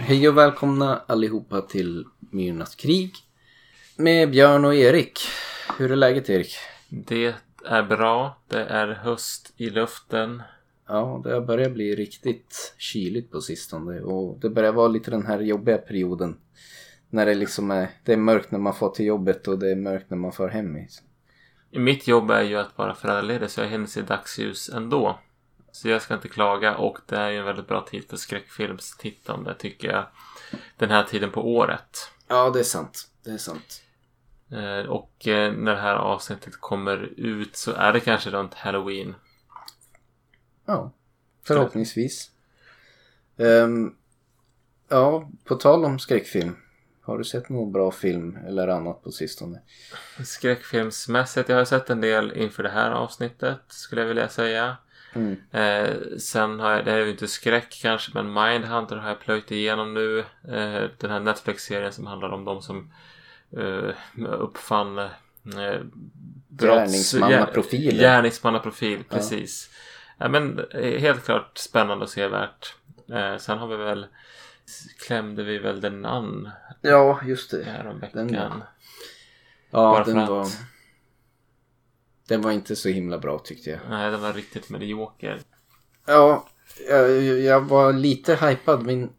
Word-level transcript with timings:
Hej 0.00 0.28
och 0.28 0.38
välkomna 0.38 1.02
allihopa 1.06 1.60
till 1.62 2.04
Myrornas 2.18 2.74
krig. 2.74 3.12
Med 3.96 4.30
Björn 4.30 4.64
och 4.64 4.74
Erik. 4.74 5.20
Hur 5.78 5.92
är 5.92 5.96
läget 5.96 6.30
Erik? 6.30 6.56
Det 6.88 7.34
är 7.64 7.82
bra. 7.82 8.38
Det 8.48 8.64
är 8.64 8.88
höst 8.88 9.52
i 9.56 9.70
luften. 9.70 10.42
Ja, 10.88 11.20
det 11.24 11.32
har 11.34 11.40
börjat 11.40 11.72
bli 11.72 11.94
riktigt 11.94 12.74
kyligt 12.76 13.30
på 13.30 13.40
sistone 13.40 14.00
och 14.00 14.40
det 14.40 14.50
börjar 14.50 14.72
vara 14.72 14.88
lite 14.88 15.10
den 15.10 15.26
här 15.26 15.40
jobbiga 15.40 15.78
perioden. 15.78 16.36
När 17.10 17.26
det 17.26 17.34
liksom 17.34 17.70
är, 17.70 17.88
det 18.04 18.12
är 18.12 18.16
mörkt 18.16 18.50
när 18.50 18.58
man 18.58 18.74
får 18.74 18.90
till 18.90 19.06
jobbet 19.06 19.48
och 19.48 19.58
det 19.58 19.70
är 19.70 19.76
mörkt 19.76 20.10
när 20.10 20.18
man 20.18 20.32
får 20.32 20.48
hem. 20.48 20.76
Mitt 21.70 22.08
jobb 22.08 22.30
är 22.30 22.42
ju 22.42 22.56
att 22.56 22.78
vara 22.78 22.94
föräldraledig 22.94 23.50
så 23.50 23.60
jag 23.60 23.68
hinner 23.68 23.86
se 23.86 24.02
dagsljus 24.02 24.68
ändå. 24.68 25.18
Så 25.78 25.88
jag 25.88 26.02
ska 26.02 26.14
inte 26.14 26.28
klaga 26.28 26.76
och 26.76 26.98
det 27.06 27.16
är 27.16 27.30
ju 27.30 27.38
en 27.38 27.44
väldigt 27.44 27.68
bra 27.68 27.86
tid 27.90 28.04
för 28.08 28.16
skräckfilmstittande 28.16 29.54
tycker 29.54 29.88
jag. 29.88 30.06
Den 30.76 30.90
här 30.90 31.02
tiden 31.02 31.30
på 31.30 31.54
året. 31.54 32.10
Ja, 32.28 32.50
det 32.50 32.58
är 32.58 32.64
sant. 32.64 33.08
Det 33.24 33.30
är 33.30 33.38
sant. 33.38 33.82
Eh, 34.50 34.90
och 34.90 35.28
eh, 35.28 35.52
när 35.52 35.74
det 35.74 35.80
här 35.80 35.94
avsnittet 35.94 36.60
kommer 36.60 36.96
ut 37.16 37.56
så 37.56 37.72
är 37.72 37.92
det 37.92 38.00
kanske 38.00 38.30
runt 38.30 38.54
Halloween. 38.54 39.14
Ja, 40.66 40.92
förhoppningsvis. 41.42 42.30
Um, 43.36 43.96
ja, 44.88 45.30
på 45.44 45.54
tal 45.54 45.84
om 45.84 45.98
skräckfilm. 45.98 46.56
Har 47.00 47.18
du 47.18 47.24
sett 47.24 47.48
någon 47.48 47.72
bra 47.72 47.90
film 47.90 48.38
eller 48.46 48.68
annat 48.68 49.02
på 49.02 49.10
sistone? 49.10 49.60
Skräckfilmsmässigt, 50.24 51.48
jag 51.48 51.56
har 51.56 51.64
sett 51.64 51.90
en 51.90 52.00
del 52.00 52.32
inför 52.36 52.62
det 52.62 52.68
här 52.68 52.90
avsnittet 52.90 53.60
skulle 53.68 54.00
jag 54.00 54.08
vilja 54.08 54.28
säga. 54.28 54.76
Mm. 55.14 55.36
Eh, 55.50 55.94
sen 56.18 56.60
har 56.60 56.72
jag, 56.72 56.84
det 56.84 56.90
här 56.90 56.98
är 56.98 57.04
ju 57.04 57.10
inte 57.10 57.28
skräck 57.28 57.78
kanske, 57.82 58.10
men 58.14 58.32
Mindhunter 58.32 58.96
har 58.96 59.08
jag 59.08 59.20
plöjt 59.20 59.50
igenom 59.50 59.94
nu. 59.94 60.18
Eh, 60.48 60.90
den 60.98 61.10
här 61.10 61.20
Netflix-serien 61.20 61.92
som 61.92 62.06
handlar 62.06 62.28
om 62.28 62.44
de 62.44 62.62
som 62.62 62.92
eh, 63.56 63.90
uppfann 64.28 64.98
eh, 64.98 65.08
Gärningsmannaprofil. 66.48 67.98
Gärningsmannaprofil, 68.00 69.04
precis. 69.08 69.70
Ja. 70.18 70.28
men 70.28 70.58
eh, 70.70 71.00
helt 71.00 71.24
klart 71.24 71.58
spännande 71.58 72.04
och 72.04 72.10
sevärt. 72.10 72.74
Eh, 73.12 73.36
sen 73.36 73.58
har 73.58 73.66
vi 73.68 73.76
väl 73.76 74.06
klämde 75.06 75.42
vi 75.44 75.58
väl 75.58 75.80
den 75.80 76.04
an 76.04 76.50
Ja, 76.80 77.20
just 77.24 77.50
det. 77.50 77.64
häromveckan. 77.64 78.26
Den, 78.28 78.62
ja, 79.70 79.78
Bara 79.92 80.04
den 80.04 80.14
för 80.14 80.22
att- 80.22 80.28
var... 80.28 80.46
Den 82.28 82.42
var 82.42 82.52
inte 82.52 82.76
så 82.76 82.88
himla 82.88 83.18
bra 83.18 83.38
tyckte 83.38 83.70
jag. 83.70 83.78
Nej, 83.90 84.10
den 84.10 84.20
var 84.20 84.32
riktigt 84.32 84.70
medioker. 84.70 85.40
Ja, 86.06 86.46
jag, 86.88 87.22
jag 87.40 87.60
var 87.60 87.92
lite 87.92 88.34
hypad. 88.34 88.86
Min 88.86 89.10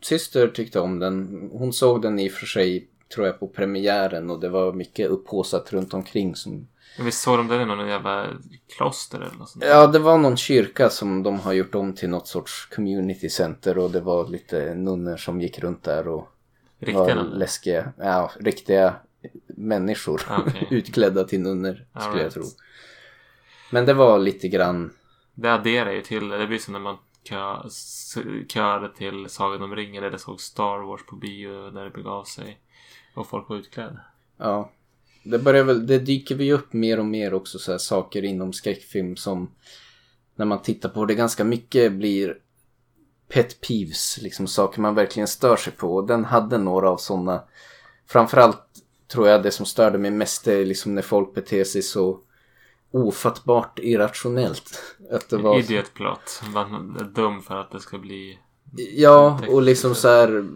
syster 0.00 0.48
tyckte 0.48 0.80
om 0.80 0.98
den. 0.98 1.48
Hon 1.52 1.72
såg 1.72 2.02
den 2.02 2.18
i 2.18 2.28
och 2.28 2.32
för 2.32 2.46
sig, 2.46 2.88
tror 3.14 3.26
jag, 3.26 3.40
på 3.40 3.48
premiären 3.48 4.30
och 4.30 4.40
det 4.40 4.48
var 4.48 4.72
mycket 4.72 5.10
upphaussat 5.10 5.72
runt 5.72 5.94
omkring. 5.94 6.36
Som... 6.36 6.68
Men 6.96 7.06
visst 7.06 7.22
såg 7.22 7.38
de 7.38 7.48
den 7.48 7.60
i 7.60 7.64
någon 7.64 7.88
jävla 7.88 8.26
kloster 8.76 9.18
eller 9.18 9.34
något 9.34 9.48
sånt? 9.48 9.62
där? 9.62 9.70
Ja, 9.70 9.86
det 9.86 9.98
var 9.98 10.18
någon 10.18 10.36
kyrka 10.36 10.90
som 10.90 11.22
de 11.22 11.40
har 11.40 11.52
gjort 11.52 11.74
om 11.74 11.94
till 11.94 12.10
något 12.10 12.28
sorts 12.28 12.66
community 12.66 13.30
center 13.30 13.78
och 13.78 13.90
det 13.90 14.00
var 14.00 14.28
lite 14.28 14.74
nunnor 14.74 15.16
som 15.16 15.40
gick 15.40 15.58
runt 15.58 15.82
där 15.82 16.08
och 16.08 16.28
Riktiga 16.78 17.14
var 17.14 17.22
läskiga, 17.22 17.92
ja, 17.98 18.30
riktiga 18.40 18.94
människor. 19.46 20.22
Ah, 20.28 20.40
okej. 20.46 20.68
Utklädda 20.78 21.24
till 21.24 21.40
nunnor, 21.40 21.86
skulle 22.00 22.16
jag 22.16 22.20
right. 22.20 22.34
tro. 22.34 22.44
Men 23.70 23.86
det 23.86 23.94
var 23.94 24.18
lite 24.18 24.48
grann, 24.48 24.92
Det 25.34 25.52
adderar 25.52 25.90
ju 25.90 26.02
till 26.02 26.28
det. 26.28 26.46
Blir 26.46 26.58
som 26.58 26.72
när 26.72 26.80
man 26.80 26.98
kö, 27.22 27.62
köade 28.48 28.94
till 28.94 29.26
Sagan 29.28 29.62
om 29.62 29.76
ringen 29.76 30.04
eller 30.04 30.18
såg 30.18 30.40
Star 30.40 30.78
Wars 30.78 31.06
på 31.06 31.16
bio 31.16 31.70
när 31.70 31.84
det 31.84 31.90
begav 31.90 32.24
sig. 32.24 32.60
Och 33.14 33.28
folk 33.28 33.48
var 33.48 33.56
utklädda. 33.56 34.00
Ja. 34.36 34.72
Det 35.24 35.38
börjar 35.38 35.64
väl, 35.64 35.86
det 35.86 35.98
dyker 35.98 36.34
vi 36.34 36.52
upp 36.52 36.72
mer 36.72 36.98
och 36.98 37.04
mer 37.04 37.34
också 37.34 37.58
så 37.58 37.70
här 37.70 37.78
saker 37.78 38.24
inom 38.24 38.52
skräckfilm 38.52 39.16
som 39.16 39.50
när 40.34 40.46
man 40.46 40.62
tittar 40.62 40.88
på 40.88 41.04
det 41.04 41.14
ganska 41.14 41.44
mycket 41.44 41.92
blir 41.92 42.38
pet 43.28 43.60
peeves, 43.60 44.18
liksom 44.22 44.46
saker 44.46 44.80
man 44.80 44.94
verkligen 44.94 45.26
stör 45.26 45.56
sig 45.56 45.72
på. 45.72 45.94
Och 45.94 46.06
den 46.06 46.24
hade 46.24 46.58
några 46.58 46.90
av 46.90 46.96
sådana. 46.96 47.42
Framförallt 48.06 48.62
tror 49.08 49.28
jag 49.28 49.42
det 49.42 49.50
som 49.50 49.66
störde 49.66 49.98
mig 49.98 50.10
mest 50.10 50.46
är 50.46 50.64
liksom 50.64 50.94
när 50.94 51.02
folk 51.02 51.34
beter 51.34 51.64
sig 51.64 51.82
så 51.82 52.20
ofattbart 52.90 53.78
irrationellt. 53.78 54.96
Att 55.10 55.28
det 55.28 55.36
var... 55.36 55.58
Idiot 55.58 55.94
plot. 55.94 56.42
Man 56.54 56.96
är 57.00 57.04
dum 57.04 57.42
för 57.42 57.56
att 57.56 57.70
det 57.70 57.80
ska 57.80 57.98
bli... 57.98 58.38
Ja, 58.76 59.40
och 59.48 59.62
liksom 59.62 59.94
så 59.94 60.08
här. 60.08 60.48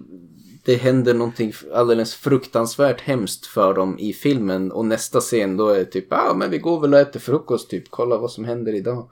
Det 0.65 0.75
händer 0.77 1.15
någonting 1.15 1.53
alldeles 1.75 2.15
fruktansvärt 2.15 3.01
hemskt 3.01 3.47
för 3.47 3.75
dem 3.75 3.99
i 3.99 4.13
filmen 4.13 4.73
och 4.73 4.87
nästa 4.87 5.21
scen 5.21 5.57
då 5.57 5.69
är 5.69 5.79
det 5.79 5.85
typ 5.85 6.07
ja 6.11 6.31
ah, 6.31 6.35
men 6.35 6.51
vi 6.51 6.59
går 6.59 6.81
väl 6.81 6.95
och 6.95 7.01
äter 7.01 7.21
frukost 7.21 7.71
typ 7.71 7.91
kolla 7.91 8.19
vad 8.19 8.31
som 8.31 8.45
händer 8.45 8.75
idag. 8.75 9.11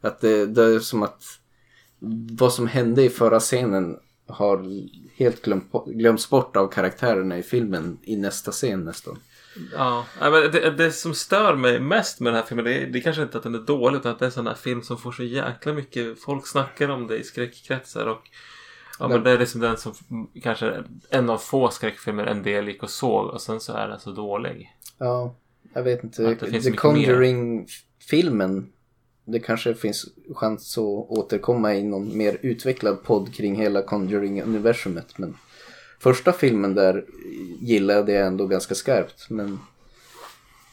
Att 0.00 0.20
det, 0.20 0.46
det 0.46 0.64
är 0.64 0.78
som 0.78 1.02
att 1.02 1.22
vad 2.38 2.52
som 2.52 2.66
hände 2.66 3.02
i 3.02 3.08
förra 3.08 3.40
scenen 3.40 3.96
har 4.26 4.64
helt 5.16 5.42
glömt, 5.42 5.72
glömts 5.86 6.30
bort 6.30 6.56
av 6.56 6.68
karaktärerna 6.68 7.38
i 7.38 7.42
filmen 7.42 7.98
i 8.02 8.16
nästa 8.16 8.52
scen 8.52 8.84
nästan. 8.84 9.18
Ja, 9.72 10.04
men 10.20 10.32
det, 10.32 10.70
det 10.70 10.92
som 10.92 11.14
stör 11.14 11.56
mig 11.56 11.80
mest 11.80 12.20
med 12.20 12.32
den 12.32 12.40
här 12.40 12.46
filmen 12.46 12.64
det 12.64 12.74
är, 12.74 12.86
det 12.86 12.98
är 12.98 13.02
kanske 13.02 13.22
inte 13.22 13.38
att 13.38 13.44
den 13.44 13.54
är 13.54 13.58
dålig 13.58 13.98
utan 13.98 14.12
att 14.12 14.18
det 14.18 14.24
är 14.24 14.26
en 14.26 14.32
sån 14.32 14.46
här 14.46 14.54
film 14.54 14.82
som 14.82 14.98
får 14.98 15.12
så 15.12 15.22
jäkla 15.22 15.72
mycket 15.72 16.20
folk 16.20 16.46
snackar 16.46 16.88
om 16.88 17.06
det 17.06 17.18
i 17.18 17.24
skräckkretsar 17.24 18.06
och 18.06 18.22
ja, 18.98 19.08
men 19.08 19.22
det 19.22 19.30
är 19.30 19.38
liksom 19.38 19.60
den 19.60 19.76
som 19.76 19.94
kanske 20.42 20.84
en 21.10 21.30
av 21.30 21.38
få 21.38 21.68
skräckfilmer 21.68 22.26
en 22.26 22.42
del 22.42 22.68
gick 22.68 22.82
och 22.82 22.90
såg 22.90 23.26
och 23.26 23.40
sen 23.40 23.60
så 23.60 23.72
är 23.72 23.88
den 23.88 24.00
så 24.00 24.10
dålig. 24.10 24.76
Ja, 24.98 25.34
jag 25.74 25.82
vet 25.82 26.04
inte. 26.04 26.36
The. 26.36 26.72
Conjuring-filmen. 26.72 28.72
Det 29.28 29.40
kanske 29.40 29.74
finns 29.74 30.06
chans 30.34 30.78
att 30.78 30.84
återkomma 30.84 31.74
i 31.74 31.82
någon 31.82 32.16
mer 32.16 32.38
utvecklad 32.42 33.02
podd 33.02 33.34
kring 33.34 33.56
hela 33.56 33.82
Conjuring-universumet. 33.82 35.18
Men 35.18 35.36
första 35.98 36.32
filmen 36.32 36.74
där 36.74 37.04
gillade 37.60 38.12
jag 38.12 38.26
ändå 38.26 38.46
ganska 38.46 38.74
skarpt. 38.74 39.30
Men 39.30 39.58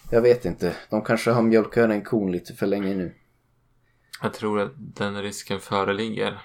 jag 0.09 0.21
vet 0.21 0.45
inte. 0.45 0.75
De 0.89 1.01
kanske 1.01 1.31
har 1.31 1.41
mjölkat 1.41 1.89
den 1.89 2.03
kon 2.03 2.31
lite 2.31 2.53
för 2.53 2.67
länge 2.67 2.95
nu. 2.95 3.13
Jag 4.21 4.33
tror 4.33 4.59
att 4.59 4.73
den 4.75 5.21
risken 5.21 5.59
föreligger. 5.59 6.39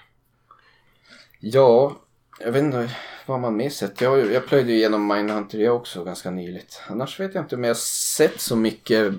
Ja, 1.39 2.01
jag 2.39 2.51
vet 2.51 2.63
inte 2.63 2.89
vad 3.25 3.39
man 3.39 3.55
mer 3.55 3.69
sett. 3.69 4.01
Jag, 4.01 4.31
jag 4.31 4.47
plöjde 4.47 4.71
ju 4.71 4.77
igenom 4.77 5.07
Mindhunter 5.07 5.59
jag 5.59 5.75
också 5.75 6.03
ganska 6.03 6.31
nyligt. 6.31 6.81
Annars 6.87 7.19
vet 7.19 7.35
jag 7.35 7.43
inte 7.43 7.55
om 7.55 7.63
jag 7.63 7.77
sett 7.77 8.39
så 8.39 8.55
mycket 8.55 9.13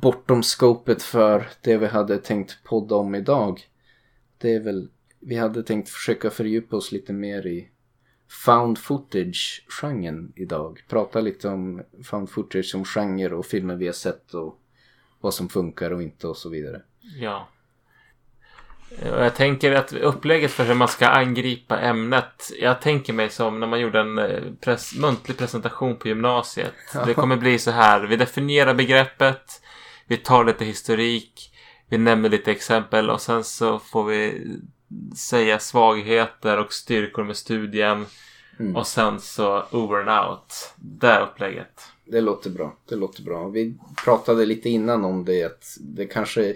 bortom 0.00 0.42
scopet 0.42 1.02
för 1.02 1.48
det 1.60 1.76
vi 1.76 1.86
hade 1.86 2.18
tänkt 2.18 2.64
podda 2.64 2.94
om 2.94 3.14
idag. 3.14 3.60
Det 4.38 4.54
är 4.54 4.60
väl, 4.60 4.88
vi 5.20 5.36
hade 5.36 5.62
tänkt 5.62 5.88
försöka 5.88 6.30
fördjupa 6.30 6.76
oss 6.76 6.92
lite 6.92 7.12
mer 7.12 7.46
i 7.46 7.68
found 8.44 8.78
footage-genren 8.78 10.32
idag. 10.36 10.84
Prata 10.88 11.20
lite 11.20 11.48
om 11.48 11.82
found 12.04 12.30
footage 12.30 12.66
som 12.66 12.84
genre 12.84 13.34
och 13.34 13.46
filmer 13.46 13.76
vi 13.76 13.86
har 13.86 13.92
sett 13.92 14.34
och 14.34 14.58
vad 15.20 15.34
som 15.34 15.48
funkar 15.48 15.90
och 15.90 16.02
inte 16.02 16.26
och 16.26 16.36
så 16.36 16.48
vidare. 16.48 16.82
Ja. 17.20 17.48
Jag 19.00 19.34
tänker 19.34 19.72
att 19.72 19.92
upplägget 19.92 20.50
för 20.50 20.64
hur 20.64 20.74
man 20.74 20.88
ska 20.88 21.06
angripa 21.06 21.78
ämnet. 21.78 22.52
Jag 22.60 22.80
tänker 22.80 23.12
mig 23.12 23.30
som 23.30 23.60
när 23.60 23.66
man 23.66 23.80
gjorde 23.80 24.00
en 24.00 24.18
eh, 24.18 24.42
press, 24.60 24.94
muntlig 24.94 25.36
presentation 25.38 25.96
på 25.96 26.08
gymnasiet. 26.08 26.74
Det 27.06 27.14
kommer 27.14 27.36
bli 27.36 27.58
så 27.58 27.70
här. 27.70 28.00
Vi 28.06 28.16
definierar 28.16 28.74
begreppet. 28.74 29.62
Vi 30.06 30.16
tar 30.16 30.44
lite 30.44 30.64
historik. 30.64 31.52
Vi 31.88 31.98
nämner 31.98 32.28
lite 32.28 32.50
exempel 32.50 33.10
och 33.10 33.20
sen 33.20 33.44
så 33.44 33.78
får 33.78 34.04
vi 34.04 34.46
säga 35.16 35.58
svagheter 35.58 36.58
och 36.58 36.72
styrkor 36.72 37.24
med 37.24 37.36
studien. 37.36 38.06
Mm. 38.58 38.76
Och 38.76 38.86
sen 38.86 39.20
så 39.20 39.62
over 39.70 40.08
and 40.08 40.30
out. 40.30 40.74
Det 40.76 41.20
upplägget. 41.20 41.82
Det 42.04 42.20
låter 42.20 42.50
bra. 42.50 42.76
Det 42.88 42.96
låter 42.96 43.22
bra. 43.22 43.48
Vi 43.48 43.74
pratade 44.04 44.46
lite 44.46 44.68
innan 44.68 45.04
om 45.04 45.24
det 45.24 45.44
att 45.44 45.76
det 45.80 46.06
kanske 46.06 46.54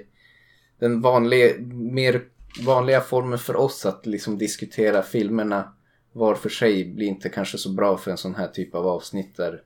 den 0.78 1.00
vanliga, 1.00 1.54
mer 1.72 2.22
vanliga 2.66 3.00
formen 3.00 3.38
för 3.38 3.56
oss 3.56 3.86
att 3.86 4.06
liksom 4.06 4.38
diskutera 4.38 5.02
filmerna 5.02 5.72
var 6.12 6.34
för 6.34 6.48
sig 6.48 6.84
blir 6.84 7.06
inte 7.06 7.28
kanske 7.28 7.58
så 7.58 7.72
bra 7.72 7.96
för 7.96 8.10
en 8.10 8.16
sån 8.16 8.34
här 8.34 8.48
typ 8.48 8.74
av 8.74 8.86
avsnitt 8.86 9.36
där 9.36 9.62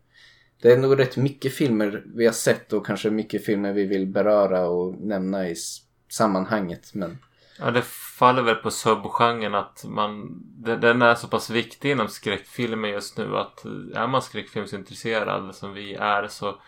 det 0.62 0.72
är 0.72 0.76
nog 0.76 0.98
rätt 0.98 1.16
mycket 1.16 1.54
filmer 1.54 2.04
vi 2.14 2.26
har 2.26 2.32
sett 2.32 2.72
och 2.72 2.86
kanske 2.86 3.10
mycket 3.10 3.44
filmer 3.44 3.72
vi 3.72 3.86
vill 3.86 4.06
beröra 4.06 4.68
och 4.68 4.94
nämna 4.94 5.48
i 5.48 5.54
sammanhanget 6.08 6.94
men 6.94 7.18
Ja, 7.62 7.70
det 7.70 7.82
faller 8.18 8.42
väl 8.42 8.54
på 8.54 8.70
subgenren 8.70 9.54
att 9.54 9.84
man, 9.88 10.42
den 10.80 11.02
är 11.02 11.14
så 11.14 11.28
pass 11.28 11.50
viktig 11.50 11.90
inom 11.90 12.08
skräckfilmer 12.08 12.88
just 12.88 13.18
nu 13.18 13.36
att 13.36 13.64
är 13.94 14.06
man 14.06 14.22
skräckfilmsintresserad 14.22 15.54
som 15.54 15.74
vi 15.74 15.94
är 15.94 16.28
så 16.28 16.60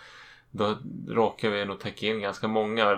då 0.53 0.79
råkar 1.09 1.51
vi 1.51 1.65
nog 1.65 1.81
täcka 1.81 2.07
in 2.07 2.21
ganska 2.21 2.49
många 2.49 2.91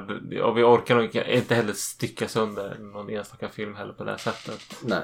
och 0.42 0.58
vi 0.58 0.62
orkar 0.62 0.94
nog 0.94 1.04
inte 1.26 1.54
heller 1.54 1.72
sticka 1.72 2.28
sönder 2.28 2.78
någon 2.78 3.10
enstaka 3.10 3.48
film 3.48 3.74
heller 3.74 3.92
på 3.92 4.04
det 4.04 4.10
här 4.10 4.18
sättet. 4.18 4.60
nej. 4.82 5.02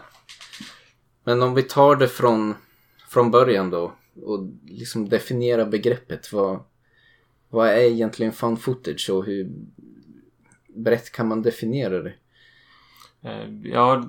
Men 1.25 1.43
om 1.43 1.55
vi 1.55 1.63
tar 1.63 1.97
det 1.97 2.09
från, 2.09 2.55
från 3.09 3.31
början 3.31 3.71
då 3.71 3.93
och 4.23 4.47
liksom 4.67 5.09
definiera 5.09 5.65
begreppet. 5.65 6.33
Vad, 6.33 6.65
vad 7.49 7.69
är 7.69 7.77
egentligen 7.77 8.33
found 8.33 8.61
footage 8.61 9.11
och 9.11 9.25
hur 9.25 9.51
brett 10.69 11.13
kan 11.13 11.29
man 11.29 11.43
definiera 11.43 12.03
det? 12.03 12.15
Eh, 13.23 13.49
Ja, 13.65 14.05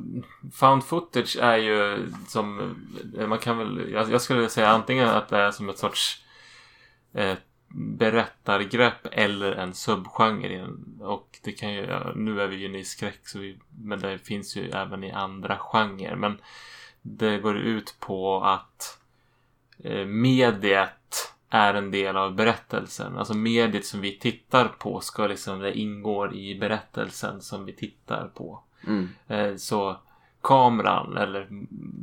found 0.54 0.84
footage 0.84 1.38
är 1.42 1.58
ju 1.58 2.08
som... 2.28 2.76
eh, 3.20 3.28
Man 3.28 3.40
kan 3.40 3.58
väl... 3.58 3.92
Jag, 3.92 4.22
skulle 4.22 4.50
säga 4.50 4.68
antingen 4.70 5.08
att 5.10 5.30
det 5.30 5.38
är 5.38 5.52
som 5.52 5.70
ett 5.70 5.78
sorts 5.78 6.24
eh, 7.14 7.38
berättargrepp 7.74 9.08
eller 9.12 9.52
en 9.52 9.74
subgenre. 9.74 10.68
Och 11.00 11.40
det 11.44 11.52
kan 11.52 11.74
ju... 11.74 11.88
Nu 12.16 12.42
är 12.42 12.48
vi 12.48 12.56
ju 12.56 12.80
i 12.80 12.84
skräck 12.86 13.28
så 13.28 13.40
vi, 13.40 13.60
men 13.84 14.00
det 14.00 14.18
finns 14.18 14.58
ju 14.58 14.70
även 14.70 15.04
i 15.04 15.12
andra 15.12 15.58
genrer. 15.58 16.16
Men 16.16 16.38
det 17.02 17.38
går 17.38 17.58
ut 17.58 17.96
på 18.00 18.44
att 18.44 19.00
eh, 19.84 20.06
mediet 20.06 21.34
är 21.50 21.74
en 21.74 21.92
del 21.92 22.18
av 22.18 22.36
berättelsen. 22.36 23.18
Alltså 23.18 23.34
mediet 23.34 23.86
som 23.86 24.02
vi 24.02 24.20
tittar 24.20 24.66
på 24.66 25.00
ska 25.00 25.28
liksom, 25.28 25.60
det 25.60 25.80
ingår 25.80 26.36
i 26.36 26.60
berättelsen 26.60 27.42
som 27.42 27.66
vi 27.66 27.74
tittar 27.74 28.28
på. 28.28 28.64
Mm. 28.88 29.10
Eh, 29.28 29.56
Så 29.56 29.98
kameran 30.42 31.18
eller 31.18 31.48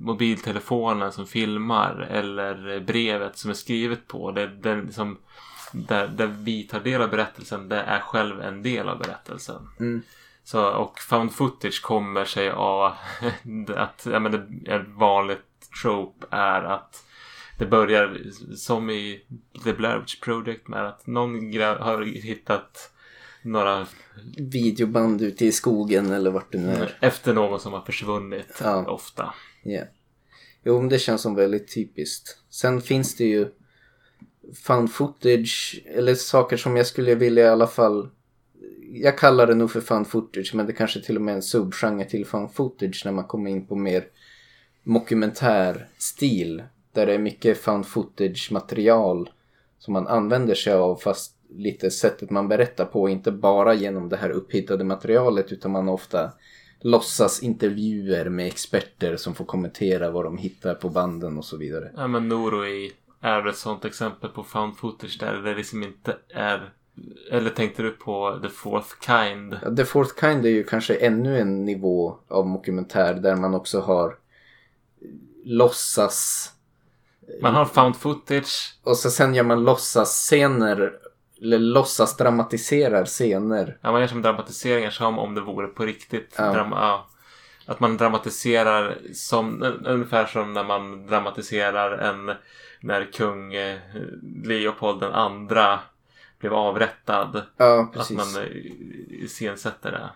mobiltelefonen 0.02 1.12
som 1.12 1.26
filmar 1.26 2.08
eller 2.10 2.80
brevet 2.80 3.38
som 3.38 3.50
är 3.50 3.54
skrivet 3.54 4.08
på. 4.08 4.30
Det, 4.32 4.46
det 4.46 4.76
liksom, 4.76 5.18
där, 5.72 6.08
där 6.08 6.26
vi 6.26 6.62
tar 6.62 6.80
del 6.80 7.02
av 7.02 7.10
berättelsen, 7.10 7.68
det 7.68 7.76
är 7.80 8.00
själv 8.00 8.40
en 8.40 8.62
del 8.62 8.88
av 8.88 8.98
berättelsen. 8.98 9.68
Mm. 9.80 10.02
Så, 10.44 10.68
och 10.68 10.98
found 10.98 11.32
footage 11.32 11.82
kommer 11.82 12.24
sig 12.24 12.50
av 12.50 12.92
att 13.76 14.06
ja, 14.12 14.18
men 14.18 14.32
det, 14.32 14.72
ett 14.72 14.88
vanligt 14.88 15.38
trope 15.82 16.26
är 16.30 16.62
att 16.62 17.04
det 17.58 17.66
börjar 17.66 18.20
som 18.56 18.90
i 18.90 19.20
The 19.64 19.72
Blair 19.72 19.98
Witch 19.98 20.20
Project 20.20 20.68
med 20.68 20.86
att 20.88 21.06
någon 21.06 21.34
har 21.60 22.02
hittat 22.22 22.90
några 23.42 23.86
Videoband 24.38 25.22
ute 25.22 25.44
i 25.46 25.52
skogen 25.52 26.12
eller 26.12 26.30
vart 26.30 26.52
det 26.52 26.58
nu 26.58 26.68
är. 26.70 26.98
efter 27.00 27.34
någon 27.34 27.60
som 27.60 27.72
har 27.72 27.80
försvunnit 27.80 28.60
Ja. 28.62 28.86
ofta. 28.90 29.34
Ja. 29.62 29.82
Jo, 30.64 30.80
men 30.80 30.88
det 30.88 30.98
känns 30.98 31.22
som 31.22 31.34
väldigt 31.34 31.74
typiskt. 31.74 32.38
Sen 32.50 32.80
finns 32.80 33.16
det 33.16 33.24
ju 33.24 33.48
found 34.54 34.92
footage, 34.92 35.82
eller 35.86 36.14
saker 36.14 36.56
som 36.56 36.76
jag 36.76 36.86
skulle 36.86 37.14
vilja 37.14 37.44
i 37.44 37.48
alla 37.48 37.66
fall... 37.66 38.08
Jag 38.92 39.18
kallar 39.18 39.46
det 39.46 39.54
nog 39.54 39.70
för 39.70 39.80
found 39.80 40.06
footage, 40.06 40.54
men 40.54 40.66
det 40.66 40.72
kanske 40.72 41.00
till 41.00 41.16
och 41.16 41.22
med 41.22 41.32
är 41.32 41.36
en 41.36 41.42
subgenre 41.42 42.04
till 42.04 42.26
found 42.26 42.52
footage 42.52 43.02
när 43.04 43.12
man 43.12 43.24
kommer 43.24 43.50
in 43.50 43.66
på 43.66 43.76
mer 43.76 44.04
dokumentär 44.84 45.88
stil. 45.98 46.62
Där 46.92 47.06
det 47.06 47.14
är 47.14 47.18
mycket 47.18 47.58
found 47.58 47.86
footage 47.86 48.48
material 48.52 49.30
som 49.78 49.92
man 49.92 50.06
använder 50.06 50.54
sig 50.54 50.72
av 50.72 50.96
fast 50.96 51.34
lite 51.50 51.90
sättet 51.90 52.30
man 52.30 52.48
berättar 52.48 52.84
på, 52.84 53.08
inte 53.08 53.32
bara 53.32 53.74
genom 53.74 54.08
det 54.08 54.16
här 54.16 54.30
upphittade 54.30 54.84
materialet 54.84 55.52
utan 55.52 55.70
man 55.70 55.88
ofta 55.88 56.32
låtsas 56.80 57.42
intervjuer 57.42 58.28
med 58.28 58.46
experter 58.46 59.16
som 59.16 59.34
får 59.34 59.44
kommentera 59.44 60.10
vad 60.10 60.24
de 60.24 60.38
hittar 60.38 60.74
på 60.74 60.88
banden 60.88 61.38
och 61.38 61.44
så 61.44 61.56
vidare. 61.56 61.92
Ja 61.96 62.06
men 62.06 62.28
Norway 62.28 62.90
är 63.20 63.40
väl 63.40 63.50
ett 63.50 63.56
sånt 63.58 63.84
exempel 63.84 64.30
på 64.30 64.44
found 64.44 64.76
footage 64.76 65.16
där 65.20 65.34
det 65.34 65.54
liksom 65.54 65.82
inte 65.82 66.16
är... 66.34 66.72
Eller 67.30 67.50
tänkte 67.50 67.82
du 67.82 67.90
på 67.90 68.38
The 68.42 68.48
Fourth 68.48 68.88
Kind? 69.00 69.58
Ja, 69.62 69.76
The 69.76 69.84
Fourth 69.84 70.20
Kind 70.20 70.46
är 70.46 70.50
ju 70.50 70.64
kanske 70.64 70.94
ännu 70.94 71.38
en 71.38 71.64
nivå 71.64 72.18
av 72.28 72.52
dokumentär 72.52 73.14
där 73.14 73.36
man 73.36 73.54
också 73.54 73.80
har 73.80 74.16
låtsas 75.44 76.50
Man 77.42 77.54
har 77.54 77.64
found 77.64 77.96
footage. 77.96 78.74
och 78.82 78.96
så 78.96 79.10
sen 79.10 79.34
gör 79.34 79.44
man 79.44 79.64
låtsas 79.64 80.10
scener 80.12 80.92
eller 81.42 81.58
låtsas 81.58 82.16
dramatiserar 82.16 83.04
scener. 83.04 83.78
Ja, 83.80 83.92
man 83.92 84.00
gör 84.00 84.08
som 84.08 84.22
dramatiseringar 84.22 84.90
som 84.90 85.18
om 85.18 85.34
det 85.34 85.40
vore 85.40 85.66
på 85.66 85.84
riktigt. 85.84 86.34
Ja. 86.38 86.44
Dram- 86.52 86.72
ja. 86.72 87.06
Att 87.66 87.80
man 87.80 87.96
dramatiserar 87.96 88.98
som, 89.14 89.76
ungefär 89.86 90.26
som 90.26 90.52
när 90.52 90.64
man 90.64 91.06
dramatiserar 91.06 91.98
en 91.98 92.36
när 92.80 93.12
kung 93.12 93.54
eh, 93.54 93.78
Leopold 94.44 95.00
den 95.00 95.12
andra 95.12 95.80
blev 96.38 96.54
avrättad. 96.54 97.42
Ja, 97.56 97.92
Att 97.94 98.10
man 98.10 98.36
eh, 98.36 98.48
iscensätter 99.08 99.90
det. 99.92 100.10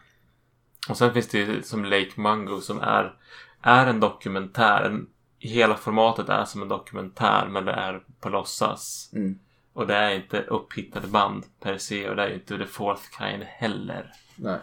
Och 0.88 0.96
sen 0.98 1.12
finns 1.12 1.28
det 1.28 1.38
ju 1.38 1.62
som 1.62 1.84
Lake 1.84 2.10
Mungo 2.20 2.60
som 2.60 2.80
är, 2.80 3.14
är 3.62 3.86
en 3.86 4.00
dokumentär. 4.00 4.82
En, 4.84 5.06
hela 5.38 5.74
formatet 5.74 6.28
är 6.28 6.44
som 6.44 6.62
en 6.62 6.68
dokumentär 6.68 7.46
men 7.50 7.64
det 7.64 7.72
är 7.72 8.02
på 8.20 8.28
låtsas. 8.28 9.10
Mm. 9.12 9.38
Och 9.72 9.86
det 9.86 9.94
är 9.94 10.14
inte 10.14 10.40
upphittade 10.42 11.06
band 11.06 11.44
per 11.60 11.78
se 11.78 12.08
och 12.08 12.16
det 12.16 12.22
är 12.22 12.34
inte 12.34 12.58
The 12.58 12.66
Fourth 12.66 13.02
Kind 13.18 13.42
heller. 13.42 14.12
Nej. 14.36 14.58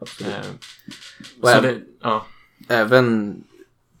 Absolut. 0.00 0.34
Eh, 0.34 0.42
så 1.42 1.48
även- 1.48 1.62
det, 1.62 1.80
ja. 2.00 2.26
Även 2.68 3.44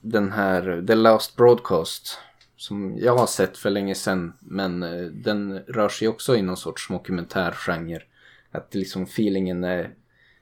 den 0.00 0.32
här 0.32 0.84
The 0.86 0.94
Last 0.94 1.36
Broadcast 1.36 2.18
som 2.58 2.98
jag 2.98 3.16
har 3.16 3.26
sett 3.26 3.56
för 3.56 3.70
länge 3.70 3.94
sedan 3.94 4.32
men 4.40 4.82
eh, 4.82 5.06
den 5.06 5.58
rör 5.58 5.88
sig 5.88 6.08
också 6.08 6.36
i 6.36 6.42
någon 6.42 6.56
sorts 6.56 6.88
dokumentärgenre. 6.88 8.02
Att 8.50 8.74
liksom 8.74 9.02
feelingen 9.02 9.64
är 9.64 9.94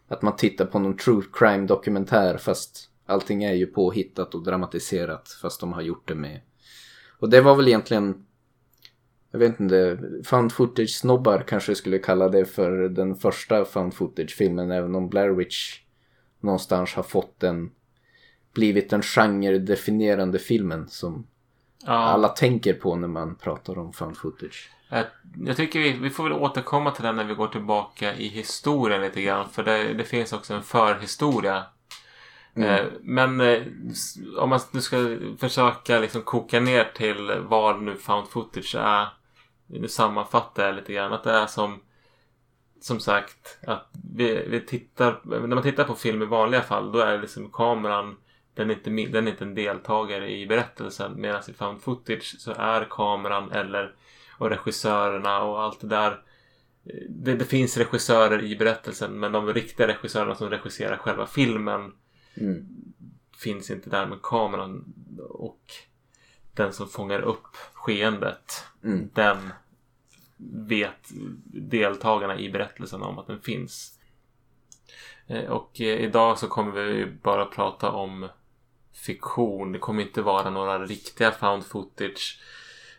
att 0.09 0.23
man 0.23 0.37
tittar 0.37 0.67
på 0.67 0.79
någon 0.79 0.97
true 0.97 1.23
crime 1.33 1.67
dokumentär 1.67 2.39
fast 2.39 2.91
allting 3.07 3.45
är 3.45 3.55
ju 3.55 3.67
påhittat 3.67 4.35
och 4.35 4.45
dramatiserat 4.45 5.39
fast 5.43 5.61
de 5.61 5.73
har 5.73 5.83
gjort 5.83 6.09
det 6.09 6.15
med. 6.15 6.41
Och 7.19 7.31
det 7.31 7.41
var 7.41 7.57
väl 7.57 7.69
egentligen 7.69 8.27
jag 9.31 9.39
vet 9.39 9.61
inte, 9.61 9.99
found 10.25 10.53
footage 10.53 10.91
snobbar 10.91 11.45
kanske 11.49 11.75
skulle 11.75 11.99
kalla 11.99 12.29
det 12.29 12.45
för 12.45 12.89
den 12.89 13.17
första 13.17 13.65
found 13.65 13.95
footage 13.95 14.37
filmen 14.37 14.71
även 14.71 14.95
om 14.95 15.09
Blair 15.09 15.31
Witch 15.31 15.81
någonstans 16.41 16.95
har 16.95 17.03
fått 17.03 17.41
den 17.41 17.71
blivit 18.55 18.91
den 18.91 19.03
genre-definierande 19.03 20.39
filmen 20.39 20.89
som 20.89 21.27
ja. 21.87 21.93
alla 21.93 22.29
tänker 22.29 22.75
på 22.75 22.97
när 22.97 23.09
man 23.09 23.35
pratar 23.35 23.79
om 23.79 23.93
found 23.93 24.17
footage. 24.17 24.71
Jag, 25.47 25.57
tycker 25.57 25.81
vi, 25.81 25.93
vi 25.93 26.11
får 26.11 26.25
väl 26.25 26.33
återkomma 26.33 26.91
till 26.91 27.05
den 27.05 27.17
när 27.17 27.25
vi 27.25 27.35
går 27.35 27.49
tillbaka 27.49 28.15
i 28.15 28.29
historien 28.29 29.01
lite 29.01 29.23
grann. 29.23 29.49
För 29.49 29.63
det, 29.63 29.95
det 29.95 30.05
finns 30.05 30.33
också 30.33 30.55
en 30.55 30.63
förhistoria. 30.63 31.65
Eh, 32.55 32.85
men 33.01 33.41
eh, 33.41 33.63
om 34.39 34.49
man 34.49 34.61
nu 34.71 34.81
ska 34.81 35.19
försöka 35.39 35.99
liksom 35.99 36.23
koka 36.23 36.61
ner 36.61 36.93
till 36.95 37.43
vad 37.49 37.83
nu 37.83 37.95
found 37.95 38.29
footage 38.29 38.75
är. 38.75 39.09
Nu 39.67 39.89
sammanfattar 39.89 40.67
jag 40.67 40.75
lite 40.75 40.93
grann. 40.93 41.13
Att 41.13 41.25
det 41.25 41.33
är 41.33 41.47
som 41.47 41.81
som 42.81 43.01
sagt 43.01 43.59
att 43.67 43.89
vi, 44.15 44.47
vi 44.49 44.61
tittar, 44.61 45.21
när 45.25 45.47
man 45.47 45.63
tittar 45.63 45.85
på 45.85 45.95
film 45.95 46.23
i 46.23 46.27
vanliga 46.27 46.63
fall 46.63 46.93
då 46.93 46.99
är 46.99 47.19
liksom 47.19 47.51
kameran 47.51 48.17
den 48.57 48.71
är, 48.71 48.75
inte, 48.75 48.91
den 49.13 49.27
är 49.27 49.31
inte 49.31 49.45
en 49.45 49.55
deltagare 49.55 50.31
i 50.31 50.47
berättelsen 50.47 51.21
medan 51.21 51.43
i 51.49 51.53
found 51.53 51.83
footage 51.83 52.35
så 52.39 52.53
är 52.53 52.87
kameran 52.91 53.51
eller 53.53 53.95
och 54.39 54.51
regissörerna 54.51 55.43
och 55.43 55.63
allt 55.63 55.81
det 55.81 55.87
där 55.87 56.23
det, 57.09 57.35
det 57.35 57.45
finns 57.45 57.77
regissörer 57.77 58.43
i 58.45 58.57
berättelsen 58.57 59.21
men 59.21 59.33
de 59.33 59.53
riktiga 59.55 59.87
regissörerna 59.87 60.35
som 60.35 60.51
regisserar 60.51 60.97
själva 60.97 61.27
filmen 61.27 61.93
Mm. 62.39 62.67
finns 63.39 63.71
inte 63.71 63.91
där 63.91 64.07
med 64.07 64.23
kameran 64.23 64.95
och 65.29 65.61
den 66.55 66.73
som 66.73 66.89
fångar 66.89 67.21
upp 67.21 67.57
skeendet 67.73 68.65
Mm. 68.85 69.11
den 69.15 69.53
vet 70.67 71.09
deltagarna 71.47 72.39
i 72.39 72.51
berättelsen 72.51 73.03
om 73.03 73.19
att 73.19 73.27
den 73.27 73.41
finns. 73.41 73.99
Eh, 75.27 75.45
Och 75.51 75.81
eh, 75.81 75.87
idag 76.01 76.39
så 76.39 76.49
kommer 76.49 76.73
vi 76.83 77.07
bara 77.07 77.45
prata 77.45 77.91
om 77.91 78.29
fiktion. 79.07 79.73
Det 79.73 79.79
kommer 79.79 80.03
inte 80.03 80.23
vara 80.23 80.51
några 80.51 80.85
riktiga 80.87 81.31
found 81.31 81.67
footage. 81.67 82.41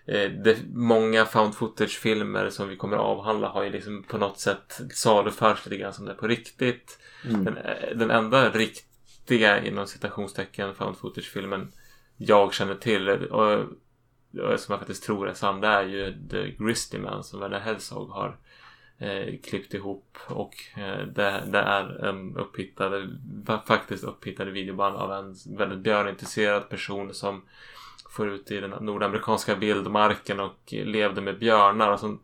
Eh, 0.06 0.32
Det, 0.32 0.58
många 0.74 1.26
found 1.26 1.56
footage-filmer 1.56 2.50
som 2.50 2.70
vi 2.70 2.76
kommer 2.76 2.98
att 2.98 3.04
avhandla 3.04 3.48
har 3.50 3.64
ju 3.64 3.70
liksom 3.70 4.04
på 4.04 4.18
något 4.18 4.40
sätt 4.40 4.82
saluförts 4.94 5.66
lite 5.66 5.78
grann 5.78 5.94
som 5.94 6.06
det 6.06 6.12
är 6.12 6.16
på 6.16 6.28
riktigt. 6.28 7.00
Mm. 7.26 7.44
Den, 7.44 7.58
eh, 7.58 7.96
den 7.96 8.12
enda 8.12 8.50
riktiga 8.50 9.66
inom 9.66 9.88
citationstecken 9.88 10.76
found 10.76 10.98
footage-filmen 10.98 11.72
jag 12.18 12.54
känner 12.54 12.76
till 12.76 13.10
och, 13.10 13.66
och 14.42 14.60
som 14.60 14.72
jag 14.74 14.80
faktiskt 14.80 15.04
tror 15.04 15.30
är 15.30 15.34
sann 15.34 15.62
det 15.62 15.68
är 15.68 15.84
ju 15.84 16.28
The 16.30 16.52
Grizzly 16.64 17.00
Man 17.00 17.24
som 17.24 17.40
Werner 17.40 17.60
Herzog 17.60 18.10
har 18.10 18.38
eh, 19.00 19.40
klippt 19.44 19.74
ihop 19.74 20.18
och 20.28 20.56
eh, 20.76 21.06
det, 21.08 21.44
det 21.48 21.60
är 21.60 22.06
en 22.06 22.38
upphittad, 22.38 22.92
faktiskt 23.68 24.04
upphittad 24.04 24.46
videoband 24.46 24.96
av 24.96 25.12
en 25.12 25.36
väldigt 25.58 25.80
björnintresserad 25.80 26.70
person 26.70 27.14
som 27.14 27.42
får 28.10 28.28
ut 28.28 28.52
i 28.52 28.60
den 28.60 28.70
nordamerikanska 28.70 29.56
vildmarken 29.56 30.40
och 30.40 30.58
levde 30.70 31.22
med 31.22 31.40
björnar. 31.40 31.92
Och 31.92 32.00
som, 32.00 32.20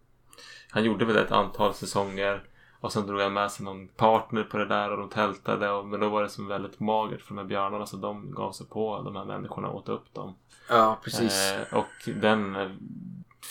han 0.70 0.84
gjorde 0.84 1.06
väl 1.06 1.18
ett 1.18 1.32
antal 1.32 1.74
säsonger 1.74 2.44
Och 2.84 2.92
sen 2.94 3.08
drog 3.08 3.22
han 3.22 3.34
med 3.34 3.52
sig 3.52 3.66
någon 3.66 3.88
partner 3.88 4.44
på 4.44 4.58
det 4.58 4.66
där 4.66 4.92
och 4.92 4.98
de 4.98 5.10
tältade. 5.10 5.70
Och, 5.70 5.86
men 5.86 6.00
då 6.00 6.10
var 6.10 6.24
det 6.24 6.30
som 6.30 6.48
väldigt 6.48 6.80
magert 6.80 7.22
för 7.22 7.36
de 7.36 7.38
här 7.38 7.46
björnarna 7.46 7.86
så 7.86 7.98
de 7.98 8.32
gav 8.32 8.52
sig 8.52 8.68
på 8.68 9.02
de 9.02 9.16
här 9.16 9.26
människorna 9.26 9.68
och 9.68 9.76
åt 9.76 9.90
upp 9.90 10.14
dem. 10.14 10.36
Ja, 10.70 11.00
precis. 11.04 11.52
Eh, 11.52 11.78
och 11.78 12.10
den 12.22 12.56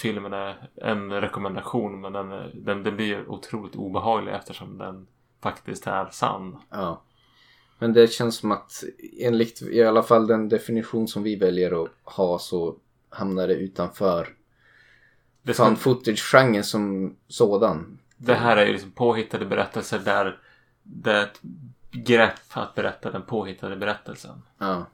filmen 0.03 0.33
är 0.33 0.69
en 0.75 1.13
rekommendation 1.21 2.01
men 2.01 2.13
den, 2.13 2.29
den, 2.55 2.83
den 2.83 2.97
blir 2.97 3.29
otroligt 3.31 3.77
obehaglig 3.77 4.33
eftersom 4.33 4.79
den 4.79 5.07
faktiskt 5.43 5.87
är 5.87 6.09
sann. 6.11 6.57
Ja. 6.71 7.03
Men 7.79 7.93
det 7.93 8.13
känns 8.13 8.37
som 8.37 8.53
att 8.53 8.85
enligt 9.21 9.63
i 9.63 9.83
alla 9.83 10.03
fall 10.03 10.27
den 10.27 10.49
definition 10.49 11.09
som 11.09 11.23
vi 11.23 11.37
väljer 11.37 11.85
att 11.85 11.91
ha 12.05 12.39
så 12.39 12.77
hamnar 13.09 13.49
det 13.49 13.55
utanför 13.55 14.29
Det, 15.43 15.55
fan 15.55 15.77
footage-genren 15.77 16.65
som 16.65 17.17
sådan. 17.29 17.99
det 18.17 18.35
här 18.35 18.57
är 18.57 18.67
ju 18.67 18.73
liksom 18.73 18.91
påhittade 18.91 19.47
berättelser 19.47 19.99
där 19.99 20.39
det 20.83 21.13
är 21.13 21.23
ett 21.23 21.41
grepp 21.91 22.41
att 22.53 22.75
berätta 22.75 23.11
den 23.11 23.23
påhittade 23.23 23.77
berättelsen. 23.77 24.43
Ja. 24.59 24.87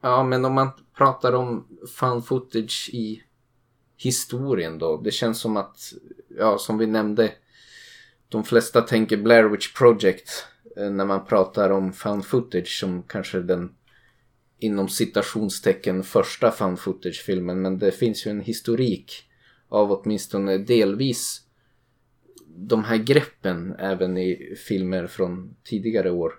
Ja, 0.00 0.22
men 0.22 0.44
om 0.44 0.54
man 0.54 0.70
pratar 0.96 1.32
om 1.32 1.66
fan 1.96 2.22
footage 2.22 2.90
i 2.92 3.22
historien 3.96 4.78
då. 4.78 4.96
Det 4.96 5.10
känns 5.10 5.40
som 5.40 5.56
att, 5.56 5.92
ja 6.38 6.58
som 6.58 6.78
vi 6.78 6.86
nämnde, 6.86 7.32
de 8.28 8.44
flesta 8.44 8.80
tänker 8.82 9.16
Blair 9.16 9.44
Witch 9.44 9.74
Project 9.74 10.46
eh, 10.76 10.90
när 10.90 11.04
man 11.04 11.24
pratar 11.24 11.70
om 11.70 11.92
fan 11.92 12.22
footage 12.22 12.78
som 12.80 13.02
kanske 13.02 13.40
den 13.40 13.74
inom 14.58 14.88
citationstecken 14.88 16.02
första 16.02 16.50
fan 16.50 16.76
footage-filmen. 16.76 17.62
Men 17.62 17.78
det 17.78 17.90
finns 17.92 18.26
ju 18.26 18.30
en 18.30 18.40
historik 18.40 19.12
av 19.68 19.92
åtminstone 19.92 20.58
delvis 20.58 21.42
de 22.46 22.84
här 22.84 22.96
greppen 22.96 23.74
även 23.78 24.18
i 24.18 24.54
filmer 24.68 25.06
från 25.06 25.56
tidigare 25.64 26.10
år. 26.10 26.32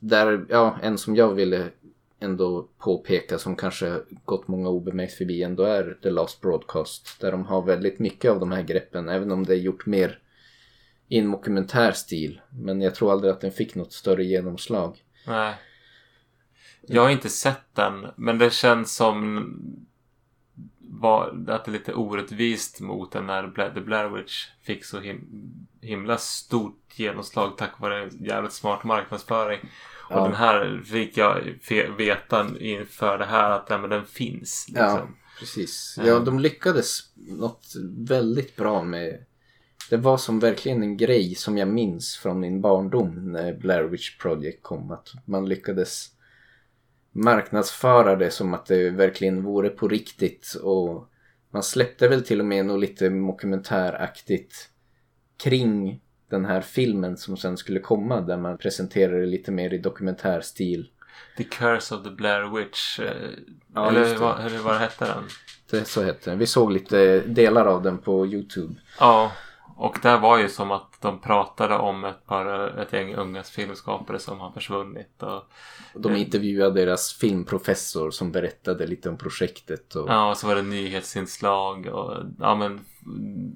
Där, 0.00 0.46
ja, 0.48 0.78
en 0.82 0.98
som 0.98 1.16
jag 1.16 1.34
ville 1.34 1.70
ändå 2.20 2.68
påpeka 2.78 3.38
som 3.38 3.56
kanske 3.56 4.00
gått 4.24 4.48
många 4.48 4.68
obemärkt 4.68 5.14
förbi 5.14 5.42
ändå 5.42 5.62
är 5.62 5.98
The 6.02 6.10
Last 6.10 6.40
Broadcast. 6.40 7.20
Där 7.20 7.32
de 7.32 7.44
har 7.44 7.62
väldigt 7.62 7.98
mycket 7.98 8.30
av 8.30 8.40
de 8.40 8.52
här 8.52 8.62
greppen 8.62 9.08
även 9.08 9.32
om 9.32 9.44
det 9.44 9.52
är 9.52 9.58
gjort 9.58 9.86
mer 9.86 10.18
i 11.08 11.18
en 11.18 11.30
dokumentär 11.30 11.92
stil. 11.92 12.40
Men 12.50 12.80
jag 12.80 12.94
tror 12.94 13.12
aldrig 13.12 13.32
att 13.32 13.40
den 13.40 13.52
fick 13.52 13.74
något 13.74 13.92
större 13.92 14.24
genomslag. 14.24 15.04
Nej. 15.26 15.54
Jag 16.88 17.02
har 17.02 17.10
inte 17.10 17.28
sett 17.28 17.74
den 17.74 18.06
men 18.16 18.38
det 18.38 18.52
känns 18.52 18.96
som 18.96 19.38
att 21.48 21.64
det 21.64 21.70
är 21.70 21.72
lite 21.72 21.94
orättvist 21.94 22.80
mot 22.80 23.12
den 23.12 23.26
när 23.26 23.70
The 23.74 23.80
Blair 23.80 24.08
Witch 24.08 24.46
fick 24.62 24.84
så 24.84 25.00
him, 25.00 25.26
himla 25.80 26.18
stort 26.18 26.92
genomslag 26.94 27.56
tack 27.58 27.80
vare 27.80 28.10
jävligt 28.20 28.52
smart 28.52 28.84
marknadsföring. 28.84 29.60
Och 30.10 30.16
Ja. 30.16 30.24
den 30.24 30.34
här 30.34 30.82
fick 30.84 31.16
jag 31.16 31.40
veta 31.98 32.46
inför 32.60 33.18
det 33.18 33.24
här 33.24 33.50
att 33.50 33.66
ja, 33.68 33.78
men 33.78 33.90
den 33.90 34.04
finns. 34.06 34.66
Ja, 34.74 34.92
Liksom. 34.92 35.16
precis. 35.38 35.98
Ja, 36.04 36.18
de 36.18 36.38
lyckades 36.40 37.00
något 37.14 37.66
väldigt 38.08 38.56
bra 38.56 38.82
med... 38.82 39.24
Det 39.90 39.96
var 39.96 40.16
som 40.16 40.40
verkligen 40.40 40.82
en 40.82 40.96
grej 40.96 41.34
som 41.34 41.58
jag 41.58 41.68
minns 41.68 42.16
från 42.16 42.40
min 42.40 42.60
barndom 42.60 43.32
när 43.32 43.54
Blair 43.54 43.82
Witch 43.84 44.18
Project 44.18 44.62
kom. 44.62 44.90
Att 44.90 45.08
man 45.24 45.48
lyckades 45.48 46.08
marknadsföra 47.12 48.16
det 48.16 48.30
som 48.30 48.54
att 48.54 48.66
det 48.66 48.90
verkligen 48.90 49.42
vore 49.42 49.68
på 49.68 49.88
riktigt. 49.88 50.54
Och 50.62 51.08
man 51.50 51.62
släppte 51.62 52.08
väl 52.08 52.24
till 52.24 52.40
och 52.40 52.46
med 52.46 52.66
något 52.66 52.80
lite 52.80 53.08
dokumentäraktigt 53.08 54.54
kring 55.42 56.00
den 56.30 56.44
här 56.44 56.60
filmen 56.60 57.16
som 57.16 57.36
sen 57.36 57.56
skulle 57.56 57.80
komma. 57.80 58.20
Där 58.20 58.36
man 58.36 58.58
presenterade 58.58 59.20
det 59.20 59.26
lite 59.26 59.50
mer 59.52 59.74
i 59.74 59.78
dokumentärstil. 59.78 60.88
The 61.36 61.44
Curse 61.44 61.94
of 61.94 62.02
the 62.04 62.10
Blair 62.10 62.56
Witch. 62.56 63.00
eh, 63.00 63.12
Ja, 63.74 63.88
eller, 63.88 64.00
det. 64.04 64.16
vad, 64.16 64.40
eller 64.46 64.58
vad 64.58 64.76
hette 64.76 65.04
den? 65.04 65.24
Det, 65.70 65.84
så 65.84 66.02
hette 66.02 66.30
den. 66.30 66.38
Vi 66.38 66.46
såg 66.46 66.72
lite 66.72 67.20
delar 67.20 67.66
av 67.66 67.82
den 67.82 67.98
på 67.98 68.26
Youtube. 68.26 68.74
Ja, 69.00 69.32
och 69.76 69.98
där 70.02 70.18
var 70.18 70.38
ju 70.38 70.48
som 70.48 70.70
att 70.70 70.92
de 71.00 71.20
pratade 71.20 71.74
om 71.76 72.04
ett, 72.04 72.26
par, 72.26 72.78
ett 72.80 72.92
gäng 72.92 73.14
unga 73.14 73.42
filmskapare 73.42 74.18
som 74.18 74.40
har 74.40 74.50
försvunnit. 74.50 75.22
Och, 75.22 75.34
Och 75.94 76.00
De 76.00 76.16
intervjuade 76.16 76.80
deras 76.84 77.12
filmprofessor 77.12 78.10
som 78.10 78.32
berättade 78.32 78.86
lite 78.86 79.08
om 79.08 79.16
projektet. 79.16 79.94
Och... 79.94 80.08
ja, 80.08 80.30
och 80.30 80.36
så 80.36 80.46
var 80.46 80.54
det 80.54 80.62
nyhetsinslag. 80.62 81.86
Och, 81.86 82.14
ja, 82.40 82.54
men, 82.54 82.80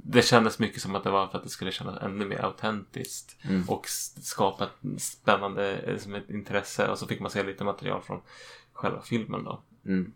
det 0.05 0.23
kändes 0.23 0.59
mycket 0.59 0.83
som 0.83 0.95
att 0.95 1.05
det 1.05 1.11
var 1.11 1.27
för 1.27 1.39
att 1.39 1.45
det 1.45 1.51
skulle 1.51 1.73
kännas 1.73 2.03
ännu 2.03 2.25
mer 2.25 2.45
autentiskt. 2.45 3.37
Mm. 3.43 3.65
Och 3.69 3.87
skapa 4.23 4.65
ett 4.65 5.03
spännande 5.03 5.79
eh, 5.79 5.99
som 5.99 6.15
ett 6.15 6.31
intresse. 6.31 6.89
Och 6.89 6.99
så 6.99 7.07
fick 7.07 7.21
man 7.21 7.31
se 7.31 7.43
lite 7.43 7.65
material 7.65 8.03
från 8.03 8.21
själva 8.73 9.03
filmen 9.03 9.45
då. 9.45 9.63
Mm. 9.87 10.13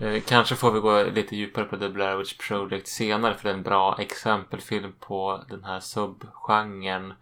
Eh, 0.00 0.22
kanske 0.26 0.56
får 0.56 0.72
vi 0.72 0.80
gå 0.80 1.02
lite 1.02 1.36
djupare 1.36 1.64
på 1.64 1.76
The 1.76 1.88
Blair 1.88 2.16
Witch 2.16 2.48
Project 2.48 2.88
senare 2.88 3.34
för 3.34 3.44
det 3.44 3.50
är 3.50 3.54
en 3.54 3.62
bra 3.62 3.96
exempelfilm 3.98 4.92
på 5.00 5.44
den 5.48 5.64
här 5.64 5.80
subgenren. 5.80 7.12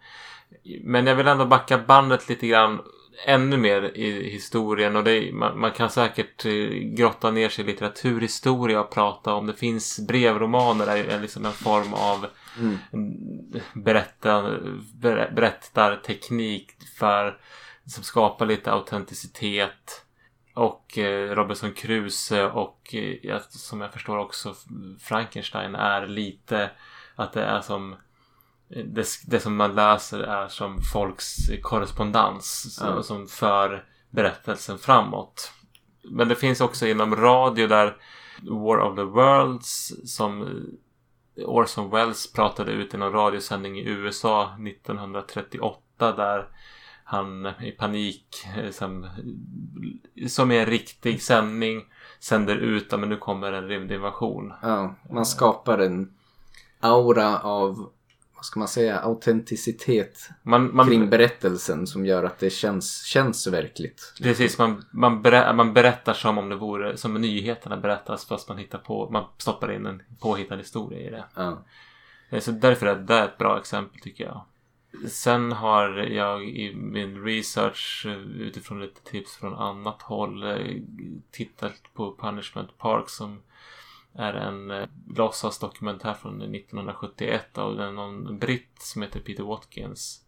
Men 0.81 1.07
jag 1.07 1.15
vill 1.15 1.27
ändå 1.27 1.45
backa 1.45 1.77
bandet 1.77 2.29
lite 2.29 2.47
grann 2.47 2.81
ännu 3.25 3.57
mer 3.57 3.97
i 3.97 4.29
historien 4.29 4.95
och 4.95 5.03
det, 5.03 5.33
man, 5.33 5.59
man 5.59 5.71
kan 5.71 5.89
säkert 5.89 6.45
eh, 6.45 6.51
grotta 6.71 7.31
ner 7.31 7.49
sig 7.49 7.63
i 7.63 7.67
litteraturhistoria 7.67 8.81
och 8.81 8.91
prata 8.91 9.33
om 9.33 9.47
det 9.47 9.53
finns 9.53 9.99
brevromaner 10.07 10.87
är, 10.87 11.19
liksom 11.19 11.45
en 11.45 11.51
form 11.51 11.93
av 11.93 12.25
Mm. 12.59 12.77
berätta, 13.73 14.41
ber, 14.93 15.31
berättarteknik 15.35 16.71
för 16.99 17.37
som 17.85 18.03
skapar 18.03 18.45
lite 18.45 18.71
autenticitet. 18.71 20.05
Och 20.53 20.97
eh, 20.97 21.35
Robinson 21.35 21.71
Crusoe 21.71 22.49
och 22.49 22.95
eh, 22.95 23.41
som 23.49 23.81
jag 23.81 23.93
förstår 23.93 24.17
också 24.17 24.55
Frankenstein 24.99 25.75
är 25.75 26.07
lite 26.07 26.69
att 27.15 27.33
det 27.33 27.43
är 27.43 27.61
som 27.61 27.95
det, 28.69 29.07
det 29.27 29.39
som 29.39 29.55
man 29.55 29.75
läser 29.75 30.19
är 30.19 30.47
som 30.47 30.81
folks 30.93 31.35
korrespondens 31.61 32.75
som, 32.75 32.87
Ja. 32.87 33.03
som 33.03 33.27
för 33.27 33.85
berättelsen 34.09 34.77
framåt. 34.77 35.51
Men 36.03 36.27
det 36.27 36.35
finns 36.35 36.61
också 36.61 36.87
inom 36.87 37.15
radio 37.15 37.67
där 37.67 37.97
War 38.41 38.79
of 38.79 38.95
the 38.95 39.03
Worlds 39.03 39.93
som 40.15 40.47
Orson 41.45 41.89
Welles 41.89 42.33
pratade 42.33 42.71
ut 42.71 42.93
i 42.93 42.97
någon 42.97 43.11
radiosändning 43.11 43.79
i 43.79 43.87
USA 43.89 44.55
1938 44.67 46.11
där 46.11 46.47
han 47.03 47.45
i 47.45 47.71
panik 47.71 48.47
eh, 48.57 48.71
som, 48.71 49.07
som 50.27 50.51
i 50.51 50.57
en 50.57 50.65
riktig 50.65 51.21
sändning 51.21 51.85
sänder 52.19 52.55
ut 52.55 52.93
att 52.93 52.99
nu 53.07 53.17
kommer 53.17 53.51
en 53.51 53.67
rymdinvasion. 53.67 54.53
Ja, 54.61 54.95
man 55.11 55.25
skapar 55.25 55.77
en 55.77 56.13
aura 56.79 57.39
av, 57.39 57.91
vad 58.37 58.45
ska 58.45 58.59
man 58.59 58.67
säga, 58.67 58.99
autenticitet 58.99 60.29
Man, 60.43 60.75
man, 60.75 60.87
kring 60.87 61.09
berättelsen 61.09 61.87
som 61.87 62.05
gör 62.05 62.23
att 62.23 62.39
det 62.39 62.49
känns, 62.49 63.03
känns 63.03 63.47
verkligt. 63.47 64.13
Precis, 64.21 64.57
man, 64.57 64.85
man, 64.91 65.21
berä, 65.21 65.53
man 65.53 65.73
berättar 65.73 66.13
som 66.13 66.37
om 66.37 66.49
det 66.49 66.55
vore 66.55 66.97
som 66.97 67.13
nyheterna 67.13 67.77
berättas 67.77 68.25
fast 68.25 68.49
man 68.49 68.57
hittar 68.57 68.77
på, 68.77 69.09
man 69.09 69.25
stoppar 69.37 69.71
in 69.71 69.85
en 69.85 70.01
påhittad 70.19 70.55
historia 70.55 70.99
i 70.99 71.09
det. 71.09 71.25
Ja. 71.35 71.65
Eh, 72.29 72.39
Så 72.39 72.51
därför 72.51 72.85
är 72.85 72.95
det 72.95 73.19
ett 73.19 73.37
bra 73.37 73.59
exempel 73.59 73.99
tycker 74.01 74.23
jag. 74.23 74.41
Sen 75.09 75.51
har 75.51 75.89
jag 75.97 76.49
i 76.49 76.75
min 76.75 77.23
research 77.23 78.05
eh, 78.07 78.41
utifrån 78.41 78.81
lite 78.81 79.01
tips 79.01 79.35
från 79.35 79.53
annat 79.53 80.01
håll 80.01 80.43
eh, 80.43 80.81
tittat 81.31 81.81
på 81.93 82.15
Punishment 82.15 82.77
Park 82.77 83.09
som 83.09 83.41
är 84.17 84.33
en 84.33 84.71
eh, 84.71 84.87
låtsasdokumentär 85.15 86.13
från 86.13 86.41
1971 86.41 87.57
av 87.57 87.79
en, 87.79 87.95
någon 87.95 88.39
britt 88.39 88.81
som 88.81 89.01
heter 89.01 89.19
Peter 89.19 89.43
Watkins. 89.43 90.23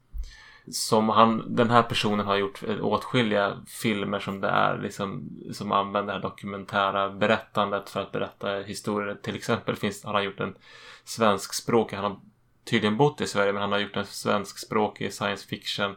Som 0.71 1.09
han, 1.09 1.55
den 1.55 1.69
här 1.69 1.83
personen 1.83 2.25
har 2.25 2.35
gjort 2.35 2.63
eh, 2.67 2.85
åtskilliga 2.85 3.57
filmer 3.67 4.19
som 4.19 4.41
det 4.41 4.47
är 4.47 4.77
liksom 4.77 5.29
som 5.53 5.71
använder 5.71 6.13
det 6.13 6.19
här 6.19 6.29
dokumentära 6.29 7.09
berättandet 7.09 7.89
för 7.89 8.01
att 8.01 8.11
berätta 8.11 8.55
historier. 8.55 9.15
Till 9.15 9.35
exempel 9.35 9.75
finns, 9.75 10.03
har 10.03 10.13
han 10.13 10.23
gjort 10.23 10.39
en 10.39 10.55
svenskspråkig, 11.03 11.95
han 11.95 12.11
har 12.11 12.19
tydligen 12.65 12.97
bott 12.97 13.21
i 13.21 13.27
Sverige 13.27 13.53
men 13.53 13.61
han 13.61 13.71
har 13.71 13.79
gjort 13.79 13.97
en 13.97 14.05
svenskspråkig 14.05 15.13
science 15.13 15.47
fiction 15.47 15.95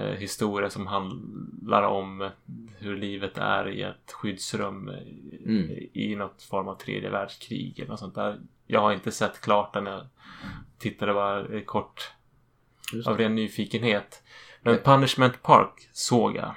historia 0.00 0.70
som 0.70 0.86
handlar 0.86 1.82
om 1.82 2.30
hur 2.78 2.96
livet 2.96 3.38
är 3.38 3.68
i 3.68 3.82
ett 3.82 4.12
skyddsrum 4.12 4.88
eh, 4.88 4.94
Mm. 5.46 5.70
i 5.92 6.14
något 6.18 6.42
form 6.42 6.68
av 6.68 6.74
tredje 6.74 7.10
världskrig 7.10 7.78
eller 7.78 7.88
något 7.90 7.98
sånt 7.98 8.14
där. 8.14 8.40
Jag 8.66 8.80
har 8.80 8.92
inte 8.92 9.12
sett 9.12 9.40
klart 9.40 9.72
den. 9.72 9.86
Jag 9.86 10.06
tittade 10.78 11.14
bara 11.14 11.60
kort 11.60 12.10
av 13.06 13.18
ren 13.18 13.34
nyfikenhet. 13.34 14.22
Men 14.62 14.78
Punishment 14.78 15.42
Park 15.42 15.88
såg 15.92 16.36
jag. 16.36 16.54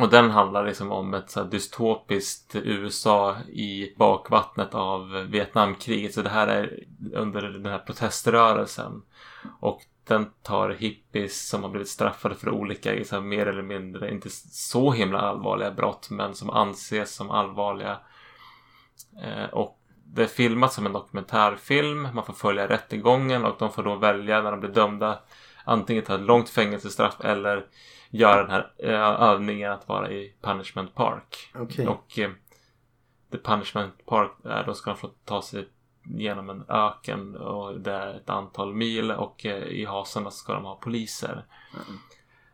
Och 0.00 0.08
den 0.10 0.30
handlar 0.30 0.66
liksom 0.66 0.92
om 0.92 1.14
ett 1.14 1.30
så 1.30 1.44
dystopiskt 1.44 2.54
USA 2.56 3.36
i 3.40 3.94
bakvattnet 3.96 4.74
av 4.74 5.26
Vietnamkriget. 5.30 6.14
Så 6.14 6.22
det 6.22 6.28
här 6.30 6.46
är 6.48 6.84
under 7.12 7.42
den 7.42 7.66
här 7.66 7.78
proteströrelsen. 7.78 9.02
Och 9.60 9.80
den 10.08 10.30
tar 10.42 10.70
hippies 10.70 11.48
som 11.48 11.62
har 11.62 11.70
blivit 11.70 11.88
straffade 11.88 12.34
för 12.34 12.50
olika, 12.50 13.04
så 13.04 13.14
här, 13.14 13.22
mer 13.22 13.46
eller 13.46 13.62
mindre, 13.62 14.10
inte 14.10 14.30
så 14.50 14.92
himla 14.92 15.18
allvarliga 15.18 15.70
brott, 15.70 16.10
men 16.10 16.34
som 16.34 16.50
anses 16.50 17.14
som 17.14 17.30
allvarliga. 17.30 17.98
Eh, 19.22 19.50
och 19.52 19.78
det 20.04 20.22
är 20.22 20.26
filmat 20.26 20.72
som 20.72 20.86
en 20.86 20.92
dokumentärfilm. 20.92 22.08
Man 22.14 22.24
får 22.24 22.32
följa 22.32 22.68
rättegången 22.68 23.44
och 23.44 23.56
de 23.58 23.72
får 23.72 23.82
då 23.82 23.94
välja 23.94 24.42
när 24.42 24.50
de 24.50 24.60
blir 24.60 24.70
dömda 24.70 25.18
antingen 25.64 26.04
ta 26.04 26.14
ett 26.14 26.20
långt 26.20 26.48
fängelsestraff 26.50 27.20
eller 27.20 27.66
göra 28.10 28.42
den 28.42 28.50
här 28.50 28.72
eh, 28.78 29.22
övningen 29.22 29.72
att 29.72 29.88
vara 29.88 30.10
i 30.10 30.34
Punishment 30.42 30.94
Park. 30.94 31.50
Okej. 31.54 31.86
Och 31.86 32.18
eh, 32.18 32.30
The 33.32 33.38
Punishment 33.38 34.06
Park 34.06 34.30
är 34.44 34.64
då 34.64 34.74
ska 34.74 34.90
de 34.90 34.96
få 34.96 35.10
ta 35.24 35.42
sig 35.42 35.68
genom 36.14 36.50
en 36.50 36.64
öken 36.68 37.36
och 37.36 37.80
det 37.80 37.92
är 37.92 38.14
ett 38.14 38.30
antal 38.30 38.74
mil 38.74 39.10
och 39.10 39.46
eh, 39.46 39.62
i 39.62 39.84
hasorna 39.84 40.30
ska 40.30 40.52
de 40.52 40.64
ha 40.64 40.74
poliser. 40.74 41.44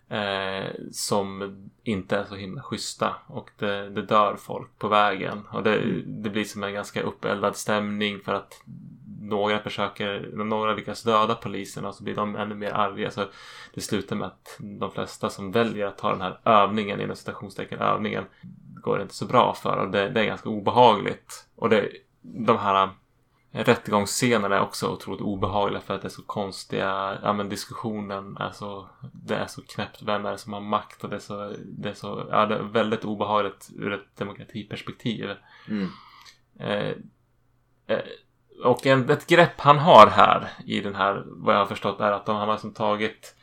Eh, 0.08 0.70
som 0.92 1.56
inte 1.82 2.16
är 2.16 2.24
så 2.24 2.34
himla 2.34 2.62
schyssta 2.62 3.16
och 3.26 3.50
det, 3.58 3.90
det 3.90 4.02
dör 4.02 4.36
folk 4.36 4.78
på 4.78 4.88
vägen. 4.88 5.42
Och 5.52 5.62
det, 5.62 6.02
det 6.06 6.30
blir 6.30 6.44
som 6.44 6.64
en 6.64 6.74
ganska 6.74 7.02
uppeldad 7.02 7.56
stämning 7.56 8.20
för 8.20 8.34
att 8.34 8.62
några 9.20 9.58
försöker, 9.58 10.30
några 10.32 10.74
lyckas 10.74 11.02
döda 11.02 11.34
poliserna 11.34 11.92
så 11.92 12.04
blir 12.04 12.14
de 12.14 12.36
ännu 12.36 12.54
mer 12.54 12.70
arga. 12.70 13.10
Så 13.10 13.24
det 13.74 13.80
slutar 13.80 14.16
med 14.16 14.26
att 14.26 14.56
de 14.58 14.90
flesta 14.90 15.30
som 15.30 15.52
väljer 15.52 15.86
att 15.86 15.98
ta 15.98 16.10
den 16.10 16.20
här 16.20 16.40
övningen 16.44 17.00
inom 17.00 17.16
citationstecken 17.16 17.78
övningen 17.78 18.24
går 18.82 18.96
det 18.96 19.02
inte 19.02 19.14
så 19.14 19.26
bra 19.26 19.54
för. 19.54 19.76
Och 19.76 19.90
det, 19.90 20.08
det 20.08 20.20
är 20.20 20.24
ganska 20.24 20.48
obehagligt. 20.48 21.46
Och 21.56 21.68
det, 21.68 21.88
de 22.22 22.58
här 22.58 22.88
rättegångsscenerna 23.54 24.56
är 24.56 24.60
också 24.60 24.88
otroligt 24.88 25.20
obehagliga 25.20 25.80
för 25.80 25.94
att 25.94 26.02
det 26.02 26.08
är 26.08 26.10
så 26.10 26.22
konstiga, 26.22 27.18
ja 27.22 27.32
men 27.32 27.48
diskussionen 27.48 28.36
är 28.36 28.50
så, 28.50 28.88
det 29.12 29.34
är 29.34 29.46
så 29.46 29.62
knäppt, 29.62 30.02
vem 30.02 30.26
är 30.26 30.30
det 30.30 30.38
som 30.38 30.52
har 30.52 30.60
makt 30.60 31.04
och 31.04 31.10
det 31.10 31.16
är 31.16 31.20
så, 31.20 31.54
det 31.64 31.88
är 31.88 31.94
så, 31.94 32.26
ja 32.30 32.46
det 32.46 32.54
är 32.54 32.62
väldigt 32.62 33.04
obehagligt 33.04 33.70
ur 33.78 33.92
ett 33.92 34.16
demokratiperspektiv. 34.16 35.30
Mm. 35.68 35.88
Eh, 36.58 36.94
eh, 37.86 38.04
och 38.64 38.86
en, 38.86 39.10
ett 39.10 39.26
grepp 39.26 39.60
han 39.60 39.78
har 39.78 40.06
här 40.06 40.48
i 40.66 40.80
den 40.80 40.94
här, 40.94 41.22
vad 41.26 41.54
jag 41.54 41.58
har 41.58 41.66
förstått, 41.66 42.00
är 42.00 42.12
att 42.12 42.26
de, 42.26 42.36
har 42.36 42.52
liksom 42.52 42.74
tagit 42.74 43.36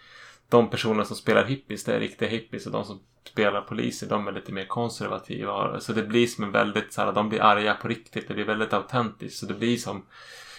de 0.49 0.69
personer 0.69 1.03
som 1.03 1.15
spelar 1.15 1.45
hippies, 1.45 1.83
det 1.83 1.95
är 1.95 1.99
riktiga 1.99 2.29
hippies 2.29 2.65
och 2.65 2.71
de 2.71 2.85
som 2.85 2.99
spelar 3.23 3.61
poliser, 3.61 4.07
de 4.07 4.27
är 4.27 4.31
lite 4.31 4.51
mer 4.51 4.65
konservativa. 4.65 5.79
Så 5.79 5.93
det 5.93 6.03
blir 6.03 6.27
som 6.27 6.43
en 6.43 6.51
väldigt 6.51 6.93
så 6.93 7.01
här, 7.01 7.11
de 7.11 7.29
blir 7.29 7.41
arga 7.41 7.73
på 7.73 7.87
riktigt, 7.87 8.27
det 8.27 8.33
blir 8.33 8.45
väldigt 8.45 8.73
autentiskt. 8.73 9.39
Så 9.39 9.45
det 9.45 9.53
blir 9.53 9.77
som, 9.77 10.05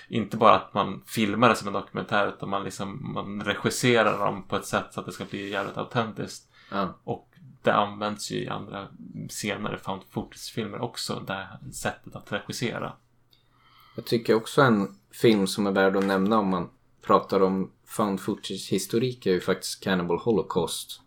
inte 0.09 0.37
bara 0.37 0.55
att 0.55 0.75
man 0.75 1.03
filmar 1.07 1.49
det 1.49 1.57
som 1.57 1.69
en 1.69 1.75
dokumentär, 1.75 2.29
utan 2.29 2.49
man 2.49 2.65
liksom, 2.65 3.13
man 3.15 3.45
regisserar 3.45 4.19
dem 4.19 4.43
på 4.49 4.57
ett 4.57 4.67
sätt 4.67 4.87
så 4.91 5.01
att 5.01 5.07
det 5.07 5.13
ska 5.13 5.25
bli 5.25 5.51
jävligt 5.51 5.77
autentiskt. 5.77 6.49
Ja. 6.71 6.99
Och 7.05 7.29
det 7.63 7.73
används 7.73 8.31
ju 8.31 8.37
i 8.37 8.49
andra 8.49 8.89
senare 9.31 9.79
found 9.79 10.03
footage-filmer 10.11 10.81
också, 10.81 11.23
det 11.27 11.33
här 11.33 11.59
sättet 11.73 12.17
att 12.17 12.33
regissera. 12.33 12.93
Jag 13.97 14.05
tycker 14.05 14.35
också 14.35 14.63
en 14.63 14.97
film 15.11 15.47
som 15.47 15.67
är 15.67 15.73
värd 15.73 15.97
att 15.97 16.05
nämna 16.05 16.39
om 16.39 16.49
man 16.49 16.71
pratar 17.03 17.43
om 17.43 17.71
found 17.87 18.21
footage-historik 18.21 19.27
är 19.27 19.31
ju 19.31 19.41
faktiskt 19.41 19.85
Cannibal 19.85 20.19
Holocaust. 20.19 21.02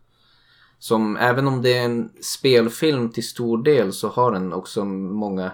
Som 0.86 1.17
även 1.17 1.48
om 1.48 1.62
det 1.62 1.78
är 1.78 1.86
en 1.86 2.10
spelfilm 2.21 3.12
till 3.12 3.28
stor 3.28 3.63
del 3.63 3.93
så 3.93 4.08
har 4.08 4.32
den 4.32 4.54
också 4.54 4.86
många 4.86 5.52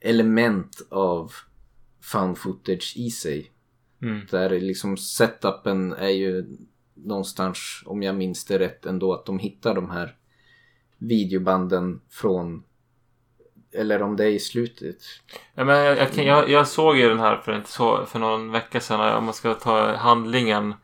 element 0.00 0.86
av 0.90 1.32
found 2.02 2.38
footage 2.38 2.94
i 2.96 3.10
sig. 3.10 3.52
Mm. 4.02 4.26
Där 4.30 4.50
liksom 4.50 4.96
setupen 4.96 5.92
är 5.92 6.08
ju 6.08 6.56
någonstans, 6.94 7.82
om 7.86 8.02
jag 8.02 8.14
minns 8.14 8.44
det 8.44 8.58
rätt 8.58 8.86
ändå, 8.86 9.14
att 9.14 9.26
de 9.26 9.38
hittar 9.38 9.74
de 9.74 9.90
här 9.90 10.16
videobanden 10.98 12.00
från 12.10 12.62
eller 13.72 14.02
om 14.02 14.16
det 14.16 14.24
är 14.24 14.30
i 14.30 14.38
slutet. 14.38 14.96
Ja, 15.54 15.64
men 15.64 15.76
jag, 15.76 15.98
jag, 15.98 16.26
jag, 16.26 16.50
jag 16.50 16.68
såg 16.68 16.96
ju 16.96 17.08
den 17.08 17.20
här 17.20 17.36
för, 17.36 17.56
inte 17.56 17.70
så, 17.70 18.06
för 18.06 18.18
någon 18.18 18.52
vecka 18.52 18.80
sedan. 18.80 19.16
Om 19.16 19.24
man 19.24 19.34
ska 19.34 19.54
ta 19.54 19.96
handlingen. 19.96 20.74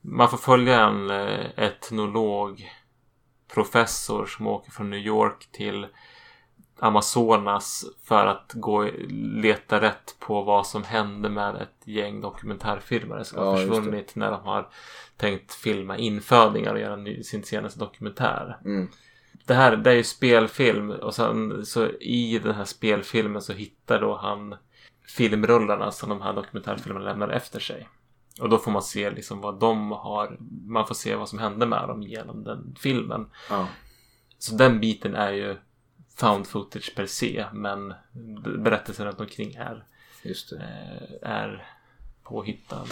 Man 0.00 0.30
får 0.30 0.38
följa 0.38 0.86
en 0.86 1.10
eh, 1.10 1.46
etnolog 1.56 2.64
professor 3.54 4.26
som 4.26 4.46
åker 4.46 4.70
från 4.70 4.90
New 4.90 5.00
York 5.00 5.48
till 5.52 5.86
Amazonas 6.78 7.84
för 8.04 8.26
att 8.26 8.52
gå 8.54 8.90
leta 9.08 9.80
rätt 9.80 10.16
på 10.18 10.42
vad 10.42 10.66
som 10.66 10.84
hände 10.84 11.28
med 11.28 11.54
ett 11.54 11.86
gäng 11.88 12.20
dokumentärfilmare 12.20 13.24
som 13.24 13.38
Ja, 13.38 13.50
har 13.50 13.58
försvunnit 13.58 14.16
när 14.16 14.30
de 14.30 14.42
har 14.42 14.68
tänkt 15.16 15.54
filma 15.54 15.96
infödingar 15.96 16.74
och 16.74 16.80
göra 16.80 16.96
ny, 16.96 17.22
sin 17.22 17.44
senaste 17.44 17.78
dokumentär. 17.78 18.58
Mm. 18.64 18.88
Det 19.44 19.54
här 19.54 19.76
det 19.76 19.90
är 19.90 19.94
ju 19.94 20.04
spelfilm 20.04 20.90
och 20.90 21.14
sen 21.14 21.66
så 21.66 21.88
i 21.88 22.38
den 22.38 22.54
här 22.54 22.64
spelfilmen 22.64 23.42
så 23.42 23.52
hittar 23.52 24.00
då 24.00 24.16
han 24.16 24.54
filmrullarna 25.08 25.90
som 25.90 26.08
de 26.08 26.20
här 26.20 26.32
dokumentärfilmerna 26.32 27.04
lämnar 27.04 27.28
efter 27.28 27.60
sig. 27.60 27.88
Och 28.40 28.48
då 28.48 28.58
får 28.58 28.70
man 28.70 28.82
se 28.82 29.10
liksom 29.10 29.40
vad 29.40 29.60
de 29.60 29.90
har, 29.92 30.36
man 30.66 30.86
får 30.86 30.94
se 30.94 31.14
vad 31.14 31.28
som 31.28 31.38
hände 31.38 31.66
med 31.66 31.88
dem 31.88 32.02
genom 32.02 32.44
den 32.44 32.76
filmen. 32.80 33.30
Ja. 33.50 33.66
Så 34.38 34.54
den 34.54 34.80
biten 34.80 35.14
är 35.14 35.32
ju 35.32 35.56
found 36.16 36.46
footage 36.46 36.94
per 36.96 37.06
se 37.06 37.46
men 37.52 37.94
berättelsen 38.58 39.06
runt 39.06 39.20
omkring 39.20 39.54
är, 39.54 39.84
Just 40.22 40.50
det. 40.50 40.56
eh, 41.22 41.30
är 41.30 41.66
påhittad. 42.22 42.84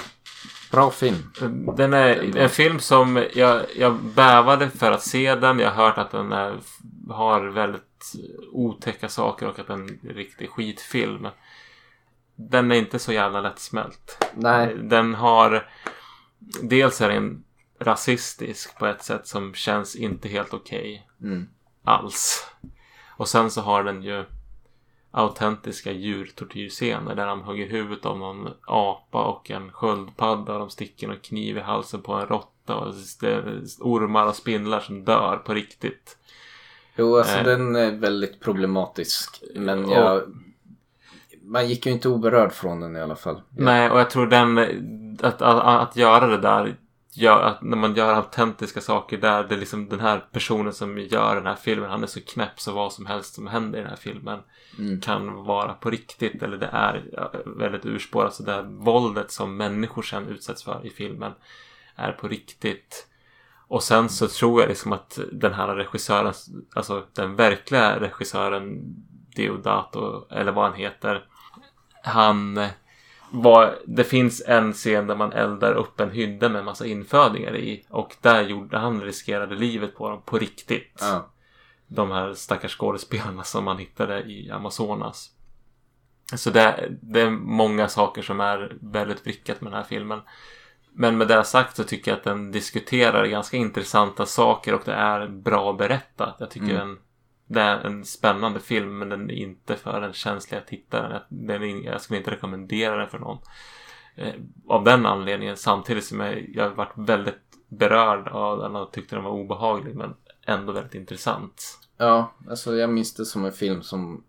Bra 0.70 0.90
film. 0.90 1.16
Den 1.76 1.92
är 1.92 2.36
en 2.36 2.48
film 2.48 2.80
som 2.80 3.24
jag, 3.34 3.62
jag 3.76 3.94
bävade 4.00 4.70
för 4.70 4.92
att 4.92 5.02
se 5.02 5.34
den. 5.34 5.58
Jag 5.58 5.70
har 5.70 5.84
hört 5.84 5.98
att 5.98 6.10
den 6.10 6.32
är, 6.32 6.58
har 7.08 7.44
väldigt 7.46 8.12
otäcka 8.52 9.08
saker 9.08 9.48
och 9.48 9.58
att 9.58 9.66
den 9.66 9.84
är 9.84 10.08
en 10.08 10.14
riktig 10.14 10.50
skitfilm. 10.50 11.28
Den 12.36 12.72
är 12.72 12.76
inte 12.76 12.98
så 12.98 13.12
jävla 13.12 13.40
lättsmält. 13.40 14.24
Nej. 14.34 14.74
Den 14.76 15.14
har... 15.14 15.68
Dels 16.62 17.00
är 17.00 17.08
den 17.08 17.44
rasistisk 17.78 18.78
på 18.78 18.86
ett 18.86 19.02
sätt 19.02 19.26
som 19.26 19.54
känns 19.54 19.96
inte 19.96 20.28
helt 20.28 20.54
okej 20.54 21.08
Mm. 21.22 21.48
alls. 21.84 22.46
Och 23.16 23.28
sen 23.28 23.50
så 23.50 23.60
har 23.60 23.84
den 23.84 24.02
ju 24.02 24.24
autentiska 25.10 25.92
djurtortyrscener 25.92 27.14
där 27.14 27.26
de 27.26 27.42
hugger 27.42 27.68
huvudet 27.68 28.06
av 28.06 28.18
någon 28.18 28.48
apa 28.66 29.24
och 29.24 29.50
en 29.50 29.72
sköldpadda 29.72 30.52
och 30.52 30.58
de 30.58 30.70
sticker 30.70 31.08
en 31.08 31.20
kniv 31.20 31.56
i 31.56 31.60
halsen 31.60 32.02
på 32.02 32.12
en 32.14 32.26
råtta 32.26 32.74
och 32.76 32.94
ormar 33.80 34.26
och 34.26 34.36
spindlar 34.36 34.80
som 34.80 35.04
dör 35.04 35.36
på 35.36 35.54
riktigt. 35.54 36.18
Jo, 36.96 37.16
alltså 37.16 37.38
Eh. 37.38 37.44
den 37.44 37.76
är 37.76 37.92
väldigt 37.92 38.40
problematisk. 38.40 39.42
Men 39.54 39.84
Och- 39.84 39.92
jag... 39.92 40.22
Man 41.44 41.68
gick 41.68 41.86
ju 41.86 41.92
inte 41.92 42.08
oberörd 42.08 42.52
från 42.52 42.80
den 42.80 42.96
i 42.96 43.00
alla 43.00 43.16
fall. 43.16 43.42
Nej, 43.56 43.90
och 43.90 44.00
jag 44.00 44.10
tror 44.10 44.26
den 44.26 44.58
att, 45.22 45.42
att, 45.42 45.88
att 45.88 45.96
göra 45.96 46.26
det 46.26 46.38
där 46.38 46.76
gör 47.16 47.42
att 47.42 47.62
när 47.62 47.76
man 47.76 47.94
gör 47.94 48.14
autentiska 48.14 48.80
saker 48.80 49.18
där 49.18 49.44
det 49.44 49.54
är 49.54 49.58
liksom 49.58 49.88
den 49.88 50.00
här 50.00 50.24
personen 50.32 50.72
som 50.72 50.98
gör 50.98 51.34
den 51.34 51.46
här 51.46 51.54
filmen 51.54 51.90
han 51.90 52.02
är 52.02 52.06
så 52.06 52.20
knäpp 52.20 52.60
så 52.60 52.72
vad 52.72 52.92
som 52.92 53.06
helst 53.06 53.34
som 53.34 53.46
händer 53.46 53.78
i 53.78 53.82
den 53.82 53.90
här 53.90 53.96
filmen 53.96 54.38
Mm. 54.78 55.00
kan 55.00 55.44
vara 55.44 55.72
på 55.72 55.90
riktigt 55.90 56.42
eller 56.42 56.56
det 56.56 56.68
är 56.72 57.04
ja, 57.12 57.32
väldigt 57.46 57.86
urspårat 57.86 58.34
så 58.34 58.42
det 58.42 58.52
här 58.52 58.62
våldet 58.62 59.30
som 59.30 59.56
människor 59.56 60.02
sen 60.02 60.28
utsätts 60.28 60.64
för 60.64 60.86
i 60.86 60.90
filmen 60.90 61.32
är 61.96 62.12
på 62.12 62.28
riktigt. 62.28 63.06
Och 63.68 63.82
sen 63.82 64.08
så 64.08 64.28
tror 64.28 64.60
jag 64.60 64.68
liksom 64.68 64.92
att 64.92 65.18
den 65.32 65.52
här 65.52 65.74
regissören, 65.74 66.32
alltså 66.74 67.06
den 67.12 67.36
verkliga 67.36 68.00
regissören 68.00 68.82
Deodato 69.36 70.26
eller 70.30 70.52
vad 70.52 70.64
han 70.64 70.74
heter. 70.74 71.24
Han 72.04 72.66
var, 73.30 73.78
det 73.86 74.04
finns 74.04 74.42
en 74.46 74.72
scen 74.72 75.06
där 75.06 75.16
man 75.16 75.32
eldar 75.32 75.72
upp 75.72 76.00
en 76.00 76.10
hydda 76.10 76.48
med 76.48 76.58
en 76.58 76.64
massa 76.64 76.86
infödingar 76.86 77.56
i 77.56 77.84
och 77.88 78.16
där 78.20 78.42
gjorde 78.42 78.78
han 78.78 79.00
riskerade 79.02 79.54
livet 79.54 79.96
på 79.96 80.08
dem 80.10 80.22
på 80.24 80.38
riktigt 80.38 80.98
Ja. 81.00 81.30
de 81.86 82.10
här 82.10 82.34
stackars 82.34 82.76
skådespelarna 82.78 83.42
som 83.44 83.64
man 83.64 83.78
hittade 83.78 84.20
i 84.22 84.50
Amazonas. 84.50 85.30
Så 86.36 86.50
det, 86.50 86.88
det 87.02 87.20
är 87.20 87.30
många 87.30 87.88
saker 87.88 88.22
som 88.22 88.40
är 88.40 88.76
väldigt 88.80 89.24
vrickat 89.26 89.60
med 89.60 89.72
den 89.72 89.76
här 89.76 89.88
filmen. 89.88 90.20
Men 90.92 91.18
med 91.18 91.28
det 91.28 91.44
sagt 91.44 91.76
så 91.76 91.84
tycker 91.84 92.10
jag 92.10 92.18
att 92.18 92.24
den 92.24 92.52
diskuterar 92.52 93.26
ganska 93.26 93.56
intressanta 93.56 94.26
saker 94.26 94.74
och 94.74 94.82
det 94.84 94.92
är 94.94 95.28
bra 95.28 95.72
berättat. 95.72 96.36
Jag 96.38 96.50
tycker 96.50 96.66
Mm. 96.74 96.76
den, 96.88 96.98
det 97.46 97.60
är 97.60 97.86
en 97.86 98.04
spännande 98.04 98.60
film 98.60 98.98
men 98.98 99.08
den 99.08 99.30
är 99.30 99.34
inte 99.34 99.76
för 99.76 100.00
den 100.00 100.12
känsliga 100.12 100.60
tittaren. 100.60 101.22
Den 101.28 101.62
är, 101.62 101.84
jag 101.84 102.00
skulle 102.00 102.18
inte 102.18 102.30
rekommendera 102.30 102.96
den 102.96 103.08
för 103.08 103.18
någon. 103.18 103.38
Eh, 104.16 104.34
av 104.68 104.84
den 104.84 105.06
anledningen 105.06 105.56
samtidigt 105.56 106.04
som 106.04 106.20
jag, 106.20 106.50
jag 106.54 106.70
varit 106.70 106.92
väldigt 106.96 107.42
berörd 107.68 108.28
av 108.28 108.58
den 108.58 108.76
och 108.76 108.92
tyckte 108.92 109.16
den 109.16 109.24
var 109.24 109.30
obehaglig 109.30 109.94
men 109.94 110.14
ändå 110.46 110.72
väldigt 110.72 110.94
intressant. 110.94 111.78
Ja, 111.96 112.34
alltså 112.50 112.76
jag 112.76 112.90
minns 112.90 113.14
det 113.14 113.24
som 113.24 113.44
en 113.44 113.52
film 113.52 113.82
som 113.82 114.24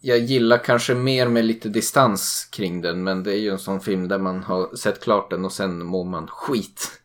jag 0.00 0.18
gillar 0.18 0.58
kanske 0.58 0.94
mer 0.94 1.28
med 1.28 1.44
lite 1.44 1.68
distans 1.68 2.48
kring 2.52 2.80
den 2.80 3.04
men 3.04 3.22
det 3.22 3.32
är 3.32 3.38
ju 3.38 3.50
en 3.50 3.58
sån 3.58 3.80
film 3.80 4.08
där 4.08 4.18
man 4.18 4.42
har 4.42 4.76
sett 4.76 5.02
klart 5.02 5.30
den 5.30 5.44
och 5.44 5.52
sen 5.52 5.86
mår 5.86 6.04
man 6.04 6.26
skit. 6.26 7.00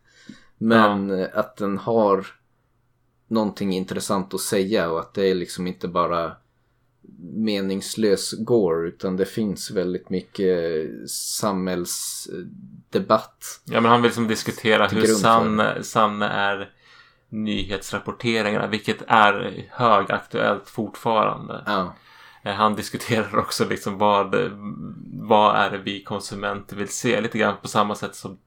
Men 0.58 1.12
eh, 1.12 1.28
att 1.34 1.58
den 1.58 1.78
har 1.78 2.28
någonting 3.34 3.74
intressant 3.74 4.34
att 4.34 4.42
säga 4.42 4.92
och 4.92 5.00
att 5.00 5.14
det 5.14 5.28
är 5.28 5.36
liksom 5.36 5.68
inte 5.68 5.88
bara 5.88 6.36
meningslös 7.34 8.32
gore 8.32 8.88
utan 8.88 9.18
det 9.18 9.26
finns 9.26 9.72
väldigt 9.72 10.10
mycket 10.10 10.90
samhällsdebatt. 11.10 13.62
Ja 13.66 13.82
men 13.82 13.92
han 13.92 14.02
vill 14.02 14.10
liksom 14.10 14.28
diskutera 14.28 14.88
hur 14.88 15.06
sann, 15.06 15.62
sanna 15.82 16.32
är 16.32 16.72
nyhetsrapporteringarna 17.30 18.68
vilket 18.68 19.02
är 19.08 19.66
högaktuellt 19.72 20.70
fortfarande. 20.70 21.64
Ja, 21.66 21.94
Eh, 22.44 22.54
Han 22.54 22.76
diskuterar 22.76 23.38
också 23.40 23.66
liksom 23.66 23.98
vad, 23.98 24.36
vad 25.22 25.56
är 25.56 25.72
det 25.72 25.78
vi 25.78 26.04
konsumenter 26.04 26.76
vill 26.76 26.90
se. 26.90 27.22
Lite 27.22 27.38
grann 27.38 27.58
på 27.62 27.68
samma 27.68 27.96
sätt 27.96 28.16
som 28.16 28.40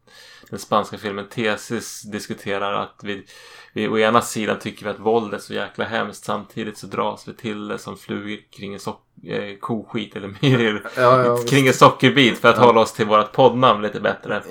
den 0.51 0.59
spanska 0.59 0.99
filmen 0.99 1.29
Tesis 1.29 2.03
diskuterar 2.03 2.73
att 2.73 3.01
vi, 3.03 3.27
vi 3.77 3.89
å 3.89 3.99
ena 3.99 4.21
sidan 4.21 4.59
tycker 4.59 4.85
vi 4.85 4.91
att 4.91 4.99
våld 5.01 5.35
är 5.35 5.39
så 5.39 5.55
jäkla 5.55 5.85
hemskt 5.85 6.25
samtidigt 6.25 6.79
så 6.79 6.87
dras 6.87 7.29
vi 7.29 7.35
till 7.35 7.69
det 7.69 7.79
som 7.79 7.97
flugor 7.97 8.39
kring 8.57 8.75
en 8.75 8.81
sock, 8.81 9.03
eh, 9.27 9.57
koskit 9.61 10.17
eller 10.17 10.35
myror 10.43 10.87
ja, 10.97 11.25
ja, 11.25 11.39
kring 11.49 11.67
en 11.67 11.75
sockerbit 11.75 12.39
för 12.39 12.49
att 12.49 12.57
Ja. 12.57 12.63
hålla 12.65 12.81
oss 12.81 12.93
till 12.93 13.07
vårt 13.07 13.33
poddnamn 13.33 13.83
lite 13.83 14.01
bättre. 14.01 14.43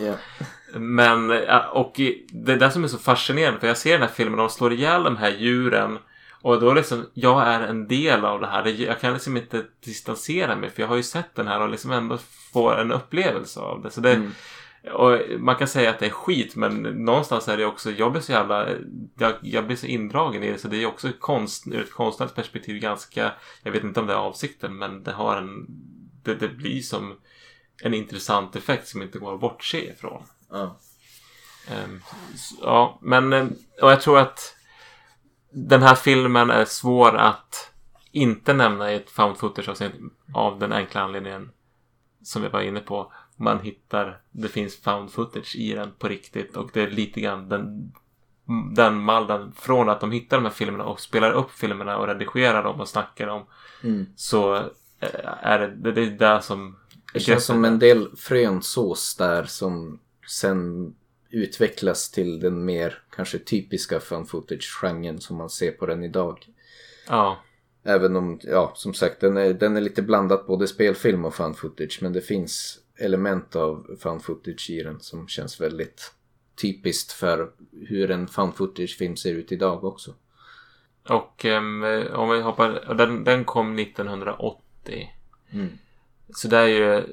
Men, 0.73 1.31
och 1.73 1.93
det 2.31 2.51
är 2.51 2.57
det 2.57 2.71
som 2.71 2.83
är 2.83 2.87
så 2.87 2.97
fascinerande 2.97 3.59
för 3.59 3.67
jag 3.67 3.77
ser 3.77 3.91
den 3.91 4.01
här 4.01 4.15
filmen 4.15 4.39
och 4.39 4.45
de 4.45 4.49
slår 4.49 4.73
ihjäl 4.73 5.03
de 5.03 5.17
här 5.17 5.31
djuren 5.31 5.97
och 6.41 6.59
då 6.59 6.73
liksom, 6.73 7.05
jag 7.13 7.47
är 7.47 7.59
en 7.61 7.87
del 7.87 8.25
av 8.25 8.41
det 8.41 8.47
här. 8.47 8.65
Jag 8.67 8.99
kan 9.01 9.13
liksom 9.13 9.37
inte 9.37 9.63
distansera 9.85 10.55
mig 10.55 10.69
för 10.69 10.81
jag 10.81 10.87
har 10.87 10.95
ju 10.95 11.03
sett 11.03 11.35
den 11.35 11.47
här 11.47 11.61
och 11.61 11.69
liksom 11.69 11.91
ändå 11.91 12.17
får 12.53 12.81
en 12.81 12.91
upplevelse 12.91 13.59
av 13.59 13.81
det. 13.81 13.91
Så 13.91 14.01
det 14.01 14.13
Mm. 14.13 14.31
Och 14.93 15.19
man 15.39 15.55
kan 15.55 15.67
säga 15.67 15.89
att 15.89 15.99
det 15.99 16.05
är 16.05 16.09
skit 16.09 16.55
men 16.55 16.81
någonstans 16.83 17.47
är 17.47 17.57
det 17.57 17.65
också, 17.65 17.91
jag 17.91 18.11
blir 18.11 18.21
så 18.21 18.31
jävla, 18.31 18.67
jag, 19.19 19.33
jag 19.41 19.65
blir 19.67 19.75
så 19.77 19.85
indragen 19.85 20.43
i 20.43 20.51
det 20.51 20.57
så 20.57 20.67
det 20.67 20.83
är 20.83 20.85
också 20.85 21.11
konst, 21.19 21.67
ur 21.67 21.81
ett 21.81 21.91
konstnärligt 21.93 22.35
perspektiv 22.35 22.79
ganska, 22.81 23.31
jag 23.63 23.71
vet 23.71 23.83
inte 23.83 23.99
om 23.99 24.07
det 24.07 24.13
är 24.13 24.17
avsikten 24.17 24.77
men 24.77 25.03
det 25.03 25.11
har 25.11 25.37
en, 25.37 25.65
det, 26.23 26.35
det 26.35 26.47
blir 26.49 26.81
som 26.81 27.17
en 27.83 27.93
intressant 27.93 28.55
effekt 28.55 28.87
som 28.87 29.01
inte 29.01 29.19
går 29.19 29.33
att 29.33 29.39
bortse 29.41 29.91
ifrån. 29.91 30.23
ja. 30.51 30.77
Ehm, 31.71 32.01
s- 32.33 32.53
Ja, 32.61 32.99
men 33.01 33.33
eh, 33.33 33.45
och 33.81 33.91
jag 33.91 34.01
tror 34.01 34.19
att 34.19 34.55
den 35.51 35.81
här 35.81 35.95
filmen 35.95 36.49
är 36.49 36.65
svår 36.65 37.15
att 37.17 37.71
inte 38.11 38.53
nämna 38.53 38.91
i 38.91 38.95
ett 38.95 39.09
found 39.09 39.37
footage 39.37 39.69
avsnitt 39.69 39.91
av 40.33 40.59
den 40.59 40.73
enkla 40.73 41.01
anledningen 41.01 41.51
som 42.23 42.41
vi 42.41 42.47
var 42.47 42.61
inne 42.61 42.79
på. 42.79 43.13
Man 43.35 43.59
hittar, 43.59 44.21
det 44.31 44.47
finns 44.47 44.75
found 44.75 45.11
footage 45.11 45.55
i 45.55 45.73
den 45.73 45.91
på 45.99 46.07
riktigt 46.07 46.57
och 46.57 46.69
det 46.73 46.81
är 46.81 46.89
lite 46.89 47.21
grann 47.21 47.49
den, 47.49 47.91
den 48.75 48.99
mallen 48.99 49.51
från 49.55 49.89
att 49.89 50.01
de 50.01 50.11
hittar 50.11 50.37
de 50.37 50.43
här 50.43 50.51
filmerna 50.51 50.83
och 50.83 50.99
spelar 50.99 51.31
upp 51.31 51.51
filmerna 51.51 51.97
och 51.97 52.07
redigerar 52.07 52.63
dem 52.63 52.81
och 52.81 52.89
snackar 52.89 53.27
om 53.27 53.45
Mm. 53.83 54.05
så 54.15 54.55
eh, 54.99 55.29
är 55.41 55.59
det 55.59 55.75
det, 55.75 55.91
det 55.91 56.01
är 56.01 56.09
där 56.11 56.39
som 56.39 56.75
Det 57.13 57.19
känns 57.19 57.45
som 57.45 57.65
en 57.65 57.79
del 57.79 58.15
frön 58.17 58.61
sås 58.61 59.15
där 59.15 59.43
som 59.43 59.99
sen 60.27 60.93
utvecklas 61.29 62.11
till 62.11 62.39
den 62.39 62.65
mer 62.65 63.03
kanske 63.15 63.39
typiska 63.39 63.99
fan 63.99 64.25
footage-genren 64.25 65.19
som 65.21 65.37
man 65.37 65.49
ser 65.49 65.71
på 65.71 65.85
den 65.85 66.03
idag. 66.03 66.45
Ja, 67.07 67.37
Även 67.87 68.15
om, 68.15 68.39
ja 68.43 68.71
som 68.75 68.93
sagt 68.93 69.21
den 69.21 69.37
är, 69.37 69.53
den 69.53 69.77
är 69.77 69.81
lite 69.81 70.01
blandat 70.01 70.47
både 70.47 70.67
spelfilm 70.67 71.25
och 71.25 71.35
fan 71.35 71.53
footage 71.53 71.99
men 72.01 72.13
det 72.13 72.21
finns 72.21 72.79
element 72.97 73.55
av 73.55 73.97
fan 73.99 74.19
footage 74.19 74.69
i 74.69 74.83
den 74.83 74.99
som 74.99 75.27
känns 75.27 75.61
väldigt 75.61 76.13
typiskt 76.61 77.11
för 77.11 77.51
hur 77.87 78.11
en 78.11 78.27
fan 78.27 78.53
footage-film 78.53 79.15
ser 79.15 79.33
ut 79.33 79.51
idag 79.51 79.83
också. 79.83 80.13
Och 81.09 81.45
ehm, 81.45 81.83
om 82.13 82.29
vi 82.29 82.41
hoppar, 82.41 82.95
den, 82.95 83.23
den 83.23 83.45
kom 83.45 83.79
1980. 83.79 85.09
Mm. 85.51 85.69
Så 86.29 86.47
det 86.47 86.57
är 86.57 86.67
ju 86.67 87.03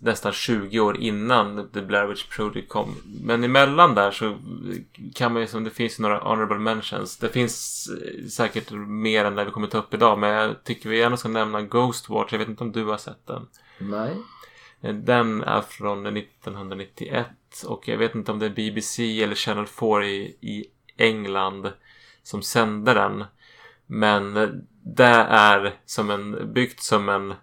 nästan 0.00 0.32
20 0.32 0.80
år 0.80 0.96
innan 0.96 1.68
The 1.70 1.82
Blair 1.82 2.06
Witch 2.06 2.24
Project 2.36 2.68
kom. 2.68 2.94
Men 3.22 3.44
emellan 3.44 3.94
där 3.94 4.10
så 4.10 4.36
kan 5.14 5.32
man 5.32 5.42
ju 5.42 5.48
som 5.48 5.64
det 5.64 5.70
finns 5.70 5.98
några 5.98 6.18
honorable 6.18 6.58
mentions. 6.58 7.16
Det 7.16 7.28
finns 7.28 7.88
eh, 7.88 8.26
säkert 8.28 8.70
mer 8.86 9.24
än 9.24 9.34
det 9.34 9.44
vi 9.44 9.50
kommer 9.50 9.66
ta 9.66 9.78
upp 9.78 9.94
idag. 9.94 10.18
Men 10.18 10.30
jag 10.30 10.64
tycker 10.64 10.88
vi 10.88 10.98
gärna 10.98 11.16
ska 11.16 11.28
nämna 11.28 11.62
Ghostwatch. 11.62 12.32
Jag 12.32 12.38
vet 12.38 12.48
inte 12.48 12.64
om 12.64 12.72
du 12.72 12.84
har 12.84 12.98
sett 12.98 13.26
den. 13.26 13.46
Nej. 13.78 14.16
Eh, 14.80 14.94
den 14.94 15.42
är 15.42 15.60
från 15.60 16.06
1991 16.06 17.26
och 17.66 17.88
jag 17.88 17.98
vet 17.98 18.14
inte 18.14 18.32
om 18.32 18.38
det 18.38 18.46
är 18.46 18.50
BBC 18.50 19.22
eller 19.22 19.34
Channel 19.34 19.66
4 19.66 20.06
i, 20.06 20.36
i 20.40 20.64
England 20.96 21.72
som 22.22 22.42
sände 22.42 22.94
den. 22.94 23.24
Men 23.86 24.34
det 24.82 25.26
är 25.30 25.80
som 25.84 26.10
en, 26.10 26.52
byggt 26.52 26.82
som 26.82 27.08
en, 27.08 27.34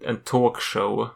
en 0.00 0.20
talkshow 0.20 1.08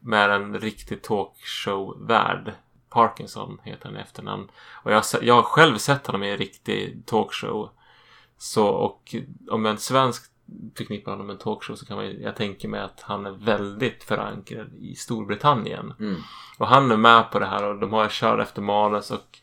med 0.00 0.30
en 0.30 0.60
riktig 0.60 1.02
talkshow-värd. 1.02 2.52
Parkinson 2.88 3.60
heter 3.62 3.86
han 3.86 3.96
i 3.96 4.00
efternamn. 4.00 4.48
Och 4.82 4.92
jag, 4.92 4.96
har 4.96 5.22
jag 5.22 5.34
har 5.34 5.42
själv 5.42 5.78
sett 5.78 6.06
honom 6.06 6.22
i 6.22 6.30
en 6.30 6.38
riktig 6.38 7.02
talkshow. 7.06 7.70
Så, 8.38 8.66
och 8.66 9.14
om 9.50 9.66
en 9.66 9.78
svensk 9.78 10.30
förknippar 10.76 11.10
honom 11.10 11.26
med 11.26 11.34
en 11.34 11.40
talkshow 11.40 11.76
så 11.76 11.86
kan 11.86 11.96
man 11.96 12.06
ju, 12.06 12.20
jag 12.20 12.36
tänker 12.36 12.68
mig 12.68 12.80
att 12.80 13.00
han 13.00 13.26
är 13.26 13.30
väldigt 13.30 14.04
förankrad 14.04 14.74
i 14.80 14.94
Storbritannien. 14.94 15.94
Mm. 16.00 16.16
Och 16.58 16.66
han 16.66 16.90
är 16.90 16.96
med 16.96 17.30
på 17.30 17.38
det 17.38 17.46
här 17.46 17.64
och 17.64 17.80
de 17.80 17.92
har 17.92 18.08
kört 18.08 18.40
efter 18.40 18.62
manus 18.62 19.10
och 19.10 19.38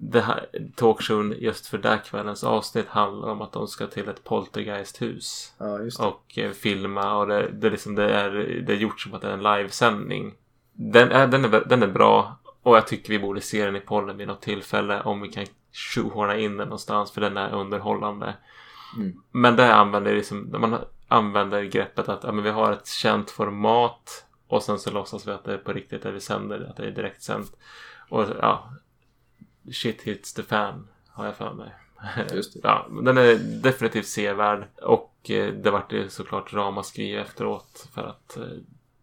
det 0.00 0.20
här 0.20 0.46
talkshowen 0.76 1.34
just 1.38 1.66
för 1.66 1.78
den 1.78 1.98
kvällens 1.98 2.44
avsnitt 2.44 2.86
handlar 2.88 3.28
om 3.28 3.42
att 3.42 3.52
de 3.52 3.68
ska 3.68 3.86
till 3.86 4.08
ett 4.08 4.24
poltergeisthus 4.24 5.54
Ja, 5.58 5.80
och 5.98 6.38
eh, 6.38 6.50
filma 6.50 7.16
och 7.16 7.26
det, 7.26 7.50
det, 7.52 7.66
är 7.66 7.70
liksom, 7.70 7.94
det, 7.94 8.14
är, 8.14 8.30
det 8.66 8.72
är 8.72 8.76
gjort 8.76 9.00
som 9.00 9.14
att 9.14 9.22
det 9.22 9.28
är 9.28 9.32
en 9.32 9.42
livesändning. 9.42 10.34
Den 10.72 11.12
är, 11.12 11.26
den, 11.26 11.44
är, 11.44 11.64
den 11.68 11.82
är 11.82 11.88
bra 11.88 12.38
och 12.62 12.76
jag 12.76 12.86
tycker 12.86 13.08
vi 13.08 13.18
borde 13.18 13.40
se 13.40 13.64
den 13.64 13.76
i 13.76 13.80
podden 13.80 14.16
vid 14.16 14.28
något 14.28 14.42
tillfälle 14.42 15.00
om 15.00 15.20
vi 15.20 15.28
kan 15.28 15.46
shoehorna 15.72 16.36
in 16.36 16.56
den 16.56 16.68
någonstans 16.68 17.10
för 17.10 17.20
den 17.20 17.36
är 17.36 17.54
underhållande. 17.54 18.34
Mm. 18.98 19.22
Men 19.30 19.56
det 19.56 19.74
använder 19.74 20.14
liksom, 20.14 20.50
man 20.58 20.78
använder 21.08 21.62
greppet 21.62 22.08
att 22.08 22.24
ja, 22.24 22.32
men 22.32 22.44
vi 22.44 22.50
har 22.50 22.72
ett 22.72 22.86
känt 22.86 23.30
format 23.30 24.24
och 24.46 24.62
sen 24.62 24.78
så 24.78 24.90
låtsas 24.90 25.26
vi 25.26 25.30
att 25.32 25.44
det 25.44 25.54
är 25.54 25.58
på 25.58 25.72
riktigt 25.72 26.02
det 26.02 26.12
vi 26.12 26.20
sänder, 26.20 26.66
att 26.70 26.76
det 26.76 26.86
är 26.86 26.90
direktsänt. 26.90 27.56
Och 28.08 28.24
ja, 28.40 28.72
shit 29.72 30.02
hits 30.02 30.34
the 30.34 30.42
fan 30.42 30.88
har 31.08 31.26
jag 31.26 31.36
för 31.36 31.54
mig. 31.54 31.74
Just 32.32 32.52
det. 32.54 32.60
Ja, 32.62 32.86
den 33.02 33.18
är 33.18 33.34
definitivt 33.62 34.06
sevärd 34.06 34.68
och 34.82 35.30
eh, 35.30 35.54
det 35.54 35.70
vart 35.70 35.92
ju 35.92 36.08
såklart 36.08 36.52
ramaskri 36.52 37.16
efteråt 37.16 37.88
för 37.94 38.02
att 38.02 38.36
eh, 38.36 38.44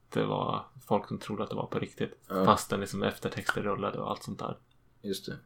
det 0.10 0.24
var 0.24 0.66
folk 0.88 1.08
som 1.08 1.20
trodde 1.20 1.44
att 1.44 1.50
det 1.50 1.56
var 1.56 1.68
på 1.68 1.80
riktigt. 1.80 2.20
Ja. 2.30 2.46
Fastän 2.46 2.80
liksom 2.80 3.04
eftertexter 3.04 3.62
rullade 3.62 3.98
och 3.98 4.10
allt 4.10 4.24
sånt 4.24 4.40
där. 4.40 4.58
Just 5.02 5.26
det. 5.26 5.38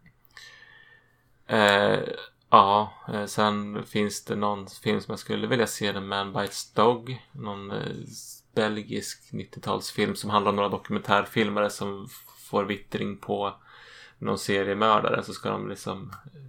Eh, 1.55 1.99
ja, 2.49 2.93
eh, 3.13 3.25
sen 3.25 3.83
finns 3.85 4.25
det 4.25 4.35
någon 4.35 4.67
film 4.67 5.01
som 5.01 5.11
jag 5.11 5.19
skulle 5.19 5.47
vilja 5.47 5.67
se, 5.67 5.93
The 5.93 5.99
Man 5.99 6.33
Bites 6.33 6.73
Dog. 6.73 7.27
Någon 7.31 7.71
eh, 7.71 7.87
belgisk 8.55 9.29
90-talsfilm 9.31 10.13
som 10.13 10.29
handlar 10.29 10.49
om 10.49 10.55
några 10.55 10.69
dokumentärfilmare 10.69 11.69
som 11.69 12.07
får 12.37 12.63
vittring 12.63 13.17
på 13.17 13.53
någon 14.17 14.37
seriemördare. 14.39 15.23
Så 15.23 15.33
ska 15.33 15.49
de 15.49 15.69
liksom 15.69 16.11
eh, 16.25 16.41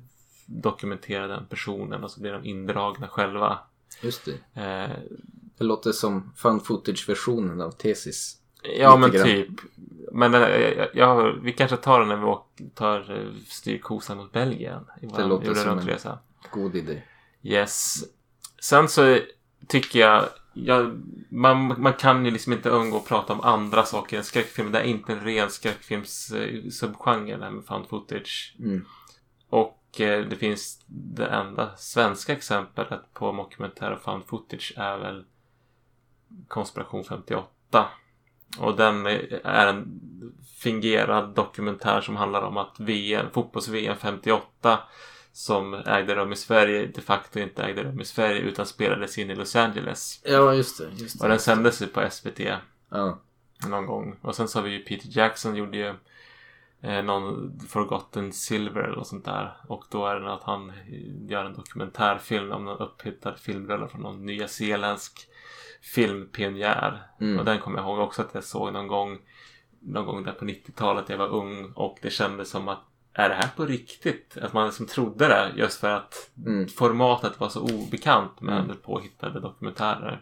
dokumentera 0.46 1.26
den 1.26 1.46
personen 1.46 2.04
och 2.04 2.10
så 2.10 2.20
blir 2.20 2.32
de 2.32 2.44
indragna 2.44 3.08
själva. 3.08 3.58
Just 4.02 4.24
det. 4.24 4.62
Eh, 4.62 4.98
Det 5.58 5.64
låter 5.64 5.92
som 5.92 6.32
fan 6.36 6.60
footage-versionen 6.60 7.60
av 7.60 7.70
Tesis. 7.70 8.39
Ja, 8.62 8.96
men 8.96 9.10
grann. 9.10 9.24
typ. 9.24 9.48
Men 10.12 10.34
eh, 10.34 10.40
jag, 10.50 10.88
jag, 10.94 11.32
vi 11.32 11.52
kanske 11.52 11.76
tar 11.76 11.98
den 12.00 12.08
när 12.08 12.16
vi 12.16 12.24
åker, 12.24 12.64
tar 12.74 13.18
eh, 13.18 13.32
styrkosan 13.46 14.16
mot 14.16 14.32
Belgien. 14.32 14.84
I 15.02 15.06
Det 15.06 15.24
låter 15.24 15.54
som 15.54 15.68
en- 15.68 15.78
runt-resa. 15.78 16.18
God 16.52 16.76
idé. 16.76 17.02
Yes. 17.42 18.04
Sen 18.60 18.88
så 18.88 19.18
tycker 19.68 20.00
jag 20.00 20.24
ja, 20.52 20.90
man, 21.28 21.82
man 21.82 21.92
kan 21.92 22.24
ju 22.24 22.30
liksom 22.30 22.52
inte 22.52 22.70
undgå 22.70 22.96
att 22.96 23.06
prata 23.08 23.32
om 23.32 23.40
andra 23.40 23.84
saker 23.84 24.18
än 24.18 24.24
skräckfilm. 24.24 24.72
Det 24.72 24.78
är 24.80 24.84
inte 24.84 25.12
en 25.12 25.20
ren 25.20 25.50
skräckfilms-subgenre 25.50 27.36
det 27.36 27.44
här 27.44 27.50
med 27.50 27.64
found 27.64 27.88
footage. 27.88 28.56
Mm. 28.58 28.84
Och 29.48 30.00
eh, 30.00 30.26
det 30.26 30.36
finns 30.36 30.84
det 30.86 31.26
enda 31.26 31.76
svenska 31.76 32.32
exemplet 32.32 32.88
på 33.12 33.32
dokumentär 33.32 33.92
och 33.92 34.02
found 34.02 34.24
footage 34.26 34.72
är 34.76 34.98
väl 34.98 35.24
Konspiration 36.48 37.04
58. 37.04 37.88
Och 38.58 38.76
den 38.76 39.06
är 39.44 39.66
en 39.66 40.00
fingerad 40.58 41.34
dokumentär 41.34 42.00
som 42.00 42.16
handlar 42.16 42.42
om 42.42 42.56
att 42.56 42.80
VM, 42.80 43.26
fotbolls-VM 43.32 43.96
58 43.96 44.78
som 45.32 45.74
ägde 45.74 46.14
rum 46.14 46.32
i 46.32 46.36
Sverige 46.36 46.86
de 46.86 47.00
facto 47.00 47.38
inte 47.38 47.62
ägde 47.62 47.82
rum 47.82 48.00
i 48.00 48.04
Sverige 48.04 48.40
utan 48.40 48.66
spelades 48.66 49.18
in 49.18 49.30
i 49.30 49.34
Los 49.34 49.56
Angeles. 49.56 50.20
Ja, 50.24 50.54
just 50.54 50.78
det. 50.78 50.88
Just 50.96 51.18
det. 51.18 51.24
Och 51.24 51.30
den 51.30 51.38
sändes 51.38 51.82
ju 51.82 51.86
på 51.86 52.10
SVT 52.10 52.40
Ja. 52.90 53.18
någon 53.66 53.86
gång. 53.86 54.16
Och 54.22 54.34
sen 54.34 54.48
så 54.48 54.58
har 54.58 54.64
vi 54.64 54.70
ju 54.70 54.78
Peter 54.84 55.08
Jackson 55.18 55.56
gjorde 55.56 55.76
ju 55.78 55.94
eh, 56.82 57.02
någon 57.04 57.58
Forgotten 57.68 58.32
Silver 58.32 58.80
eller 58.80 58.96
något 58.96 59.06
sånt 59.06 59.24
där. 59.24 59.56
Och 59.66 59.84
då 59.90 60.06
är 60.06 60.20
det 60.20 60.32
att 60.32 60.42
han 60.42 60.72
gör 61.28 61.44
en 61.44 61.54
dokumentärfilm 61.54 62.52
om 62.52 62.64
någon 62.64 62.78
upphittad 62.78 63.34
filmrulle 63.34 63.88
från 63.88 64.00
någon 64.02 64.26
nyzeeländsk 64.26 65.26
filmpionjär. 65.80 67.02
Mm. 67.20 67.38
Och 67.38 67.44
den 67.44 67.58
kommer 67.58 67.78
jag 67.78 67.86
ihåg 67.88 67.98
också 67.98 68.22
att 68.22 68.34
jag 68.34 68.44
såg 68.44 68.72
någon 68.72 68.86
gång 68.86 69.18
någon 69.82 70.06
gång 70.06 70.22
där 70.24 70.32
på 70.32 70.44
90-talet 70.44 71.08
jag 71.08 71.18
var 71.18 71.28
ung 71.28 71.72
och 71.74 71.98
det 72.02 72.10
kändes 72.10 72.50
som 72.50 72.68
att 72.68 72.78
är 73.12 73.28
det 73.28 73.34
här 73.34 73.48
på 73.56 73.66
riktigt? 73.66 74.36
Att 74.42 74.52
man 74.52 74.66
liksom 74.66 74.86
trodde 74.86 75.28
det 75.28 75.52
just 75.56 75.80
för 75.80 75.90
att 75.90 76.30
Mm. 76.46 76.68
formatet 76.68 77.40
var 77.40 77.48
så 77.48 77.60
obekant 77.60 78.40
med 78.40 78.64
Mm. 78.64 78.76
påhittade 78.76 79.40
dokumentärer. 79.40 80.20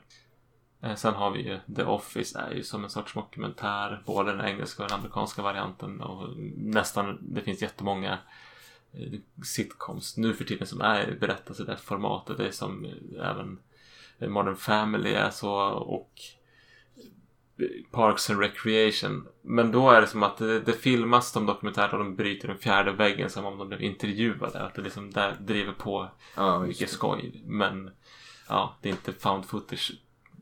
Eh, 0.83 0.95
Sen 0.95 1.15
har 1.15 1.31
vi 1.31 1.43
ju 1.43 1.59
The 1.77 1.83
Office 1.85 2.39
är 2.39 2.51
ju 2.55 2.63
som 2.63 2.85
en 2.85 2.91
sorts 2.91 3.15
dokumentär. 3.15 4.03
Både 4.07 4.33
den 4.33 4.47
engelska 4.47 4.83
och 4.83 4.89
den 4.89 4.99
amerikanska 4.99 5.43
varianten. 5.43 6.01
Och 6.01 6.29
nästan, 6.57 7.19
det 7.21 7.41
finns 7.41 7.63
jättemånga 7.63 8.19
eh, 8.93 9.19
sitcoms 9.45 10.17
nu 10.17 10.35
för 10.35 10.45
tiden 10.45 10.67
som 10.67 10.81
är 10.81 11.17
berättas 11.21 11.61
i 11.61 11.65
det 11.65 11.77
formatet. 11.77 12.37
Det 12.37 12.47
är 12.49 12.53
som 12.53 12.85
eh, 12.85 13.31
även 13.31 13.59
Modern 14.21 14.57
Family 14.57 15.13
är 15.13 15.31
så 15.31 15.51
och 15.71 16.11
Parks 17.91 18.31
and 18.31 18.41
Recreation. 18.41 19.27
Men 19.43 19.73
då 19.73 19.91
är 19.91 20.01
det 20.01 20.07
som 20.07 20.23
att 20.23 20.37
det, 20.37 20.61
det 20.61 20.73
filmas 20.73 21.31
som 21.31 21.47
dokumentärer 21.47 21.93
och 21.93 21.99
de 21.99 22.17
bryter 22.17 22.49
den 22.49 22.59
fjärde 22.59 22.93
väggen 22.93 23.31
som 23.31 23.45
om 23.45 23.59
de 23.59 23.69
blev 23.69 23.83
intervjuade. 23.83 24.61
Att 24.63 24.75
det 24.75 24.83
liksom 24.83 25.11
där 25.11 25.37
driver 25.41 25.73
på 25.73 26.09
Ja, 26.37 26.59
mycket 26.61 26.91
skoj. 26.91 27.43
Men 27.47 27.91
ja, 28.49 28.77
det 28.83 28.89
är 28.89 28.93
inte 28.93 29.13
found 29.13 29.45
footage 29.45 29.93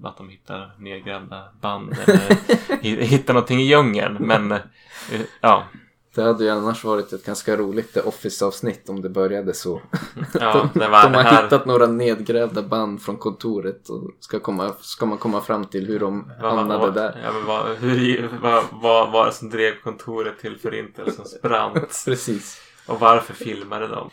att 0.05 0.17
de 0.17 0.29
hittar 0.29 0.71
nedgrävda 0.79 1.49
band 1.61 1.93
eller 2.07 2.19
hi- 2.83 3.01
hittar 3.03 3.35
någonting 3.35 3.61
i 3.61 3.65
djungeln. 3.69 4.17
Men 4.21 4.53
eh, 4.53 4.61
ja, 5.41 5.65
Det 6.17 6.23
hade 6.23 6.45
ju 6.45 6.51
annars 6.51 6.85
varit 6.85 7.13
ett 7.13 7.27
ganska 7.27 7.57
roligt 7.57 7.93
The 7.95 8.01
Office-avsnitt 8.01 8.89
om 8.89 9.03
det 9.03 9.09
började 9.09 9.55
så. 9.55 9.83
ja 10.41 10.69
de, 10.75 10.81
det 10.81 10.89
var 10.89 11.03
de 11.03 11.15
har 11.15 11.23
här. 11.23 11.43
hittat 11.43 11.67
några 11.67 11.87
nedgrävda 11.87 12.63
band 12.63 13.03
från 13.03 13.17
kontoret 13.17 13.89
och 13.89 14.11
ska, 14.21 14.41
komma, 14.41 14.73
ska 14.81 15.07
man 15.07 15.19
komma 15.19 15.41
fram 15.41 15.65
till 15.65 15.87
hur 15.87 15.99
de 16.01 16.33
vad- 16.43 16.53
hamnade 16.55 16.81
vad- 16.81 16.95
där. 16.95 17.21
Ja, 17.25 17.33
men 17.33 17.45
vad, 17.47 17.77
hur, 17.77 18.31
vad, 18.43 18.65
vad 18.73 19.13
var 19.13 19.27
det 19.27 19.33
som 19.33 19.51
drev 19.51 19.73
kontoret 19.85 20.39
till 20.39 20.59
förintelsens 20.59 21.43
brand? 21.43 21.75
Precis. 22.05 22.61
Och 22.87 23.01
varför 23.01 23.35
filmade 23.35 23.87
de? 23.89 24.11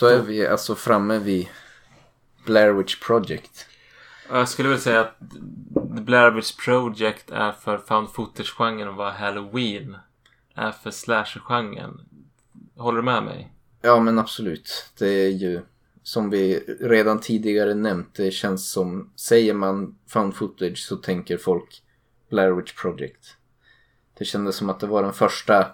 Då 0.00 0.06
är 0.06 0.22
vi 0.22 0.46
alltså 0.46 0.74
framme 0.74 1.18
vid 1.18 1.48
Blair 2.46 2.72
Witch 2.72 3.00
Project. 3.00 3.66
Jag 4.30 4.48
skulle 4.48 4.68
väl 4.68 4.80
säga 4.80 5.00
att 5.00 5.18
The 5.96 6.02
Blair 6.02 6.30
Witch 6.30 6.56
Project 6.64 7.30
är 7.30 7.52
för 7.52 7.78
found 7.78 8.08
footage-genren 8.08 8.96
vad 8.96 9.12
Halloween 9.12 9.96
är 10.54 10.72
för 10.72 10.90
slasher-genren. 10.90 12.00
Håller 12.76 12.96
du 12.96 13.04
med 13.04 13.22
mig? 13.22 13.52
Ja 13.82 14.00
men 14.00 14.18
absolut. 14.18 14.92
Det 14.98 15.08
är 15.08 15.28
ju 15.28 15.62
som 16.02 16.30
vi 16.30 16.58
redan 16.80 17.20
tidigare 17.20 17.74
nämnt. 17.74 18.14
Det 18.14 18.30
känns 18.30 18.70
som, 18.70 19.12
säger 19.16 19.54
man 19.54 19.98
found 20.06 20.34
footage 20.34 20.78
så 20.78 20.96
tänker 20.96 21.36
folk 21.36 21.82
Blair 22.30 22.50
Witch 22.50 22.72
Project. 22.72 23.36
Det 24.18 24.24
kändes 24.24 24.56
som 24.56 24.70
att 24.70 24.80
det 24.80 24.86
var 24.86 25.02
den 25.02 25.12
första 25.12 25.66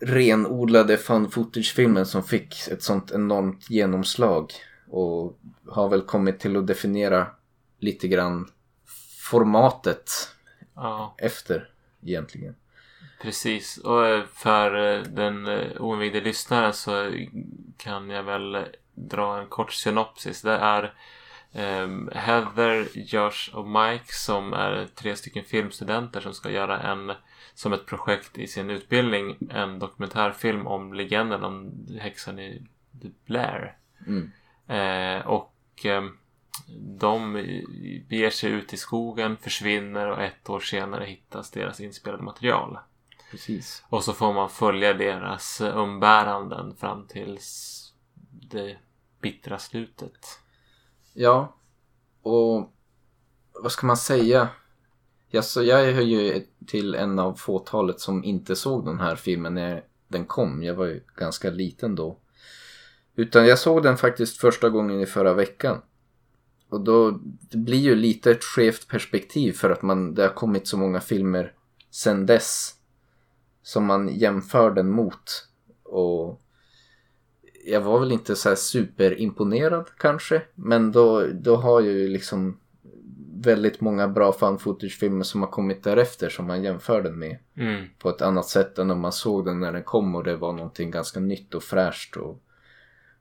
renodlade 0.00 0.96
found 0.96 1.32
footage-filmen 1.32 2.06
som 2.06 2.22
fick 2.22 2.68
ett 2.68 2.82
sånt 2.82 3.10
enormt 3.10 3.70
genomslag. 3.70 4.52
Och 4.90 5.38
har 5.68 5.88
väl 5.88 6.02
kommit 6.02 6.40
till 6.40 6.56
att 6.56 6.66
definiera 6.66 7.26
lite 7.78 8.08
grann 8.08 8.48
formatet 9.30 10.10
Ja, 10.74 11.14
efter 11.18 11.68
egentligen. 12.06 12.54
precis. 13.22 13.78
Och 13.78 14.06
eh, 14.06 14.24
för 14.34 14.94
eh, 14.96 15.02
den 15.02 15.46
eh, 15.46 15.80
oinvigde 15.82 16.20
lyssnaren 16.20 16.72
så 16.72 17.12
kan 17.76 18.10
jag 18.10 18.22
väl 18.22 18.64
dra 18.94 19.40
en 19.40 19.46
kort 19.46 19.72
synopsis. 19.72 20.42
Det 20.42 20.52
är 20.56 20.94
ehm, 21.52 22.10
Heather, 22.14 22.88
Josh 22.94 23.54
och 23.54 23.66
Mike 23.68 24.04
som 24.14 24.52
är 24.52 24.86
tre 24.94 25.16
stycken 25.16 25.44
filmstudenter 25.44 26.20
som 26.20 26.34
ska 26.34 26.50
göra 26.50 26.80
en 26.80 27.12
som 27.60 27.72
ett 27.72 27.86
projekt 27.86 28.38
i 28.38 28.46
sin 28.46 28.70
utbildning 28.70 29.36
en 29.50 29.78
dokumentärfilm 29.78 30.66
om 30.66 30.92
legenden 30.92 31.44
om 31.44 31.86
häxan 32.00 32.38
i 32.38 32.66
Blair. 33.26 33.76
Mm. 34.06 34.30
Eh, 34.66 35.26
och 35.26 35.54
eh, 35.84 36.02
de 36.78 37.32
beger 38.08 38.30
sig 38.30 38.50
ut 38.50 38.72
i 38.72 38.76
skogen, 38.76 39.36
försvinner 39.36 40.06
och 40.06 40.22
ett 40.22 40.50
år 40.50 40.60
senare 40.60 41.04
hittas 41.04 41.50
deras 41.50 41.80
inspelade 41.80 42.22
material. 42.22 42.78
Precis. 43.30 43.84
Och 43.88 44.04
så 44.04 44.12
får 44.12 44.32
man 44.32 44.50
följa 44.50 44.94
deras 44.94 45.60
umbäranden 45.60 46.76
fram 46.76 47.06
tills 47.06 47.76
det 48.30 48.76
bittra 49.20 49.58
slutet. 49.58 50.40
Ja, 51.12 51.56
och 52.22 52.72
vad 53.52 53.72
ska 53.72 53.86
man 53.86 53.96
säga? 53.96 54.48
Ja, 55.32 55.42
så 55.42 55.62
jag 55.62 55.92
hör 55.92 56.02
ju 56.02 56.44
till 56.66 56.94
en 56.94 57.18
av 57.18 57.34
fåtalet 57.34 58.00
som 58.00 58.24
inte 58.24 58.56
såg 58.56 58.84
den 58.84 59.00
här 59.00 59.16
filmen 59.16 59.54
när 59.54 59.84
den 60.08 60.24
kom. 60.24 60.62
Jag 60.62 60.74
var 60.74 60.86
ju 60.86 61.00
ganska 61.16 61.50
liten 61.50 61.94
då. 61.94 62.16
Utan 63.16 63.46
jag 63.46 63.58
såg 63.58 63.82
den 63.82 63.96
faktiskt 63.96 64.36
första 64.36 64.68
gången 64.68 65.00
i 65.00 65.06
förra 65.06 65.34
veckan. 65.34 65.82
Och 66.68 66.80
då 66.80 67.10
det 67.50 67.56
blir 67.58 67.78
ju 67.78 67.94
lite 67.94 68.30
ett 68.30 68.44
skevt 68.44 68.88
perspektiv 68.88 69.52
för 69.52 69.70
att 69.70 69.82
man, 69.82 70.14
det 70.14 70.22
har 70.22 70.34
kommit 70.34 70.68
så 70.68 70.76
många 70.76 71.00
filmer 71.00 71.54
sen 71.90 72.26
dess. 72.26 72.74
Som 73.62 73.84
man 73.84 74.08
jämför 74.08 74.70
den 74.70 74.90
mot. 74.90 75.48
Och 75.82 76.40
jag 77.64 77.80
var 77.80 78.00
väl 78.00 78.12
inte 78.12 78.36
så 78.36 78.48
här 78.48 78.56
superimponerad 78.56 79.86
kanske. 79.98 80.42
Men 80.54 80.92
då, 80.92 81.26
då 81.26 81.56
har 81.56 81.80
ju 81.80 82.08
liksom 82.08 82.58
väldigt 83.42 83.80
många 83.80 84.08
bra 84.08 84.32
fan 84.32 84.58
footage-filmer 84.58 85.24
som 85.24 85.42
har 85.42 85.48
kommit 85.48 85.84
därefter 85.84 86.28
som 86.28 86.46
man 86.46 86.62
jämför 86.62 87.02
den 87.02 87.18
med. 87.18 87.38
Mm. 87.56 87.86
På 87.98 88.08
ett 88.08 88.22
annat 88.22 88.46
sätt 88.46 88.78
än 88.78 88.90
om 88.90 89.00
man 89.00 89.12
såg 89.12 89.44
den 89.44 89.60
när 89.60 89.72
den 89.72 89.82
kom 89.82 90.14
och 90.14 90.24
det 90.24 90.36
var 90.36 90.52
någonting 90.52 90.90
ganska 90.90 91.20
nytt 91.20 91.54
och 91.54 91.62
fräscht 91.62 92.16
och 92.16 92.42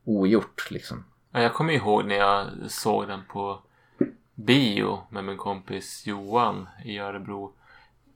ogjort 0.03 0.71
liksom. 0.71 1.03
Ja, 1.32 1.41
Jag 1.41 1.53
kommer 1.53 1.73
ihåg 1.73 2.05
när 2.05 2.15
jag 2.15 2.47
såg 2.67 3.08
den 3.08 3.21
på 3.32 3.62
bio 4.36 4.99
med 5.10 5.23
min 5.23 5.38
kompis 5.38 6.08
Johan 6.08 6.67
i 6.86 6.97
Örebro. 6.97 7.53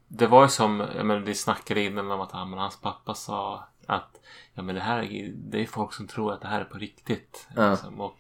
Det 0.07 0.27
var 0.27 0.43
ju 0.43 0.49
som, 0.49 0.87
jag 0.95 1.05
menar, 1.05 1.21
vi 1.21 1.35
snackade 1.35 1.81
innan 1.81 2.11
om 2.11 2.21
att 2.21 2.33
men 2.33 2.59
hans 2.59 2.81
pappa 2.81 3.13
sa 3.13 3.67
att 3.87 4.21
ja, 4.53 4.61
men 4.61 4.75
det 4.75 4.81
här 4.81 4.99
är, 4.99 5.33
det 5.35 5.61
är 5.61 5.65
folk 5.65 5.93
som 5.93 6.07
tror 6.07 6.33
att 6.33 6.41
det 6.41 6.47
här 6.47 6.61
är 6.61 6.65
på 6.65 6.77
riktigt. 6.77 7.47
Ja. 7.55 7.71
Liksom. 7.71 8.01
Och 8.01 8.17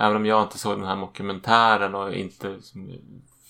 även 0.00 0.16
om 0.16 0.26
jag 0.26 0.42
inte 0.42 0.58
såg 0.58 0.78
den 0.78 0.86
här 0.86 0.96
dokumentären 0.96 1.94
och 1.94 2.14
inte 2.14 2.58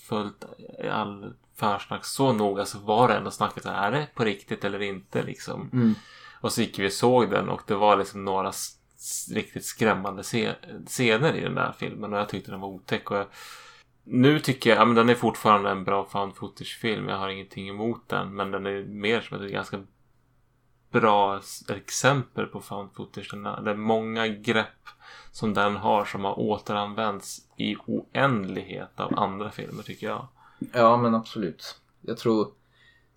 följt 0.07 0.45
all 0.91 1.33
försnack 1.55 2.05
så 2.05 2.33
noga 2.33 2.65
så 2.65 2.79
var 2.79 3.07
det 3.07 3.13
ändå 3.13 3.31
snacket 3.31 3.63
så 3.63 3.69
här, 3.69 3.87
är 3.87 3.91
det 3.91 4.07
på 4.15 4.23
riktigt 4.23 4.63
eller 4.63 4.81
inte 4.81 5.23
liksom. 5.23 5.69
Mm. 5.73 5.95
Och 6.41 6.51
så 6.51 6.61
gick 6.61 6.79
vi 6.79 6.87
och 6.87 6.93
såg 6.93 7.29
den 7.29 7.49
och 7.49 7.61
det 7.67 7.75
var 7.75 7.97
liksom 7.97 8.25
några 8.25 8.51
riktigt 9.33 9.65
skrämmande 9.65 10.23
scener 10.85 11.33
i 11.33 11.41
den 11.41 11.55
där 11.55 11.73
filmen 11.77 12.13
och 12.13 12.19
jag 12.19 12.29
tyckte 12.29 12.51
den 12.51 12.59
var 12.59 12.67
otäck. 12.67 13.11
Och 13.11 13.17
jag, 13.17 13.27
nu 14.03 14.39
tycker 14.39 14.69
jag, 14.69 14.79
ja 14.79 14.85
men 14.85 14.95
den 14.95 15.09
är 15.09 15.15
fortfarande 15.15 15.69
en 15.69 15.83
bra 15.83 16.05
found 16.05 16.35
footage-film. 16.35 17.09
Jag 17.09 17.17
har 17.17 17.29
ingenting 17.29 17.69
emot 17.69 18.09
den. 18.09 18.35
Men 18.35 18.51
den 18.51 18.65
är 18.65 18.83
mer 18.83 19.21
som 19.21 19.41
ett 19.41 19.51
ganska 19.51 19.83
bra 20.91 21.41
exempel 21.69 22.45
på 22.45 22.61
found 22.61 22.93
footage. 22.93 23.29
Den 23.31 23.45
är 23.45 23.75
många 23.75 24.27
grepp 24.27 24.87
som 25.31 25.53
den 25.53 25.75
har 25.75 26.05
som 26.05 26.23
har 26.23 26.39
återanvänts 26.39 27.41
i 27.57 27.75
oändlighet 27.85 28.99
av 28.99 29.19
andra 29.19 29.51
filmer 29.51 29.83
tycker 29.83 30.07
jag. 30.07 30.27
Ja 30.73 30.97
men 30.97 31.15
absolut. 31.15 31.75
Jag 32.01 32.17
tror 32.17 32.47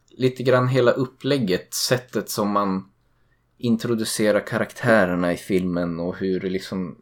lite 0.09 0.43
grann 0.43 0.69
hela 0.69 0.91
upplägget, 0.91 1.75
sättet 1.75 2.31
som 2.31 2.51
man 2.51 2.91
introducerar 3.59 4.47
karaktärerna 4.47 5.33
i 5.33 5.37
filmen 5.37 6.01
och 6.01 6.17
hur 6.17 6.41
liksom 6.41 6.99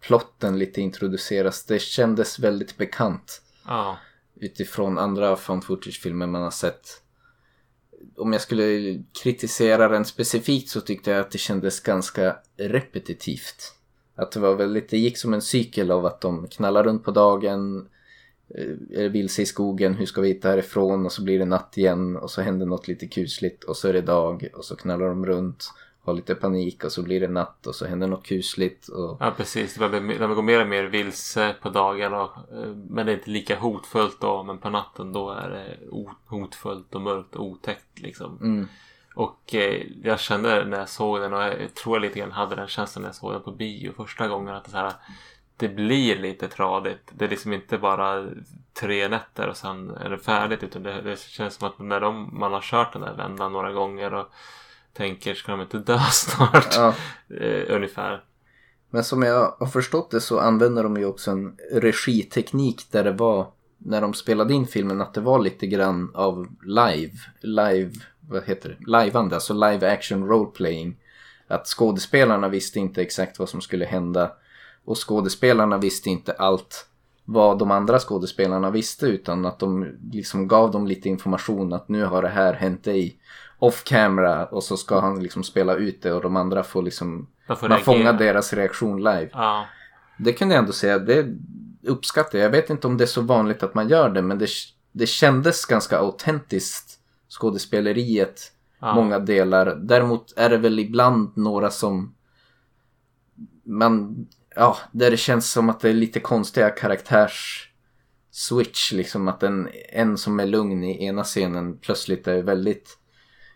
plotten 0.00 0.58
lite 0.58 0.80
introduceras. 0.80 1.64
Det 1.64 1.78
kändes 1.78 2.38
väldigt 2.38 2.76
bekant 2.76 3.42
Ja. 3.66 3.98
utifrån 4.34 4.98
andra 4.98 5.36
found 5.36 5.64
footage-filmer 5.64 6.26
man 6.26 6.42
har 6.42 6.50
sett. 6.50 7.02
Om 8.16 8.32
jag 8.32 8.42
skulle 8.42 9.02
kritisera 9.22 9.88
den 9.88 10.04
specifikt 10.04 10.68
så 10.68 10.80
tyckte 10.80 11.10
jag 11.10 11.20
att 11.20 11.30
det 11.30 11.38
kändes 11.38 11.80
ganska 11.80 12.36
repetitivt. 12.56 13.74
Att 14.14 14.32
det 14.32 14.40
var 14.40 14.54
väldigt, 14.54 14.88
det 14.88 14.98
gick 14.98 15.18
som 15.18 15.34
en 15.34 15.42
cykel 15.42 15.90
av 15.90 16.06
att 16.06 16.20
de 16.20 16.48
knallar 16.48 16.84
runt 16.84 17.04
på 17.04 17.10
dagen, 17.10 17.88
eh, 18.48 19.00
är 19.04 19.08
vilse 19.08 19.42
i 19.42 19.46
skogen, 19.46 19.94
hur 19.94 20.06
ska 20.06 20.20
vi 20.20 20.28
hitta 20.28 20.48
härifrån? 20.48 21.06
Och 21.06 21.12
så 21.12 21.22
blir 21.22 21.38
det 21.38 21.44
natt 21.44 21.78
igen 21.78 22.16
och 22.16 22.30
så 22.30 22.42
händer 22.42 22.66
något 22.66 22.88
lite 22.88 23.06
kusligt 23.06 23.64
och 23.64 23.76
så 23.76 23.88
är 23.88 23.92
det 23.92 24.00
dag 24.00 24.48
och 24.54 24.64
så 24.64 24.76
knallar 24.76 25.08
de 25.08 25.26
runt, 25.26 25.70
har 26.04 26.14
lite 26.14 26.34
panik 26.34 26.84
och 26.84 26.92
så 26.92 27.02
blir 27.02 27.20
det 27.20 27.28
natt 27.28 27.66
och 27.66 27.74
så 27.74 27.86
händer 27.86 28.06
något 28.06 28.26
kusligt. 28.26 28.88
Och... 28.88 29.16
Ja 29.20 29.34
precis, 29.36 29.74
de 29.74 30.34
går 30.34 30.42
mer 30.42 30.60
och 30.60 30.68
mer 30.68 30.84
vilse 30.84 31.54
på 31.62 31.68
dagen 31.68 32.14
och, 32.14 32.30
eh, 32.52 32.74
men 32.88 33.06
det 33.06 33.12
är 33.12 33.16
inte 33.16 33.30
lika 33.30 33.58
hotfullt 33.58 34.20
då. 34.20 34.42
Men 34.42 34.58
på 34.58 34.70
natten 34.70 35.12
då 35.12 35.30
är 35.30 35.50
det 35.50 35.78
hotfullt 36.26 36.94
och 36.94 37.00
mörkt 37.00 37.36
och 37.36 37.44
otäckt 37.44 38.00
liksom. 38.00 38.38
Mm. 38.42 38.68
Och 39.14 39.54
eh, 39.54 39.82
jag 40.02 40.20
kände 40.20 40.64
när 40.64 40.78
jag 40.78 40.88
såg 40.88 41.20
den 41.20 41.32
och 41.32 41.42
jag 41.42 41.74
tror 41.74 41.96
jag 41.96 42.02
lite 42.02 42.18
grann 42.18 42.32
hade 42.32 42.56
den 42.56 42.68
känslan 42.68 43.02
när 43.02 43.08
jag 43.08 43.16
såg 43.16 43.32
den 43.32 43.42
på 43.42 43.50
bio 43.50 43.92
första 43.96 44.28
gången 44.28 44.54
att 44.54 44.64
det, 44.64 44.70
så 44.70 44.76
här, 44.76 44.92
det 45.56 45.68
blir 45.68 46.18
lite 46.18 46.48
tradigt. 46.48 47.12
Det 47.12 47.24
är 47.24 47.28
liksom 47.28 47.52
inte 47.52 47.78
bara 47.78 48.26
tre 48.80 49.08
nätter 49.08 49.48
och 49.48 49.56
sen 49.56 49.90
är 49.90 50.10
det 50.10 50.18
färdigt 50.18 50.62
utan 50.62 50.82
det, 50.82 51.00
det 51.00 51.20
känns 51.20 51.54
som 51.54 51.68
att 51.68 51.78
när 51.78 52.00
de, 52.00 52.38
man 52.38 52.52
har 52.52 52.60
kört 52.60 52.92
den 52.92 53.02
där 53.02 53.14
vändan 53.14 53.52
några 53.52 53.72
gånger 53.72 54.14
och 54.14 54.26
tänker 54.92 55.34
ska 55.34 55.52
de 55.52 55.60
inte 55.60 55.78
dö 55.78 55.98
snart? 56.12 56.74
Ja. 56.76 56.94
eh, 57.40 57.76
ungefär. 57.76 58.24
Men 58.90 59.04
som 59.04 59.22
jag 59.22 59.56
har 59.58 59.66
förstått 59.66 60.10
det 60.10 60.20
så 60.20 60.40
använder 60.40 60.82
de 60.82 60.96
ju 60.96 61.04
också 61.04 61.30
en 61.30 61.56
regiteknik 61.72 62.86
där 62.90 63.04
det 63.04 63.12
var 63.12 63.46
när 63.78 64.00
de 64.00 64.14
spelade 64.14 64.54
in 64.54 64.66
filmen 64.66 65.00
att 65.00 65.14
det 65.14 65.20
var 65.20 65.38
lite 65.38 65.66
grann 65.66 66.10
av 66.14 66.46
live, 66.62 67.12
live, 67.40 67.90
vad 68.28 68.44
heter 68.44 68.68
det, 68.78 69.04
liveande, 69.04 69.34
alltså 69.34 69.54
live 69.54 69.92
action 69.92 70.26
role 70.28 70.50
playing. 70.50 70.96
Att 71.48 71.66
skådespelarna 71.66 72.48
visste 72.48 72.78
inte 72.78 73.02
exakt 73.02 73.38
vad 73.38 73.48
som 73.48 73.60
skulle 73.60 73.84
hända 73.84 74.32
och 74.84 75.08
skådespelarna 75.08 75.78
visste 75.78 76.10
inte 76.10 76.32
allt 76.32 76.86
vad 77.24 77.58
de 77.58 77.70
andra 77.70 77.98
skådespelarna 77.98 78.70
visste 78.70 79.06
utan 79.06 79.46
att 79.46 79.58
de 79.58 79.96
liksom 80.12 80.48
gav 80.48 80.70
dem 80.70 80.86
lite 80.86 81.08
information 81.08 81.72
att 81.72 81.88
nu 81.88 82.04
har 82.04 82.22
det 82.22 82.28
här 82.28 82.52
hänt 82.52 82.84
dig 82.84 83.18
off 83.58 83.84
camera 83.84 84.46
och 84.46 84.62
så 84.62 84.76
ska 84.76 85.00
han 85.00 85.22
liksom 85.22 85.42
spela 85.42 85.74
ut 85.74 86.02
det 86.02 86.12
och 86.12 86.22
de 86.22 86.36
andra 86.36 86.62
får 86.62 86.82
liksom 86.82 87.26
man 87.48 87.56
reagera. 87.56 87.78
fångar 87.78 88.12
deras 88.12 88.52
reaktion 88.52 88.96
live. 88.98 89.28
Ja, 89.32 89.66
Det 90.18 90.32
kunde 90.32 90.54
jag 90.54 90.60
ändå 90.60 90.72
säga, 90.72 90.98
det 90.98 91.26
uppskattar 91.82 92.38
jag. 92.38 92.44
Jag 92.46 92.50
vet 92.50 92.70
inte 92.70 92.86
om 92.86 92.96
det 92.96 93.04
är 93.04 93.06
så 93.06 93.20
vanligt 93.20 93.62
att 93.62 93.74
man 93.74 93.88
gör 93.88 94.10
det 94.10 94.22
men 94.22 94.38
det, 94.38 94.48
det 94.92 95.06
kändes 95.06 95.64
ganska 95.64 95.98
autentiskt 95.98 96.98
skådespeleriet. 97.34 98.52
ja. 98.80 98.94
Många 98.94 99.18
delar. 99.18 99.74
Däremot 99.74 100.32
är 100.36 100.50
det 100.50 100.58
väl 100.58 100.78
ibland 100.78 101.36
några 101.36 101.70
som 101.70 102.14
man, 103.64 104.26
ja, 104.56 104.76
där 104.92 105.10
det 105.10 105.16
känns 105.16 105.52
som 105.52 105.68
att 105.68 105.80
det 105.80 105.88
är 105.88 105.94
lite 105.94 106.20
konstiga 106.20 106.70
karaktärs 106.70 107.68
switch 108.30 108.92
liksom 108.92 109.28
att 109.28 109.42
en, 109.42 109.68
en 109.92 110.18
som 110.18 110.40
är 110.40 110.46
lugn 110.46 110.84
i 110.84 111.04
ena 111.04 111.24
scenen 111.24 111.78
plötsligt 111.78 112.28
är 112.28 112.42
väldigt 112.42 112.98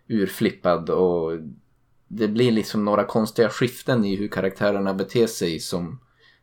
urflippad 0.09 0.91
och 0.91 1.33
det 2.09 2.29
blir 2.29 2.53
liksom 2.53 2.85
några 2.85 3.05
konstiga 3.05 3.49
skiften 3.49 4.05
i 4.05 4.17
hur 4.17 4.29
karaktärerna 4.29 4.95
beter 4.95 5.27
sig 5.27 5.61
som 5.61 6.01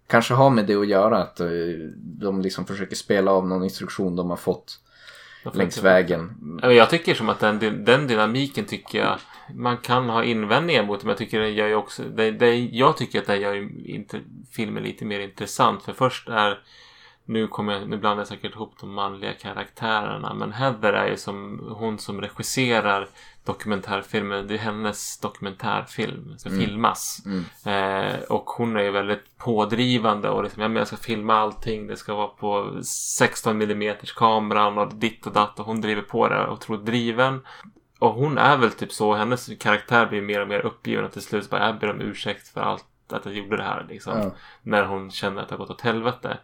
kanske 0.08 0.34
har 0.34 0.50
med 0.50 0.68
det 0.68 0.76
att 0.76 0.88
göra 0.88 1.22
att 1.22 1.40
eh, 1.40 1.48
de 1.96 2.42
liksom 2.42 2.66
försöker 2.66 2.96
spela 2.96 3.32
av 3.32 3.48
någon 3.48 3.64
instruktion 3.64 4.16
de 4.16 4.30
har 4.30 4.38
fått 4.38 4.80
längs 5.54 5.78
vägen. 5.84 6.60
Jag 6.62 6.90
tycker 6.90 7.14
som 7.14 7.30
att 7.30 7.40
den, 7.40 7.86
den 7.86 8.08
dynamiken 8.08 8.66
tycker 8.66 9.00
jag 9.00 9.20
man 9.54 9.78
kan 9.78 10.10
ha 10.10 10.24
invändningar 10.24 10.84
mot 10.84 11.04
men 11.04 11.10
jag 11.10 11.18
tycker 11.18 11.40
den 11.40 11.54
gör 11.54 11.74
också 11.76 12.04
det, 12.04 12.32
det, 12.32 12.56
jag 12.56 12.98
tycker 12.98 13.20
att 13.20 13.28
den 13.28 13.42
gör 13.42 13.88
inte 13.90 14.20
filmen 14.52 14.84
lite 14.84 15.06
mer 15.06 15.20
intressant 15.20 15.84
för 15.84 15.94
först 15.94 16.30
är 16.30 16.60
nu 17.26 17.48
kommer 17.48 17.74
jag, 17.74 17.90
nu 17.90 17.98
blandar 17.98 18.22
jag 18.22 18.28
säkert 18.28 18.56
ihop 18.56 18.74
de 18.80 18.94
manliga 18.94 19.34
karaktärerna 19.34 20.34
men 20.34 20.54
Heather 20.54 20.94
är 20.94 21.08
ju 21.08 21.18
som 21.18 21.68
hon 21.78 22.00
som 22.00 22.22
regisserar 22.22 23.08
dokumentärfilmen. 23.46 24.48
Det 24.48 24.54
är 24.54 24.58
hennes 24.58 25.18
dokumentärfilm 25.18 26.26
som 26.28 26.38
ska 26.38 26.50
filmas. 26.50 27.22
Eh, 27.66 28.20
och 28.30 28.50
hon 28.50 28.78
är 28.78 28.82
ju 28.82 28.92
väldigt 28.92 29.38
pådrivande 29.38 30.30
och 30.30 30.44
liksom, 30.44 30.62
ja, 30.62 30.68
men 30.68 30.78
jag 30.78 30.88
ska 30.88 30.98
filma 30.98 31.36
allting. 31.36 31.88
Det 31.88 31.98
ska 31.98 32.16
vara 32.16 32.28
på 32.28 32.80
16 32.84 33.62
mm 33.62 33.96
kameran 34.16 34.78
och 34.78 34.94
ditt 34.96 35.26
och 35.26 35.34
datt 35.34 35.60
och 35.60 35.66
hon 35.66 35.82
driver 35.82 36.02
på 36.02 36.28
det 36.28 36.48
otroligt 36.48 36.86
driven. 36.86 37.42
Och 38.00 38.14
hon 38.14 38.38
är 38.38 38.58
väl 38.58 38.72
typ 38.72 38.92
så, 38.92 39.14
hennes 39.14 39.50
karaktär 39.60 40.06
blir 40.06 40.22
mer 40.22 40.42
och 40.42 40.48
mer 40.48 40.60
uppgiven 40.60 41.06
och 41.06 41.12
till 41.12 41.22
slut 41.22 41.50
bara 41.50 41.66
jag 41.66 41.80
ber 41.80 41.90
om 41.90 42.02
ursäkt 42.02 42.48
för 42.48 42.62
allt 42.62 42.86
att 43.10 43.26
jag 43.26 43.34
gjorde 43.34 43.58
det 43.58 43.64
här 43.64 43.86
liksom. 43.90 44.20
Ja. 44.20 44.32
När 44.62 44.86
hon 44.86 45.12
känner 45.12 45.42
att 45.42 45.50
det 45.50 45.56
har 45.56 45.60
gått 45.60 45.70
åt 45.70 45.82
helvete. 45.82 46.38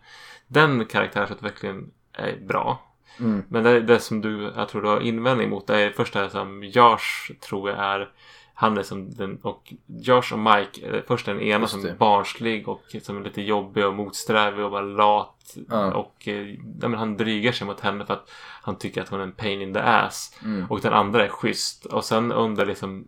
Den 0.51 0.85
karaktärsutvecklingen 0.85 1.91
är 2.13 2.39
bra. 2.47 2.91
Mm. 3.19 3.43
Men 3.49 3.63
det, 3.63 3.79
det 3.81 3.99
som 3.99 4.21
du, 4.21 4.51
jag 4.55 4.69
tror 4.69 4.81
du 4.81 4.87
har 4.87 4.99
invändning 4.99 5.49
mot 5.49 5.67
det 5.67 5.81
är 5.81 5.89
först 5.91 6.13
det 6.13 6.19
här 6.19 6.29
som 6.29 6.63
Josh 6.63 7.35
tror 7.49 7.69
jag 7.69 7.79
är 7.79 8.09
han 8.53 8.77
är 8.77 8.83
som 8.83 9.09
den 9.13 9.37
och 9.41 9.73
Josh 9.85 10.33
och 10.33 10.39
Mike 10.39 11.01
först 11.07 11.25
den 11.25 11.41
ena 11.41 11.67
som 11.67 11.85
är 11.85 11.95
barnslig 11.95 12.67
och 12.67 12.81
som 13.03 13.17
är 13.17 13.21
lite 13.23 13.41
jobbig 13.41 13.85
och 13.85 13.93
motsträvig 13.93 14.65
och 14.65 14.71
bara 14.71 14.81
lat 14.81 15.55
Ja. 15.69 15.93
och 15.93 16.27
eh, 16.27 16.47
ja, 16.81 16.87
men 16.87 16.93
han 16.93 17.17
drygar 17.17 17.51
sig 17.51 17.67
mot 17.67 17.79
henne 17.79 18.05
för 18.05 18.13
att 18.13 18.29
han 18.61 18.77
tycker 18.77 19.01
att 19.01 19.09
hon 19.09 19.19
är 19.19 19.23
en 19.23 19.31
pain 19.31 19.61
in 19.61 19.73
the 19.73 19.79
ass 19.79 20.39
Mm. 20.43 20.65
och 20.69 20.81
den 20.81 20.93
andra 20.93 21.25
är 21.25 21.29
schysst 21.29 21.85
och 21.85 22.05
sen 22.05 22.31
under 22.31 22.65
liksom 22.65 23.07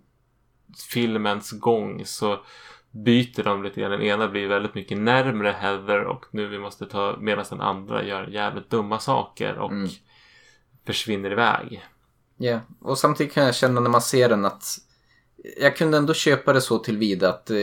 filmens 0.94 1.52
gång 1.52 2.06
så 2.06 2.40
byter 2.94 3.44
de 3.44 3.64
lite 3.64 3.82
grann. 3.82 3.92
Den 3.92 4.02
ena 4.02 4.28
blir 4.28 4.48
väldigt 4.48 4.76
mycket 4.76 4.98
närmre 4.98 5.52
Heather 5.60 6.04
och 6.04 6.26
nu 6.32 6.48
vi 6.48 6.60
måste 6.60 6.86
ta 6.86 7.16
medan 7.20 7.46
den 7.50 7.62
andra 7.62 8.04
gör 8.04 8.28
jävligt 8.28 8.70
dumma 8.70 9.00
saker 9.00 9.58
och 9.58 9.72
Mm. 9.72 9.90
försvinner 10.86 11.32
iväg. 11.32 11.84
Ja, 12.38 12.60
och 12.82 12.98
samtidigt 12.98 13.34
kan 13.34 13.46
jag 13.46 13.56
känna 13.56 13.82
när 13.82 13.90
man 13.90 14.02
ser 14.02 14.30
den 14.30 14.46
att 14.46 14.64
jag 15.62 15.76
kunde 15.78 15.98
ändå 15.98 16.14
köpa 16.14 16.54
det 16.54 16.62
så 16.62 16.78
tillvida 16.80 17.30
att 17.30 17.50
eh, 17.50 17.58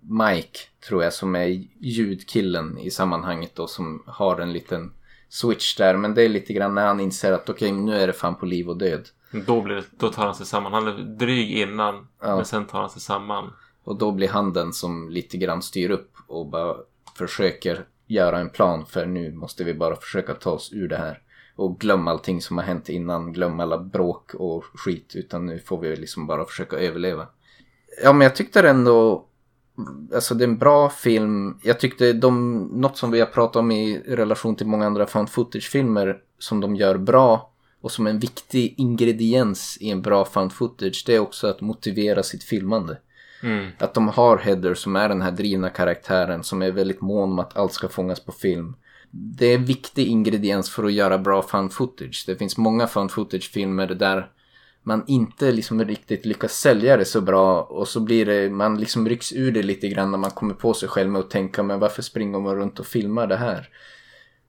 Mike, 0.00 0.58
tror 0.88 1.02
jag, 1.04 1.12
som 1.12 1.34
är 1.36 1.46
ljudkillen 1.80 2.78
i 2.78 2.90
sammanhanget 2.90 3.54
då, 3.54 3.66
som 3.66 4.02
har 4.06 4.40
en 4.40 4.52
liten 4.52 4.92
switch 5.28 5.76
där. 5.76 5.96
Men 5.96 6.14
det 6.14 6.22
är 6.22 6.28
lite 6.28 6.52
grann 6.52 6.74
när 6.74 6.86
han 6.86 7.00
inser 7.00 7.32
att 7.32 7.48
okej, 7.50 7.72
nu 7.72 7.96
är 7.96 8.06
det 8.06 8.12
fan 8.12 8.34
på 8.34 8.46
liv 8.46 8.68
och 8.68 8.76
död. 8.78 9.08
Då, 9.46 9.60
blir 9.60 9.74
det, 9.74 9.84
då 9.90 10.08
tar 10.12 10.24
han 10.24 10.34
sig 10.34 10.46
samman. 10.46 10.72
Han 10.72 10.86
är 10.88 10.92
dryg 10.92 11.50
innan 11.58 12.06
Ja. 12.20 12.36
men 12.36 12.44
sen 12.44 12.64
tar 12.66 12.80
han 12.80 12.90
sig 12.90 13.02
samman. 13.02 13.52
Och 13.84 13.98
då 13.98 14.12
blir 14.12 14.28
han 14.28 14.52
den 14.52 14.72
som 14.72 15.08
lite 15.08 15.36
grann 15.36 15.62
styr 15.62 15.90
upp 15.90 16.12
och 16.26 16.46
bara 16.46 16.76
försöker 17.18 17.86
göra 18.06 18.38
en 18.38 18.50
plan 18.50 18.86
för 18.86 19.06
nu 19.06 19.32
måste 19.32 19.64
vi 19.64 19.74
bara 19.74 19.96
försöka 19.96 20.34
ta 20.34 20.50
oss 20.50 20.72
ur 20.72 20.88
det 20.88 20.96
här. 20.96 21.22
Och 21.56 21.80
glömma 21.80 22.10
allting 22.10 22.42
som 22.42 22.58
har 22.58 22.64
hänt 22.64 22.88
innan, 22.88 23.32
glömma 23.32 23.62
alla 23.62 23.78
bråk 23.78 24.34
och 24.34 24.64
skit 24.74 25.12
utan 25.14 25.46
nu 25.46 25.58
får 25.58 25.80
vi 25.80 25.96
liksom 25.96 26.26
bara 26.26 26.44
försöka 26.44 26.76
överleva. 26.76 27.26
Ja 28.02 28.12
men 28.12 28.20
jag 28.20 28.36
tyckte 28.36 28.68
ändå, 28.68 29.26
alltså 30.14 30.34
det 30.34 30.44
är 30.44 30.48
en 30.48 30.58
bra 30.58 30.90
film. 30.90 31.58
Jag 31.62 31.80
tyckte 31.80 32.12
de, 32.12 32.58
något 32.72 32.96
som 32.96 33.10
vi 33.10 33.20
har 33.20 33.26
pratat 33.26 33.56
om 33.56 33.70
i 33.70 34.02
relation 34.06 34.56
till 34.56 34.66
många 34.66 34.86
andra 34.86 35.06
found 35.06 35.30
footage-filmer 35.30 36.18
som 36.38 36.60
de 36.60 36.76
gör 36.76 36.98
bra 36.98 37.52
och 37.80 37.92
som 37.92 38.06
en 38.06 38.18
viktig 38.18 38.74
ingrediens 38.76 39.78
i 39.80 39.90
en 39.90 40.02
bra 40.02 40.24
found 40.24 40.52
footage 40.52 41.04
det 41.06 41.14
är 41.14 41.20
också 41.20 41.46
att 41.46 41.60
motivera 41.60 42.22
sitt 42.22 42.44
filmande. 42.44 42.98
Mm. 43.42 43.70
Att 43.78 43.94
de 43.94 44.08
har 44.08 44.38
Heather 44.38 44.74
som 44.74 44.96
är 44.96 45.08
den 45.08 45.22
här 45.22 45.30
drivna 45.30 45.70
karaktären 45.70 46.44
som 46.44 46.62
är 46.62 46.70
väldigt 46.70 47.00
mån 47.00 47.30
om 47.32 47.38
att 47.38 47.56
allt 47.56 47.72
ska 47.72 47.88
fångas 47.88 48.20
på 48.20 48.32
film. 48.32 48.76
Det 49.10 49.46
är 49.46 49.54
en 49.54 49.64
viktig 49.64 50.06
ingrediens 50.06 50.70
för 50.70 50.84
att 50.84 50.92
göra 50.92 51.18
bra 51.18 51.42
fun 51.42 51.70
footage. 51.70 52.24
Det 52.26 52.36
finns 52.36 52.56
många 52.56 52.86
fun 52.86 53.08
footage-filmer 53.08 53.86
där 53.86 54.30
man 54.82 55.04
inte 55.06 55.52
liksom 55.52 55.84
riktigt 55.84 56.26
lyckas 56.26 56.52
sälja 56.52 56.96
det 56.96 57.04
så 57.04 57.20
bra 57.20 57.62
och 57.62 57.88
så 57.88 58.00
blir 58.00 58.26
det, 58.26 58.50
man 58.50 58.80
liksom 58.80 59.08
rycks 59.08 59.32
ur 59.32 59.52
det 59.52 59.62
lite 59.62 59.88
grann 59.88 60.10
när 60.10 60.18
man 60.18 60.30
kommer 60.30 60.54
på 60.54 60.74
sig 60.74 60.88
själv 60.88 61.10
med 61.10 61.20
att 61.20 61.30
tänka 61.30 61.62
men 61.62 61.80
varför 61.80 62.02
springer 62.02 62.40
man 62.40 62.56
runt 62.56 62.80
och 62.80 62.86
filmar 62.86 63.26
det 63.26 63.36
här? 63.36 63.68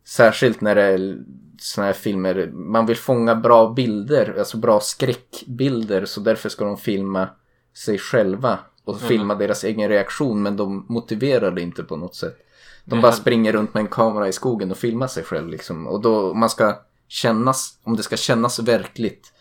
Särskilt 0.05 0.61
när 0.61 0.75
det 0.75 0.83
är 0.83 1.17
såna 1.59 1.87
här 1.87 1.93
filmer, 1.93 2.51
man 2.53 2.85
vill 2.85 2.97
fånga 2.97 3.35
bra 3.35 3.73
bilder, 3.73 4.35
alltså 4.39 4.57
bra 4.57 4.79
skräckbilder 4.79 6.05
så 6.05 6.19
därför 6.19 6.49
ska 6.49 6.65
de 6.65 6.77
filma 6.77 7.29
sig 7.73 7.97
själva 7.97 8.59
och 8.85 9.01
filma 9.01 9.35
deras 9.35 9.63
egen 9.63 9.89
reaktion 9.89 10.43
men 10.43 10.57
de 10.57 10.85
motiverar 10.89 11.51
det 11.51 11.61
inte 11.61 11.83
på 11.83 11.95
något 11.95 12.15
sätt. 12.15 12.37
De 12.85 12.95
Nej, 12.95 13.01
bara 13.01 13.11
han- 13.11 13.17
springer 13.17 13.51
runt 13.53 13.73
med 13.73 13.81
en 13.81 13.87
kamera 13.87 14.27
i 14.27 14.33
skogen 14.33 14.71
och 14.71 14.77
filmar 14.77 15.07
sig 15.07 15.23
själv 15.23 15.47
liksom. 15.49 15.87
Och 15.87 16.01
då, 16.01 16.33
man 16.33 16.49
ska 16.49 16.81
kännas, 17.07 17.77
om 17.83 17.95
det 17.97 18.03
ska 18.03 18.17
kännas 18.17 18.59
verkligt 18.59 19.33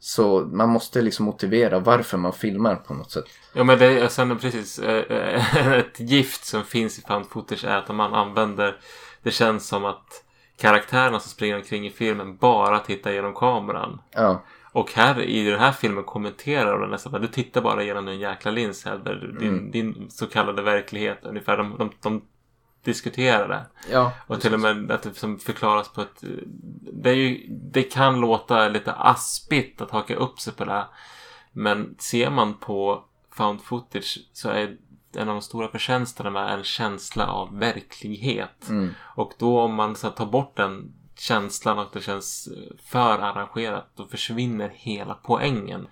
Så 0.00 0.40
man 0.40 0.68
måste 0.68 1.02
liksom 1.02 1.24
motivera 1.26 1.78
varför 1.78 2.18
man 2.18 2.32
filmar 2.32 2.76
på 2.76 2.94
något 2.94 3.10
sätt. 3.10 3.24
Ja 3.52 3.64
men 3.64 3.78
det 3.78 3.86
är 4.00 4.08
sen 4.08 4.38
precis 4.38 4.78
eh, 4.78 5.66
ett 5.78 6.00
gift 6.00 6.44
som 6.44 6.64
finns 6.64 6.98
i 6.98 7.02
found 7.02 7.26
footage 7.26 7.64
är 7.64 7.76
att 7.76 7.94
man 7.94 8.14
använder 8.14 8.76
det 9.22 9.30
känns 9.30 9.68
som 9.68 9.84
att 9.84 10.24
karaktärerna 10.56 11.20
som 11.20 11.30
springer 11.30 11.56
omkring 11.56 11.86
i 11.86 11.90
filmen 11.90 12.36
bara 12.36 12.78
tittar 12.78 13.10
genom 13.12 13.34
kameran. 13.34 14.00
Ja, 14.10 14.42
Och 14.74 14.92
här 14.92 15.20
i 15.22 15.44
den 15.50 15.60
här 15.60 15.72
filmen 15.72 16.04
kommenterar 16.04 16.80
de 16.80 16.90
nästan 16.90 17.20
du 17.20 17.26
tittar 17.28 17.60
bara 17.60 17.82
genom 17.82 18.08
en 18.08 18.18
jäkla 18.18 18.50
lins 18.50 18.84
Hedberg. 18.84 19.20
Din, 19.38 19.48
Mm. 19.48 19.70
din 19.70 20.06
så 20.10 20.26
kallade 20.26 20.62
verklighet 20.62 21.18
ungefär. 21.22 21.56
De, 21.56 21.76
de, 21.78 21.90
de 22.02 22.22
diskuterar 22.84 23.48
det. 23.48 23.66
ja. 23.92 24.12
Och 24.26 24.40
till 24.40 24.54
och 24.54 24.60
med 24.60 24.90
att 24.90 25.02
det 25.02 25.14
som 25.14 25.38
förklaras 25.38 25.88
på 25.88 26.00
ett... 26.00 26.24
Det, 26.92 27.12
ju, 27.14 27.46
det 27.48 27.82
kan 27.82 28.20
låta 28.20 28.68
lite 28.68 28.92
aspigt 28.92 29.80
att 29.80 29.90
haka 29.90 30.14
upp 30.16 30.40
sig 30.40 30.52
på 30.52 30.64
det. 30.64 30.84
Men 31.52 31.94
ser 31.98 32.30
man 32.30 32.54
på 32.54 33.04
found 33.32 33.62
footage 33.62 34.18
så 34.32 34.48
är 34.48 34.76
en 35.16 35.28
av 35.28 35.34
de 35.34 35.42
stora 35.42 35.68
förtjänsterna 35.68 36.30
med 36.30 36.52
en 36.54 36.64
känsla 36.64 37.26
av 37.26 37.58
verklighet. 37.58 38.68
Mm. 38.68 38.90
Och 39.00 39.32
då 39.38 39.60
om 39.60 39.74
man 39.74 39.96
så 39.96 40.06
här, 40.06 40.14
tar 40.14 40.26
bort 40.26 40.56
den 40.56 40.92
känslan 41.18 41.78
och 41.78 41.88
det 41.92 42.00
känns 42.00 42.46
eh, 42.46 42.76
för 42.84 43.18
arrangerat 43.18 43.90
då 43.94 44.06
försvinner 44.06 44.68
hela 44.74 45.14
poängen. 45.14 45.86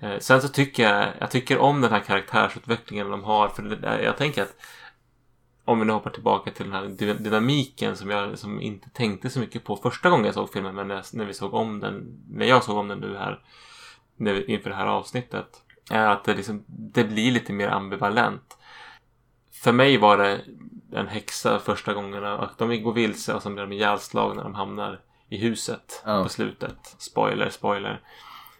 Eh, 0.00 0.18
sen 0.18 0.42
så 0.42 0.48
tycker 0.48 0.82
jag, 0.82 1.08
jag 1.18 1.30
tycker 1.30 1.58
om 1.58 1.80
den 1.80 1.90
här 1.90 2.00
karaktärsutvecklingen 2.00 3.10
de 3.10 3.24
har. 3.24 3.48
För 3.48 3.62
där- 3.62 3.98
eh, 3.98 4.04
jag 4.04 4.16
tänker 4.16 4.42
att 4.42 4.56
om 5.64 5.78
vi 5.78 5.84
nu 5.84 5.92
hoppar 5.92 6.10
tillbaka 6.10 6.50
till 6.50 6.70
den 6.70 6.72
här 6.72 7.14
dynamiken 7.14 7.96
som 7.96 8.10
jag 8.10 8.38
som 8.38 8.60
inte 8.60 8.90
tänkte 8.90 9.30
så 9.30 9.40
mycket 9.40 9.64
på 9.64 9.76
första 9.76 10.10
gången 10.10 10.24
jag 10.24 10.34
såg 10.34 10.52
filmen. 10.52 10.74
Men 10.74 10.88
när, 10.88 11.04
när 11.12 11.24
vi 11.24 11.34
såg 11.34 11.54
om 11.54 11.80
den, 11.80 12.24
när 12.30 12.46
jag 12.46 12.64
såg 12.64 12.76
om 12.76 12.88
den 12.88 12.98
nu 12.98 13.16
här 13.16 13.40
nu, 14.16 14.44
inför 14.44 14.70
det 14.70 14.76
här 14.76 14.86
avsnittet. 14.86 15.60
Är 15.90 16.06
att 16.06 16.24
det, 16.24 16.34
liksom, 16.34 16.64
det 16.66 17.04
blir 17.04 17.32
lite 17.32 17.52
mer 17.52 17.68
ambivalent. 17.68 18.58
För 19.52 19.72
mig 19.72 19.98
var 19.98 20.18
det 20.18 20.40
en 20.94 21.08
häxa 21.08 21.58
första 21.58 21.92
gångerna. 21.94 22.38
Och 22.38 22.50
de 22.58 22.82
går 22.82 22.92
vilse 22.92 23.34
och 23.34 23.42
så 23.42 23.50
blir 23.50 23.62
de 23.62 23.72
ihjälslagna 23.72 24.34
när 24.34 24.42
de 24.42 24.54
hamnar 24.54 25.00
i 25.28 25.36
huset 25.36 26.02
Ja. 26.06 26.22
på 26.22 26.28
slutet. 26.28 26.94
Spoiler, 26.98 27.50
spoiler. 27.50 28.00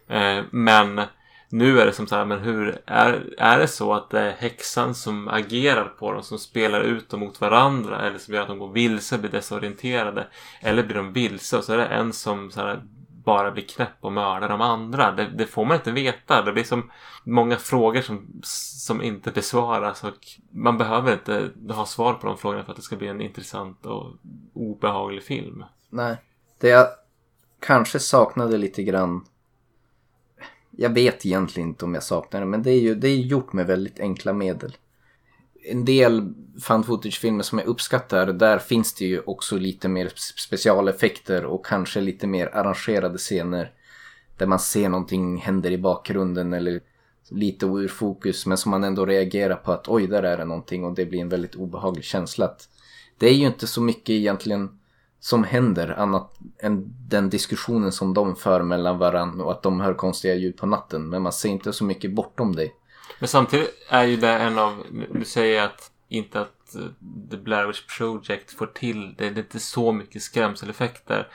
Eh, 0.07 0.43
men 0.51 1.01
nu 1.49 1.79
är 1.79 1.85
det 1.85 1.93
som 1.93 2.07
så 2.07 2.15
här, 2.15 2.25
men 2.25 2.39
hur 2.39 2.81
är, 2.85 3.33
är 3.37 3.59
det 3.59 3.67
så 3.67 3.93
att 3.93 4.09
det 4.09 4.19
är 4.19 4.31
häxan 4.31 4.95
som 4.95 5.27
agerar 5.27 5.85
på 5.85 6.11
dem, 6.13 6.23
som 6.23 6.39
spelar 6.39 6.81
ut 6.81 7.09
dem 7.09 7.19
mot 7.19 7.41
varandra 7.41 8.01
eller 8.01 8.19
som 8.19 8.33
gör 8.33 8.41
att 8.41 8.47
de 8.47 8.59
går 8.59 8.71
vilse, 8.71 9.17
blir 9.17 9.31
desorienterade? 9.31 10.27
Eller 10.61 10.83
blir 10.83 10.95
de 10.95 11.13
vilse 11.13 11.57
och 11.57 11.63
så 11.63 11.73
är 11.73 11.77
det 11.77 11.85
en 11.85 12.13
som 12.13 12.51
så 12.51 12.61
här, 12.61 12.81
bara 13.25 13.51
blir 13.51 13.63
knäpp 13.63 13.97
och 13.99 14.11
mördar 14.11 14.49
de 14.49 14.61
andra? 14.61 15.11
Det, 15.11 15.27
det 15.27 15.45
får 15.45 15.65
man 15.65 15.77
inte 15.77 15.91
veta. 15.91 16.41
Det 16.41 16.53
blir 16.53 16.63
som 16.63 16.91
många 17.23 17.57
frågor 17.57 18.01
som, 18.01 18.41
som 18.43 19.01
inte 19.01 19.31
besvaras 19.31 20.03
och 20.03 20.27
man 20.51 20.77
behöver 20.77 21.13
inte 21.13 21.51
ha 21.73 21.85
svar 21.85 22.13
på 22.13 22.27
de 22.27 22.37
frågorna 22.37 22.63
för 22.63 22.71
att 22.71 22.77
det 22.77 22.83
ska 22.83 22.95
bli 22.95 23.07
en 23.07 23.21
intressant 23.21 23.85
och 23.85 24.11
obehaglig 24.53 25.23
film. 25.23 25.63
Nej. 25.89 26.17
Det 26.59 26.69
jag 26.69 26.87
kanske 27.59 27.99
saknade 27.99 28.57
lite 28.57 28.83
grann. 28.83 29.25
Jag 30.71 30.89
vet 30.89 31.25
egentligen 31.25 31.69
inte 31.69 31.85
om 31.85 31.93
jag 31.93 32.03
saknar 32.03 32.39
det. 32.39 32.45
Men 32.45 32.63
det 32.63 32.71
är 32.71 32.79
ju 32.79 32.95
det 32.95 33.07
är 33.07 33.17
gjort 33.17 33.53
med 33.53 33.67
väldigt 33.67 33.99
enkla 33.99 34.33
medel. 34.33 34.77
En 35.67 35.85
del 35.85 36.33
found 36.61 36.85
footage-filmer 36.85 37.43
som 37.43 37.59
jag 37.59 37.67
uppskattar. 37.67 38.25
Där 38.25 38.59
finns 38.59 38.93
det 38.93 39.05
ju 39.05 39.21
också 39.21 39.57
lite 39.57 39.87
mer 39.87 40.11
specialeffekter. 40.15 41.45
Och 41.45 41.65
kanske 41.65 42.01
lite 42.01 42.27
mer 42.27 42.55
arrangerade 42.55 43.17
scener. 43.17 43.71
Där 44.37 44.45
man 44.45 44.59
ser 44.59 44.89
någonting 44.89 45.37
händer 45.37 45.71
i 45.71 45.77
bakgrunden. 45.77 46.53
Eller 46.53 46.81
lite 47.29 47.65
ur 47.65 47.87
fokus. 47.87 48.45
Men 48.45 48.57
som 48.57 48.71
man 48.71 48.83
ändå 48.83 49.05
reagerar 49.05 49.55
på 49.55 49.71
att 49.71 49.87
oj, 49.87 50.07
där 50.07 50.23
är 50.23 50.37
det 50.37 50.45
någonting. 50.45 50.85
Och 50.85 50.95
det 50.95 51.05
blir 51.05 51.21
en 51.21 51.29
väldigt 51.29 51.55
obehaglig 51.55 52.05
känsla. 52.05 52.45
Att 52.45 52.69
det 53.17 53.27
är 53.27 53.33
ju 53.33 53.47
inte 53.47 53.67
så 53.67 53.81
mycket 53.81 54.09
egentligen 54.09 54.79
som 55.19 55.43
händer 55.43 55.99
annat 55.99 56.37
än 56.59 56.93
den 57.07 57.29
diskussionen 57.29 57.91
som 57.91 58.13
de 58.13 58.35
för 58.35 58.63
mellan 58.63 58.97
varandra 58.97 59.45
och 59.45 59.51
att 59.51 59.63
de 59.63 59.79
hör 59.79 59.93
konstiga 59.93 60.35
ljud 60.35 60.57
på 60.57 60.65
natten. 60.65 61.09
Men 61.09 61.21
man 61.21 61.33
ser 61.33 61.49
inte 61.49 61.73
så 61.73 61.83
mycket 61.83 62.13
bortom 62.13 62.55
det. 62.55 62.69
Men 63.19 63.27
samtidigt 63.27 63.69
är 63.89 64.03
ju 64.03 64.17
det 64.17 64.29
en 64.29 64.59
av, 64.59 64.85
du 65.11 65.25
säger 65.25 65.63
att 65.63 65.91
inte 66.07 66.41
att 66.41 66.75
eh, 66.75 66.81
The 67.31 67.37
Blair 67.37 67.67
Witch 67.67 67.97
Project 67.97 68.51
får 68.51 68.65
till 68.67 69.15
det, 69.17 69.29
det 69.29 69.39
är 69.39 69.43
inte 69.43 69.59
så 69.59 69.91
mycket 69.91 70.21
skrämseleffekter. 70.21 71.27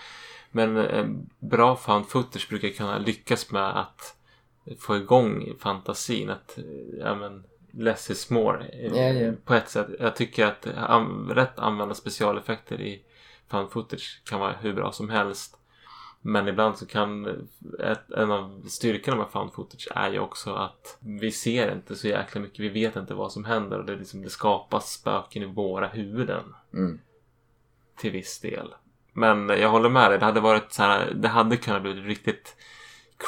Men 0.51 0.77
eh, 0.77 1.07
bra 1.39 1.77
found 1.77 2.09
footage 2.09 2.49
brukar 2.49 2.69
kunna 2.69 2.99
lyckas 2.99 3.51
med 3.51 3.81
att 3.81 4.17
få 4.79 4.97
igång 4.97 5.53
fantasin. 5.61 6.31
Att, 6.31 6.59
eh, 6.59 6.65
ja 6.99 7.15
men, 7.15 7.45
less 7.73 8.11
is 8.11 8.31
more. 8.31 8.67
Ja, 8.95 9.03
ja. 9.03 9.33
På 9.45 9.55
ett 9.55 9.69
sätt. 9.69 9.87
Jag 10.01 10.17
tycker 10.17 10.47
att 10.47 10.67
an- 10.77 11.31
rätt 11.35 11.59
använda 11.59 11.95
specialeffekter 11.95 12.81
i 12.81 13.03
found 13.51 13.71
footage 13.71 14.23
kan 14.25 14.41
vara 14.41 14.55
hur 14.61 14.73
bra 14.73 14.93
som 14.93 15.11
helst. 15.11 15.57
Men 16.23 16.49
ibland 16.49 16.79
så 16.79 16.87
kan 16.87 17.27
ett, 17.81 18.11
en 18.11 18.31
av 18.31 18.63
styrkorna 18.69 19.17
med 19.17 19.27
found 19.33 19.53
footage 19.53 19.89
är 19.95 20.11
ju 20.11 20.19
också 20.19 20.55
att 20.55 20.99
vi 21.01 21.33
ser 21.33 21.73
inte 21.73 21.97
så 21.97 22.09
jäkla 22.09 22.41
mycket. 22.41 22.59
Vi 22.61 22.69
vet 22.69 22.97
inte 22.97 23.15
vad 23.15 23.33
som 23.33 23.45
händer 23.45 23.79
och 23.79 23.85
det, 23.85 23.97
liksom, 23.97 24.23
det 24.23 24.31
skapas 24.31 24.93
spöken 24.93 25.43
i 25.43 25.47
våra 25.47 25.89
huvuden 25.89 26.55
Mm. 26.75 27.01
till 27.97 28.11
viss 28.11 28.41
del. 28.41 28.75
Men 29.13 29.49
jag 29.49 29.69
håller 29.71 29.89
med 29.89 30.11
dig. 30.11 30.19
Det 30.19 30.25
hade 30.25 30.41
varit 30.41 30.73
så 30.73 30.83
här. 30.83 31.13
Det 31.15 31.29
hade 31.29 31.57
kunnat 31.57 31.83
bli 31.83 31.93
riktigt 31.93 32.57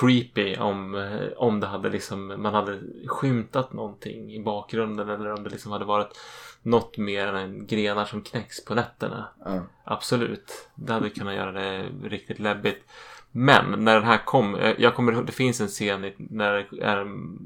creepy 0.00 0.56
om, 0.56 0.94
eh, 0.94 1.28
om 1.36 1.60
det 1.60 1.66
hade 1.66 1.88
liksom, 1.88 2.42
man 2.42 2.54
hade 2.54 2.80
skymtat 3.06 3.72
någonting 3.72 4.32
i 4.34 4.42
bakgrunden 4.42 5.08
eller 5.08 5.32
om 5.32 5.44
det 5.44 5.50
liksom 5.50 5.72
hade 5.72 5.84
varit 5.84 6.18
något 6.62 6.98
mer 6.98 7.32
än 7.32 7.66
grenar 7.66 8.04
som 8.04 8.22
knäcks 8.22 8.64
på 8.64 8.74
nätterna. 8.74 9.28
Ja. 9.44 9.60
Absolut. 9.84 10.68
Det 10.74 10.92
hade 10.92 11.10
kunnat 11.10 11.34
göra 11.34 11.52
det 11.52 11.88
riktigt 12.02 12.38
läbbigt. 12.38 12.84
Men 13.30 13.84
när 13.84 13.94
den 13.94 14.04
här 14.04 14.24
kom, 14.24 14.54
eh, 14.54 14.74
jag 14.78 14.94
kommer 14.94 15.12
ihåg, 15.12 15.26
det 15.26 15.32
finns 15.32 15.60
en 15.60 15.68
scen 15.68 16.12
när 16.16 16.52
det 16.52 16.82
är 16.82 16.96
en 16.96 17.38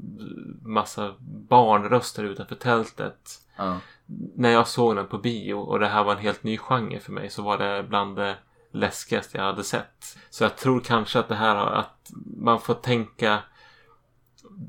massa 0.61 1.15
barnröster 1.49 2.23
utanför 2.23 2.55
tältet. 2.55 3.19
Ja. 3.57 3.77
När 4.35 4.49
jag 4.49 4.67
såg 4.67 4.95
den 4.95 5.07
på 5.07 5.17
bio 5.17 5.53
och 5.53 5.79
det 5.79 5.87
här 5.87 6.03
var 6.03 6.11
en 6.11 6.21
helt 6.21 6.43
ny 6.43 6.57
genre 6.57 6.99
för 6.99 7.11
mig 7.11 7.29
så 7.29 7.41
var 7.41 7.57
det 7.57 7.85
bland 7.89 8.15
det 8.15 8.35
läskigaste 8.73 9.37
jag 9.37 9.45
hade 9.45 9.63
sett. 9.63 10.17
Så 10.29 10.43
jag 10.43 10.57
tror 10.57 10.79
kanske 10.79 11.19
att 11.19 11.27
det 11.27 11.35
här 11.35 11.55
har, 11.55 11.71
att 11.71 12.11
man 12.37 12.61
får 12.61 12.73
tänka 12.73 13.39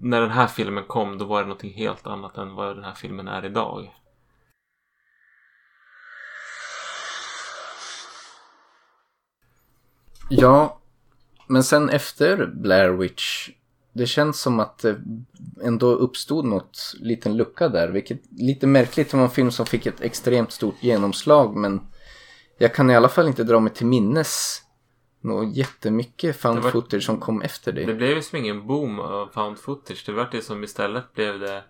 när 0.01 0.21
den 0.21 0.31
här 0.31 0.47
filmen 0.47 0.85
kom 0.85 1.19
då 1.19 1.25
var 1.25 1.41
det 1.41 1.47
någonting 1.47 1.73
helt 1.73 2.07
annat 2.07 2.39
än 2.39 2.55
vad 2.55 2.77
den 2.77 2.85
här 2.85 2.95
filmen 2.95 3.29
är 3.29 3.45
idag. 3.45 3.95
ja, 10.29 10.81
men 11.47 11.65
sen 11.65 11.89
efter 11.89 12.47
Blair 12.47 12.91
Witch. 12.91 13.51
Det 13.93 14.07
känns 14.07 14.41
som 14.41 14.61
att 14.61 14.79
det 14.79 14.97
ändå 15.63 15.91
uppstod 15.93 16.45
något 16.45 16.95
liten 17.01 17.37
lucka 17.37 17.69
där. 17.69 17.89
Vilket 17.89 18.21
lite 18.31 18.67
märkligt 18.67 19.15
om 19.15 19.21
en 19.21 19.31
film 19.31 19.51
som 19.51 19.67
fick 19.67 19.87
ett 19.87 20.01
extremt 20.01 20.53
stort 20.53 20.83
genomslag. 20.83 21.57
Men 21.57 21.81
jag 22.59 22.75
kan 22.75 22.91
i 22.91 22.97
alla 22.97 23.09
fall 23.09 23.27
inte 23.27 23.45
dra 23.45 23.61
mig 23.61 23.73
till 23.73 23.87
minnes 23.87 24.63
något 25.21 25.57
jättemycket 25.57 26.37
found 26.37 26.59
var- 26.59 26.71
footage 26.71 27.03
som 27.03 27.21
kom 27.21 27.43
efter 27.43 27.73
det. 27.73 27.85
Det 27.85 27.95
blev 27.95 28.17
ju 28.17 28.23
som 28.23 28.39
ingen 28.39 28.67
boom 28.67 29.01
av 29.01 29.27
found 29.35 29.59
footage. 29.59 30.03
Det 30.07 30.13
var 30.13 30.29
det 30.33 30.43
som 30.43 30.65
istället 30.65 31.15
blev 31.15 31.41
det 31.41 31.63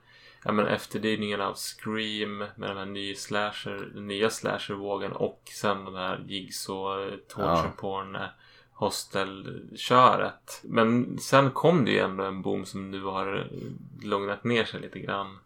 ja, 0.44 0.52
men 0.52 0.66
efterdyningen 0.66 1.40
av 1.40 1.54
Scream 1.54 2.38
med 2.38 2.70
den 2.70 2.76
här 2.76 2.86
nya 2.86 3.16
slasher, 3.16 3.90
den 3.94 4.06
nya 4.06 4.30
slashervågen 4.30 5.12
och 5.12 5.42
sen 5.60 5.84
den 5.84 5.94
här 5.94 6.24
jigs 6.28 6.68
och 6.68 7.02
eh, 7.02 7.12
torture 7.28 7.70
porn 7.76 8.16
eh, 8.16 8.22
hostelköret. 8.72 10.60
Men 10.62 11.18
sen 11.18 11.50
kom 11.50 11.84
det 11.84 11.90
ju 11.90 11.98
ändå 11.98 12.24
en 12.24 12.42
boom 12.42 12.64
som 12.64 12.90
nu 12.90 13.02
har 13.02 13.36
eh, 13.36 14.06
lugnat 14.06 14.44
ner 14.44 14.64
sig 14.64 14.80
lite 14.80 14.98
grann. 14.98 15.38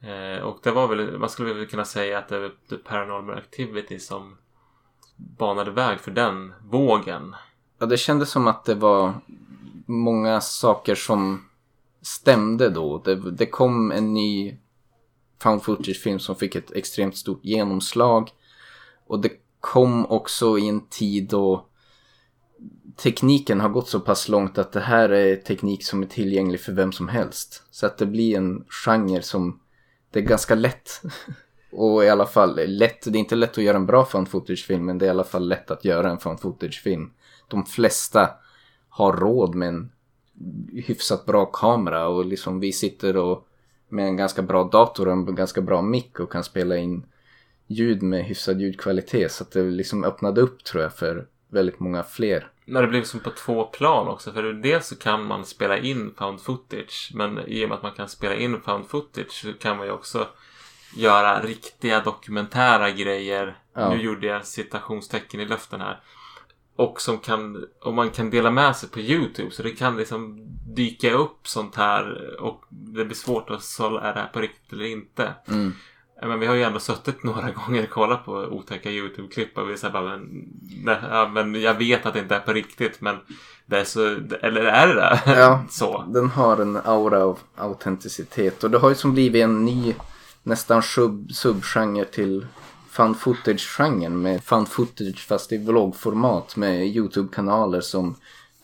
Eh, 0.00 0.42
och 0.42 0.58
det 0.62 0.70
var 0.70 0.88
väl, 0.88 1.18
man 1.18 1.28
skulle 1.30 1.54
väl 1.54 1.66
kunna 1.66 1.84
säga 1.84 2.18
att 2.18 2.28
det 2.28 2.38
var 2.38 2.52
The 2.70 2.76
Paranormal 2.76 3.38
Activity 3.38 3.98
som 3.98 4.36
banade 5.38 5.70
väg 5.70 6.00
för 6.00 6.10
den 6.10 6.52
vågen. 6.62 7.34
Ja, 7.78 7.86
det 7.86 7.96
kändes 7.96 8.30
som 8.30 8.46
att 8.46 8.64
det 8.64 8.74
var 8.74 9.14
många 9.86 10.40
saker 10.40 10.94
som 10.94 11.48
stämde 12.02 12.70
då. 12.70 12.98
Det, 12.98 13.30
det 13.30 13.46
kom 13.46 13.92
en 13.92 14.14
ny 14.14 14.56
found 15.42 15.62
footage-film 15.62 16.18
som 16.18 16.36
fick 16.36 16.54
ett 16.54 16.72
extremt 16.72 17.16
stort 17.16 17.44
genomslag. 17.44 18.30
Och 19.06 19.20
det 19.20 19.32
kom 19.60 20.06
också 20.06 20.58
i 20.58 20.68
en 20.68 20.88
tid 20.88 21.28
då 21.28 21.66
tekniken 22.96 23.60
har 23.60 23.68
gått 23.68 23.88
så 23.88 24.00
pass 24.00 24.28
långt 24.28 24.58
att 24.58 24.72
det 24.72 24.80
här 24.80 25.08
är 25.08 25.36
teknik 25.36 25.84
som 25.84 26.02
är 26.02 26.06
tillgänglig 26.06 26.60
för 26.60 26.72
vem 26.72 26.92
som 26.92 27.08
helst. 27.08 27.62
Så 27.70 27.86
att 27.86 27.98
det 27.98 28.06
blir 28.06 28.36
en 28.36 28.64
genre 28.68 29.22
som 29.22 29.60
det 30.10 30.18
är 30.18 30.22
ganska 30.24 30.54
lätt. 30.54 31.02
Och 31.72 32.04
i 32.04 32.08
alla 32.08 32.26
fall 32.26 32.60
lätt, 32.66 33.04
det 33.04 33.18
är 33.18 33.20
inte 33.20 33.36
lätt 33.36 33.58
att 33.58 33.64
göra 33.64 33.76
en 33.76 33.86
bra 33.86 34.04
found 34.04 34.28
footage-film 34.28 34.84
men 34.84 34.98
det 34.98 35.04
är 35.04 35.06
i 35.06 35.10
alla 35.10 35.24
fall 35.24 35.48
lätt 35.48 35.70
att 35.70 35.84
göra 35.84 36.10
en 36.10 36.18
found 36.18 36.40
footage-film. 36.40 37.10
De 37.48 37.64
flesta 37.66 38.30
har 38.88 39.12
råd 39.12 39.54
med 39.54 39.68
en 39.68 39.92
hyfsat 40.72 41.26
bra 41.26 41.46
kamera 41.46 42.08
och 42.08 42.24
liksom 42.24 42.60
vi 42.60 42.72
sitter 42.72 43.16
och 43.16 43.48
med 43.88 44.06
en 44.06 44.16
ganska 44.16 44.42
bra 44.42 44.64
dator 44.64 45.08
och 45.08 45.12
en 45.12 45.34
ganska 45.34 45.60
bra 45.60 45.82
mick 45.82 46.20
och 46.20 46.32
kan 46.32 46.44
spela 46.44 46.76
in 46.76 47.06
ljud 47.66 48.02
med 48.02 48.24
hyfsad 48.24 48.60
ljudkvalitet. 48.60 49.32
Så 49.32 49.44
att 49.44 49.50
det 49.50 49.62
liksom 49.62 50.04
öppnade 50.04 50.40
upp 50.40 50.64
tror 50.64 50.82
jag 50.82 50.94
för 50.94 51.26
väldigt 51.48 51.80
många 51.80 52.02
fler. 52.02 52.50
Men 52.64 52.82
det 52.82 52.88
blev 52.88 53.04
som 53.04 53.18
liksom 53.18 53.20
på 53.20 53.38
två 53.38 53.64
plan 53.64 54.08
också. 54.08 54.32
För 54.32 54.42
dels 54.42 54.86
så 54.86 54.96
kan 54.96 55.26
man 55.26 55.44
spela 55.44 55.78
in 55.78 56.14
found 56.18 56.40
footage. 56.40 57.12
Men 57.14 57.38
i 57.38 57.64
och 57.64 57.68
med 57.68 57.76
att 57.76 57.82
man 57.82 57.92
kan 57.92 58.08
spela 58.08 58.34
in 58.34 58.60
found 58.60 58.86
footage 58.86 59.32
så 59.32 59.52
kan 59.52 59.76
man 59.76 59.86
ju 59.86 59.92
också 59.92 60.26
göra 60.94 61.42
riktiga 61.42 62.00
dokumentära 62.00 62.90
grejer. 62.90 63.58
Ja. 63.74 63.88
Nu 63.88 64.02
gjorde 64.02 64.26
jag 64.26 64.46
citationstecken 64.46 65.40
i 65.40 65.44
luften 65.44 65.80
här. 65.80 66.00
Och 66.76 67.00
som 67.00 67.18
kan, 67.18 67.66
och 67.80 67.94
man 67.94 68.10
kan 68.10 68.30
dela 68.30 68.50
med 68.50 68.76
sig 68.76 68.88
på 68.88 69.00
YouTube. 69.00 69.50
Så 69.50 69.62
det 69.62 69.70
kan 69.70 69.96
liksom 69.96 70.38
dyka 70.74 71.12
upp 71.12 71.48
sånt 71.48 71.76
här. 71.76 72.34
Och 72.40 72.64
det 72.70 73.04
blir 73.04 73.16
svårt 73.16 73.50
att 73.50 73.62
sålla, 73.62 74.00
är 74.00 74.14
det 74.14 74.20
här 74.20 74.28
på 74.28 74.40
riktigt 74.40 74.72
eller 74.72 74.84
inte? 74.84 75.34
Mm. 75.48 75.72
Men 76.22 76.40
vi 76.40 76.46
har 76.46 76.54
ju 76.54 76.62
ändå 76.62 76.78
suttit 76.78 77.22
några 77.22 77.50
gånger 77.66 77.82
och 77.82 77.90
kollat 77.90 78.24
på 78.24 78.32
otäcka 78.32 78.90
YouTube-klipp 78.90 79.58
och 79.58 79.70
vi 79.70 79.76
säger 79.76 79.92
bara 79.92 80.02
men, 80.02 80.48
nej, 80.84 80.98
ja, 81.10 81.28
men 81.28 81.60
jag 81.60 81.74
vet 81.74 82.06
att 82.06 82.14
det 82.14 82.20
inte 82.20 82.34
är 82.34 82.40
på 82.40 82.52
riktigt 82.52 83.00
men 83.00 83.16
det 83.66 83.80
är 83.80 83.84
så, 83.84 84.00
eller 84.42 84.64
är 84.64 84.88
det 84.88 84.94
det? 84.94 85.20
Ja. 85.26 85.64
så. 85.70 86.04
Den 86.08 86.28
har 86.28 86.56
en 86.56 86.76
aura 86.76 87.24
av 87.24 87.38
autenticitet 87.56 88.64
och 88.64 88.70
det 88.70 88.78
har 88.78 88.88
ju 88.88 88.94
som 88.94 89.12
blivit 89.12 89.44
en 89.44 89.64
ny 89.64 89.94
nästan 90.42 90.82
sub, 90.82 91.32
subgenre 91.32 92.04
till 92.04 92.46
fan 92.90 93.14
footage-genren 93.14 94.22
med 94.22 94.44
fan 94.44 94.66
footage 94.66 95.26
fast 95.28 95.52
i 95.52 95.58
vloggformat 95.58 96.56
med 96.56 96.86
YouTube-kanaler 96.86 97.80
som 97.80 98.14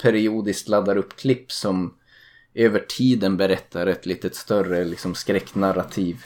periodiskt 0.02 0.68
laddar 0.68 0.96
upp 0.96 1.16
klipp 1.16 1.52
som 1.52 1.94
över 2.54 2.80
tiden 2.88 3.36
berättar 3.36 3.86
ett 3.86 4.06
lite 4.06 4.30
större 4.30 4.84
liksom 4.84 5.14
skräcknarrativ. 5.14 6.16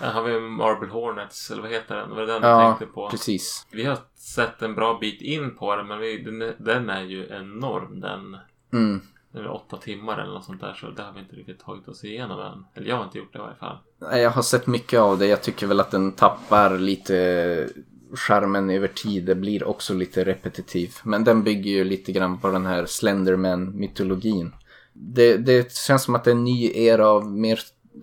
Här 0.00 0.12
har 0.12 0.22
vi 0.22 0.40
Marble 0.40 0.88
Hornets, 0.88 1.50
eller 1.50 1.62
vad 1.62 1.70
heter 1.70 1.96
den? 1.96 2.10
Var 2.10 2.20
det 2.20 2.26
den 2.26 2.42
du 2.42 2.48
Ja, 2.48 2.68
tänkte 2.78 2.94
på? 2.94 3.10
precis. 3.10 3.66
Vi 3.70 3.84
har 3.84 3.98
sett 4.16 4.62
en 4.62 4.74
bra 4.74 4.98
bit 5.00 5.22
in 5.22 5.56
på 5.56 5.76
den 5.76 5.86
men 5.86 5.98
vi, 5.98 6.18
den, 6.22 6.42
är- 6.42 6.54
den 6.58 6.90
är 6.90 7.02
ju 7.02 7.26
enorm. 7.30 8.00
Den, 8.00 8.36
Mm 8.72 9.00
den 9.32 9.44
är 9.44 9.50
åtta 9.50 9.76
timmar 9.76 10.18
eller 10.18 10.34
något 10.34 10.44
sånt 10.44 10.60
där 10.60 10.72
så 10.72 10.90
det 10.90 11.02
har 11.02 11.12
vi 11.12 11.20
inte 11.20 11.36
riktigt 11.36 11.60
tagit 11.60 11.88
oss 11.88 12.04
igenom 12.04 12.40
än. 12.40 12.64
Eller 12.74 12.88
jag 12.88 12.96
har 12.96 13.04
inte 13.04 13.18
gjort 13.18 13.32
det 13.32 13.38
i 13.38 13.42
varje 13.42 13.56
fall. 13.56 13.78
Nej, 13.98 14.22
Jag 14.22 14.30
har 14.30 14.42
sett 14.42 14.66
mycket 14.66 15.00
av 15.00 15.18
det. 15.18 15.26
Jag 15.26 15.42
tycker 15.42 15.66
väl 15.66 15.80
att 15.80 15.90
den 15.90 16.12
tappar 16.12 16.78
lite 16.78 17.68
charmen 18.14 18.70
över 18.70 18.88
tid. 18.88 19.24
Det 19.24 19.34
blir 19.34 19.64
också 19.64 19.94
lite 19.94 20.24
repetitiv. 20.24 20.94
Men 21.04 21.24
den 21.24 21.42
bygger 21.42 21.70
ju 21.70 21.84
lite 21.84 22.12
grann 22.12 22.38
på 22.38 22.50
den 22.50 22.66
här 22.66 22.86
Slenderman-mytologin. 22.86 24.52
Det, 24.92 25.36
det 25.36 25.72
känns 25.72 26.02
som 26.02 26.14
att 26.14 26.24
det 26.24 26.30
är 26.30 26.34
en 26.34 26.44
ny 26.44 26.72
era 26.74 27.08
av 27.08 27.30
mer 27.30 27.60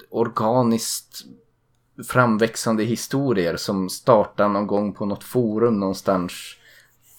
organiskt 0.10 1.26
framväxande 2.08 2.84
historier 2.84 3.58
som 3.58 3.90
startar 3.90 4.50
någon 4.50 4.68
gång 4.68 4.94
på 4.94 5.06
något 5.06 5.24
forum 5.24 5.80
någonstans. 5.80 6.34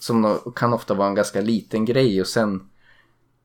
Som 0.00 0.38
kan 0.56 0.72
ofta 0.72 0.94
vara 0.94 1.08
en 1.08 1.14
ganska 1.14 1.40
liten 1.40 1.84
grej 1.84 2.20
och 2.20 2.26
sen 2.26 2.68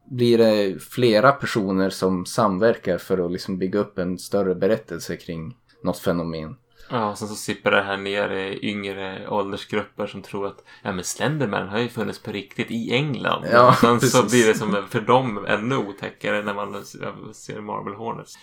blir 0.06 0.38
det 0.38 0.84
flera 0.84 1.32
personer 1.32 1.90
som 1.90 2.26
samverkar 2.26 2.98
för 2.98 3.26
att 3.26 3.32
liksom 3.32 3.58
bygga 3.58 3.80
upp 3.80 3.98
en 3.98 4.20
större 4.20 4.56
berättelse 4.56 5.18
kring 5.18 5.58
något 5.84 6.00
fenomen. 6.00 6.56
Ja, 6.90 7.10
och 7.12 7.18
sen 7.18 7.28
så 7.28 7.36
sipprar 7.36 7.72
det 7.72 7.84
här 7.84 7.98
ner 7.98 8.30
i 8.30 8.70
yngre 8.70 9.28
åldersgrupper 9.30 10.08
som 10.08 10.22
tror 10.22 10.48
att 10.48 10.64
ja, 10.84 10.92
men 10.92 11.04
Slenderman 11.04 11.68
har 11.68 11.80
ju 11.80 11.90
funnits 11.90 12.20
på 12.20 12.32
riktigt 12.32 12.72
i 12.72 12.94
England. 12.94 13.46
Ja, 13.52 13.68
och 13.68 13.76
sen 13.76 14.00
så 14.00 14.22
precis. 14.22 14.32
blir 14.32 14.48
det 14.48 14.60
som 14.60 14.88
för 14.90 15.02
dem 15.02 15.46
ännu 15.48 15.78
otäckare 15.78 16.44
när 16.44 16.54
man 16.54 16.86
ser 17.34 17.62
Marvel 17.62 17.94
Hornets. 17.94 18.38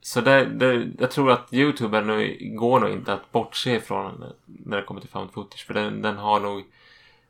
Så 0.00 0.20
det, 0.20 0.44
det, 0.44 0.88
jag 0.98 1.10
tror 1.10 1.30
att 1.30 1.52
YouTube 1.52 2.00
nu, 2.00 2.38
går 2.40 2.80
nog 2.80 2.90
inte 2.90 3.12
att 3.12 3.32
bortse 3.32 3.74
ifrån 3.74 4.24
när 4.46 4.76
det 4.76 4.82
kommer 4.82 5.00
till 5.00 5.10
found 5.10 5.32
footage. 5.32 5.66
För 5.66 5.74
den, 5.74 6.02
den 6.02 6.16
har 6.16 6.40
nog 6.40 6.62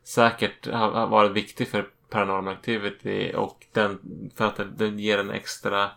säkert 0.03 0.67
varit 1.09 1.31
viktig 1.31 1.67
för 1.67 1.87
Paranormal 2.13 2.53
Activity 2.53 3.33
och 3.35 3.67
den, 3.71 3.99
för 4.35 4.45
att 4.45 4.77
den, 4.77 4.99
ger 4.99 5.17
en 5.17 5.31
extra 5.31 5.89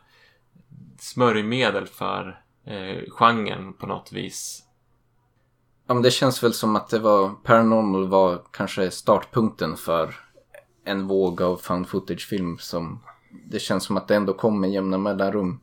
smörjmedel 0.98 1.86
för 1.86 2.40
eh, 2.64 3.10
genren 3.10 3.72
på 3.72 3.86
något 3.86 4.12
vis. 4.12 4.62
Ja, 5.86 5.94
men 5.94 6.02
det 6.02 6.10
känns 6.10 6.42
väl 6.42 6.52
som 6.52 6.76
att 6.76 6.88
det 6.88 6.98
var 6.98 7.28
Paranormal 7.28 8.08
var 8.08 8.42
kanske 8.50 8.90
startpunkten 8.90 9.76
för 9.76 10.14
en 10.84 11.06
våg 11.06 11.42
av 11.42 11.56
found 11.56 11.88
footage-film 11.88 12.58
som 12.58 13.02
det 13.50 13.58
känns 13.58 13.84
som 13.84 13.96
att 13.96 14.08
det 14.08 14.16
ändå 14.16 14.32
kom 14.34 14.60
med 14.60 14.72
jämna 14.72 14.98
mellanrum 14.98 15.60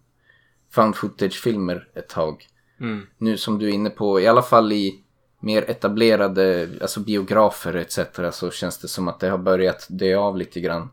found 0.72 0.96
footage-filmer 0.96 1.88
ett 1.96 2.10
tag. 2.10 2.48
Mm. 2.80 3.08
Nu 3.18 3.38
som 3.38 3.60
du 3.60 3.70
är 3.70 3.74
inne 3.74 3.90
på, 3.90 4.20
i 4.20 4.28
alla 4.28 4.42
fall 4.42 4.72
i 4.72 5.03
mer 5.44 5.70
etablerade 5.70 6.70
alltså 6.82 7.00
biografer 7.00 7.76
etc. 7.76 8.00
så 8.32 8.52
känns 8.52 8.78
det 8.78 8.88
som 8.88 9.08
att 9.08 9.20
det 9.20 9.30
har 9.30 9.38
börjat 9.38 9.88
dö 9.90 10.18
av 10.18 10.38
lite 10.38 10.60
grann. 10.60 10.90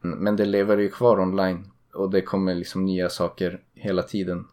Men 0.00 0.36
det 0.36 0.44
lever 0.44 0.78
ju 0.78 0.88
kvar 0.88 1.20
online 1.20 1.70
och 1.94 2.10
det 2.10 2.22
kommer 2.22 2.54
liksom 2.54 2.84
nya 2.84 3.08
saker 3.08 3.60
hela 3.74 4.02
tiden. 4.02 4.48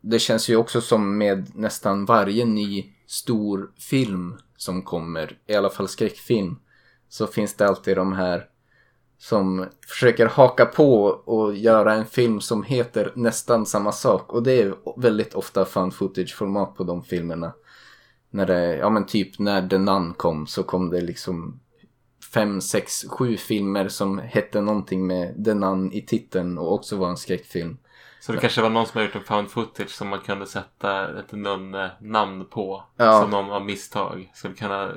Det 0.00 0.18
känns 0.18 0.48
ju 0.48 0.56
också 0.56 0.80
som 0.80 1.18
med 1.18 1.56
nästan 1.56 2.04
varje 2.04 2.44
ny 2.44 2.92
stor 3.06 3.72
film 3.78 4.36
som 4.56 4.82
kommer, 4.82 5.38
i 5.46 5.54
alla 5.54 5.70
fall 5.70 5.88
skräckfilm, 5.88 6.56
så 7.08 7.26
finns 7.26 7.54
det 7.54 7.68
alltid 7.68 7.96
de 7.96 8.12
här 8.12 8.48
som 9.18 9.66
försöker 9.88 10.26
haka 10.26 10.66
på 10.66 11.04
och 11.04 11.54
göra 11.54 11.94
en 11.94 12.06
film 12.06 12.40
som 12.40 12.62
heter 12.62 13.12
nästan 13.14 13.66
samma 13.66 13.92
sak. 13.92 14.32
Och 14.32 14.42
det 14.42 14.52
är 14.62 14.74
väldigt 14.96 15.34
ofta 15.34 15.64
found 15.64 15.94
footage-format 15.94 16.76
på 16.76 16.84
de 16.84 17.02
filmerna. 17.02 17.52
När 18.30 18.46
det, 18.46 18.76
ja 18.76 18.90
men 18.90 19.06
typ 19.06 19.38
när 19.38 19.68
The 19.68 19.78
Nun 19.78 20.14
kom 20.14 20.46
så 20.46 20.62
kom 20.62 20.90
det 20.90 21.00
liksom 21.00 21.60
fem, 22.34 22.60
sex, 22.60 23.04
sju 23.08 23.36
filmer 23.36 23.88
som 23.88 24.18
hette 24.18 24.60
någonting 24.60 25.06
med 25.06 25.44
The 25.44 25.54
Nun 25.54 25.92
i 25.92 26.02
titeln 26.02 26.58
och 26.58 26.72
också 26.72 26.96
var 26.96 27.08
en 27.08 27.16
skräckfilm. 27.16 27.78
Så 28.20 28.32
det 28.32 28.38
kanske 28.38 28.62
var 28.62 28.70
någon 28.70 28.86
som 28.86 28.98
har 28.98 29.06
gjort 29.06 29.16
en 29.16 29.22
found 29.22 29.50
footage 29.50 29.90
som 29.90 30.08
man 30.08 30.18
kunde 30.18 30.46
sätta 30.46 31.18
ett 31.18 31.32
namn 32.00 32.44
på. 32.44 32.84
Ja. 32.96 33.20
Som 33.20 33.30
någon 33.30 33.50
av 33.50 33.64
misstag 33.64 34.30
skulle 34.34 34.54
kunna 34.54 34.88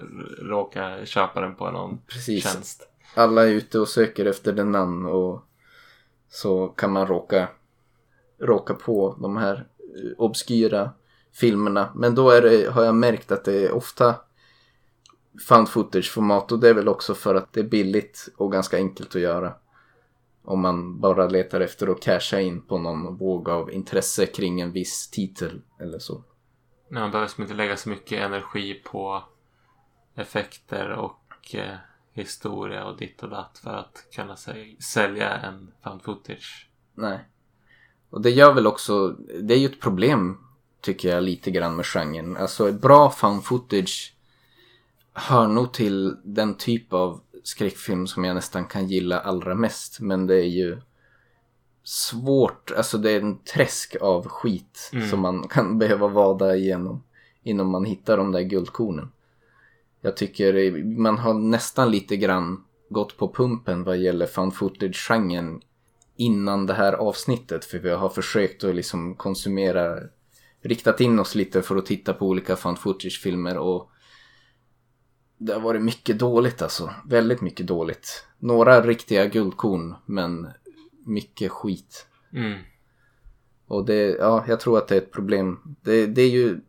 råka 0.42 1.06
köpa 1.06 1.42
den 1.42 1.56
på 1.56 1.72
någon 1.72 2.02
Precis. 2.08 2.44
tjänst. 2.44 2.84
Alla 3.18 3.44
är 3.44 3.52
ute 3.52 3.80
och 3.80 3.88
söker 3.88 4.26
efter 4.26 4.54
den 4.54 4.72
namn 4.72 5.06
och 5.06 5.44
så 6.30 6.68
kan 6.68 6.92
man 6.92 7.08
råka, 7.08 7.50
råka 8.40 8.74
på 8.74 9.18
de 9.22 9.38
här 9.38 9.68
eh, 9.80 10.12
obskyra 10.18 10.92
filmerna. 11.34 11.92
Men 11.96 12.16
då 12.16 12.30
är 12.30 12.42
det, 12.42 12.72
har 12.72 12.84
jag 12.84 12.96
märkt 12.96 13.32
att 13.32 13.46
det 13.46 13.66
är 13.66 13.72
ofta 13.72 14.16
found 15.48 15.70
footage-format 15.70 16.52
och 16.52 16.60
det 16.60 16.70
är 16.70 16.74
väl 16.74 16.88
också 16.88 17.14
för 17.16 17.36
att 17.36 17.54
det 17.54 17.60
är 17.60 17.64
billigt 17.64 18.30
och 18.38 18.52
ganska 18.52 18.78
enkelt 18.78 19.16
att 19.16 19.22
göra. 19.22 19.54
Om 20.44 20.62
man 20.62 21.00
bara 21.00 21.28
letar 21.28 21.62
efter 21.62 21.88
att 21.88 22.02
casha 22.02 22.40
in 22.40 22.62
på 22.62 22.78
någon 22.78 23.18
våg 23.18 23.50
av 23.50 23.72
intresse 23.72 24.26
kring 24.26 24.62
en 24.62 24.72
viss 24.72 25.10
titel 25.10 25.62
eller 25.80 26.00
så. 26.00 26.24
Nej, 26.90 27.02
Man 27.02 27.12
behöver 27.12 27.28
som 27.28 27.44
inte 27.44 27.56
lägga 27.56 27.78
så 27.78 27.90
mycket 27.90 28.22
energi 28.22 28.74
på 28.74 29.24
effekter 30.16 30.92
och 30.92 31.56
eh, 31.56 31.76
historia 32.18 32.86
och 32.86 32.98
ditt 32.98 33.24
och 33.24 33.30
datt 33.30 33.60
för 33.64 33.74
att 33.74 34.06
kunna 34.16 34.36
sälja 34.80 35.38
en 35.38 35.72
found 35.84 36.02
footage. 36.04 36.70
Nej. 36.94 37.20
Och 38.10 38.22
det 38.22 38.30
gör 38.30 38.54
väl 38.54 38.68
också, 38.68 39.08
det 39.42 39.54
är 39.54 39.58
ju 39.60 39.66
ett 39.66 39.80
problem 39.82 40.38
tycker 40.82 41.10
jag 41.10 41.24
lite 41.24 41.52
grann 41.52 41.76
med 41.76 41.86
genren. 41.86 42.38
Alltså 42.38 42.70
ett 42.70 42.82
bra 42.82 43.10
found 43.10 43.44
footage 43.44 44.14
hör 45.14 45.48
nog 45.48 45.74
till 45.74 46.18
den 46.24 46.54
typ 46.54 46.94
av 46.94 47.22
skräckfilm 47.44 48.08
som 48.08 48.24
jag 48.24 48.36
nästan 48.36 48.66
kan 48.66 48.88
gilla 48.88 49.20
allra 49.20 49.56
mest. 49.56 50.00
Men 50.00 50.28
det 50.28 50.36
är 50.36 50.48
ju 50.50 50.78
svårt, 51.84 52.72
alltså 52.78 52.98
det 52.98 53.12
är 53.12 53.22
en 53.22 53.38
träsk 53.38 53.96
av 54.02 54.28
skit 54.28 54.90
Mm. 54.94 55.10
som 55.10 55.20
man 55.20 55.48
kan 55.48 55.80
behöva 55.80 56.08
vada 56.08 56.56
igenom 56.56 57.04
innan 57.44 57.68
man 57.68 57.86
hittar 57.86 58.18
de 58.18 58.32
där 58.32 58.42
guldkornen. 58.42 59.12
Jag 60.08 60.18
tycker 60.18 60.84
man 60.84 61.18
har 61.18 61.34
nästan 61.34 61.92
lite 61.92 62.18
grann 62.18 62.64
gått 62.90 63.18
på 63.18 63.34
pumpen 63.34 63.84
vad 63.84 63.98
gäller 63.98 64.26
found 64.26 64.54
footage-genren 64.54 65.62
innan 66.16 66.66
det 66.66 66.74
här 66.74 66.94
avsnittet. 66.94 67.66
För 67.66 67.80
vi 67.80 67.90
har 67.90 68.10
försökt 68.10 68.64
att 68.64 68.76
liksom 68.76 69.16
konsumera, 69.16 70.00
riktat 70.62 71.02
in 71.02 71.20
oss 71.20 71.36
lite 71.36 71.62
för 71.62 71.76
att 71.76 71.86
titta 71.86 72.14
på 72.14 72.28
olika 72.28 72.56
found 72.56 72.78
footage-filmer 72.78 73.58
och 73.58 73.92
det 75.38 75.54
har 75.54 75.60
varit 75.60 75.82
mycket 75.82 76.20
dåligt 76.20 76.62
alltså. 76.62 76.94
Väldigt 77.06 77.42
mycket 77.42 77.68
dåligt. 77.68 78.26
Några 78.40 78.82
riktiga 78.82 79.26
guldkorn 79.26 79.96
men 80.06 80.48
mycket 81.06 81.52
skit. 81.52 82.08
Mm. 82.34 82.60
Och 83.68 83.86
det, 83.86 84.16
ja, 84.20 84.46
jag 84.48 84.60
tror 84.60 84.78
att 84.78 84.88
det 84.88 84.96
är 84.96 85.02
ett 85.02 85.12
problem. 85.12 85.76
Det, 85.82 86.06
det 86.06 86.22
är 86.22 86.30
ju 86.30 86.60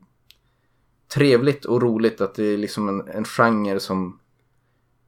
trevligt 1.08 1.64
och 1.64 1.82
roligt 1.82 2.20
att 2.20 2.34
det 2.34 2.44
är 2.44 2.56
liksom 2.56 2.88
en, 2.88 3.08
en 3.08 3.24
genre 3.24 3.80
som 3.80 4.18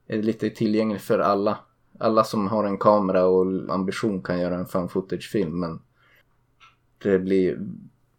är 0.07 0.21
lite 0.21 0.49
tillgänglig 0.49 1.01
för 1.01 1.19
alla. 1.19 1.57
Alla 1.99 2.23
som 2.23 2.47
har 2.47 2.63
en 2.63 2.77
kamera 2.77 3.25
och 3.25 3.73
ambition 3.73 4.23
kan 4.23 4.39
göra 4.39 4.55
en 4.55 4.65
fan 4.65 4.89
footage-film 4.89 5.59
men 5.59 5.81
det 6.97 7.19
blir 7.19 7.59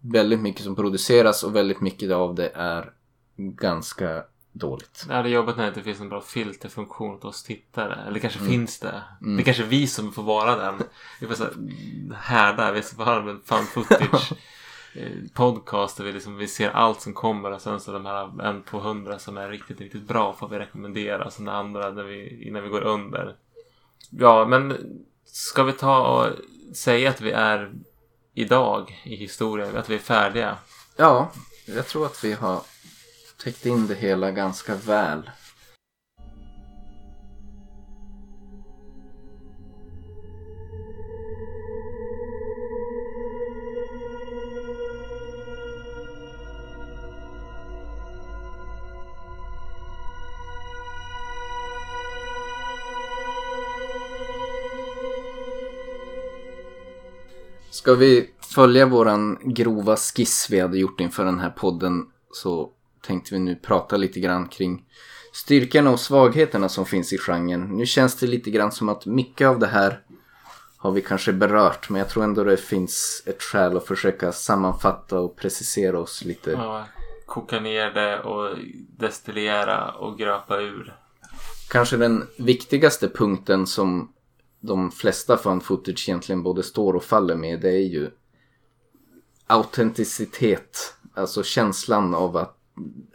väldigt 0.01 0.41
mycket 0.41 0.65
som 0.65 0.77
produceras 0.77 1.43
och 1.43 1.57
väldigt 1.57 1.81
mycket 1.81 2.11
av 2.11 2.35
det 2.35 2.49
är 2.55 2.93
ganska 3.37 4.25
dåligt. 4.53 5.05
Det 5.09 5.15
är 5.15 5.25
jobbigt 5.25 5.57
när 5.57 5.63
det 5.63 5.69
inte 5.69 5.83
finns 5.83 6.01
en 6.01 6.09
bra 6.09 6.21
filterfunktion 6.21 7.15
åt 7.15 7.25
oss 7.25 7.43
tittare. 7.43 8.05
Eller 8.09 8.19
kanske 8.19 8.39
mm. 8.39 8.51
finns 8.51 8.81
det. 8.81 9.03
Mm. 9.21 9.37
Det 9.37 9.43
är 9.43 9.45
kanske 9.45 9.63
vi 9.63 9.87
som 9.87 10.13
får 10.13 10.23
vara 10.23 10.57
den. 10.57 10.75
Vi 11.21 11.27
får 11.27 11.35
så 11.35 11.47
härda, 12.15 12.73
vi 12.73 12.83
får 12.83 13.05
ha 13.05 13.31
en 13.31 13.41
fan 13.45 13.65
footage 13.65 14.33
Eh, 14.95 15.13
podcast 15.35 15.97
där 15.97 16.05
vi, 16.05 16.13
liksom, 16.13 16.37
vi 16.37 16.49
ser 16.49 16.71
allt 16.71 17.01
som 17.01 17.15
kommer 17.15 17.51
och 17.51 17.61
sen 17.61 17.81
så 17.81 17.93
de 17.93 18.07
här 18.07 18.43
en 18.43 18.63
på 18.63 18.79
hundra 18.79 19.19
som 19.19 19.37
är 19.37 19.49
riktigt, 19.49 19.81
riktigt 19.81 20.09
bra 20.09 20.33
får 20.33 20.49
vi 20.49 20.59
rekommendera. 20.59 21.31
Sen 21.31 21.45
det 21.45 21.53
andra 21.53 21.91
när 21.91 22.03
vi, 22.03 22.45
innan 22.47 22.63
vi 22.63 22.69
går 22.69 22.83
under. 22.83 23.37
Ja, 24.11 24.47
men 24.47 24.77
ska 25.25 25.63
vi 25.63 25.73
ta 25.73 26.09
och 26.09 26.29
säga 26.77 27.11
att 27.11 27.21
vi 27.21 27.31
är 27.31 27.73
idag 28.35 29.03
i 29.05 29.17
historien, 29.17 29.77
att 29.77 29.91
vi 29.91 29.95
är 29.95 29.99
färdiga? 29.99 30.57
Ja, 30.97 31.33
jag 31.67 31.87
tror 31.87 32.07
att 32.07 32.25
vi 32.25 32.33
har 32.33 32.63
täckt 33.45 33.67
in 33.67 33.87
det 33.87 33.95
hela 33.95 34.31
ganska 34.31 34.75
väl. 34.75 35.31
Ska 57.83 57.95
vi 57.95 58.31
följa 58.55 58.87
våran 58.87 59.39
grova 59.43 59.97
skiss 59.97 60.49
vi 60.51 60.61
hade 60.61 60.79
gjort 60.79 61.01
inför 61.01 61.25
den 61.25 61.41
här 61.41 61.51
podden 61.51 62.07
så 62.33 62.71
tänkte 63.07 63.35
vi 63.35 63.41
nu 63.41 63.57
prata 63.57 63.97
lite 63.97 64.21
grann 64.21 64.49
kring 64.49 64.85
styrkorna 65.33 65.91
och 65.91 66.01
svagheterna 66.01 66.69
som 66.69 66.87
finns 66.87 67.13
i 67.13 67.19
genren. 67.19 67.77
Nu 67.77 67.87
känns 67.87 68.17
det 68.17 68.27
lite 68.27 68.51
grann 68.51 68.73
som 68.73 68.89
att 68.89 69.07
mycket 69.07 69.49
av 69.49 69.59
det 69.59 69.67
här 69.67 70.01
har 70.77 70.93
vi 70.93 71.03
kanske 71.03 71.33
berört 71.33 71.91
men 71.91 71.99
jag 71.99 72.09
tror 72.09 72.25
ändå 72.25 72.45
det 72.45 72.57
finns 72.57 73.23
ett 73.27 73.43
skäl 73.43 73.77
att 73.77 73.87
försöka 73.87 74.33
sammanfatta 74.33 75.21
och 75.21 75.37
precisera 75.37 75.99
oss 75.99 76.25
lite. 76.25 76.51
Ja, 76.51 76.87
koka 77.27 77.61
ner 77.61 77.91
det 77.91 78.21
och 78.21 78.59
destillera 78.99 79.91
och 79.91 80.19
gröpa 80.19 80.61
ur. 80.61 80.97
Kanske 81.71 81.97
den 81.97 82.27
viktigaste 82.39 83.09
punkten 83.09 83.67
som 83.67 84.13
de 84.63 84.91
flesta 84.91 85.37
fan 85.37 85.61
footage 85.61 86.09
egentligen 86.09 86.43
både 86.43 86.63
står 86.63 86.95
och 86.95 87.05
faller 87.05 87.37
med 87.37 87.61
det 87.61 87.71
är 87.71 87.89
ju 87.89 88.11
autenticitet. 89.47 90.95
Alltså 91.15 91.43
känslan 91.43 92.15
av 92.15 92.37
att 92.37 92.59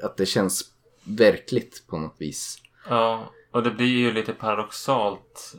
att 0.04 0.18
det 0.18 0.26
känns 0.26 0.64
verkligt 1.04 1.84
på 1.88 1.98
något 1.98 2.16
vis. 2.18 2.58
Ja, 2.90 3.32
och 3.52 3.64
det 3.64 3.72
blir 3.72 3.86
ju 3.86 4.14
lite 4.14 4.34
paradoxalt. 4.34 5.56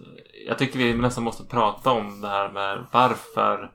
Jag 0.47 0.59
tycker 0.59 0.79
vi 0.79 0.95
nästan 0.95 1.25
måste 1.25 1.45
prata 1.45 1.91
om 1.91 2.21
det 2.21 2.29
här 2.29 2.53
med 2.53 2.87
varför. 2.93 3.73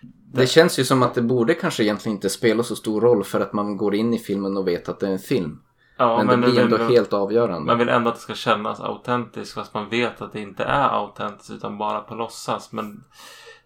Det... 0.00 0.40
det 0.40 0.46
känns 0.46 0.78
ju 0.78 0.84
som 0.84 1.02
att 1.02 1.14
det 1.14 1.22
borde 1.22 1.54
kanske 1.54 1.82
egentligen 1.82 2.16
inte 2.16 2.28
spela 2.28 2.62
så 2.62 2.76
stor 2.76 3.00
roll 3.00 3.24
för 3.24 3.40
att 3.40 3.52
man 3.52 3.76
går 3.76 3.94
in 3.94 4.14
i 4.14 4.18
filmen 4.18 4.56
och 4.56 4.68
vet 4.68 4.88
att 4.88 5.00
det 5.00 5.06
är 5.06 5.12
en 5.12 5.18
film. 5.18 5.62
Ja, 5.96 6.16
men, 6.16 6.26
men 6.26 6.40
det 6.40 6.50
blir 6.50 6.62
ändå 6.62 6.76
vill, 6.76 6.86
helt 6.86 7.12
avgörande. 7.12 7.66
Man 7.66 7.78
vill 7.78 7.88
ändå 7.88 8.08
att 8.10 8.16
det 8.16 8.20
ska 8.20 8.34
kännas 8.34 8.80
autentiskt 8.80 9.54
fast 9.54 9.74
man 9.74 9.88
vet 9.88 10.22
att 10.22 10.32
det 10.32 10.40
inte 10.40 10.64
är 10.64 10.88
autentiskt 10.88 11.50
utan 11.50 11.78
bara 11.78 12.00
på 12.00 12.14
låtsas. 12.14 12.72
Men 12.72 13.04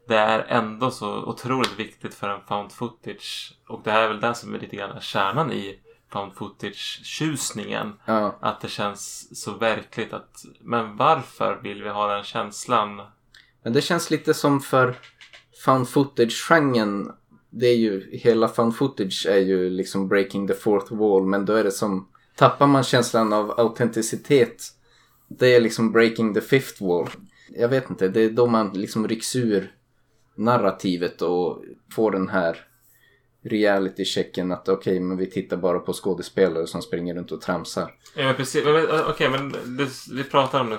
det 0.08 0.16
är 0.16 0.44
ändå 0.48 0.90
så 0.90 1.24
otroligt 1.24 1.78
viktigt 1.78 2.14
för 2.14 2.28
en 2.28 2.40
found 2.48 2.72
footage. 2.72 3.54
Och 3.68 3.80
det 3.84 3.90
här 3.90 4.02
är 4.02 4.08
väl 4.08 4.20
det 4.20 4.34
som 4.34 4.54
är 4.54 4.58
lite 4.58 4.76
grann 4.76 5.00
kärnan 5.00 5.52
i 5.52 5.78
found 6.12 6.32
footage-tjusningen. 6.34 7.92
Ja. 8.04 8.38
Att 8.40 8.60
det 8.60 8.68
känns 8.68 9.28
så 9.42 9.52
verkligt 9.52 10.12
att 10.12 10.44
men 10.60 10.96
varför 10.96 11.60
vill 11.62 11.82
vi 11.82 11.88
ha 11.88 12.14
den 12.14 12.24
känslan? 12.24 13.02
Men 13.62 13.72
det 13.72 13.82
känns 13.82 14.10
lite 14.10 14.34
som 14.34 14.60
för 14.60 14.94
found 15.64 15.88
footage-genren. 15.88 17.12
Det 17.50 17.66
är 17.66 17.76
ju, 17.76 18.18
hela 18.18 18.48
found 18.48 18.76
footage 18.76 19.26
är 19.28 19.38
ju 19.38 19.70
liksom 19.70 20.08
breaking 20.08 20.46
the 20.46 20.54
fourth 20.54 20.92
wall 20.94 21.26
men 21.26 21.44
då 21.44 21.52
är 21.52 21.64
det 21.64 21.70
som, 21.70 22.08
tappar 22.40 22.66
man 22.66 22.84
känslan 22.84 23.32
av 23.32 23.60
autenticitet 23.60 24.62
det 25.28 25.54
är 25.54 25.60
liksom 25.60 25.92
breaking 25.92 26.34
the 26.34 26.40
fifth 26.40 26.82
wall. 26.82 27.10
Jag 27.48 27.68
vet 27.68 27.90
inte, 27.90 28.08
det 28.08 28.20
är 28.20 28.30
då 28.30 28.46
man 28.46 28.70
liksom 28.72 29.08
rycks 29.08 29.36
ur 29.36 29.74
narrativet 30.34 31.22
och 31.22 31.64
får 31.94 32.10
den 32.10 32.28
här 32.28 32.64
reality-checken 33.44 34.52
att 34.52 34.68
okej, 34.68 34.92
okay, 34.92 35.00
men 35.00 35.16
vi 35.16 35.30
tittar 35.30 35.56
bara 35.56 35.78
på 35.78 35.92
skådespelare 35.92 36.66
som 36.66 36.82
springer 36.82 37.14
runt 37.14 37.32
och 37.32 37.40
tramsar. 37.40 37.94
Ja, 38.16 38.24
men 38.24 38.34
precis. 38.34 38.66
Eh, 38.66 38.74
okej, 38.74 39.10
okay, 39.10 39.28
men 39.28 39.76
det, 39.76 39.88
vi 40.12 40.24
pratar 40.24 40.60
om 40.60 40.78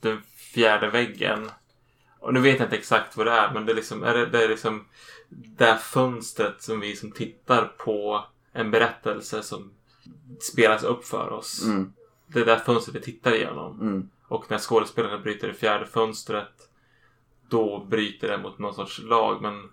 den, 0.00 0.22
fjärde 0.54 0.90
väggen. 0.90 1.50
Och 2.20 2.34
nu 2.34 2.40
vet 2.40 2.58
jag 2.58 2.66
inte 2.66 2.76
exakt 2.76 3.16
vad 3.16 3.26
det 3.26 3.32
är, 3.32 3.54
men 3.54 3.66
det 3.66 3.72
är 3.72 3.76
liksom, 3.76 4.02
är 4.02 4.14
det, 4.14 4.26
det 4.26 4.44
är 4.44 4.48
liksom 4.48 4.84
det 5.28 5.76
fönstret 5.76 6.62
som 6.62 6.80
vi 6.80 6.96
som 6.96 7.12
tittar 7.12 7.64
på 7.64 8.24
en 8.52 8.70
berättelse 8.70 9.42
som 9.42 9.72
spelas 10.40 10.82
upp 10.82 11.04
för 11.04 11.32
oss. 11.32 11.64
Mm. 11.64 11.92
Det 12.26 12.40
är 12.40 12.44
det 12.44 12.58
fönstret 12.58 12.96
vi 12.96 13.00
tittar 13.00 13.34
igenom. 13.34 13.80
Mm. 13.80 14.08
Och 14.28 14.50
när 14.50 14.58
skådespelarna 14.58 15.18
bryter 15.18 15.48
det 15.48 15.54
fjärde 15.54 15.86
fönstret 15.86 16.68
då 17.50 17.86
bryter 17.90 18.28
det 18.28 18.38
mot 18.38 18.58
någon 18.58 18.74
sorts 18.74 18.98
lag. 19.02 19.42
Men 19.42 19.70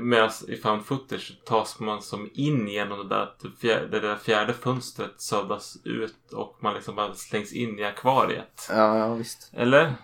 Medan 0.00 0.30
i 0.48 0.56
found 0.56 0.84
footage 0.84 1.38
tas 1.44 1.80
man 1.80 2.02
som 2.02 2.30
in 2.34 2.68
genom 2.68 2.98
det 2.98 3.08
där, 3.14 3.30
fjärde, 3.58 3.86
det 3.88 4.00
där 4.00 4.16
fjärde 4.16 4.52
fönstret 4.52 5.12
suddas 5.16 5.76
ut 5.84 6.32
och 6.32 6.56
man 6.60 6.74
liksom 6.74 6.96
bara 6.96 7.14
slängs 7.14 7.52
in 7.52 7.78
i 7.78 7.84
akvariet. 7.84 8.66
Ja, 8.68 8.98
ja 8.98 9.14
visst. 9.14 9.50
Eller? 9.52 9.94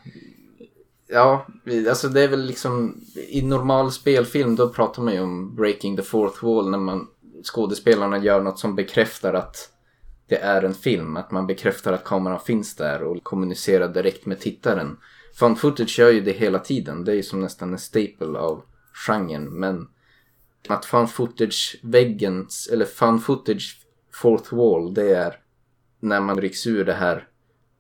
Ja, 1.06 1.46
alltså 1.88 2.08
det 2.08 2.20
är 2.20 2.28
väl 2.28 2.46
liksom 2.46 3.00
i 3.28 3.42
normal 3.42 3.92
spelfilm 3.92 4.56
då 4.56 4.68
pratar 4.68 5.02
man 5.02 5.14
ju 5.14 5.20
om 5.20 5.56
breaking 5.56 5.96
the 5.96 6.02
fourth 6.02 6.44
wall 6.44 6.70
när 6.70 6.78
man 6.78 7.08
skådespelarna 7.44 8.18
gör 8.18 8.40
något 8.40 8.58
som 8.58 8.74
bekräftar 8.74 9.34
att 9.34 9.70
det 10.28 10.36
är 10.36 10.62
en 10.62 10.74
film. 10.74 11.16
Att 11.16 11.30
man 11.30 11.46
bekräftar 11.46 11.92
att 11.92 12.04
kameran 12.04 12.40
finns 12.40 12.76
där 12.76 13.02
och 13.02 13.22
kommunicerar 13.22 13.88
direkt 13.88 14.26
med 14.26 14.40
tittaren. 14.40 14.96
Found 15.34 15.58
footage 15.58 15.98
gör 15.98 16.10
ju 16.10 16.20
det 16.20 16.32
hela 16.32 16.58
tiden. 16.58 17.04
Det 17.04 17.12
är 17.12 17.16
ju 17.16 17.22
som 17.22 17.40
nästan 17.40 17.72
en 17.72 17.78
staple 17.78 18.38
av 18.38 18.62
genren. 19.06 19.44
Men 19.44 19.88
att 20.68 20.84
fan 20.84 21.08
footage-väggen, 21.08 22.48
eller 22.72 22.84
fan 22.84 23.20
footage 23.20 23.86
fourth 24.12 24.54
wall, 24.54 24.94
det 24.94 25.14
är 25.14 25.36
när 26.00 26.20
man 26.20 26.40
rycks 26.40 26.66
ur 26.66 26.84
det 26.84 26.92
här 26.92 27.28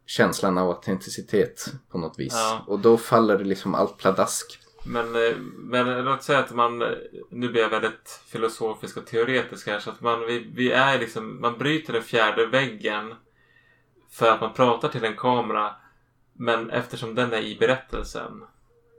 känslan 0.06 0.58
av 0.58 0.68
autenticitet 0.68 1.72
på 1.90 1.98
något 1.98 2.18
vis. 2.18 2.32
Ja. 2.32 2.64
Och 2.66 2.80
då 2.80 2.96
faller 2.96 3.38
det 3.38 3.44
liksom 3.44 3.74
allt 3.74 3.98
pladask. 3.98 4.58
Men, 4.90 5.16
eh, 5.16 5.36
men 5.58 6.04
låt 6.04 6.22
säga 6.22 6.38
att 6.38 6.54
man, 6.54 6.78
nu 7.30 7.48
blir 7.48 7.62
jag 7.62 7.70
väldigt 7.70 8.22
filosofisk 8.26 8.96
och 8.96 9.06
teoretisk 9.06 9.66
här, 9.66 9.78
så 9.78 9.90
att 9.90 10.00
man, 10.00 10.26
vi, 10.26 10.50
vi 10.54 10.72
är 10.72 10.98
liksom, 10.98 11.40
man 11.40 11.58
bryter 11.58 11.92
den 11.92 12.02
fjärde 12.02 12.46
väggen 12.46 13.14
för 14.10 14.30
att 14.30 14.40
man 14.40 14.54
pratar 14.54 14.88
till 14.88 15.04
en 15.04 15.16
kamera. 15.16 15.74
Men 16.32 16.70
eftersom 16.70 17.14
den 17.14 17.32
är 17.32 17.40
i 17.40 17.56
berättelsen 17.60 18.44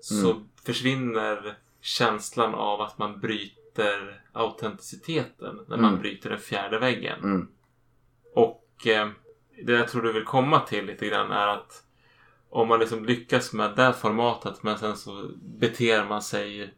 så 0.01 0.31
mm. 0.31 0.43
försvinner 0.65 1.57
känslan 1.81 2.55
av 2.55 2.81
att 2.81 2.97
man 2.97 3.19
bryter 3.19 4.21
autenticiteten 4.33 5.55
när 5.67 5.77
man 5.77 5.89
mm. 5.89 6.01
bryter 6.01 6.29
den 6.29 6.39
fjärde 6.39 6.79
väggen. 6.79 7.19
Mm. 7.23 7.47
Och 8.33 8.87
eh, 8.87 9.09
det 9.63 9.71
jag 9.71 9.87
tror 9.87 10.01
du 10.01 10.13
vill 10.13 10.25
komma 10.25 10.59
till 10.59 10.85
lite 10.85 11.07
grann 11.07 11.31
är 11.31 11.47
att 11.47 11.83
om 12.51 12.67
man 12.67 12.79
liksom 12.79 13.05
lyckas 13.05 13.53
med 13.53 13.75
det 13.75 13.93
formatet 13.93 14.63
men 14.63 14.77
sen 14.77 14.97
så 14.97 15.29
beter 15.59 16.05
man 16.05 16.21
sig 16.21 16.73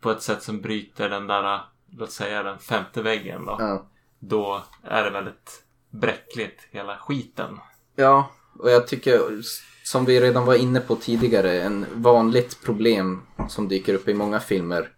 på 0.00 0.10
ett 0.10 0.22
sätt 0.22 0.42
som 0.42 0.60
bryter 0.60 1.10
den 1.10 1.26
där, 1.26 1.60
låt 1.90 2.10
säga 2.10 2.42
den 2.42 2.58
femte 2.58 3.02
väggen 3.02 3.44
då. 3.46 3.56
Ja. 3.58 3.86
Då 4.18 4.62
är 4.82 5.04
det 5.04 5.10
väldigt 5.10 5.62
bräckligt 5.90 6.68
hela 6.70 6.96
skiten. 6.96 7.58
Ja, 7.96 8.30
och 8.58 8.70
jag 8.70 8.86
tycker 8.86 9.20
som 9.84 10.04
vi 10.04 10.20
redan 10.20 10.46
var 10.46 10.54
inne 10.54 10.80
på 10.80 10.96
tidigare, 10.96 11.62
en 11.62 11.86
vanligt 11.94 12.64
problem 12.64 13.22
som 13.48 13.68
dyker 13.68 13.94
upp 13.94 14.08
i 14.08 14.14
många 14.14 14.40
filmer 14.40 14.92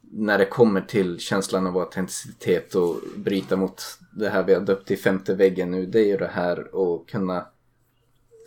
när 0.00 0.38
det 0.38 0.46
kommer 0.46 0.80
till 0.80 1.18
känslan 1.18 1.66
av 1.66 1.78
autenticitet 1.78 2.74
och 2.74 2.96
bryta 3.16 3.56
mot 3.56 3.82
det 4.12 4.28
här 4.28 4.42
vi 4.42 4.54
har 4.54 4.60
döpt 4.60 4.88
till 4.88 4.98
femte 4.98 5.34
väggen 5.34 5.70
nu, 5.70 5.86
det 5.86 6.00
är 6.00 6.06
ju 6.06 6.16
det 6.16 6.30
här 6.34 6.58
att 6.58 7.06
kunna 7.06 7.46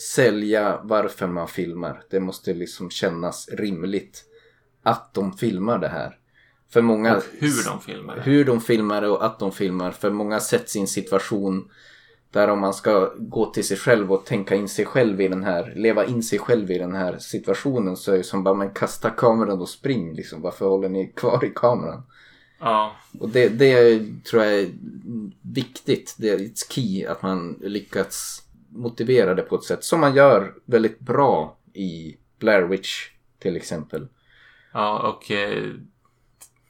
sälja 0.01 0.79
varför 0.83 1.27
man 1.27 1.47
filmar. 1.47 2.03
Det 2.09 2.19
måste 2.19 2.53
liksom 2.53 2.89
kännas 2.89 3.49
rimligt 3.49 4.23
att 4.83 5.13
de 5.13 5.33
filmar 5.33 5.79
det 5.79 5.87
här. 5.87 6.17
För 6.69 6.81
många, 6.81 7.21
hur 7.31 7.65
de 7.65 7.81
filmar 7.81 8.17
Hur 8.17 8.45
de 8.45 8.61
filmar 8.61 9.01
och 9.01 9.25
att 9.25 9.39
de 9.39 9.51
filmar. 9.51 9.91
För 9.91 10.09
många 10.09 10.39
sätts 10.39 10.75
i 10.75 10.79
en 10.79 10.87
situation 10.87 11.69
Där 12.31 12.47
om 12.47 12.59
man 12.59 12.73
ska 12.73 13.13
gå 13.17 13.45
till 13.45 13.67
sig 13.67 13.77
själv 13.77 14.11
och 14.13 14.25
tänka 14.25 14.55
in 14.55 14.69
sig 14.69 14.85
själv 14.85 15.21
i 15.21 15.27
den 15.27 15.43
här, 15.43 15.73
leva 15.75 16.05
in 16.05 16.23
sig 16.23 16.39
själv 16.39 16.71
i 16.71 16.77
den 16.77 16.95
här 16.95 17.17
situationen 17.17 17.97
så 17.97 18.13
är 18.13 18.17
det 18.17 18.23
som 18.23 18.43
bara 18.43 18.53
men 18.53 18.73
kasta 18.73 19.09
kameran 19.09 19.61
och 19.61 19.69
spring 19.69 20.13
liksom. 20.13 20.41
Varför 20.41 20.65
håller 20.65 20.89
ni 20.89 21.07
kvar 21.15 21.45
i 21.45 21.51
kameran? 21.55 22.03
Ja. 22.59 22.95
Och 23.19 23.29
det, 23.29 23.49
det 23.49 23.99
tror 24.23 24.43
jag 24.43 24.53
är 24.53 24.69
viktigt. 25.41 26.15
Det 26.17 26.29
är 26.29 26.51
key 26.69 27.05
att 27.05 27.21
man 27.21 27.59
lyckats 27.61 28.43
motivera 28.71 29.33
det 29.33 29.41
på 29.41 29.55
ett 29.55 29.63
sätt 29.63 29.83
som 29.83 29.99
man 29.99 30.15
gör 30.15 30.55
väldigt 30.65 30.99
bra 30.99 31.57
i 31.73 32.17
Blair 32.39 32.61
Witch 32.61 33.09
till 33.39 33.55
exempel. 33.55 34.07
Ja, 34.73 34.99
och 34.99 35.31
eh, 35.31 35.73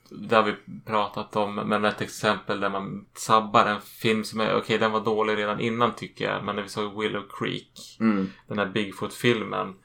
det 0.09 0.35
har 0.35 0.43
vi 0.43 0.55
pratat 0.85 1.35
om. 1.35 1.55
Men 1.55 1.85
ett 1.85 2.01
exempel 2.01 2.59
där 2.59 2.69
man 2.69 3.05
sabbar 3.13 3.65
en 3.65 3.81
film 3.81 4.23
som 4.23 4.39
är, 4.39 4.45
okej 4.45 4.57
okay, 4.57 4.77
den 4.77 4.91
var 4.91 5.01
dålig 5.01 5.37
redan 5.37 5.59
innan 5.59 5.95
tycker 5.95 6.25
jag. 6.25 6.43
Men 6.45 6.55
när 6.55 6.63
vi 6.63 6.69
såg 6.69 7.01
Willow 7.01 7.23
Creek, 7.39 7.97
Mm. 7.99 8.29
den 8.47 8.59
här 8.59 8.65
Bigfoot-filmen. 8.65 9.75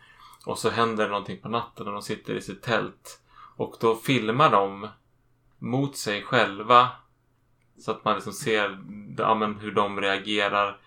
Och 0.47 0.59
så 0.59 0.71
händer 0.71 1.05
det 1.05 1.11
någonting 1.11 1.41
på 1.41 1.49
natten 1.49 1.87
och 1.87 1.93
de 1.93 2.03
sitter 2.03 2.35
i 2.35 2.41
sitt 2.41 2.63
tält. 2.63 3.21
Och 3.57 3.77
då 3.81 3.95
filmar 3.97 4.51
de 4.51 4.89
mot 5.59 5.97
sig 5.97 6.23
själva. 6.23 6.89
Så 7.79 7.91
att 7.91 8.05
man 8.05 8.15
liksom 8.15 8.33
ser 8.33 8.79
ja, 9.19 9.35
hur 9.61 9.73
de 9.73 10.01
reagerar. 10.01 10.81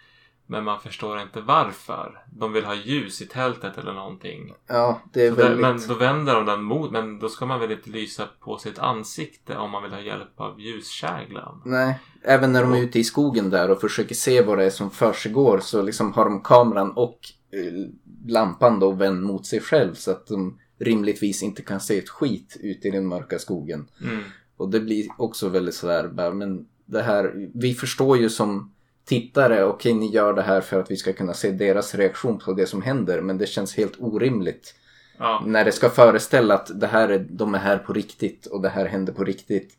Men 0.52 0.64
man 0.64 0.80
förstår 0.80 1.22
inte 1.22 1.42
varför. 1.42 2.24
De 2.32 2.54
vill 2.54 2.66
ha 2.66 2.76
ljus 2.76 3.22
i 3.22 3.26
tältet 3.26 3.78
eller 3.78 3.94
någonting. 3.94 4.54
Ja, 4.68 5.02
det 5.14 5.26
är 5.26 5.30
Så 5.30 5.36
där, 5.36 5.44
väldigt... 5.44 5.62
men 5.62 5.88
då 5.88 5.94
vänder 5.94 6.36
de 6.36 6.46
den 6.46 6.64
mot, 6.64 6.92
men 6.92 7.20
då 7.20 7.30
ska 7.30 7.46
man 7.46 7.60
väl 7.60 7.72
inte 7.72 7.90
lysa 7.90 8.28
på 8.40 8.58
sitt 8.58 8.80
ansikte 8.80 9.58
om 9.58 9.72
man 9.72 9.84
vill 9.84 9.92
ha 9.92 10.02
hjälp 10.02 10.40
av 10.40 10.62
ljuskäglan. 10.62 11.62
Nej, 11.66 12.00
även 12.24 12.52
när 12.52 12.62
de 12.62 12.74
är 12.74 12.82
ute 12.82 13.00
i 13.00 13.04
skogen 13.04 13.50
där 13.50 13.72
och 13.72 13.82
försöker 13.82 14.16
se 14.16 14.42
vad 14.42 14.58
det 14.58 14.66
är 14.66 14.70
som 14.70 14.92
försiggår 14.92 15.60
så 15.60 15.82
liksom 15.82 16.14
har 16.14 16.26
de 16.26 16.42
kameran 16.42 16.92
och 16.92 17.20
eh, 17.52 18.32
lampan 18.32 18.80
då 18.80 18.92
vänd 18.92 19.24
mot 19.24 19.46
sig 19.46 19.60
själv 19.60 19.94
så 19.94 20.12
att 20.12 20.28
de 20.28 20.60
rimligtvis 20.80 21.44
inte 21.44 21.62
kan 21.62 21.80
se 21.80 21.98
ett 21.98 22.10
skit 22.10 22.58
ute 22.60 22.88
i 22.88 22.92
den 22.92 23.08
mörka 23.08 23.40
skogen. 23.40 23.88
Mm. 24.02 24.24
Och 24.58 24.70
det 24.70 24.80
blir 24.80 25.08
också 25.18 25.50
väldigt 25.50 25.76
sådär, 25.76 26.32
men 26.32 26.66
det 26.86 27.02
här, 27.02 27.50
vi 27.54 27.74
förstår 27.74 28.18
ju 28.18 28.30
som 28.30 28.74
tittare, 29.10 29.64
okej 29.64 29.94
ni 29.94 30.12
gör 30.12 30.34
det 30.34 30.42
här 30.42 30.62
för 30.62 30.80
att 30.80 30.92
vi 30.92 30.98
ska 30.98 31.14
kunna 31.14 31.34
se 31.34 31.52
deras 31.52 31.96
reaktion 31.96 32.40
på 32.40 32.54
det 32.54 32.66
som 32.66 32.82
händer, 32.82 33.22
men 33.22 33.38
det 33.38 33.46
känns 33.46 33.78
helt 33.78 33.96
orimligt 34.00 34.76
Ja, 35.20 35.44
när 35.46 35.66
det 35.66 35.72
ska 35.72 35.90
föreställa 35.90 36.56
att 36.56 36.80
det 36.80 36.88
här 36.88 37.10
är, 37.10 37.28
de 37.30 37.56
är 37.56 37.60
här 37.60 37.78
på 37.78 37.94
riktigt 37.94 38.46
och 38.46 38.62
det 38.62 38.70
här 38.70 38.86
händer 38.86 39.14
på 39.14 39.24
riktigt. 39.24 39.78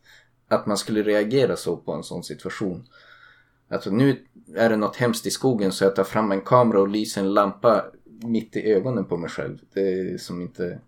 Att 0.48 0.66
man 0.66 0.76
skulle 0.76 1.02
reagera 1.02 1.56
så 1.56 1.76
på 1.76 1.92
en 1.92 2.02
sån 2.02 2.22
situation. 2.22 2.84
Alltså 3.70 3.90
nu 3.90 4.16
är 4.56 4.70
det 4.70 4.76
något 4.76 4.96
hemskt 4.96 5.26
i 5.26 5.30
skogen 5.30 5.72
så 5.72 5.84
jag 5.84 5.96
tar 5.96 6.04
fram 6.04 6.32
en 6.32 6.40
kamera 6.40 6.80
och 6.80 6.88
lyser 6.88 7.20
en 7.20 7.34
lampa 7.34 7.84
mitt 8.22 8.56
i 8.56 8.72
ögonen 8.72 9.04
på 9.04 9.16
mig 9.16 9.30
själv. 9.30 9.58
Det 9.74 9.80
är 9.80 10.18
som 10.18 10.40
inte... 10.40 10.78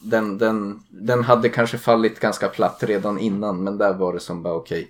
Den, 0.00 0.38
den, 0.38 0.82
den 0.88 1.24
hade 1.24 1.48
kanske 1.48 1.78
fallit 1.78 2.20
ganska 2.20 2.48
platt 2.48 2.82
redan 2.82 3.18
innan 3.18 3.64
men 3.64 3.78
där 3.78 3.94
var 3.94 4.12
det 4.12 4.20
som 4.20 4.42
bara 4.42 4.54
okej. 4.54 4.88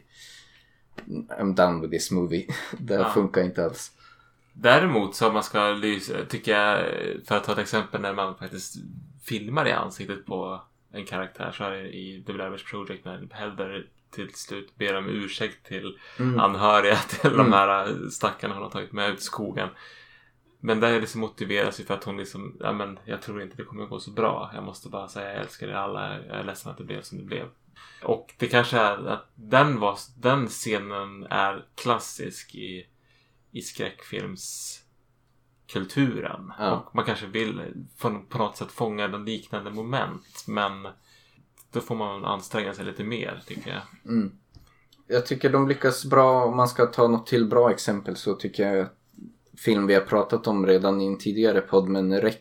I'm 1.39 1.55
done 1.55 1.81
with 1.81 1.91
this 1.91 2.11
movie. 2.11 2.47
Det 2.79 2.95
Ja. 2.95 3.11
funkar 3.11 3.43
inte 3.43 3.65
alls. 3.65 3.93
Däremot 4.53 5.15
så 5.15 5.27
om 5.29 5.35
man 5.35 5.43
ska 5.43 5.71
lysa, 5.71 6.15
tycker 6.29 6.53
jag, 6.59 6.85
för 7.27 7.37
att 7.37 7.45
ta 7.45 7.53
ett 7.53 7.59
exempel 7.59 8.01
när 8.01 8.15
man 8.15 8.35
faktiskt 8.35 8.77
filmar 9.25 9.69
i 9.69 9.73
ansiktet 9.73 10.27
på 10.27 10.61
en 10.93 11.05
karaktär 11.05 11.53
så 11.53 11.65
är 11.65 11.71
det 11.71 11.89
i 11.97 12.25
The 12.27 12.33
Blair 12.33 12.51
Witch 12.51 12.71
Project 12.71 13.05
när 13.05 13.29
Heather 13.31 13.87
till 14.11 14.35
slut 14.35 14.77
ber 14.79 14.97
om 14.97 15.09
ursäkt 15.09 15.67
till 15.67 15.99
Mm. 16.19 16.41
anhöriga 16.41 16.97
till 16.97 17.31
Mm. 17.33 17.37
de 17.39 17.53
här 17.53 18.09
stackarna 18.11 18.55
hon 18.55 18.63
har 18.63 18.71
tagit 18.71 18.93
med 18.93 19.11
ut 19.11 19.19
i 19.19 19.23
skogen. 19.23 19.69
Men 20.61 20.81
där 20.81 21.01
liksom 21.01 21.21
motiveras 21.21 21.81
ju 21.81 21.85
för 21.85 21.95
att 21.95 22.05
hon 22.05 22.17
liksom, 22.17 22.57
ja 22.61 22.73
men 22.73 22.99
jag 23.05 23.23
tror 23.23 23.43
inte 23.43 23.57
det 23.57 23.65
kommer 23.65 23.87
gå 23.87 24.01
så 24.01 24.11
bra. 24.11 24.51
Jag 24.55 24.65
måste 24.65 24.89
bara 24.89 25.09
säga 25.09 25.33
jag 25.33 25.41
älskar 25.43 25.69
er 25.69 25.73
alla, 25.73 26.17
jag 26.27 26.37
är 26.39 26.45
ledsen 26.45 26.71
att 26.73 26.79
det 26.79 26.85
blev 26.85 27.03
som 27.03 27.19
det 27.19 27.25
blev. 27.25 27.47
Och 28.07 28.35
det 28.39 28.47
kanske 28.47 28.79
är 28.79 29.07
att 29.07 29.31
den, 29.35 29.81
var, 29.81 29.99
den 30.17 30.47
scenen 30.47 31.27
är 31.31 31.65
klassisk 31.75 32.55
i, 32.55 32.87
i 33.51 33.63
skräckfilmskulturen. 33.63 36.53
Ja. 36.59 36.77
Och 36.77 36.95
man 36.95 37.05
kanske 37.05 37.27
vill 37.27 37.63
på, 37.99 38.09
något 38.39 38.57
sätt 38.57 38.73
fånga 38.73 39.09
den 39.09 39.25
liknande 39.25 39.71
moment. 39.71 40.45
Men 40.47 40.87
då 41.73 41.81
får 41.81 41.95
man 41.95 42.25
anstränga 42.25 42.75
sig 42.75 42.85
lite 42.85 43.05
mer 43.05 43.43
tycker 43.47 43.71
jag. 43.71 43.83
Mm. 44.13 44.33
Jag 45.07 45.27
tycker 45.27 45.51
de 45.51 45.69
lyckas 45.69 46.05
bra. 46.05 46.45
Om 46.45 46.57
man 46.57 46.69
ska 46.69 46.87
ta 46.87 47.09
något 47.09 47.27
till 47.27 47.49
bra 47.49 47.71
exempel 47.71 48.17
så 48.17 48.35
tycker 48.35 48.73
jag 48.73 48.81
att 48.81 48.97
film 49.59 49.87
vi 49.87 49.95
har 49.95 50.01
pratat 50.01 50.47
om 50.47 50.67
redan 50.67 51.01
i 51.01 51.07
en 51.07 51.19
tidigare 51.19 51.61
podd 51.61 51.89
men 51.89 52.21
REC 52.21 52.37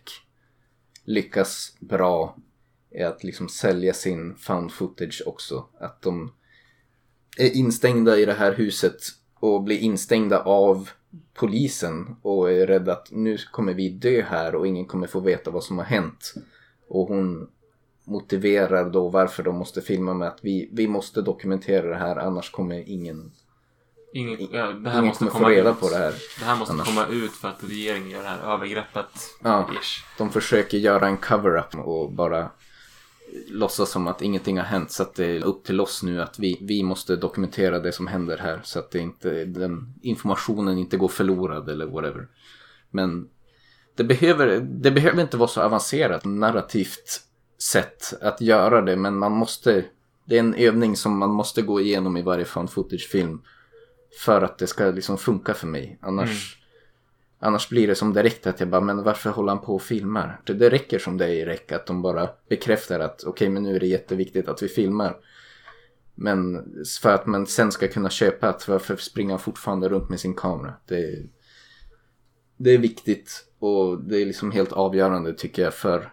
lyckas 1.04 1.78
bra 1.80 2.36
i 3.00 3.04
att 3.04 3.24
liksom 3.24 3.50
sälja 3.50 3.94
sin 3.94 4.36
found 4.36 4.72
footage 4.72 5.24
också. 5.26 5.66
Att 5.80 6.02
de 6.02 6.32
är 7.38 7.56
instängda 7.56 8.18
i 8.18 8.26
det 8.26 8.34
här 8.34 8.54
huset 8.54 8.96
och 9.40 9.64
blir 9.64 9.78
instängda 9.80 10.40
av 10.40 10.90
polisen 11.34 12.16
och 12.22 12.52
är 12.52 12.68
rädda 12.68 12.92
att 12.94 13.08
nu 13.12 13.38
kommer 13.52 13.74
vi 13.74 13.90
dö 13.90 14.22
här 14.22 14.56
och 14.56 14.68
ingen 14.68 14.86
kommer 14.86 15.08
få 15.08 15.20
veta 15.20 15.52
vad 15.52 15.64
som 15.64 15.78
har 15.78 15.86
hänt. 15.86 16.34
Och 16.88 17.08
hon 17.08 17.50
motiverar 18.04 18.90
då 18.90 19.10
varför 19.10 19.44
de 19.44 19.56
måste 19.56 19.82
filma 19.82 20.14
med 20.14 20.28
att 20.28 20.40
vi, 20.42 20.70
vi 20.74 20.88
måste 20.88 21.22
dokumentera 21.22 21.90
det 21.90 21.96
här 21.96 22.16
annars 22.16 22.52
kommer 22.52 22.90
ingen, 22.90 23.32
Ingen, 24.14 24.48
ja, 24.52 24.66
det 24.72 24.90
här 24.90 24.98
ingen 24.98 25.08
måste 25.08 25.26
komma 25.26 25.46
få 25.46 25.50
reda 25.50 25.70
ut. 25.72 25.80
på 25.80 25.90
det 25.90 25.96
här. 25.98 26.14
Det 26.40 26.46
här 26.46 26.56
måste 26.56 26.74
Annars. 26.74 26.88
komma 26.88 27.08
ut 27.08 27.32
för 27.32 27.48
att 27.48 27.64
regeringen 27.64 28.10
gör 28.10 28.22
det 28.24 28.28
här 28.30 28.54
övergreppet. 28.54 29.06
Ja. 29.44 29.70
Ish. 29.82 30.04
De 30.18 30.30
försöker 30.32 30.78
göra 30.78 31.08
en 31.08 31.18
cover-up 31.18 31.76
och 31.76 32.12
bara 32.12 32.50
låtsas 33.48 33.92
som 33.92 34.08
att 34.08 34.22
ingenting 34.22 34.58
har 34.58 34.66
hänt 34.66 34.92
så 34.92 35.04
att 35.04 35.16
det 35.16 35.26
är 35.26 35.46
upp 35.46 35.64
till 35.64 35.82
oss 35.82 36.04
nu 36.04 36.22
att 36.22 36.40
vi, 36.40 36.58
vi 36.62 36.84
måste 36.84 37.16
dokumentera 37.16 37.80
det 37.80 37.92
som 37.92 38.08
händer 38.08 38.38
här 38.38 38.62
så 38.64 38.80
att 38.80 38.92
det 38.92 39.00
inte, 39.00 39.46
den 39.46 39.94
informationen 40.02 40.78
inte 40.78 40.98
går 40.98 41.08
förlorad 41.08 41.70
eller 41.70 41.86
whatever. 41.86 42.28
Men 42.92 43.30
det 43.96 44.04
behöver, 44.04 44.60
det 44.60 44.92
behöver 44.92 45.22
inte 45.22 45.38
vara 45.38 45.48
så 45.48 45.62
avancerat 45.62 46.26
narrativt 46.26 47.22
sätt 47.62 48.14
att 48.22 48.42
göra 48.42 48.82
det 48.82 48.96
men 48.96 49.18
man 49.18 49.32
måste, 49.32 49.86
det 50.26 50.36
är 50.36 50.40
en 50.40 50.54
övning 50.54 50.96
som 50.96 51.18
man 51.18 51.30
måste 51.30 51.62
gå 51.62 51.82
igenom 51.82 52.18
i 52.18 52.22
varje 52.22 52.46
fan 52.46 52.68
footage-film 52.68 53.42
för 54.20 54.42
att 54.42 54.58
det 54.58 54.68
ska 54.68 54.86
liksom 54.86 55.18
funka 55.18 55.54
för 55.54 55.68
mig. 55.68 56.00
Annars 56.02 56.58
mm. 56.58 56.65
Annars 57.40 57.70
blir 57.70 57.88
det 57.88 57.96
som 57.96 58.14
direkt 58.14 58.48
att 58.48 58.60
jag 58.60 58.70
bara, 58.70 58.82
men 58.82 59.04
varför 59.04 59.30
håller 59.30 59.50
han 59.50 59.62
på 59.62 59.76
och 59.76 59.82
filmar? 59.82 60.42
Det, 60.46 60.70
räcker 60.70 61.00
som 61.00 61.18
det 61.18 61.26
är 61.26 61.30
i 61.30 61.46
räck 61.46 61.72
att 61.72 61.86
de 61.86 62.02
bara 62.02 62.30
bekräftar 62.50 63.00
att 63.00 63.24
okej, 63.24 63.50
men 63.50 63.64
nu 63.64 63.76
är 63.76 63.80
det 63.80 63.88
jätteviktigt 63.88 64.48
att 64.48 64.64
vi 64.64 64.68
filmar. 64.68 65.18
Men 66.16 66.66
för 67.02 67.14
att 67.14 67.26
man 67.26 67.48
sen 67.48 67.72
ska 67.72 67.88
kunna 67.88 68.10
köpa 68.10 68.50
att 68.50 68.68
varför 68.68 68.96
springer 68.96 69.32
han 69.32 69.40
fortfarande 69.40 69.90
runt 69.90 70.10
med 70.10 70.20
sin 70.20 70.34
kamera? 70.34 70.74
Det, 70.86 71.26
det 72.58 72.74
är 72.74 72.78
viktigt 72.78 73.46
och 73.60 74.02
det 74.02 74.22
är 74.22 74.26
liksom 74.26 74.52
helt 74.52 74.72
avgörande 74.72 75.34
tycker 75.34 75.64
jag 75.64 75.74
för 75.74 76.12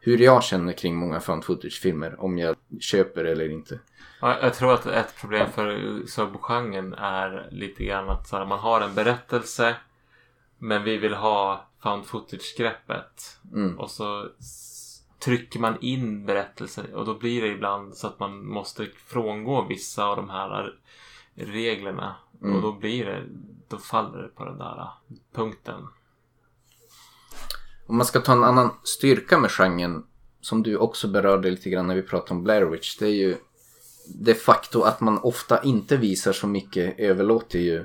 hur 0.00 0.18
jag 0.18 0.44
känner 0.44 0.72
kring 0.72 0.96
många 0.96 1.20
found 1.20 1.44
footage-filmer. 1.44 2.20
Om 2.20 2.38
jag 2.38 2.56
köper 2.80 3.24
eller 3.24 3.50
inte. 3.50 3.78
Ja, 4.20 4.38
jag 4.42 4.54
tror 4.54 4.74
att 4.74 4.86
ett 4.86 5.16
problem 5.20 5.46
för 5.54 6.00
subgenren 6.06 6.94
är 6.94 7.48
lite 7.50 7.84
grann 7.84 8.08
att 8.08 8.28
så 8.28 8.36
här, 8.36 8.46
man 8.46 8.58
har 8.58 8.80
en 8.80 8.94
berättelse 8.94 9.76
men 10.60 10.84
vi 10.84 10.96
vill 10.96 11.14
ha 11.14 11.66
found 11.82 12.06
footage-greppet. 12.06 13.38
Mm. 13.54 13.78
Och 13.78 13.90
så 13.90 14.28
trycker 15.18 15.60
man 15.60 15.80
in 15.80 16.26
berättelsen 16.26 16.94
och 16.94 17.04
då 17.04 17.14
blir 17.14 17.42
det 17.42 17.48
ibland 17.48 17.96
så 17.96 18.06
att 18.06 18.20
man 18.20 18.46
måste 18.46 18.86
frångå 19.06 19.66
vissa 19.68 20.04
av 20.04 20.16
de 20.16 20.30
här 20.30 20.74
reglerna. 21.34 22.16
Mm. 22.42 22.56
Och 22.56 22.62
då 22.62 22.72
blir 22.72 23.04
det, 23.04 23.24
då 23.68 23.78
faller 23.78 24.22
det 24.22 24.28
på 24.28 24.44
den 24.44 24.58
där 24.58 24.88
punkten. 25.32 25.88
Om 27.86 27.96
man 27.96 28.06
ska 28.06 28.20
ta 28.20 28.32
en 28.32 28.44
annan 28.44 28.70
styrka 28.82 29.38
med 29.38 29.50
genren 29.50 30.06
som 30.40 30.62
du 30.62 30.76
också 30.76 31.08
berörde 31.08 31.50
lite 31.50 31.70
grann 31.70 31.86
när 31.86 31.94
vi 31.94 32.02
pratade 32.02 32.34
om 32.34 32.44
Blair 32.44 32.62
Witch. 32.62 32.98
Det 32.98 33.06
är 33.06 33.14
ju 33.14 33.36
de 34.14 34.34
facto 34.34 34.82
att 34.82 35.00
man 35.00 35.18
ofta 35.18 35.62
inte 35.62 35.96
visar 35.96 36.32
så 36.32 36.46
mycket 36.46 36.98
överlåter 36.98 37.58
ju 37.58 37.84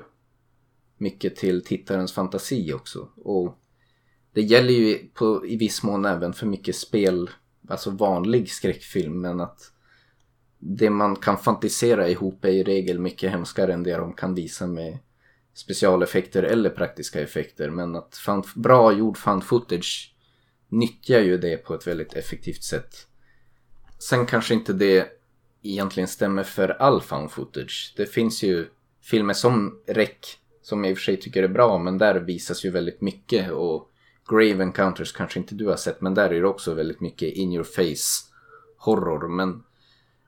mycket 1.05 1.35
till 1.35 1.63
tittarens 1.63 2.13
fantasi 2.13 2.73
också. 2.73 3.09
Och 3.15 3.57
det 4.33 4.41
gäller 4.41 4.73
ju 4.73 5.07
på, 5.13 5.47
i 5.47 5.57
viss 5.57 5.83
mån 5.83 6.05
även 6.05 6.33
för 6.33 6.45
mycket 6.45 6.75
spel, 6.75 7.29
alltså 7.67 7.89
vanlig 7.89 8.51
skräckfilm, 8.51 9.21
men 9.21 9.39
att 9.41 9.71
det 10.59 10.89
man 10.89 11.15
kan 11.15 11.37
fantisera 11.37 12.09
ihop 12.09 12.45
är 12.45 12.49
i 12.49 12.63
regel 12.63 12.99
mycket 12.99 13.31
hemskare 13.31 13.73
än 13.73 13.83
det 13.83 13.97
de 13.97 14.13
kan 14.13 14.35
visa 14.35 14.67
med 14.67 14.97
specialeffekter 15.53 16.43
eller 16.43 16.69
praktiska 16.69 17.21
effekter. 17.21 17.69
Men 17.69 17.95
att 17.95 18.17
fan, 18.17 18.43
bra 18.55 18.93
gjord 18.93 19.17
fan 19.17 19.41
footage 19.41 20.15
nyttjar 20.69 21.19
ju 21.19 21.37
det 21.37 21.57
på 21.57 21.73
ett 21.73 21.87
väldigt 21.87 22.13
effektivt 22.13 22.63
sätt. 22.63 23.07
Sen 23.99 24.25
kanske 24.25 24.53
inte 24.53 24.73
det 24.73 25.07
egentligen 25.61 26.07
stämmer 26.07 26.43
för 26.43 26.69
all 26.69 27.01
found 27.01 27.31
footage. 27.31 27.93
Det 27.97 28.05
finns 28.05 28.43
ju 28.43 28.67
filmer 29.01 29.33
som 29.33 29.79
REC 29.87 30.37
som 30.65 30.83
jag 30.83 30.91
i 30.91 30.93
och 30.93 30.97
för 30.97 31.03
sig 31.03 31.17
tycker 31.17 31.43
är 31.43 31.47
bra 31.47 31.77
men 31.77 31.97
där 31.97 32.15
visas 32.15 32.65
ju 32.65 32.69
väldigt 32.69 33.01
mycket 33.01 33.51
och 33.51 33.91
Grave 34.29 34.63
Encounters 34.63 35.11
kanske 35.11 35.39
inte 35.39 35.55
du 35.55 35.67
har 35.67 35.75
sett 35.75 36.01
men 36.01 36.13
där 36.13 36.33
är 36.33 36.41
det 36.41 36.47
också 36.47 36.73
väldigt 36.73 37.01
mycket 37.01 37.33
in 37.33 37.53
your 37.53 37.63
face 37.63 38.31
horror. 38.77 39.27
Men 39.27 39.63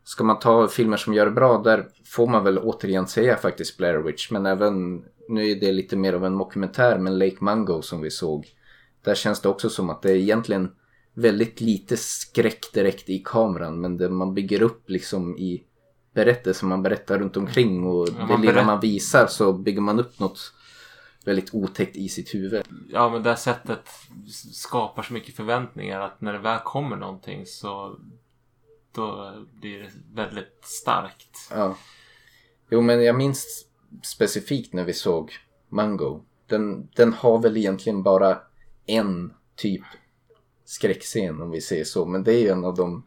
ska 0.04 0.24
man 0.24 0.40
ta 0.40 0.68
filmer 0.68 0.98
som 0.98 1.14
gör 1.14 1.26
det 1.26 1.32
bra 1.32 1.58
där 1.58 1.88
får 2.06 2.28
man 2.28 2.44
väl 2.44 2.58
återigen 2.58 3.08
säga 3.08 3.38
faktiskt 3.38 3.78
Blair 3.78 3.98
Witch. 3.98 4.32
Men 4.32 4.46
även, 4.46 5.06
nu 5.30 5.50
är 5.50 5.56
det 5.56 5.72
lite 5.72 5.96
mer 5.96 6.14
av 6.14 6.26
en 6.26 6.36
mockumentär 6.36 6.98
men 6.98 7.18
Lake 7.20 7.38
Mungo 7.40 7.82
som 7.82 8.02
vi 8.02 8.12
såg. 8.12 8.48
Där 9.04 9.16
känns 9.16 9.42
det 9.42 9.50
också 9.50 9.70
som 9.70 9.90
att 9.90 10.02
det 10.02 10.12
är 10.12 10.16
egentligen 10.16 10.72
väldigt 11.14 11.62
lite 11.62 11.98
skräck 11.98 12.74
direkt 12.74 13.10
i 13.10 13.22
kameran 13.26 13.82
men 13.82 13.98
det 13.98 14.10
man 14.10 14.34
bygger 14.34 14.62
upp 14.62 14.90
liksom 14.90 15.38
i 15.38 15.64
berättelser 16.18 16.68
man 16.68 16.84
berättar 16.84 17.20
runt 17.20 17.38
omkring 17.38 17.84
och 17.84 18.08
Ja, 18.20 18.38
det 18.38 18.48
lilla 18.48 18.64
man 18.64 18.80
visar 18.80 19.28
så 19.28 19.54
bygger 19.54 19.82
man 19.82 20.00
upp 20.00 20.20
något 20.20 20.54
väldigt 21.26 21.54
otäckt 21.54 21.96
i 21.96 22.10
sitt 22.10 22.36
huvud. 22.36 22.64
Ja, 22.90 23.10
men 23.10 23.24
det 23.24 23.30
här 23.30 23.38
sättet 23.38 23.90
skapar 24.54 25.04
så 25.04 25.14
mycket 25.14 25.36
förväntningar 25.36 26.02
att 26.02 26.22
när 26.22 26.34
det 26.34 26.40
väl 26.40 26.60
kommer 26.60 26.96
någonting 26.96 27.46
så 27.46 28.00
då 28.92 29.34
blir 29.62 29.80
det 29.80 29.92
väldigt 30.14 30.60
starkt. 30.62 31.38
Ja. 31.52 31.78
Jo 32.70 32.82
men 32.82 33.04
jag 33.04 33.16
minns 33.16 33.66
specifikt 34.04 34.74
när 34.74 34.84
vi 34.84 34.94
såg 34.94 35.32
Mango. 35.70 36.22
Den, 36.48 36.88
den 36.96 37.14
har 37.14 37.40
väl 37.40 37.58
egentligen 37.58 38.04
bara 38.04 38.40
en 38.86 39.34
typ 39.56 39.84
skräckscen 40.66 41.42
om 41.42 41.52
vi 41.52 41.62
säger 41.62 41.84
så. 41.84 42.06
Men 42.06 42.24
det 42.24 42.34
är 42.34 42.40
ju 42.40 42.50
en 42.50 42.66
av 42.66 42.76
de 42.76 43.04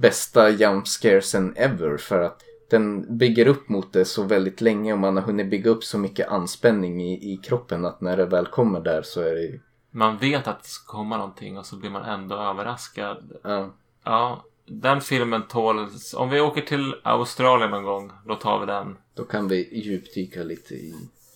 bästa 0.00 0.50
jump 0.50 0.88
scaresen 0.88 1.52
ever 1.56 1.96
för 1.96 2.20
att 2.20 2.42
den 2.70 3.18
bygger 3.18 3.46
upp 3.48 3.68
mot 3.68 3.92
det 3.92 4.04
så 4.04 4.22
väldigt 4.22 4.60
länge 4.60 4.92
och 4.92 4.98
man 4.98 5.16
har 5.16 5.22
hunnit 5.22 5.50
bygga 5.50 5.70
upp 5.70 5.84
så 5.84 5.98
mycket 5.98 6.28
anspänning 6.28 7.02
i, 7.02 7.32
i 7.32 7.36
kroppen 7.36 7.84
att 7.84 8.00
när 8.00 8.16
det 8.16 8.26
väl 8.26 8.46
kommer 8.46 8.80
där 8.80 9.02
så 9.02 9.20
är 9.20 9.34
det 9.34 9.42
ju... 9.42 9.60
Man 9.90 10.18
vet 10.18 10.46
att 10.46 10.62
det 10.62 10.68
ska 10.68 10.92
komma 10.92 11.16
någonting 11.16 11.58
och 11.58 11.66
så 11.66 11.76
blir 11.76 11.90
man 11.90 12.02
ändå 12.04 12.36
överraskad. 12.36 13.32
Ja, 13.42 13.70
Ja, 14.04 14.44
den 14.66 15.00
filmen 15.00 15.42
tål... 15.48 15.88
Om 16.16 16.30
vi 16.30 16.40
åker 16.40 16.60
till 16.60 16.94
Australien 17.02 17.70
någon 17.70 17.84
gång, 17.84 18.12
då 18.26 18.34
tar 18.34 18.60
vi 18.60 18.66
den. 18.66 18.96
då 19.14 19.24
kan 19.24 19.48
vi 19.48 19.80
djupdyka 19.84 20.42
lite 20.42 20.74
i 20.74 20.94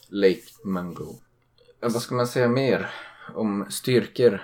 Lake 0.09 0.43
Mango. 0.64 1.14
Vad 1.81 2.03
ska 2.03 2.14
man 2.14 2.27
säga 2.27 2.49
mer 2.49 2.91
om 3.35 3.66
styrkor? 3.71 4.43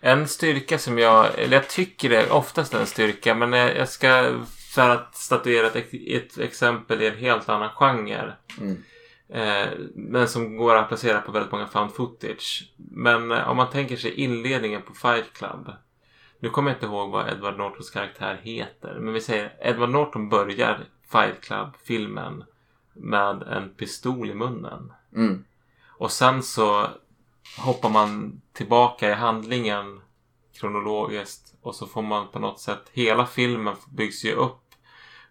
En 0.00 0.28
styrka 0.28 0.78
som 0.78 0.98
jag, 0.98 1.38
eller 1.38 1.56
jag 1.56 1.68
tycker 1.68 2.08
det 2.08 2.22
är 2.22 2.32
oftast 2.32 2.74
en 2.74 2.86
styrka, 2.86 3.34
men 3.34 3.52
jag 3.52 3.88
ska 3.88 4.40
för 4.74 4.90
att 4.90 5.14
statuera 5.14 5.66
ett, 5.66 5.94
ett 5.94 6.38
exempel 6.38 7.02
i 7.02 7.06
en 7.06 7.16
helt 7.16 7.48
annan 7.48 7.70
genre. 7.70 8.32
Mm. 8.60 8.82
Eh, 9.28 9.68
men 9.94 10.28
som 10.28 10.56
går 10.56 10.74
att 10.74 10.88
placera 10.88 11.20
på 11.20 11.32
väldigt 11.32 11.52
många 11.52 11.66
found 11.66 11.94
footage. 11.94 12.72
Men 12.76 13.32
eh, 13.32 13.48
om 13.48 13.56
man 13.56 13.70
tänker 13.70 13.96
sig 13.96 14.14
inledningen 14.14 14.82
på 14.82 14.94
Fight 14.94 15.32
Club. 15.32 15.72
Nu 16.40 16.50
kommer 16.50 16.70
jag 16.70 16.76
inte 16.76 16.86
ihåg 16.86 17.10
vad 17.10 17.28
Edward 17.28 17.58
Nortons 17.58 17.90
karaktär 17.90 18.40
heter. 18.42 18.98
Men 19.00 19.14
vi 19.14 19.20
säger 19.20 19.52
Edward 19.60 19.90
Norton 19.90 20.28
börjar 20.28 20.80
Fight 21.12 21.40
Club-filmen 21.40 22.44
med 22.92 23.42
en 23.42 23.74
pistol 23.74 24.30
i 24.30 24.34
munnen. 24.34 24.92
Mm. 25.14 25.44
Och 25.86 26.12
sen 26.12 26.42
så 26.42 26.86
hoppar 27.56 27.90
man 27.90 28.40
tillbaka 28.52 29.10
i 29.10 29.14
handlingen 29.14 30.00
kronologiskt 30.52 31.54
och 31.62 31.74
så 31.74 31.86
får 31.86 32.02
man 32.02 32.28
på 32.28 32.38
något 32.38 32.60
sätt 32.60 32.90
hela 32.92 33.26
filmen 33.26 33.76
byggs 33.88 34.24
ju 34.24 34.32
upp 34.32 34.74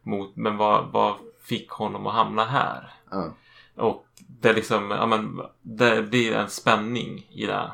mot 0.04 0.36
men 0.36 0.58
vad, 0.58 0.92
vad 0.92 1.16
fick 1.42 1.70
honom 1.70 2.08
att 2.08 2.14
hamna 2.14 2.46
här? 2.46 2.94
Ja. 3.12 3.34
Och 3.76 4.06
det 4.18 4.54
liksom, 4.54 4.92
ja 4.92 5.06
men 5.06 5.42
det 5.62 6.04
blir 6.04 6.34
en 6.34 6.50
spänning 6.50 7.28
i 7.30 7.46
det. 7.46 7.72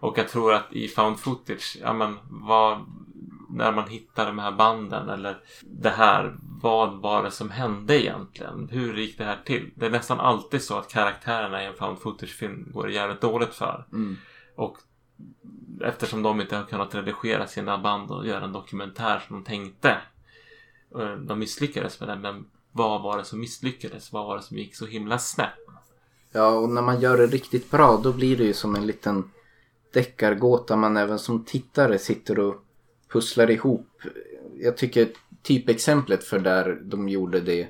Och 0.00 0.18
jag 0.18 0.28
tror 0.28 0.52
att 0.52 0.72
i 0.72 0.88
found 0.88 1.18
footage, 1.20 1.76
ja 1.80 1.92
men 1.92 2.18
vad, 2.24 2.86
när 3.48 3.72
man 3.72 3.88
hittar 3.88 4.26
de 4.26 4.38
här 4.38 4.52
banden 4.52 5.08
eller 5.08 5.38
det 5.60 5.90
här, 5.90 6.36
vad 6.62 6.92
var 6.92 7.22
det 7.22 7.30
som 7.30 7.50
hände 7.50 8.02
egentligen? 8.02 8.68
Hur 8.72 8.96
gick 8.96 9.18
det 9.18 9.24
här 9.24 9.38
till? 9.44 9.70
Det 9.74 9.86
är 9.86 9.90
nästan 9.90 10.20
alltid 10.20 10.62
så 10.62 10.78
att 10.78 10.88
karaktärerna 10.88 11.62
i 11.62 11.66
en 11.66 11.74
found 11.74 11.98
footage-film 11.98 12.68
går 12.72 12.90
jävligt 12.90 13.20
dåligt 13.20 13.54
för. 13.54 13.86
Mm. 13.92 14.16
Och 14.56 14.78
eftersom 15.80 16.22
de 16.22 16.40
inte 16.40 16.56
har 16.56 16.64
kunnat 16.64 16.94
redigera 16.94 17.46
sina 17.46 17.78
band 17.78 18.10
och 18.10 18.26
göra 18.26 18.44
en 18.44 18.52
dokumentär 18.52 19.24
som 19.26 19.36
de 19.36 19.44
tänkte. 19.44 19.96
eh, 20.98 21.12
De 21.12 21.38
misslyckades 21.38 22.00
med 22.00 22.08
det, 22.08 22.16
men 22.16 22.46
vad 22.72 23.02
var 23.02 23.18
det 23.18 23.24
som 23.24 23.40
misslyckades? 23.40 24.12
Vad 24.12 24.26
var 24.26 24.36
det 24.36 24.42
som 24.42 24.56
gick 24.58 24.76
så 24.76 24.86
himla 24.86 25.18
snett? 25.18 25.50
Ja, 26.32 26.48
och 26.48 26.68
när 26.68 26.82
man 26.82 27.00
gör 27.00 27.18
det 27.18 27.26
riktigt 27.26 27.70
bra 27.70 28.00
då 28.02 28.12
blir 28.12 28.36
det 28.36 28.44
ju 28.44 28.52
som 28.52 28.76
en 28.76 28.86
liten 28.86 29.30
deckargåta 29.92 30.76
man 30.76 30.96
även 30.96 31.18
som 31.18 31.44
tittare 31.44 31.98
sitter 31.98 32.38
och 32.38 32.62
pusslar 33.12 33.50
ihop. 33.50 33.86
Jag 34.60 34.76
tycker 34.76 35.08
typexemplet 35.42 36.24
för 36.24 36.38
där 36.38 36.78
de 36.82 37.08
gjorde 37.08 37.40
det 37.40 37.68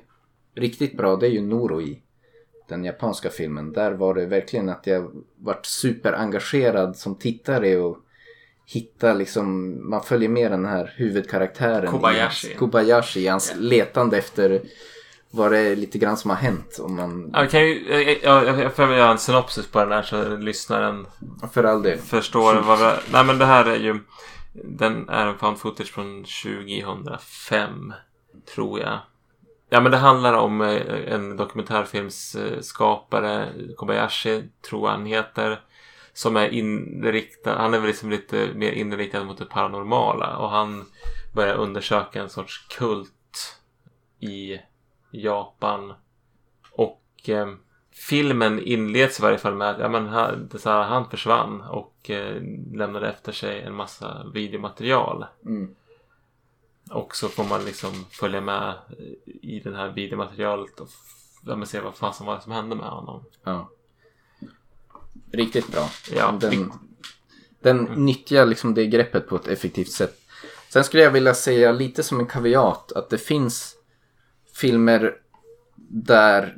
riktigt 0.55 0.97
bra 0.97 1.15
det 1.15 1.27
är 1.27 1.31
ju 1.31 1.41
Noroi. 1.41 2.01
Den 2.69 2.83
japanska 2.83 3.29
filmen. 3.29 3.73
Där 3.73 3.91
var 3.91 4.13
det 4.13 4.25
verkligen 4.25 4.69
att 4.69 4.87
jag 4.87 5.11
vart 5.37 5.65
superengagerad 5.65 6.95
som 6.97 7.15
tittare 7.15 7.77
och 7.77 7.97
hitta 8.65 9.13
liksom, 9.13 9.77
man 9.89 10.03
följer 10.03 10.29
med 10.29 10.51
den 10.51 10.65
här 10.65 10.93
huvudkaraktären. 10.97 11.91
Kobayashi. 11.91 12.47
I 12.47 12.49
hans, 12.49 12.59
Kobayashi 12.59 13.19
i 13.19 13.27
hans 13.27 13.53
letande 13.57 14.17
efter 14.17 14.61
vad 15.31 15.51
det 15.51 15.59
är 15.59 15.75
lite 15.75 15.97
grann 15.97 16.17
som 16.17 16.29
har 16.29 16.37
hänt. 16.37 16.79
Om 16.81 16.95
man, 16.95 17.29
Ja, 17.33 17.47
kan 17.47 17.67
ju, 17.67 17.91
eh, 17.91 18.17
ja, 18.23 18.43
jag 18.45 18.59
jag 18.59 18.73
får 18.73 18.93
göra 18.93 19.11
en 19.11 19.17
synopsis 19.17 19.67
på 19.67 19.79
den 19.79 19.91
här 19.91 20.01
så 20.01 20.35
lyssnaren 20.37 21.07
för 21.53 21.63
all 21.63 21.83
del. 21.83 21.97
förstår 21.97 22.55
vad 22.61 22.79
vi... 22.79 22.85
Nej 23.11 23.25
men 23.25 23.37
det 23.37 23.45
här 23.45 23.65
är 23.65 23.75
ju... 23.79 23.99
Den 24.63 25.09
är 25.09 25.27
en 25.27 25.37
found 25.37 25.57
footage 25.57 25.93
från 25.93 26.23
2005. 26.23 27.93
Tror 28.55 28.79
jag. 28.79 28.99
Ja 29.69 29.81
men 29.81 29.91
det 29.91 29.97
handlar 29.97 30.33
om 30.33 30.61
eh, 30.61 31.13
en 31.13 31.37
dokumentärfilmsskapare. 31.37 33.49
Kobayashi 33.77 34.43
tror 34.69 34.89
jag 34.89 34.97
han 34.97 35.05
heter. 35.05 35.61
Som 36.13 36.37
är 36.37 36.49
inriktad. 36.49 37.57
Han 37.57 37.73
är 37.73 37.79
väl 37.79 37.87
liksom 37.87 38.09
lite 38.09 38.49
mer 38.55 38.71
inriktad 38.71 39.23
mot 39.23 39.37
det 39.37 39.45
paranormala. 39.45 40.37
Och 40.37 40.49
han 40.49 40.85
börjar 41.33 41.55
undersöka 41.55 42.21
en 42.21 42.29
sorts 42.29 42.67
kult 42.67 43.59
i 44.19 44.59
Japan. 45.11 45.93
Och 46.71 47.29
eh, 47.29 47.47
filmen 47.97 48.59
inleds 48.59 49.19
i 49.19 49.21
varje 49.21 49.37
fall 49.37 49.55
med 49.55 49.69
att 49.69 49.79
ja, 49.79 49.89
men 49.89 50.07
han, 50.07 50.47
det 50.47 50.57
är 50.57 50.59
så 50.59 50.69
här, 50.69 50.83
han 50.83 51.09
försvann 51.09 51.61
och 51.61 52.09
eh, 52.09 52.41
lämnade 52.73 53.09
efter 53.09 53.31
sig 53.31 53.61
en 53.61 53.75
massa 53.75 54.31
videomaterial. 54.33 55.25
Mm. 55.45 55.75
Och 56.91 57.15
så 57.15 57.27
får 57.27 57.43
man 57.43 57.65
liksom 57.65 58.05
följa 58.11 58.41
med 58.41 58.73
i 59.25 59.59
det 59.59 59.75
här 59.75 59.89
videomaterialet 59.89 60.79
och 60.79 60.89
ja, 61.45 61.65
se 61.65 61.79
vad 61.79 61.95
fan 61.95 62.13
som 62.13 62.25
var 62.25 62.35
det 62.35 62.41
som 62.41 62.51
hände 62.51 62.75
med 62.75 62.89
honom. 62.89 63.23
Ja. 63.43 63.69
Riktigt 65.31 65.71
bra. 65.71 65.89
Ja, 66.15 66.37
Den, 66.41 66.71
den 67.61 67.83
nyttjar 67.83 68.45
liksom 68.45 68.73
det 68.73 68.85
greppet 68.85 69.27
på 69.27 69.35
ett 69.35 69.47
effektivt 69.47 69.91
sätt. 69.91 70.19
Sen 70.69 70.83
skulle 70.83 71.03
jag 71.03 71.11
vilja 71.11 71.33
säga 71.33 71.71
lite 71.71 72.03
som 72.03 72.19
en 72.19 72.25
kaviat 72.25 72.91
att 72.91 73.09
det 73.09 73.17
finns 73.17 73.75
filmer 74.53 75.15
där 75.89 76.55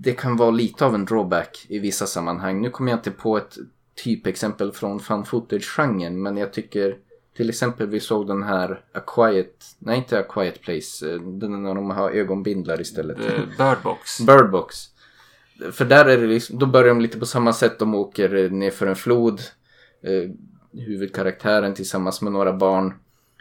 det 0.00 0.12
kan 0.12 0.36
vara 0.36 0.50
lite 0.50 0.84
av 0.86 0.94
en 0.94 1.04
drawback 1.04 1.66
i 1.68 1.78
vissa 1.78 2.06
sammanhang. 2.06 2.60
Nu 2.60 2.70
kommer 2.70 2.90
jag 2.90 2.98
inte 2.98 3.10
på 3.10 3.36
ett 3.36 3.56
typexempel 4.04 4.72
från 4.72 5.00
fan 5.00 5.24
footage-genren 5.24 6.22
men 6.22 6.36
jag 6.36 6.52
tycker 6.52 6.96
till 7.36 7.48
exempel 7.48 7.86
vi 7.86 8.00
såg 8.00 8.26
den 8.26 8.42
här 8.42 8.80
A 8.94 9.00
Quiet, 9.06 9.64
nej 9.78 9.98
inte 9.98 10.18
A 10.18 10.22
Quiet 10.28 10.62
Place, 10.62 11.10
eh, 11.10 11.20
den 11.20 11.62
när 11.62 11.74
de 11.74 11.90
har 11.90 12.10
ögonbindlar 12.10 12.80
istället. 12.80 13.18
Eh, 13.18 13.42
Birdbox. 13.58 14.20
Birdbox. 14.26 14.76
För 15.72 15.84
där 15.84 16.04
är 16.04 16.18
det 16.18 16.26
liksom, 16.26 16.58
då 16.58 16.66
börjar 16.66 16.88
de 16.88 17.00
lite 17.00 17.18
på 17.18 17.26
samma 17.26 17.52
sätt. 17.52 17.78
De 17.78 17.94
åker 17.94 18.34
eh, 18.34 18.50
ner 18.50 18.70
för 18.70 18.86
en 18.86 18.96
flod. 18.96 19.40
Eh, 20.02 20.30
huvudkaraktären 20.80 21.74
tillsammans 21.74 22.22
med 22.22 22.32
några 22.32 22.52
barn. 22.52 22.94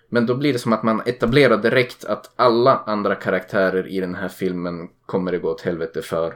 Men 0.09 0.25
då 0.25 0.35
blir 0.35 0.53
det 0.53 0.59
som 0.59 0.73
att 0.73 0.83
man 0.83 1.01
etablerar 1.05 1.57
direkt 1.57 2.05
att 2.05 2.31
alla 2.35 2.83
andra 2.85 3.15
karaktärer 3.15 3.87
i 3.87 3.99
den 3.99 4.15
här 4.15 4.27
filmen 4.27 4.89
kommer 5.05 5.31
det 5.31 5.37
gå 5.37 5.49
åt 5.49 5.61
helvete 5.61 6.01
för. 6.01 6.33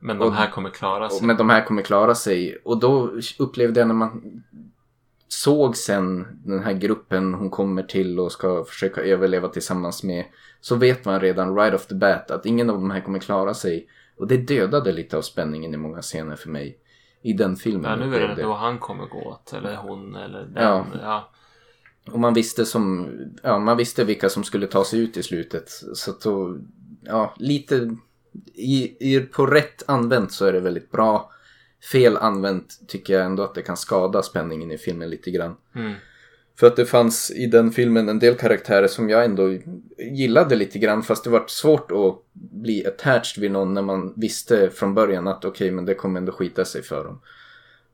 Men 0.00 0.18
de 0.18 0.32
här 0.32 0.50
kommer 0.50 0.70
klara 0.70 1.10
sig. 1.10 1.26
Men 1.26 1.36
de 1.36 1.50
här 1.50 1.64
kommer 1.64 1.82
klara 1.82 2.14
sig. 2.14 2.56
Och 2.64 2.80
då 2.80 3.10
upplevde 3.38 3.80
jag 3.80 3.86
när 3.86 3.94
man 3.94 4.42
såg 5.28 5.76
sen 5.76 6.26
den 6.44 6.62
här 6.62 6.72
gruppen 6.72 7.34
hon 7.34 7.50
kommer 7.50 7.82
till 7.82 8.20
och 8.20 8.32
ska 8.32 8.64
försöka 8.64 9.00
överleva 9.00 9.48
tillsammans 9.48 10.02
med. 10.02 10.24
Så 10.60 10.76
vet 10.76 11.04
man 11.04 11.20
redan 11.20 11.56
right 11.56 11.74
off 11.74 11.86
the 11.86 11.94
bat 11.94 12.30
att 12.30 12.46
ingen 12.46 12.70
av 12.70 12.76
de 12.76 12.90
här 12.90 13.00
kommer 13.00 13.18
klara 13.18 13.54
sig. 13.54 13.88
Och 14.16 14.26
det 14.26 14.36
dödade 14.36 14.92
lite 14.92 15.16
av 15.16 15.22
spänningen 15.22 15.74
i 15.74 15.76
många 15.76 16.02
scener 16.02 16.36
för 16.36 16.50
mig. 16.50 16.78
I 17.22 17.32
den 17.32 17.56
filmen. 17.56 18.00
Ja, 18.00 18.06
nu 18.06 18.16
är 18.16 18.28
det 18.28 18.42
då 18.42 18.52
han 18.52 18.78
kommer 18.78 19.06
gå 19.06 19.18
åt. 19.18 19.52
Eller 19.52 19.76
hon 19.76 20.14
eller 20.14 20.42
den. 20.42 20.64
Ja. 20.64 20.86
Ja. 21.02 21.30
Och 22.12 22.20
man 22.20 22.34
visste 22.34 22.66
som, 22.66 23.10
ja 23.42 23.58
man 23.58 23.76
visste 23.76 24.04
vilka 24.04 24.28
som 24.28 24.44
skulle 24.44 24.66
ta 24.66 24.84
sig 24.84 25.00
ut 25.00 25.16
i 25.16 25.22
slutet. 25.22 25.68
Så 25.94 26.10
att 26.10 26.20
då, 26.20 26.58
ja 27.02 27.34
lite, 27.38 27.96
I, 28.54 28.96
i, 29.14 29.20
på 29.20 29.46
rätt 29.46 29.82
använt 29.86 30.32
så 30.32 30.46
är 30.46 30.52
det 30.52 30.60
väldigt 30.60 30.90
bra. 30.90 31.30
Fel 31.92 32.16
använt 32.16 32.80
tycker 32.88 33.14
jag 33.14 33.26
ändå 33.26 33.42
att 33.42 33.54
det 33.54 33.62
kan 33.62 33.76
skada 33.76 34.22
spänningen 34.22 34.70
i 34.70 34.78
filmen 34.78 35.10
lite 35.10 35.30
grann. 35.30 35.56
Mm. 35.74 35.92
För 36.58 36.66
att 36.66 36.76
det 36.76 36.86
fanns 36.86 37.30
i 37.30 37.46
den 37.46 37.72
filmen 37.72 38.08
en 38.08 38.18
del 38.18 38.34
karaktärer 38.34 38.86
som 38.86 39.08
jag 39.08 39.24
ändå 39.24 39.58
gillade 39.98 40.56
lite 40.56 40.78
grann 40.78 41.02
fast 41.02 41.24
det 41.24 41.30
var 41.30 41.44
svårt 41.46 41.90
att 41.92 42.22
bli 42.32 42.86
attached 42.86 43.40
vid 43.42 43.50
någon 43.50 43.74
när 43.74 43.82
man 43.82 44.12
visste 44.16 44.70
från 44.70 44.94
början 44.94 45.28
att 45.28 45.44
okej 45.44 45.50
okay, 45.50 45.70
men 45.70 45.84
det 45.84 45.94
kommer 45.94 46.20
ändå 46.20 46.32
skita 46.32 46.64
sig 46.64 46.82
för 46.82 47.04
dem. 47.04 47.20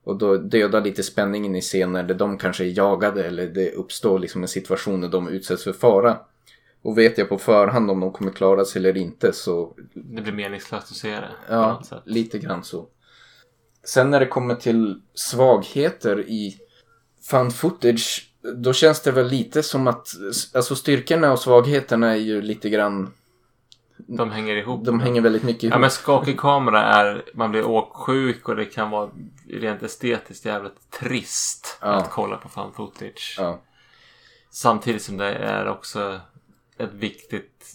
Och 0.05 0.19
då 0.19 0.37
döda 0.37 0.81
lite 0.81 1.03
spänningen 1.03 1.57
i 1.57 1.61
scener 1.61 2.03
där 2.03 2.15
de 2.15 2.39
kanske 2.39 2.65
är 2.65 2.79
jagade 2.79 3.25
eller 3.25 3.47
det 3.47 3.73
uppstår 3.73 4.19
liksom 4.19 4.43
en 4.43 4.49
situation 4.49 5.01
där 5.01 5.09
de 5.09 5.29
utsätts 5.29 5.65
för 5.65 5.73
fara. 5.73 6.17
Och 6.83 6.99
vet 6.99 7.19
jag 7.19 7.29
på 7.29 7.39
förhand 7.39 7.91
om 7.91 8.01
de 8.01 8.13
kommer 8.13 8.33
klara 8.33 8.65
sig 8.65 8.81
eller 8.81 8.97
inte 8.97 9.33
så... 9.33 9.75
Det 9.95 10.23
blir 10.23 10.33
meningslöst 10.33 10.91
att 10.91 10.97
se 10.97 11.11
det. 11.11 11.31
Ja, 11.49 11.83
lite 12.05 12.39
grann 12.39 12.65
så. 12.65 12.89
Sen 13.85 14.11
när 14.11 14.21
det 14.21 14.27
kommer 14.27 14.55
till 14.55 15.01
svagheter 15.15 16.21
i 16.21 16.59
found 17.31 17.55
footage 17.55 18.33
då 18.43 18.73
känns 18.73 19.01
det 19.01 19.13
väl 19.13 19.29
lite 19.29 19.63
som 19.63 19.87
att 19.87 20.09
alltså 20.55 20.77
styrkorna 20.77 21.33
och 21.33 21.39
svagheterna 21.39 22.11
är 22.11 22.17
ju 22.17 22.43
lite 22.43 22.71
grann 22.71 23.13
de 23.97 24.31
hänger 24.31 24.57
ihop. 24.57 24.85
De 24.85 25.01
hänger 25.01 25.21
väldigt 25.21 25.43
mycket 25.43 25.63
ihop. 25.63 25.75
Ja 25.75 25.79
men 25.79 25.91
skakig 25.91 26.41
kamera 26.41 26.83
är, 26.83 27.25
man 27.35 27.51
blir 27.51 27.67
åksjuk 27.67 28.49
och 28.49 28.57
det 28.57 28.65
kan 28.65 28.91
vara 28.91 29.11
rent 29.51 29.83
estetiskt 29.83 30.45
jävligt 30.45 30.91
trist 30.91 31.79
ja. 31.81 31.87
att 31.87 32.11
kolla 32.11 32.37
på 32.37 32.49
fan 32.49 32.73
footage. 32.73 33.35
Ja. 33.39 33.61
Samtidigt 34.51 35.03
som 35.03 35.17
det 35.17 35.35
är 35.35 35.69
också 35.69 36.21
ett 36.83 36.95
viktigt 36.95 37.75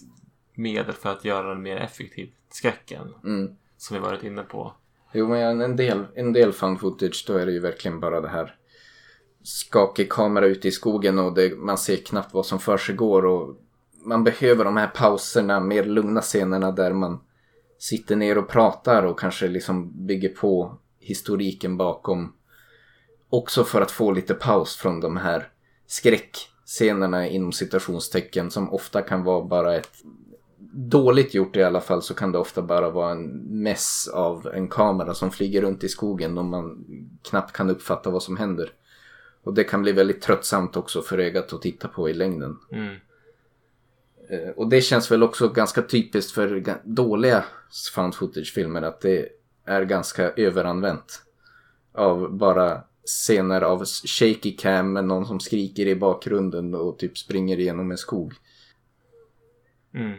medel 0.54 0.94
för 0.94 1.10
att 1.10 1.26
göra 1.26 1.50
den 1.50 1.62
mer 1.62 1.78
effektiv. 1.78 2.30
Skräcken. 2.50 3.14
Mm. 3.24 3.56
Som 3.78 3.96
vi 3.96 4.02
varit 4.02 4.24
inne 4.24 4.44
på. 4.44 4.74
Jo 5.14 5.28
men 5.28 5.62
en 5.62 5.76
del, 5.76 6.06
en 6.16 6.34
del 6.34 6.54
fan 6.54 6.78
footage 6.78 7.26
då 7.28 7.34
är 7.34 7.46
det 7.46 7.52
ju 7.52 7.60
verkligen 7.60 8.00
bara 8.00 8.22
det 8.22 8.28
här 8.28 8.56
skakig 9.44 10.12
kamera 10.12 10.46
ute 10.46 10.68
i 10.68 10.72
skogen 10.72 11.20
och 11.20 11.34
det, 11.34 11.58
man 11.58 11.78
ser 11.78 11.96
knappt 11.96 12.34
vad 12.34 12.46
som 12.46 12.60
för 12.60 12.78
sig 12.78 12.96
går 12.96 13.26
och 13.26 13.56
man 14.04 14.24
behöver 14.24 14.66
de 14.66 14.78
här 14.78 14.88
pauserna, 14.88 15.60
mer 15.60 15.84
lugna 15.84 16.22
scenerna 16.22 16.72
där 16.72 16.94
man 16.94 17.20
sitter 17.80 18.16
ner 18.16 18.38
och 18.38 18.48
pratar 18.48 19.04
och 19.04 19.20
kanske 19.20 19.48
liksom 19.48 20.06
bygger 20.08 20.30
på 20.30 20.78
historiken 21.00 21.78
bakom. 21.78 22.34
Också 23.30 23.64
för 23.64 23.82
att 23.82 23.92
få 23.92 24.12
lite 24.12 24.34
paus 24.34 24.76
från 24.76 25.00
de 25.00 25.18
här 25.18 25.52
skräckscenerna 26.68 27.28
inom 27.28 27.52
citationstecken 27.52 28.52
som 28.52 28.74
ofta 28.74 29.02
kan 29.02 29.24
vara 29.24 29.46
bara 29.46 29.76
ett 29.76 30.04
dåligt 30.74 31.34
gjort 31.34 31.56
i 31.56 31.64
alla 31.64 31.82
fall 31.82 32.02
så 32.02 32.14
kan 32.14 32.32
det 32.32 32.38
ofta 32.38 32.62
bara 32.62 32.90
vara 32.90 33.12
en 33.12 33.28
mess 33.64 34.08
av 34.14 34.48
en 34.54 34.68
kamera 34.68 35.14
som 35.14 35.32
flyger 35.32 35.62
runt 35.62 35.84
i 35.84 35.90
skogen 35.90 36.38
och 36.38 36.46
man 36.46 36.86
knappt 37.24 37.54
kan 37.54 37.70
uppfatta 37.70 38.10
vad 38.10 38.24
som 38.24 38.38
händer. 38.38 38.72
Och 39.44 39.54
det 39.54 39.64
kan 39.64 39.82
bli 39.82 39.92
väldigt 39.92 40.22
tröttsamt 40.22 40.78
också 40.78 41.02
för 41.02 41.18
ögat 41.18 41.54
att 41.54 41.62
titta 41.62 41.88
på 41.88 42.10
i 42.10 42.14
längden. 42.14 42.58
Mm. 42.72 42.96
Eh, 44.30 44.50
och 44.56 44.70
det 44.70 44.82
känns 44.82 45.12
väl 45.12 45.24
också 45.24 45.50
ganska 45.50 45.82
typiskt 45.82 46.32
för 46.32 46.64
dåliga 46.84 47.46
found 47.96 48.16
footage-filmer 48.16 48.82
att 48.82 49.02
det 49.02 49.30
är 49.66 49.86
ganska 49.86 50.32
överanvänt. 50.36 51.22
Av 51.94 52.38
bara 52.38 52.84
scener 53.08 53.62
av 53.62 53.86
shaky 53.86 54.56
cam 54.56 54.94
med 54.94 55.06
någon 55.06 55.26
som 55.26 55.40
skriker 55.40 55.86
i 55.86 55.96
bakgrunden 55.96 56.76
och 56.76 57.00
typ 57.00 57.18
springer 57.18 57.60
igenom 57.60 57.92
en 57.92 57.98
skog. 57.98 58.34
Mm. 59.94 60.18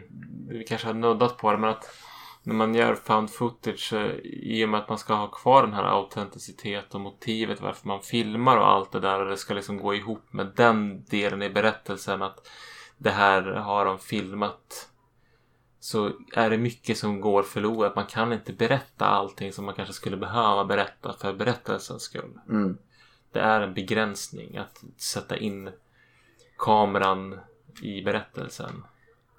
Vi 0.49 0.63
kanske 0.63 0.87
har 0.87 0.93
nuddat 0.93 1.37
på 1.37 1.51
det 1.51 1.57
men 1.57 1.69
att 1.69 1.85
när 2.43 2.55
man 2.55 2.75
gör 2.75 2.95
found 2.95 3.29
footage 3.29 3.93
eh, 3.93 4.15
i 4.23 4.65
och 4.65 4.69
med 4.69 4.79
att 4.79 4.89
man 4.89 4.97
ska 4.97 5.13
ha 5.13 5.27
kvar 5.27 5.63
den 5.63 5.73
här 5.73 5.83
autenticitet 5.83 6.95
och 6.95 7.01
motivet 7.01 7.61
varför 7.61 7.87
man 7.87 8.01
filmar 8.01 8.57
och 8.57 8.67
allt 8.67 8.91
det 8.91 8.99
där 8.99 9.23
och 9.23 9.29
det 9.29 9.37
ska 9.37 9.53
liksom 9.53 9.77
gå 9.77 9.95
ihop 9.95 10.33
med 10.33 10.51
den 10.55 11.05
delen 11.05 11.41
i 11.41 11.49
berättelsen 11.49 12.21
att 12.21 12.47
det 12.97 13.11
här 13.11 13.41
har 13.41 13.85
de 13.85 13.99
filmat 13.99 14.89
så 15.79 16.11
är 16.33 16.49
det 16.49 16.57
mycket 16.57 16.97
som 16.97 17.21
går 17.21 17.43
förlorat. 17.43 17.95
Man 17.95 18.05
kan 18.05 18.33
inte 18.33 18.53
berätta 18.53 19.05
allting 19.05 19.53
som 19.53 19.65
man 19.65 19.75
kanske 19.75 19.93
skulle 19.93 20.17
behöva 20.17 20.65
berätta 20.65 21.13
för 21.13 21.33
berättelsens 21.33 22.01
skull. 22.01 22.39
Mm. 22.49 22.77
Det 23.31 23.39
är 23.39 23.61
en 23.61 23.73
begränsning 23.73 24.57
att 24.57 24.83
sätta 24.97 25.37
in 25.37 25.69
kameran 26.57 27.39
i 27.81 28.01
berättelsen. 28.01 28.83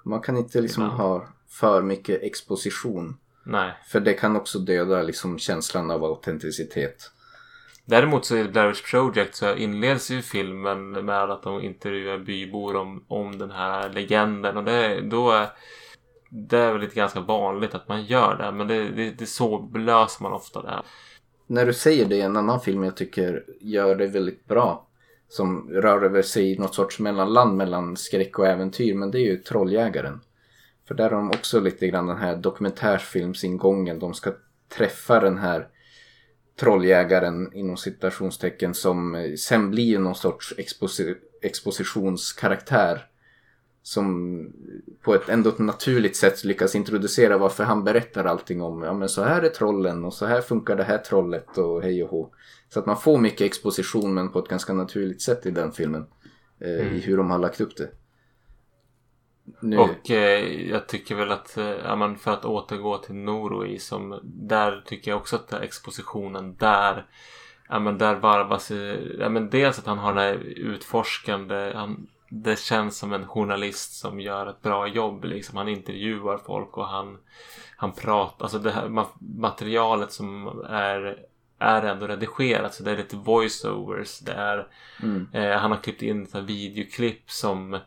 Man 0.03 0.21
kan 0.21 0.37
inte 0.37 0.61
liksom 0.61 0.83
Ibland. 0.83 1.01
ha 1.01 1.27
för 1.47 1.81
mycket 1.81 2.23
exposition. 2.23 3.17
Nej. 3.43 3.73
För 3.87 3.99
det 3.99 4.13
kan 4.13 4.35
också 4.35 4.59
döda 4.59 5.01
liksom 5.01 5.39
känslan 5.39 5.91
av 5.91 6.03
autenticitet. 6.03 7.11
Däremot 7.85 8.25
så 8.25 8.37
i 8.37 8.43
Blair 8.43 8.67
Witch 8.67 8.91
Project 8.91 9.35
så 9.35 9.55
inleds 9.55 10.11
ju 10.11 10.21
filmen 10.21 10.91
med 10.91 11.31
att 11.31 11.43
de 11.43 11.61
intervjuar 11.61 12.17
bybor 12.17 12.75
om, 12.75 13.03
om 13.07 13.37
den 13.37 13.51
här 13.51 13.89
legenden 13.89 14.57
och 14.57 14.63
det, 14.63 15.01
då 15.01 15.31
är 15.31 15.49
det 16.33 16.57
är 16.57 16.71
väl 16.71 16.81
lite 16.81 16.95
ganska 16.95 17.19
vanligt 17.19 17.75
att 17.75 17.87
man 17.87 18.03
gör 18.03 18.37
det 18.37 18.51
men 18.51 18.67
det, 18.67 18.89
det, 18.89 19.11
det 19.11 19.25
så 19.25 19.71
löser 19.75 20.23
man 20.23 20.33
ofta 20.33 20.61
det. 20.61 20.81
När 21.47 21.65
du 21.65 21.73
säger 21.73 22.05
det, 22.05 22.21
en 22.21 22.37
annan 22.37 22.61
film 22.61 22.83
jag 22.83 22.97
tycker 22.97 23.45
gör 23.59 23.95
det 23.95 24.07
väldigt 24.07 24.45
bra 24.45 24.87
som 25.27 25.69
rör 25.69 26.03
över 26.03 26.21
sig 26.21 26.51
i 26.51 26.57
något 26.57 26.75
sorts 26.75 26.99
mellanland 26.99 27.57
mellan 27.57 27.97
skräck 27.97 28.39
och 28.39 28.47
äventyr 28.47 28.93
men 28.93 29.11
det 29.11 29.19
är 29.19 29.25
ju 29.25 29.37
Trolljägaren. 29.37 30.21
För 30.87 30.95
där 30.95 31.09
har 31.09 31.17
de 31.17 31.29
också 31.29 31.59
lite 31.59 31.87
grann 31.87 32.07
den 32.07 32.17
här 32.17 32.35
dokumentärfilmsingången. 32.35 33.99
De 33.99 34.13
ska 34.13 34.33
träffa 34.77 35.19
den 35.19 35.37
här 35.37 35.67
trolljägaren 36.59 37.53
inom 37.53 37.77
citationstecken 37.77 38.73
som 38.73 39.15
eh, 39.15 39.33
sen 39.33 39.71
blir 39.71 39.99
någon 39.99 40.15
sorts 40.15 40.53
exposi 40.57 41.15
expositionskaraktär. 41.41 43.05
Som 43.83 44.53
på 45.01 45.15
ett 45.15 45.29
ändå 45.29 45.53
naturligt 45.57 46.15
sätt 46.15 46.43
lyckas 46.43 46.75
introducera 46.75 47.37
varför 47.37 47.63
han 47.63 47.83
berättar 47.83 48.25
allting 48.25 48.61
om 48.61 48.83
ja 48.83 48.93
men 48.93 49.09
så 49.09 49.23
här 49.23 49.41
är 49.41 49.49
trollen 49.49 50.05
och 50.05 50.13
så 50.13 50.25
här 50.25 50.41
funkar 50.41 50.75
det 50.75 50.83
här 50.83 50.97
trollet 50.97 51.57
och 51.57 51.81
hej 51.81 52.03
och 52.03 52.09
hå. 52.09 52.29
Så 52.69 52.79
att 52.79 52.85
man 52.85 52.97
får 52.97 53.17
mycket 53.17 53.41
exposition 53.41 54.13
men 54.13 54.29
på 54.29 54.39
ett 54.39 54.47
ganska 54.47 54.73
naturligt 54.73 55.21
sätt 55.21 55.45
i 55.45 55.51
den 55.51 55.71
filmen. 55.71 56.07
Eh, 56.59 56.87
mm. 56.87 56.95
I 56.95 56.99
hur 56.99 57.17
de 57.17 57.31
har 57.31 57.39
lagt 57.39 57.61
upp 57.61 57.77
det. 57.77 57.89
Nu. 59.59 59.77
Och 59.77 60.11
eh, 60.11 60.69
jag 60.69 60.87
tycker 60.87 61.15
väl 61.15 61.31
att, 61.31 61.57
eh, 61.57 62.15
för 62.15 62.31
att 62.31 62.45
återgå 62.45 62.97
till 62.97 63.15
Norway 63.15 63.79
som 63.79 64.19
där 64.23 64.83
tycker 64.85 65.11
jag 65.11 65.19
också 65.19 65.35
att 65.35 65.53
expositionen 65.53 66.55
där 66.55 67.05
Ja 67.73 67.79
men 67.79 67.97
där 67.97 68.15
varvas 68.15 68.71
ja, 69.19 69.29
men 69.29 69.49
dels 69.49 69.79
att 69.79 69.85
han 69.85 69.97
har 69.97 70.13
den 70.13 70.23
här 70.23 70.35
utforskande 70.43 71.71
han, 71.75 72.07
Det 72.33 72.59
känns 72.59 72.97
som 72.97 73.13
en 73.13 73.27
journalist 73.27 73.93
som 73.93 74.19
gör 74.19 74.47
ett 74.47 74.61
bra 74.61 74.87
jobb 74.87 75.25
liksom. 75.25 75.57
Han 75.57 75.67
intervjuar 75.67 76.37
folk 76.37 76.77
och 76.77 76.87
han 76.87 77.17
Han 77.75 77.91
pratar, 77.91 78.45
alltså 78.45 78.59
det 78.59 78.71
här 78.71 79.05
materialet 79.19 80.11
som 80.11 80.47
är 80.69 81.25
är 81.59 81.81
ändå 81.81 82.07
redigerat 82.07 82.73
så 82.73 82.83
det 82.83 82.91
är 82.91 82.97
lite 82.97 83.15
voiceovers. 83.15 84.19
Det 84.19 84.31
är, 84.31 84.67
mm. 85.03 85.27
eh, 85.33 85.57
han 85.57 85.71
har 85.71 85.77
klippt 85.77 86.01
in 86.01 86.27
så 86.27 86.41
videoklipp 86.41 87.31
som 87.31 87.79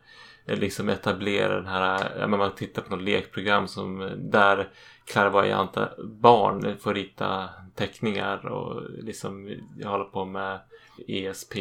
liksom 0.45 0.88
etablera 0.88 1.57
den 1.57 1.66
här, 1.66 2.26
men 2.26 2.38
man 2.38 2.55
tittar 2.55 2.82
på 2.82 2.97
något 2.97 3.05
lekprogram 3.05 3.68
som 3.68 4.12
där 4.16 4.68
klärvoajanta 5.05 5.88
barn 6.05 6.76
får 6.80 6.95
rita 6.95 7.49
teckningar 7.74 8.47
och 8.47 8.82
liksom 8.90 9.51
jag 9.78 9.88
håller 9.88 10.05
på 10.05 10.24
med 10.24 10.61
ESP 11.09 11.57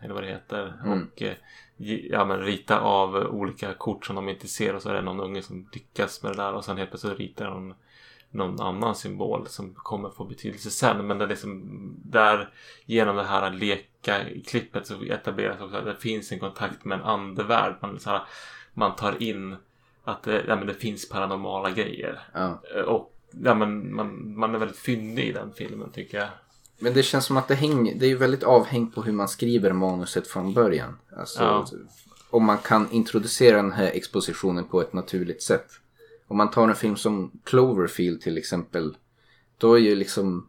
eller 0.00 0.14
vad 0.14 0.22
det 0.22 0.28
heter 0.28 0.74
mm. 0.84 1.02
och 1.02 1.22
eh, 1.22 1.34
ja, 1.76 2.24
men 2.24 2.40
rita 2.40 2.80
av 2.80 3.14
olika 3.16 3.74
kort 3.74 4.06
som 4.06 4.16
de 4.16 4.28
inte 4.28 4.48
ser 4.48 4.74
och 4.74 4.82
så 4.82 4.88
är 4.88 4.94
det 4.94 5.02
någon 5.02 5.20
unge 5.20 5.42
som 5.42 5.68
lyckas 5.72 6.22
med 6.22 6.32
det 6.32 6.42
där 6.42 6.52
och 6.52 6.64
sen 6.64 6.76
helt 6.76 6.90
plötsligt 6.90 7.18
ritar 7.18 7.44
de 7.44 7.74
någon 8.30 8.60
annan 8.60 8.94
symbol 8.94 9.46
som 9.46 9.74
kommer 9.74 10.10
få 10.10 10.24
betydelse 10.24 10.70
sen. 10.70 11.06
Men 11.06 11.18
det 11.18 11.24
är 11.24 11.28
liksom 11.28 11.62
där 12.04 12.48
genom 12.84 13.16
det 13.16 13.24
här 13.24 13.50
leka-klippet 13.50 14.86
så 14.86 15.02
etableras 15.02 15.60
också 15.60 15.76
att 15.76 15.84
det 15.84 15.96
finns 15.96 16.32
en 16.32 16.38
kontakt 16.38 16.84
med 16.84 16.98
en 16.98 17.04
andevärld. 17.04 17.74
Man, 17.80 18.00
så 18.00 18.10
här, 18.10 18.22
man 18.74 18.96
tar 18.96 19.22
in 19.22 19.56
att 20.04 20.22
det, 20.22 20.44
ja, 20.48 20.56
men 20.56 20.66
det 20.66 20.74
finns 20.74 21.08
paranormala 21.08 21.70
grejer. 21.70 22.20
Ja. 22.34 22.60
Och 22.86 23.14
ja, 23.30 23.54
men 23.54 23.94
man, 23.94 24.38
man 24.38 24.54
är 24.54 24.58
väldigt 24.58 24.78
fyndig 24.78 25.24
i 25.24 25.32
den 25.32 25.52
filmen 25.52 25.92
tycker 25.92 26.18
jag. 26.18 26.28
Men 26.78 26.94
det 26.94 27.02
känns 27.02 27.24
som 27.24 27.36
att 27.36 27.48
det 27.48 27.54
hänger, 27.54 27.94
det 27.94 28.06
är 28.06 28.16
väldigt 28.16 28.42
avhängt 28.42 28.94
på 28.94 29.02
hur 29.02 29.12
man 29.12 29.28
skriver 29.28 29.72
manuset 29.72 30.26
från 30.26 30.54
början. 30.54 30.98
Alltså, 31.16 31.42
ja. 31.42 31.66
Om 32.30 32.44
man 32.44 32.58
kan 32.58 32.90
introducera 32.90 33.56
den 33.56 33.72
här 33.72 33.90
expositionen 33.94 34.64
på 34.64 34.80
ett 34.80 34.92
naturligt 34.92 35.42
sätt. 35.42 35.66
Om 36.28 36.36
man 36.36 36.50
tar 36.50 36.68
en 36.68 36.74
film 36.74 36.96
som 36.96 37.30
Cloverfield 37.44 38.20
till 38.20 38.38
exempel. 38.38 38.96
Då 39.58 39.74
är 39.74 39.78
ju 39.78 39.94
liksom 39.94 40.48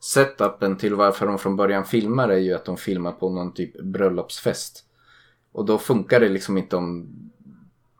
setupen 0.00 0.76
till 0.76 0.94
varför 0.94 1.26
de 1.26 1.38
från 1.38 1.56
början 1.56 1.84
filmar 1.84 2.28
är 2.28 2.38
ju 2.38 2.54
att 2.54 2.64
de 2.64 2.76
filmar 2.76 3.12
på 3.12 3.30
någon 3.30 3.54
typ 3.54 3.82
bröllopsfest. 3.82 4.84
Och 5.52 5.64
då 5.64 5.78
funkar 5.78 6.20
det 6.20 6.28
liksom 6.28 6.58
inte 6.58 6.76
om 6.76 7.08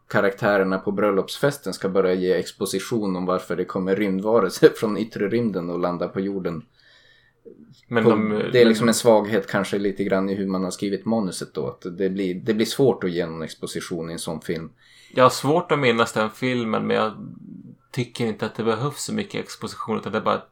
karaktärerna 0.08 0.78
på 0.78 0.92
bröllopsfesten 0.92 1.72
ska 1.72 1.88
börja 1.88 2.14
ge 2.14 2.32
exposition 2.32 3.16
om 3.16 3.26
varför 3.26 3.56
det 3.56 3.64
kommer 3.64 3.96
rymdvarelser 3.96 4.68
från 4.76 4.96
yttre 4.96 5.28
rymden 5.28 5.70
och 5.70 5.78
landar 5.78 6.08
på 6.08 6.20
jorden. 6.20 6.62
Men 7.88 8.04
På, 8.04 8.10
de, 8.10 8.42
det 8.52 8.60
är 8.60 8.64
liksom 8.64 8.88
en 8.88 8.94
svaghet 8.94 9.46
kanske 9.46 9.78
lite 9.78 10.04
grann 10.04 10.30
i 10.30 10.34
hur 10.34 10.46
man 10.46 10.64
har 10.64 10.70
skrivit 10.70 11.04
manuset 11.04 11.54
då. 11.54 11.66
Att 11.66 11.98
det, 11.98 12.10
blir, 12.10 12.34
det 12.34 12.54
blir 12.54 12.66
svårt 12.66 13.04
att 13.04 13.10
ge 13.10 13.26
någon 13.26 13.42
exposition 13.42 14.10
i 14.10 14.12
en 14.12 14.18
sån 14.18 14.40
film. 14.40 14.70
Jag 15.14 15.24
har 15.24 15.30
svårt 15.30 15.72
att 15.72 15.78
minnas 15.78 16.12
den 16.12 16.30
filmen 16.30 16.86
men 16.86 16.96
jag 16.96 17.12
tycker 17.90 18.26
inte 18.26 18.46
att 18.46 18.54
det 18.54 18.64
behövs 18.64 19.04
så 19.04 19.14
mycket 19.14 19.44
exposition 19.44 19.98
utan 19.98 20.12
det 20.12 20.18
är 20.18 20.22
bara 20.22 20.42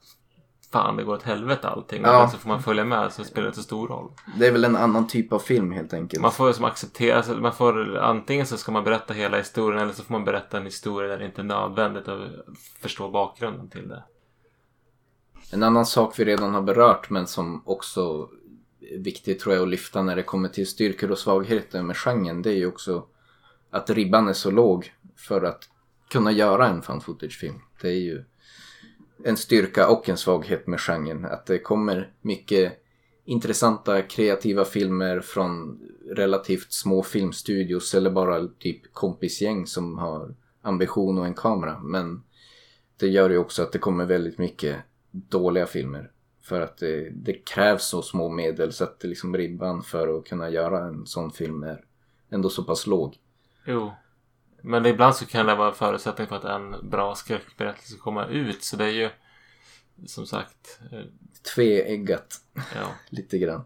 fan 0.73 0.97
det 0.97 1.05
går 1.05 1.15
åt 1.15 1.23
helvete 1.23 1.69
allting. 1.69 2.03
Ja. 2.03 2.25
Och 2.25 2.31
så 2.31 2.39
får 2.39 2.49
man 2.49 2.63
följa 2.63 2.85
med 2.85 3.13
så 3.13 3.25
spelar 3.25 3.43
det 3.43 3.49
inte 3.49 3.57
så 3.57 3.63
stor 3.63 3.89
roll. 3.89 4.11
Det 4.39 4.47
är 4.47 4.53
väl 4.53 4.65
en 4.65 4.77
annan 4.77 5.07
typ 5.07 5.33
av 5.33 5.39
film 5.39 5.73
helt 5.73 5.95
enkelt. 5.95 6.23
Man 6.23 6.33
får 6.33 6.53
som 6.53 6.65
acceptera, 6.65 7.17
alltså, 7.17 7.35
man 7.35 7.53
får 7.53 7.99
antingen 7.99 8.47
så 8.47 8.57
ska 8.57 8.73
man 8.73 8.85
berätta 8.85 9.15
hela 9.15 9.37
historien 9.37 9.83
eller 9.83 9.93
så 9.93 10.03
får 10.03 10.13
man 10.13 10.25
berätta 10.25 10.59
en 10.59 10.65
historia 10.65 11.09
där 11.09 11.19
det 11.19 11.25
inte 11.25 11.41
är 11.41 11.45
nödvändigt 11.45 12.09
att 12.09 12.21
förstå 12.81 13.11
bakgrunden 13.11 13.69
till 13.69 13.89
det. 13.89 14.03
En 15.53 15.63
annan 15.63 15.87
sak 15.87 16.19
vi 16.19 16.25
redan 16.25 16.55
har 16.55 16.63
berört 16.63 17.11
men 17.11 17.27
som 17.27 17.63
också 17.67 18.29
är 18.81 18.99
viktigt 18.99 19.41
tror 19.41 19.55
jag 19.55 19.63
att 19.63 19.69
lyfta 19.69 20.03
när 20.03 20.17
det 20.17 20.23
kommer 20.23 20.49
till 20.49 20.67
styrkor 20.67 21.11
och 21.11 21.19
svagheter 21.19 21.83
med 21.83 21.97
genren. 21.97 22.43
Det 22.43 22.51
är 22.51 22.57
ju 22.57 22.67
också 22.67 23.07
att 23.71 23.91
ribban 23.91 24.29
är 24.29 24.33
så 24.33 24.51
låg 24.51 24.93
för 25.17 25.43
att 25.43 25.69
kunna 26.09 26.33
göra 26.33 26.69
en 26.69 26.83
fan 26.83 27.01
footage-film. 27.01 27.61
Det 27.83 27.89
är 27.89 28.01
ju 28.01 28.25
en 29.25 29.37
styrka 29.37 29.89
och 29.89 30.09
en 30.09 30.17
svaghet 30.17 30.67
med 30.67 30.81
genren. 30.81 31.25
Att 31.25 31.47
det 31.47 31.59
kommer 31.59 32.13
mycket 32.21 32.83
intressanta 33.25 34.03
kreativa 34.03 34.65
filmer 34.65 35.21
från 35.21 35.81
relativt 36.11 36.73
små 36.73 37.03
filmstudios 37.03 37.95
eller 37.95 38.11
bara 38.11 38.49
typ 38.59 38.93
kompisgäng 38.93 39.67
som 39.67 39.99
har 39.99 40.35
ambition 40.63 41.19
och 41.19 41.27
en 41.27 41.35
kamera. 41.35 41.79
Men 41.79 42.23
det 42.97 43.09
gör 43.09 43.31
ju 43.31 43.39
också 43.39 43.63
att 43.63 43.73
det 43.73 43.79
kommer 43.79 44.07
väldigt 44.07 44.39
mycket 44.39 44.77
dåliga 45.11 45.67
filmer. 45.67 46.11
För 46.43 46.61
att 46.61 46.79
det, 46.79 47.11
det 47.11 47.33
krävs 47.33 47.85
så 47.85 48.03
små 48.03 48.29
medel 48.29 48.73
så 48.73 48.85
att 48.85 49.05
liksom 49.05 49.37
ribban 49.37 49.83
för 49.83 50.19
att 50.19 50.25
kunna 50.25 50.51
göra 50.51 50.85
en 50.85 51.07
sån 51.07 51.31
film 51.31 51.63
är 51.63 51.85
ändå 52.31 52.49
så 52.49 52.65
pass 52.65 52.87
låg. 52.87 53.17
Jo. 53.67 53.93
Men 54.63 54.87
ibland 54.87 55.17
så 55.17 55.27
kan 55.27 55.47
det 55.47 55.55
vara 55.55 55.69
en 55.69 55.75
förutsättning 55.75 56.27
för 56.27 56.37
att 56.37 56.45
en 56.45 56.91
bra 56.91 57.15
skräckberättelse 57.15 57.93
ska 57.93 58.03
komma 58.03 58.27
ut. 58.27 58.65
Så 58.65 58.77
det 58.77 58.85
är 58.85 58.91
ju 58.91 59.11
som 60.07 60.27
sagt, 60.27 60.81
eh, 60.93 61.01
Tveeggat 61.55 62.41
ja. 62.55 62.89
lite 63.09 63.39
grann. 63.39 63.65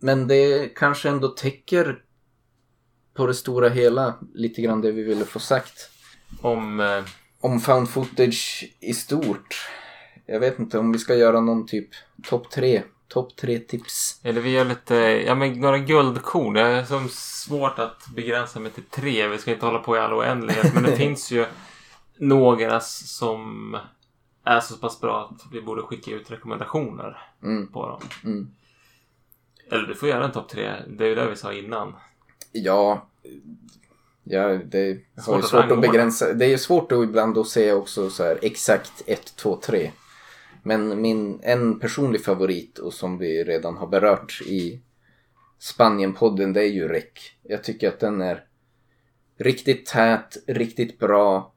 Men 0.00 0.28
det 0.28 0.68
kanske 0.76 1.08
ändå 1.08 1.28
täcker 1.28 2.02
på 3.14 3.26
det 3.26 3.34
stora 3.34 3.68
hela 3.68 4.14
lite 4.34 4.62
grann 4.62 4.80
det 4.80 4.92
vi 4.92 5.02
ville 5.02 5.24
få 5.24 5.38
sagt. 5.38 5.90
Om 6.42 6.80
eh, 6.80 7.04
Om 7.40 7.60
found 7.60 7.88
footage 7.90 8.64
i 8.80 8.92
stort. 8.94 9.68
Jag 10.26 10.40
vet 10.40 10.58
inte 10.58 10.78
om 10.78 10.92
vi 10.92 10.98
ska 10.98 11.14
göra 11.14 11.40
någon 11.40 11.66
typ 11.66 11.88
topp 12.22 12.50
tre. 12.50 12.82
Topp 13.08 13.36
tre 13.36 13.58
tips. 13.58 14.20
Eller 14.22 14.40
vi 14.40 14.50
gör 14.50 14.64
lite, 14.64 14.94
ja 15.26 15.34
men 15.34 15.52
några 15.60 15.78
guldkorn. 15.78 16.54
Det 16.54 16.60
är 16.60 16.84
som 16.84 17.08
svårt 17.08 17.78
att 17.78 18.06
begränsa 18.16 18.60
mig 18.60 18.70
till 18.72 18.82
tre. 18.84 19.28
Vi 19.28 19.38
ska 19.38 19.52
inte 19.52 19.66
hålla 19.66 19.78
på 19.78 19.96
i 19.96 19.98
all 19.98 20.12
oändlighet. 20.12 20.74
Men 20.74 20.82
det 20.82 20.96
finns 21.04 21.30
ju 21.30 21.46
några 22.18 22.80
som 22.80 23.76
är 24.44 24.60
så 24.60 24.76
pass 24.76 25.00
bra 25.00 25.30
att 25.30 25.52
vi 25.52 25.60
borde 25.62 25.82
skicka 25.82 26.10
ut 26.10 26.30
rekommendationer 26.30 27.18
Mm, 27.42 27.72
på 27.72 27.88
dem. 27.88 28.00
mm. 28.24 28.50
Eller 29.70 29.86
du 29.86 29.94
får 29.94 30.08
göra 30.08 30.24
en 30.24 30.32
topp 30.32 30.48
tre. 30.48 30.72
Det 30.88 31.04
är 31.04 31.08
ju 31.08 31.14
det 31.14 31.30
vi 31.30 31.36
sa 31.36 31.52
innan. 31.52 31.94
Ja, 32.52 33.08
ja 34.24 34.48
det 34.48 34.78
är 34.78 35.00
Svårt 35.20 35.44
svårt, 35.44 35.70
att 35.70 35.80
begränsa. 35.80 36.32
Det 36.32 36.44
är 36.44 36.48
ju 36.48 36.58
svårt 36.58 36.92
att 36.92 37.04
ibland 37.04 37.38
att 37.38 37.48
säga 37.48 37.76
också 37.76 38.10
så 38.10 38.22
här 38.22 38.38
exakt 38.42 39.02
1, 39.06 39.36
2, 39.36 39.56
3. 39.56 39.90
Men 40.62 41.00
min, 41.00 41.40
en 41.42 41.78
personlig 41.80 42.24
favorit 42.24 42.78
och 42.78 42.92
som 42.92 43.18
vi 43.18 43.44
redan 43.44 43.76
har 43.76 43.86
berört 43.86 44.42
i 44.46 44.80
Spanienpodden 45.58 46.52
det 46.52 46.60
är 46.60 46.68
ju 46.68 46.88
REC. 46.88 47.04
Jag 47.42 47.64
tycker 47.64 47.88
att 47.88 48.00
den 48.00 48.20
är 48.20 48.44
riktigt 49.38 49.86
tät, 49.86 50.36
riktigt 50.46 50.98
bra. 50.98 51.52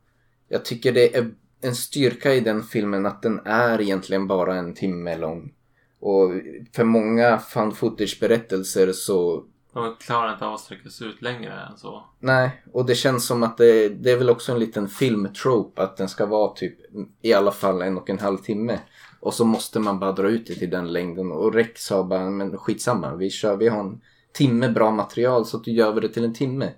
Jag 0.47 0.65
tycker 0.65 0.91
det 0.91 1.15
är 1.15 1.31
en 1.61 1.75
styrka 1.75 2.33
i 2.33 2.39
den 2.39 2.63
filmen 2.63 3.05
att 3.05 3.21
den 3.21 3.39
är 3.45 3.81
egentligen 3.81 4.27
bara 4.27 4.55
en 4.55 4.73
timme 4.73 5.17
lång. 5.17 5.53
Och 6.01 6.31
för 6.75 6.83
många 6.83 7.39
found 7.39 7.77
footage 7.77 8.17
berättelser 8.19 8.91
så 8.91 9.43
De 9.73 9.95
klarar 9.99 10.33
inte 10.33 10.45
av 10.45 10.53
att 10.53 10.59
sträcka 10.59 10.89
sig 10.89 11.07
ut 11.07 11.21
längre 11.21 11.53
än 11.53 11.77
så. 11.77 12.03
Nej, 12.19 12.63
och 12.73 12.85
det 12.85 12.95
känns 12.95 13.25
som 13.25 13.43
att 13.43 13.57
det, 13.57 13.89
det 13.89 14.11
är 14.11 14.17
väl 14.17 14.29
också 14.29 14.51
en 14.51 14.59
liten 14.59 14.87
filmtrope 14.87 15.81
att 15.81 15.97
den 15.97 16.09
ska 16.09 16.25
vara 16.25 16.53
typ 16.53 16.77
i 17.21 17.33
alla 17.33 17.51
fall 17.51 17.81
en 17.81 17.97
och 17.97 18.09
en 18.09 18.19
halv 18.19 18.37
timme. 18.37 18.79
Och 19.19 19.33
så 19.33 19.45
måste 19.45 19.79
man 19.79 19.99
bara 19.99 20.11
dra 20.11 20.29
ut 20.29 20.47
det 20.47 20.55
till 20.55 20.69
den 20.69 20.93
längden. 20.93 21.31
Och 21.31 21.53
Rex 21.53 21.85
sa 21.85 22.03
bara, 22.03 22.29
men 22.29 22.57
skitsamma, 22.57 23.15
vi 23.15 23.29
kör, 23.29 23.57
vi 23.57 23.67
har 23.67 23.79
en 23.79 24.01
timme 24.33 24.69
bra 24.69 24.91
material 24.91 25.45
så 25.45 25.57
att 25.57 25.63
du 25.63 25.71
gör 25.71 25.93
vi 25.93 26.01
det 26.01 26.09
till 26.09 26.25
en 26.25 26.33
timme. 26.33 26.73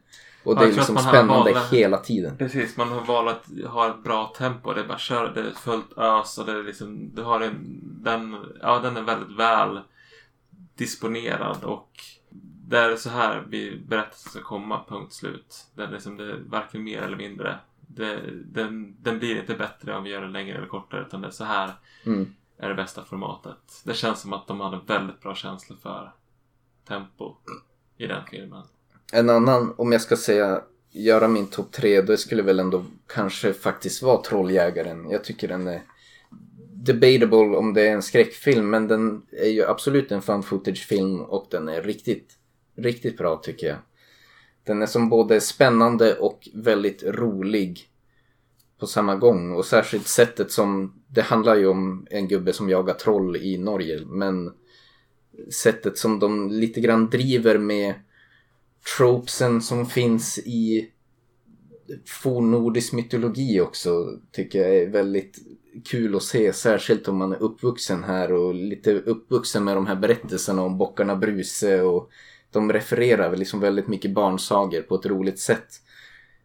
Och 0.46 0.56
det 0.56 0.64
är 0.64 0.72
liksom 0.72 0.98
spännande 0.98 1.54
valt- 1.54 1.74
hela 1.74 1.98
tiden. 1.98 2.38
Precis, 2.38 2.78
man 2.78 2.92
har 2.92 3.02
valt 3.02 3.30
att 3.30 3.72
ha 3.72 3.90
ett 3.90 4.04
bra 4.04 4.34
tempo. 4.38 4.74
Det 4.74 4.82
är 4.82 4.88
bara 4.88 4.98
kör, 4.98 5.32
det 5.36 5.42
är 5.42 5.52
fullt 5.52 5.98
ös 5.98 6.38
och 6.38 6.46
det 6.46 6.52
är 6.52 6.64
liksom, 6.64 7.16
du 7.16 7.22
har 7.22 7.42
en, 7.42 7.80
den, 8.04 8.38
ja 8.62 8.80
den 8.80 8.98
är 8.98 9.02
väldigt 9.02 9.38
väl 9.40 9.80
disponerad 10.76 11.64
och 11.64 11.90
det 12.68 12.78
är 12.80 12.96
så 12.96 13.10
här 13.10 13.42
berättelsen 13.88 14.32
ska 14.32 14.42
komma, 14.42 14.84
punkt 14.90 15.14
slut. 15.14 15.66
Det 15.76 15.84
är 15.84 15.92
liksom, 15.92 16.18
det 16.18 16.32
är 16.32 16.40
varken 16.48 16.84
mer 16.84 17.02
eller 17.02 17.18
mindre. 17.18 17.60
Det, 17.80 18.20
den, 18.46 18.96
den 19.04 19.20
blir 19.20 19.40
inte 19.40 19.56
bättre 19.56 19.96
om 19.98 20.04
vi 20.04 20.10
gör 20.10 20.22
den 20.22 20.32
längre 20.34 20.58
eller 20.58 20.68
kortare 20.68 21.02
utan 21.02 21.22
det 21.22 21.28
är 21.28 21.32
så 21.32 21.44
här 21.44 21.72
Mm. 22.06 22.34
är 22.58 22.70
det 22.70 22.76
bästa 22.76 23.04
formatet. 23.04 23.82
Det 23.86 23.94
känns 23.94 24.20
som 24.22 24.34
att 24.34 24.48
de 24.48 24.60
hade 24.60 24.80
väldigt 24.88 25.22
bra 25.22 25.36
känsla 25.36 25.76
för 25.76 26.12
tempo 26.88 27.36
i 27.98 28.08
den 28.08 28.24
filmen. 28.32 28.64
En 29.16 29.30
annan, 29.30 29.74
om 29.78 29.92
jag 29.92 30.02
ska 30.02 30.16
säga 30.16 30.62
göra 30.92 31.28
min 31.28 31.48
topp 31.48 31.72
tre, 31.72 32.02
det 32.02 32.18
skulle 32.18 32.44
väl 32.44 32.60
ändå 32.60 32.86
kanske 33.08 33.54
faktiskt 33.54 34.02
vara 34.02 34.22
Trolljägaren. 34.22 35.10
Jag 35.10 35.24
tycker 35.24 35.48
den 35.48 35.68
är 35.68 35.82
debatable 36.74 37.58
om 37.58 37.74
det 37.74 37.88
är 37.88 37.92
en 37.92 38.02
skräckfilm 38.02 38.70
men 38.70 38.88
den 38.88 39.22
är 39.32 39.50
ju 39.50 39.66
absolut 39.66 40.12
en 40.12 40.22
fan 40.22 40.44
footage 40.44 40.88
film 40.88 41.22
och 41.22 41.48
den 41.52 41.70
är 41.70 41.82
riktigt, 41.82 42.34
riktigt 42.76 43.18
bra 43.18 43.42
tycker 43.44 43.68
jag. 43.68 43.78
Den 44.64 44.82
är 44.82 44.86
som 44.86 45.10
både 45.10 45.42
spännande 45.42 46.16
och 46.16 46.50
väldigt 46.54 47.04
rolig 47.04 47.90
på 48.80 48.88
samma 48.88 49.16
gång 49.16 49.52
och 49.52 49.66
särskilt 49.66 50.08
sättet 50.08 50.52
som 50.52 50.94
det 51.08 51.22
handlar 51.22 51.56
ju 51.56 51.68
om 51.68 52.08
en 52.10 52.28
gubbe 52.28 52.54
som 52.54 52.70
jagar 52.70 52.94
troll 52.94 53.36
i 53.36 53.58
Norge 53.58 54.02
men 54.06 54.54
sättet 55.64 55.98
som 55.98 56.20
de 56.20 56.50
lite 56.52 56.82
grann 56.82 57.10
driver 57.10 57.58
med 57.58 57.94
tropesen 58.98 59.62
som 59.62 59.86
finns 59.86 60.38
i 60.38 60.90
fornnordisk 62.06 62.94
mytologi 62.94 63.62
också 63.62 64.20
tycker 64.32 64.60
jag 64.60 64.76
är 64.76 64.90
väldigt 64.90 65.38
kul 65.86 66.16
att 66.16 66.24
se. 66.24 66.54
Särskilt 66.54 67.08
om 67.08 67.18
man 67.18 67.34
är 67.34 67.44
uppvuxen 67.44 68.04
här 68.04 68.34
och 68.34 68.54
lite 68.54 68.94
uppvuxen 68.94 69.64
med 69.64 69.78
de 69.78 69.88
här 69.88 69.96
berättelserna 69.96 70.62
om 70.62 70.78
bockarna 70.78 71.16
Bruse 71.16 71.82
och 71.82 72.10
de 72.52 72.74
refererar 72.74 73.36
liksom 73.36 73.60
väldigt 73.60 73.88
mycket 73.88 74.14
barnsager 74.14 74.82
på 74.82 74.96
ett 74.96 75.06
roligt 75.06 75.40
sätt. 75.40 75.68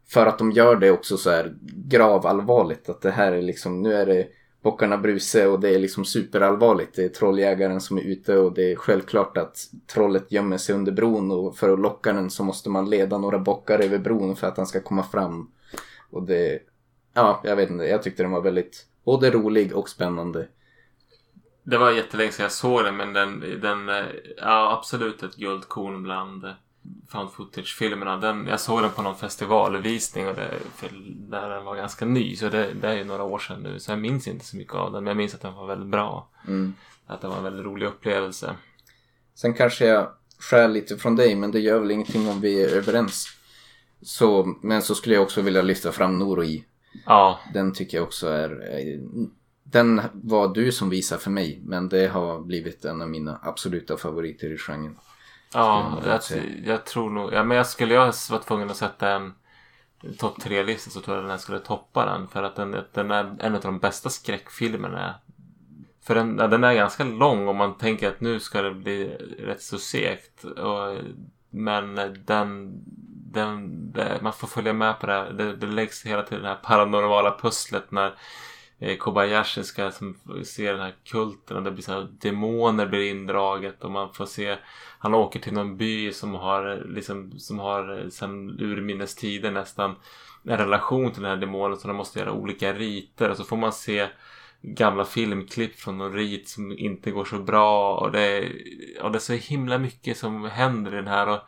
För 0.09 0.27
att 0.27 0.39
de 0.39 0.53
gör 0.53 0.77
det 0.77 0.91
också 0.91 1.17
så 1.17 1.31
här 1.31 1.57
gravallvarligt. 1.63 2.89
Att 2.89 3.01
det 3.01 3.11
här 3.11 3.33
är 3.33 3.43
liksom, 3.43 3.83
nu 3.83 3.95
är 3.95 4.07
det 4.07 4.29
bockarna 4.63 4.99
Bruse 4.99 5.47
och 5.47 5.61
det 5.61 5.75
är 5.75 5.79
liksom 5.79 6.05
superallvarligt. 6.05 6.97
Det 6.97 7.05
är 7.05 7.09
trolljägaren 7.09 7.81
som 7.81 7.99
är 7.99 8.03
ute 8.03 8.37
och 8.37 8.55
det 8.55 8.73
är 8.73 8.77
självklart 8.77 9.37
att 9.37 9.59
trollet 9.87 10.33
gömmer 10.33 10.59
sig 10.59 10.75
under 10.75 10.93
bron 10.93 11.31
och 11.31 11.57
för 11.57 11.73
att 11.73 11.81
locka 11.81 12.13
den 12.13 12.31
så 12.31 12.45
måste 12.45 12.71
man 12.71 12.91
leda 12.91 13.19
några 13.19 13.39
bockar 13.39 13.79
över 13.79 13.99
bron 13.99 14.37
för 14.37 14.47
att 14.47 14.57
han 14.57 14.67
ska 14.67 14.81
komma 14.81 15.03
fram. 15.03 15.51
Och 16.11 16.23
det, 16.23 16.59
ja, 17.15 17.41
jag 17.45 17.57
vet 17.57 17.71
inte, 17.71 17.85
jag 17.85 18.03
tyckte 18.03 18.23
den 18.23 18.33
var 18.33 18.41
väldigt 18.41 18.87
både 19.05 19.31
rolig 19.31 19.77
och 19.77 19.89
spännande. 19.89 20.49
Det 21.63 21.79
var 21.79 21.91
jättelänge 21.91 22.33
sedan 22.33 22.43
jag 22.43 22.53
såg 22.53 22.85
den 22.85 22.97
men 22.97 23.13
den, 23.13 23.61
den 23.61 23.89
eh, 23.89 24.05
ja 24.37 24.79
absolut 24.79 25.23
ett 25.23 25.37
guldkorn 25.37 26.03
bland 26.03 26.45
eh, 26.45 26.51
found 27.09 27.31
footage-filmerna. 27.33 28.17
Den, 28.17 28.47
jag 28.47 28.61
såg 28.61 28.83
den 28.83 28.91
på 28.91 29.03
någon 29.03 29.17
festivalvisning 29.17 30.29
och 30.29 30.35
det, 30.35 30.51
för 30.77 30.91
när 31.29 31.51
den 31.51 31.65
var 31.65 31.77
ganska 31.77 32.05
ny 32.05 32.37
så 32.37 32.49
det, 32.49 32.73
det 32.73 32.89
är 32.89 32.95
ju 32.97 33.05
några 33.05 33.23
år 33.23 33.39
sedan 33.39 33.63
nu 33.63 33.79
så 33.81 33.91
jag 33.93 33.99
minns 33.99 34.29
inte 34.29 34.45
så 34.45 34.57
mycket 34.57 34.75
av 34.75 34.93
den 34.93 35.05
men 35.05 35.11
jag 35.11 35.17
minns 35.17 35.35
att 35.35 35.41
den 35.41 35.55
var 35.55 35.67
väldigt 35.67 35.89
bra. 35.89 36.29
Mm. 36.47 36.75
Att 37.07 37.21
det 37.21 37.29
var 37.29 37.37
en 37.37 37.45
väldigt 37.45 37.67
rolig 37.67 37.87
upplevelse. 37.87 38.55
Sen 39.35 39.55
kanske 39.55 39.87
jag 39.87 40.09
skär 40.39 40.69
lite 40.69 40.97
från 40.97 41.17
dig 41.17 41.35
men 41.37 41.51
det 41.51 41.61
gör 41.61 41.79
väl 41.81 41.91
ingenting 41.91 42.29
om 42.29 42.41
vi 42.41 42.65
är 42.65 42.77
överens. 42.77 43.27
Så, 44.03 44.57
men 44.63 44.83
så 44.83 44.95
skulle 44.95 45.15
jag 45.15 45.23
också 45.23 45.41
vilja 45.43 45.63
lyfta 45.63 45.93
fram 45.93 46.19
Noroi. 46.19 46.65
Ja, 47.07 47.39
Den 47.55 47.73
tycker 47.73 47.97
jag 47.99 48.05
också 48.05 48.29
är... 48.29 48.51
eh, 48.51 49.01
Den 49.65 50.03
var 50.13 50.55
du 50.55 50.73
som 50.73 50.91
visade 50.91 51.21
för 51.21 51.31
mig, 51.31 51.61
men 51.65 51.89
det 51.89 52.07
har 52.09 52.41
blivit 52.41 52.85
en 52.85 53.03
av 53.03 53.09
mina 53.09 53.39
absoluta 53.43 53.97
favoriter 53.97 54.53
i 54.53 54.59
genren. 54.59 54.97
Ja 55.53 55.99
jag 56.07 56.21
jag, 56.65 56.85
tror 56.85 57.11
nog... 57.11 57.33
Ja, 57.33 57.45
men 57.45 57.57
jag 57.57 57.67
skulle 57.67 57.95
jag 57.95 58.15
vara 58.31 58.43
tvungen 58.43 58.71
att 58.71 58.77
sätta 58.77 59.11
en 59.11 59.35
topp 60.19 60.41
tre-lista 60.41 60.91
så 60.91 61.01
tror 61.01 61.17
jag 61.17 61.25
den 61.25 61.31
här 61.31 61.39
skulle 61.39 61.61
toppa 61.61 62.07
den. 62.07 62.29
För 62.29 62.43
att 62.43 62.57
den, 62.57 62.77
den 62.93 63.11
är 63.11 63.37
en 63.41 63.55
av 63.55 63.61
de 63.61 63.79
bästa 63.79 64.11
skräckfilmerna. 64.11 65.15
För 66.03 66.15
den, 66.15 66.37
den 66.37 66.65
är 66.65 66.75
ganska 66.75 67.05
lång 67.05 67.49
om 67.49 67.57
man 67.57 67.79
tänker 67.79 68.09
att 68.09 68.21
nu 68.21 68.41
ska 68.41 68.63
det 68.63 68.75
bli 68.75 69.09
rätt 69.39 69.63
så 69.63 69.79
segt. 69.79 70.45
Och, 70.45 70.97
men 71.51 71.95
den, 72.25 72.83
den, 73.33 73.93
det, 73.93 74.19
man 74.23 74.33
får 74.33 74.49
följa 74.49 74.73
med 74.73 75.01
på 75.01 75.07
det 75.07 75.13
här. 75.13 75.33
Det, 75.33 75.57
det 75.57 75.67
läggs 75.67 76.07
hela 76.07 76.23
tiden 76.23 76.43
det 76.43 76.49
här 76.49 76.57
paranormala 76.63 77.39
pusslet 77.43 77.91
när 77.91 78.15
eh, 78.79 78.97
Kobayashi 78.97 79.65
ska 79.65 79.91
som, 79.91 80.17
se 80.45 80.73
den 80.73 80.81
här 80.81 80.95
kulten 81.05 81.57
och 81.57 81.63
det 81.63 81.71
blir 81.71 81.83
så 81.83 81.93
här, 81.93 82.09
demoner 82.21 82.87
blir 82.87 83.11
indraget 83.11 83.85
och 83.85 83.91
man 83.91 84.15
får 84.15 84.27
se 84.27 84.57
han 84.99 85.15
åker 85.15 85.41
till 85.41 85.53
någon 85.53 85.77
by 85.77 86.13
som 86.13 86.35
har 86.35 86.85
liksom 86.89 87.39
som 87.39 87.59
har 87.59 87.99
eh, 88.01 88.09
sen 88.09 88.61
urminnes 88.61 89.15
tider 89.15 89.51
nästan 89.51 89.95
en 90.45 90.57
relation 90.59 91.13
till 91.13 91.23
den 91.23 91.31
här 91.31 91.37
demonen 91.37 91.77
så 91.79 91.89
de 91.89 91.97
måste 91.97 92.19
göra 92.19 92.33
olika 92.33 92.73
riter 92.73 93.31
och 93.31 93.37
så 93.37 93.45
får 93.45 93.57
man 93.57 93.73
se 93.73 94.07
gamla 94.63 95.05
filmklipp 95.05 95.81
från 95.81 95.99
någon 95.99 96.13
rit 96.13 96.49
som 96.49 96.79
inte 96.79 97.11
går 97.11 97.25
så 97.25 97.39
bra 97.39 97.95
och 97.97 98.13
det, 98.13 98.21
är, 98.21 98.53
och 99.03 99.13
det 99.13 99.19
är 99.19 99.21
så 99.21 99.33
himla 99.33 99.79
mycket 99.79 100.19
som 100.19 100.45
händer 100.45 100.93
i 100.93 100.97
den 100.97 101.07
här 101.09 101.29
och 101.29 101.41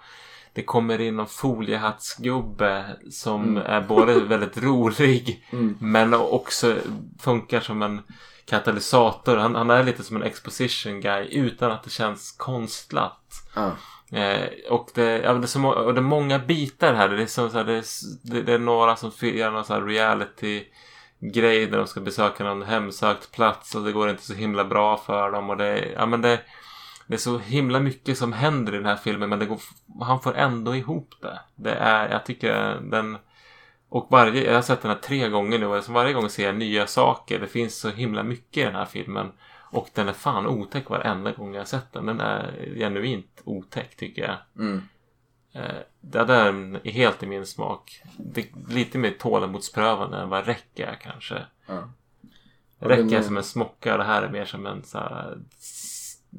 det 0.53 0.63
kommer 0.63 1.01
in 1.01 1.17
någon 1.17 1.27
foliehattsgubbe 1.27 2.85
som 3.11 3.43
Mm. 3.45 3.63
är 3.67 3.81
både 3.81 4.21
väldigt 4.21 4.59
rolig 4.63 5.45
Mm. 5.53 5.77
men 5.81 6.15
också 6.15 6.77
funkar 7.21 7.61
som 7.61 7.83
en 7.83 8.01
katalysator. 8.51 9.37
Han, 9.37 9.55
han 9.55 9.71
är 9.71 9.83
lite 9.85 10.03
som 10.03 10.17
en 10.17 10.23
exposition 10.23 11.01
guy 11.01 11.25
utan 11.31 11.73
att 11.73 11.83
det 11.83 11.91
känns 11.91 12.33
konstlat. 12.33 13.21
Ja. 13.55 13.73
Eh, 14.19 14.49
och, 14.71 14.89
det, 14.95 15.19
ja, 15.19 15.33
det 15.35 15.45
är 15.45 15.47
så 15.47 15.59
må- 15.59 15.73
och 15.73 15.95
det 15.95 16.01
är 16.01 16.03
många 16.03 16.39
bitar 16.39 16.95
här. 16.95 17.09
Det 17.09 17.23
är, 17.23 17.27
så 17.27 17.49
här, 17.49 17.65
det 17.65 17.73
är, 17.73 17.85
det, 18.23 18.43
det 18.43 18.53
är 18.53 18.59
några 18.59 18.97
som 18.97 19.11
gör 19.21 19.51
någon 19.51 19.65
så 19.65 19.81
reality 19.81 20.65
grej 21.21 21.67
där 21.67 21.79
de 21.79 21.87
ska 21.87 22.01
besöka 22.01 22.45
någon 22.45 22.63
hemsökt 22.63 23.33
plats 23.33 23.75
och 23.75 23.85
det 23.85 23.93
går 23.93 24.11
inte 24.11 24.23
så 24.27 24.35
himla 24.35 24.65
bra 24.65 24.97
för 24.97 25.31
dem. 25.31 25.51
Och 25.51 25.57
det, 25.57 25.67
är- 25.67 25.93
ja, 25.97 26.07
men 26.07 26.23
det, 26.23 26.41
det 27.07 27.15
är 27.15 27.19
så 27.19 27.39
himla 27.39 27.81
mycket 27.81 28.19
som 28.19 28.33
händer 28.33 28.73
i 28.73 28.77
den 28.77 28.87
här 28.87 28.97
filmen 28.97 29.29
men 29.29 29.39
det 29.39 29.47
går, 29.47 29.61
han 30.01 30.21
får 30.21 30.35
ändå 30.37 30.75
ihop 30.77 31.15
det. 31.21 31.41
Det 31.57 31.75
är, 31.75 32.09
jag 32.11 32.27
tycker 32.27 32.81
den... 32.91 33.19
Och 33.93 34.07
varje, 34.11 34.45
jag 34.47 34.55
har 34.55 34.62
sett 34.62 34.83
den 34.83 34.91
här 34.91 34.99
tre 34.99 35.29
gånger 35.29 35.59
nu 35.59 35.67
och 35.67 35.85
så 35.85 35.93
varje 35.93 36.12
gång 36.12 36.29
ser 36.29 36.47
jag 36.47 36.57
nya 36.57 36.87
saker. 36.87 37.41
Det 37.41 37.47
finns 37.47 37.79
så 37.81 37.89
himla 37.91 38.23
mycket 38.23 38.57
i 38.57 38.65
den 38.65 38.75
här 38.75 38.85
filmen. 38.85 39.33
Och 39.73 39.89
den 39.95 40.09
är 40.09 40.12
fan 40.12 40.47
otäck 40.47 40.91
varenda 40.91 41.33
gång 41.33 41.55
jag 41.55 41.61
har 41.61 41.67
sett 41.67 41.93
den. 41.93 42.07
Den 42.07 42.21
är 42.21 42.73
genuint 42.77 43.41
otäck 43.45 43.97
tycker 43.97 44.23
jag. 44.23 44.37
Mm. 44.65 44.83
Eh, 45.53 45.81
Det 46.01 46.25
där 46.25 46.47
är 46.85 46.91
helt 46.91 47.23
i 47.23 47.27
min 47.27 47.47
smak. 47.47 48.03
Det 48.17 48.41
är 48.41 48.47
lite 48.75 48.99
mer 48.99 49.11
tålamodsprövande 49.11 50.17
än 50.19 50.29
vad 50.29 50.47
räcker 50.47 50.87
är 50.87 50.95
kanske. 50.95 51.43
Ja. 51.67 51.89
Räcker 52.79 53.19
är- 53.19 53.23
som 53.23 53.37
en 53.37 53.45
smocka 53.45 53.93
och 53.93 53.99
det 53.99 54.05
här 54.05 54.23
är 54.23 54.29
mer 54.29 54.45
som 54.45 54.67
en 54.67 54.85
så 54.85 54.99
här, 54.99 55.39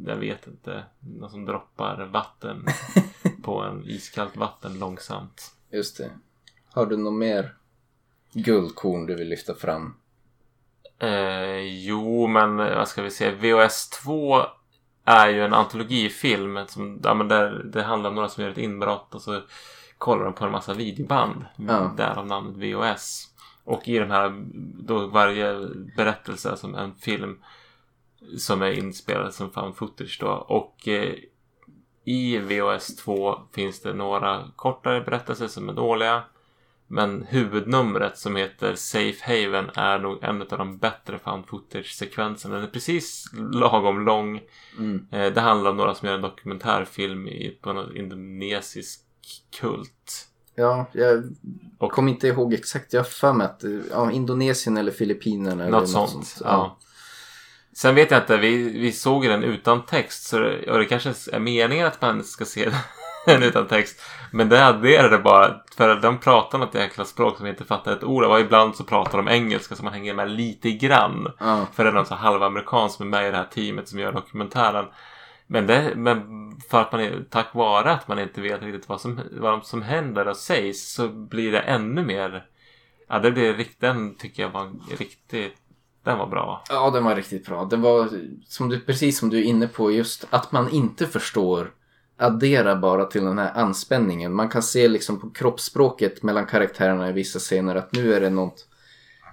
jag 0.06 0.15
vet 0.15 0.48
inte, 0.48 0.84
någon 0.99 1.30
som 1.30 1.45
droppar 1.45 2.06
vatten 2.06 2.65
på 3.44 3.61
en 3.61 3.84
iskallt 3.86 4.38
vatten 4.38 4.80
långsamt. 4.80 5.56
Just 5.72 5.98
det. 5.98 6.10
Har 6.73 6.85
du 6.85 6.98
något 6.98 7.14
mer 7.14 7.56
guldkorn 8.34 9.06
du 9.06 9.15
vill 9.15 9.30
lyfta 9.30 9.56
fram? 9.56 9.95
Eh, 10.99 11.60
jo, 11.60 12.27
men 12.27 12.60
eh, 12.60 12.77
vad 12.77 12.88
ska 12.88 13.02
vi 13.02 13.11
säga? 13.11 13.31
VHS 13.31 13.89
2 13.89 14.41
är 15.06 15.30
ju 15.30 15.45
en 15.45 15.53
antologifilm. 15.53 16.60
Som, 16.68 16.99
ja, 17.03 17.14
men 17.14 17.27
där, 17.27 17.64
det 17.73 17.84
handlar 17.84 18.10
om 18.10 18.15
några 18.15 18.30
som 18.30 18.43
gör 18.43 18.52
ett 18.52 18.57
inbrott 18.57 19.15
och 19.15 19.22
så 19.22 19.41
kollar 19.98 20.26
de 20.26 20.34
på 20.34 20.45
en 20.45 20.52
massa 20.52 20.73
videoband. 20.73 21.45
Ja. 21.56 21.93
Därav 21.98 22.27
namnet 22.27 22.57
VHS. 22.57 23.27
Och 23.64 23.88
i 23.88 23.99
den 23.99 24.11
här, 24.11 24.45
då 24.84 25.07
varje 25.07 25.68
berättelse 25.98 26.57
som 26.57 26.76
en 26.76 26.95
film 26.95 27.39
som 28.38 28.61
är 28.61 28.72
inspelad 28.72 29.34
som 29.34 29.52
found 29.52 29.76
footage 29.76 30.18
då. 30.22 30.30
Och 30.31 30.88
eh, 30.88 31.15
i 32.03 32.38
VHS 32.38 32.95
2 32.95 33.39
finns 33.52 33.81
det 33.81 33.93
några 33.93 34.52
kortare 34.56 35.02
berättelser 35.02 35.48
som 35.48 35.69
är 35.69 35.73
dåliga. 35.73 36.23
Men 36.93 37.26
huvudnumret 37.30 38.18
som 38.18 38.35
heter 38.35 38.76
Safe 38.76 39.18
Haven 39.22 39.69
är 39.76 39.99
nog 39.99 40.23
en 40.23 40.41
av 40.41 40.47
de 40.47 40.77
bättre 40.77 41.19
found 41.23 41.45
footage-sekvenserna. 41.47 42.55
Den 42.55 42.63
är 42.63 42.68
precis 42.68 43.26
lagom 43.53 44.05
lång. 44.05 44.41
Mm. 44.77 45.07
Eh, 45.11 45.34
Det 45.34 45.41
handlar 45.41 45.72
om 45.72 45.77
några 45.77 45.95
som 45.95 46.07
gör 46.07 46.15
en 46.15 46.22
dokumentärfilm 46.22 47.27
i, 47.27 47.57
på 47.61 47.73
någon 47.73 47.97
indonesisk 47.97 48.99
kult. 49.59 50.27
Ja, 50.55 50.85
jag 50.93 51.23
Och- 51.77 51.91
kommer 51.91 52.11
inte 52.11 52.27
ihåg 52.27 52.53
exakt. 52.53 52.93
Jag 52.93 52.99
har 52.99 53.05
för 53.05 53.34
mig 53.34 53.45
att 53.45 53.63
eh, 53.63 53.72
ja, 53.91 54.11
Indonesien 54.11 54.77
eller 54.77 54.91
Filippinerna. 54.91 55.63
eller 55.63 55.77
Något 55.80 55.89
sånt. 55.89 56.38
Ja. 56.39 56.45
Ja. 56.47 56.77
Sen 57.73 57.95
vet 57.95 58.11
jag 58.11 58.22
inte, 58.22 58.38
vi, 58.38 58.80
vi 58.80 58.91
såg 58.91 59.23
den 59.23 59.43
utan 59.43 59.85
text. 59.85 60.23
Så 60.27 60.39
det, 60.39 60.72
och 60.72 60.80
det 60.80 60.85
kanske 60.85 61.09
är 61.31 61.39
meningen 61.39 61.88
att 61.88 62.01
man 62.01 62.23
ska 62.23 62.45
se 62.45 62.72
den 63.26 63.43
utan 63.43 63.68
text. 63.68 64.02
Men 64.31 64.49
det 64.49 64.65
adderade 64.65 65.18
bara. 65.18 65.61
För 65.77 65.95
de 65.95 66.18
pratar 66.18 66.57
något 66.57 66.76
jäkla 66.76 67.06
språk 67.06 67.38
som 67.38 67.43
vi 67.43 67.49
inte 67.49 67.65
fattar 67.65 67.93
ett 67.93 68.03
ord 68.03 68.23
av. 68.23 68.31
Och 68.31 68.39
ibland 68.39 68.76
så 68.76 68.84
pratar 68.84 69.18
de 69.18 69.27
engelska 69.27 69.76
så 69.76 69.84
man 69.84 69.93
hänger 69.93 70.14
med 70.14 70.30
lite 70.30 70.72
grann. 70.72 71.27
Ja. 71.39 71.68
För 71.73 71.84
det 71.84 71.89
är 71.89 71.93
någon 71.93 72.06
så 72.06 72.15
halvamerikan 72.15 72.89
som 72.89 73.06
är 73.06 73.10
med 73.10 73.27
i 73.27 73.31
det 73.31 73.38
här 73.38 73.48
teamet 73.53 73.89
som 73.89 73.99
gör 73.99 74.11
dokumentären. 74.11 74.85
Men, 75.48 75.68
det, 75.68 75.93
men 75.95 76.22
för 76.69 76.81
att 76.81 76.91
man 76.91 77.02
är, 77.02 77.23
tack 77.30 77.53
vare 77.53 77.91
att 77.91 78.07
man 78.07 78.19
inte 78.19 78.41
vet 78.41 78.61
riktigt 78.61 78.89
vad 78.89 79.02
som, 79.02 79.19
vad 79.31 79.65
som 79.65 79.81
händer 79.81 80.27
och 80.27 80.38
sägs 80.38 80.93
så 80.93 81.07
blir 81.07 81.52
det 81.52 81.60
ännu 81.60 82.06
mer. 82.06 82.45
Ja, 83.07 83.19
det 83.19 83.31
blir 83.31 83.53
riktigt, 83.53 83.81
den 83.81 84.15
tycker 84.15 84.43
jag 84.43 84.49
var 84.49 84.72
riktigt, 84.98 85.56
den 86.03 86.18
var 86.18 86.27
bra. 86.27 86.64
ja, 86.69 86.89
den 86.89 87.03
var 87.03 87.15
riktigt 87.15 87.45
bra. 87.45 87.65
Den 87.65 87.81
var 87.81 88.10
som 88.48 88.69
du, 88.69 88.80
precis 88.80 89.19
som 89.19 89.30
du 89.30 89.38
är 89.38 89.43
inne 89.43 89.68
på 89.68 89.91
just 89.91 90.27
att 90.30 90.52
man 90.52 90.69
inte 90.69 91.07
förstår 91.07 91.72
addera 92.22 92.76
bara 92.76 93.06
till 93.06 93.23
den 93.23 93.38
här 93.38 93.52
anspänningen. 93.56 94.34
Man 94.34 94.49
kan 94.49 94.64
se 94.64 94.88
liksom 94.88 95.19
på 95.19 95.30
kroppsspråket 95.30 96.23
mellan 96.23 96.45
karaktärerna 96.45 97.10
i 97.10 97.11
vissa 97.11 97.39
scener 97.39 97.76
att 97.76 97.93
nu 97.93 98.14
är 98.14 98.22
det 98.22 98.30
något 98.30 98.68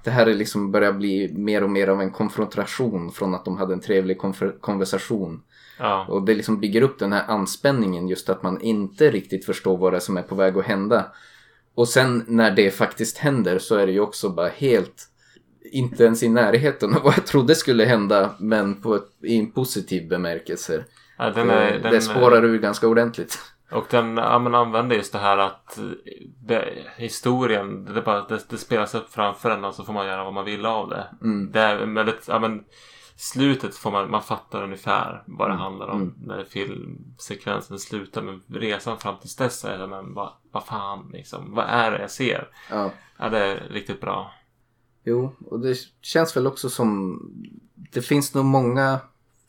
det 0.05 0.11
här 0.11 0.27
är 0.27 0.35
liksom 0.35 0.73
börjar 0.73 0.93
bli 0.93 1.33
mer 1.35 1.63
och 1.63 1.71
mer 1.71 1.89
av 1.89 2.01
en 2.01 2.11
konfrontation 2.11 3.13
från 3.13 3.35
att 3.35 3.45
de 3.45 3.57
hade 3.57 3.75
en 3.75 3.81
trevlig 3.81 4.19
konversation. 4.61 5.43
Ja, 5.79 6.07
Och 6.09 6.23
det 6.23 6.35
liksom 6.35 6.61
bygger 6.61 6.83
upp 6.83 6.99
den 6.99 7.13
här 7.13 7.25
anspänningen 7.29 8.09
just 8.09 8.29
att 8.29 8.43
man 8.43 8.61
inte 8.61 9.11
riktigt 9.11 9.45
förstår 9.45 9.77
vad 9.77 9.93
det 9.93 9.97
är 9.97 10.01
som 10.01 10.17
är 10.17 10.23
på 10.23 10.35
väg 10.35 10.59
att 10.59 10.65
hända. 10.65 11.07
Och 11.75 11.89
sen 11.89 12.25
när 12.27 12.51
det 12.51 12.71
faktiskt 12.71 13.19
händer 13.19 13.59
så 13.59 13.77
är 13.77 13.87
det 13.87 13.93
ju 13.93 14.01
också 14.01 14.29
bara 14.29 14.49
helt 14.49 15.09
inte 15.73 16.05
ens 16.05 16.23
i 16.23 16.29
närheten 16.29 16.95
av 16.95 17.03
vad 17.03 17.15
jag 17.17 17.27
trodde 17.27 17.55
skulle 17.55 17.85
hända 17.85 18.35
men 18.39 18.83
på 18.83 18.95
ett, 18.95 19.09
i 19.23 19.39
en 19.39 19.51
positiv 19.51 20.09
bemärkelse. 20.09 20.85
Ja 21.19 21.31
den 21.31 21.51
är, 21.51 21.79
den, 21.79 21.93
det 21.93 22.01
spårar 22.01 22.45
ur 22.45 22.59
ganska 22.59 22.89
ordentligt. 22.89 23.39
Och 23.71 23.87
den 23.91 24.17
ja, 24.17 24.39
men 24.39 24.55
använder 24.55 24.97
just 24.97 25.13
det 25.13 25.19
här 25.19 25.39
att 25.39 25.79
det, 26.47 26.69
historien, 26.97 27.85
det, 27.85 28.03
bara, 28.03 28.23
det, 28.29 28.51
det 28.51 28.57
spelas 28.59 28.95
upp 28.95 29.13
framför 29.13 29.51
en 29.51 29.65
och 29.65 29.75
så 29.75 29.85
får 29.85 29.93
man 29.93 30.07
göra 30.07 30.25
vad 30.25 30.33
man 30.35 30.45
vill 30.45 30.67
av 30.67 30.89
det. 30.89 31.07
Mm. 31.23 31.53
Det 31.53 31.61
är 31.61 31.87
väldigt, 31.95 32.25
ja 32.29 32.39
men 32.39 32.65
slutet 33.17 33.77
får 33.77 33.91
man, 33.91 34.11
man 34.11 34.23
fattar 34.23 34.63
ungefär 34.63 35.23
vad 35.27 35.49
det 35.49 35.53
Mm. 35.55 35.63
handlar 35.63 35.89
om 35.89 36.03
Mm. 36.03 36.15
när 36.19 36.45
filmsekvensen 36.45 37.79
slutar. 37.79 38.23
Men 38.23 38.43
resan 38.49 38.99
fram 38.99 39.19
till 39.19 39.31
dess 39.39 39.65
är 39.65 39.79
det, 39.79 39.87
men 39.87 40.15
vad, 40.15 40.33
vad 40.53 40.65
fan 40.65 41.11
liksom, 41.13 41.55
vad 41.55 41.65
är 41.69 41.91
det 41.91 42.01
jag 42.01 42.11
ser? 42.11 42.49
Ja. 42.71 42.91
Ja, 43.19 43.29
det 43.29 43.39
är 43.39 43.69
riktigt 43.71 44.01
bra. 44.01 44.33
Jo, 45.05 45.35
och 45.47 45.61
det 45.61 45.75
känns 46.03 46.37
väl 46.37 46.47
också 46.47 46.71
som... 46.71 47.21
Det 47.93 48.03
finns 48.03 48.35
nog 48.35 48.45
många 48.45 48.99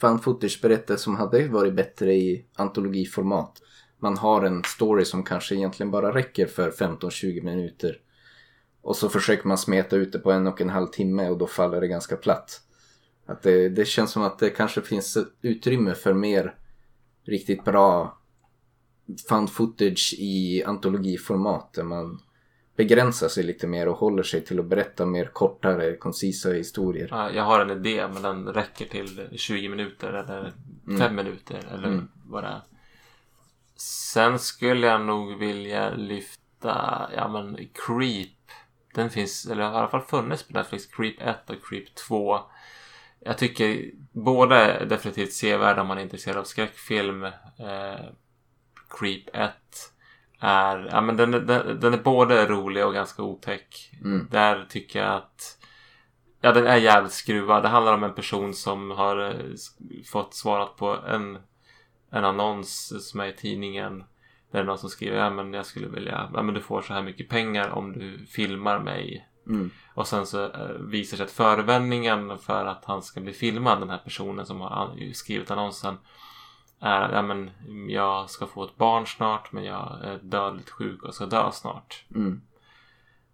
fan 0.02 0.20
footage-berättelser 0.20 1.04
som 1.04 1.16
hade 1.16 1.48
varit 1.48 1.74
bättre 1.74 2.14
i 2.14 2.46
antologiformat. 2.56 3.62
Man 4.00 4.18
har 4.18 4.44
en 4.44 4.64
story 4.64 5.06
som 5.06 5.24
kanske 5.24 5.56
egentligen 5.56 5.92
bara 5.92 6.16
räcker 6.16 6.48
för 6.48 6.72
15-20 6.72 7.44
minuter. 7.44 7.98
Och 8.82 8.96
så 8.96 9.10
försöker 9.10 9.48
man 9.48 9.58
smeta 9.58 9.96
ut 9.96 10.12
det 10.12 10.20
på 10.20 10.32
en 10.32 10.48
och 10.48 10.62
en 10.62 10.70
halv 10.70 10.88
timme 10.88 11.30
och 11.30 11.38
då 11.38 11.48
faller 11.48 11.82
det 11.82 11.88
ganska 11.88 12.16
platt. 12.16 12.62
Att 13.26 13.42
det, 13.42 13.70
det 13.70 13.86
känns 13.86 14.12
som 14.12 14.24
att 14.24 14.40
det 14.40 14.50
kanske 14.50 14.82
finns 14.82 15.18
utrymme 15.42 15.96
för 15.96 16.14
mer 16.14 16.56
riktigt 17.26 17.66
bra 17.66 18.18
found 19.30 19.50
footage 19.50 20.16
i 20.18 20.64
antologiformat 20.64 21.74
där 21.74 21.84
man 21.84 22.20
begränsar 22.80 23.28
sig 23.28 23.44
lite 23.44 23.68
mer 23.68 23.88
och 23.88 23.98
håller 23.98 24.24
sig 24.24 24.46
till 24.46 24.60
att 24.60 24.66
berätta 24.66 25.06
mer 25.06 25.26
kortare, 25.26 25.96
koncisa 25.96 26.50
historier. 26.50 27.08
Ja, 27.12 27.32
Jag 27.32 27.44
har 27.44 27.60
en 27.60 27.70
idé 27.70 28.08
men 28.08 28.22
den 28.22 28.48
räcker 28.48 28.86
till 28.86 29.30
20 29.36 29.70
minuter 29.70 30.14
eller 30.14 30.54
5 31.00 31.16
minuter 31.16 31.60
eller 31.74 31.88
Mm. 31.88 32.08
vad 32.26 32.44
det 32.44 32.48
är. 32.48 32.62
Sen 33.76 34.40
skulle 34.40 34.88
jag 34.88 35.02
nog 35.02 35.38
vilja 35.40 35.90
lyfta, 35.90 37.10
ja 37.16 37.28
men 37.28 37.58
Creep 37.74 38.30
Den 38.94 39.10
finns, 39.10 39.46
eller 39.46 39.64
har 39.64 39.74
i 39.74 39.76
alla 39.76 39.88
fall 39.90 40.02
funnits 40.02 40.44
på 40.48 40.54
Netflix. 40.54 40.86
Creep 40.86 41.16
1 41.22 41.50
och 41.50 41.56
Creep 41.70 41.96
2. 41.96 42.40
Jag 43.20 43.38
tycker 43.38 43.92
båda 44.12 44.56
är 44.56 44.86
definitivt 44.86 45.34
sevärda 45.34 45.82
om 45.82 45.88
man 45.88 45.98
är 45.98 46.02
intresserad 46.02 46.38
av 46.38 46.44
skräckfilm. 46.44 47.24
Eh, 47.24 48.06
Creep 49.00 49.24
1 49.36 49.52
är, 50.40 50.90
ja 50.92 51.02
men 51.02 51.18
den, 51.18 51.32
den, 51.32 51.80
den 51.80 51.94
är 51.94 52.04
både 52.04 52.46
rolig 52.46 52.86
och 52.86 52.94
ganska 52.94 53.24
otäck. 53.24 53.92
Mm. 54.02 54.28
Där 54.32 54.66
tycker 54.70 55.00
jag 55.00 55.16
att 55.16 55.60
Ja, 56.42 56.52
den 56.52 56.68
är 56.68 56.76
jävligt 56.76 57.12
skruvad. 57.12 57.64
Det 57.64 57.70
handlar 57.70 57.94
om 57.94 58.04
en 58.04 58.14
person 58.14 58.54
som 58.54 58.92
har 58.92 59.30
eh, 59.30 59.36
fått 60.12 60.34
svarat 60.34 60.78
på 60.78 60.98
en, 61.08 61.38
en 62.12 62.26
annons 62.26 62.94
som 63.10 63.20
är 63.20 63.26
i 63.26 63.34
tidningen. 63.34 63.98
Där 64.00 64.06
det 64.52 64.60
är 64.60 64.64
någon 64.64 64.78
som 64.78 64.90
skriver 64.90 65.18
ja 65.18 65.30
men 65.30 65.54
jag 65.54 65.66
skulle 65.66 65.88
vilja, 65.88 66.30
ja 66.34 66.42
men 66.42 66.54
du 66.54 66.62
får 66.62 66.82
så 66.82 66.94
här 66.94 67.02
mycket 67.02 67.30
pengar 67.30 67.70
om 67.70 67.94
du 67.94 68.26
filmar 68.26 68.80
mig. 68.80 69.28
Mm. 69.48 69.72
Och 69.94 70.08
sen 70.08 70.26
så 70.26 70.44
eh, 70.44 70.70
visar 70.80 71.18
sig 71.18 71.24
att 71.24 71.32
förevändningen 71.32 72.38
för 72.38 72.66
att 72.66 72.86
han 72.86 73.02
ska 73.02 73.22
bli 73.22 73.34
filmad, 73.34 73.80
den 73.80 73.90
här 73.90 73.98
personen 73.98 74.46
som 74.46 74.62
har 74.62 75.14
skrivit 75.14 75.52
annonsen, 75.52 75.98
är 76.82 77.14
ja 77.14 77.22
men 77.22 77.52
jag 77.90 78.30
ska 78.30 78.48
få 78.48 78.64
ett 78.64 78.78
barn 78.78 79.08
snart 79.08 79.52
men 79.52 79.64
jag 79.64 80.00
är 80.04 80.20
dödligt 80.22 80.70
sjuk 80.70 81.04
och 81.04 81.16
ska 81.16 81.26
dö 81.26 81.52
snart. 81.52 82.06
Mm. 82.16 82.42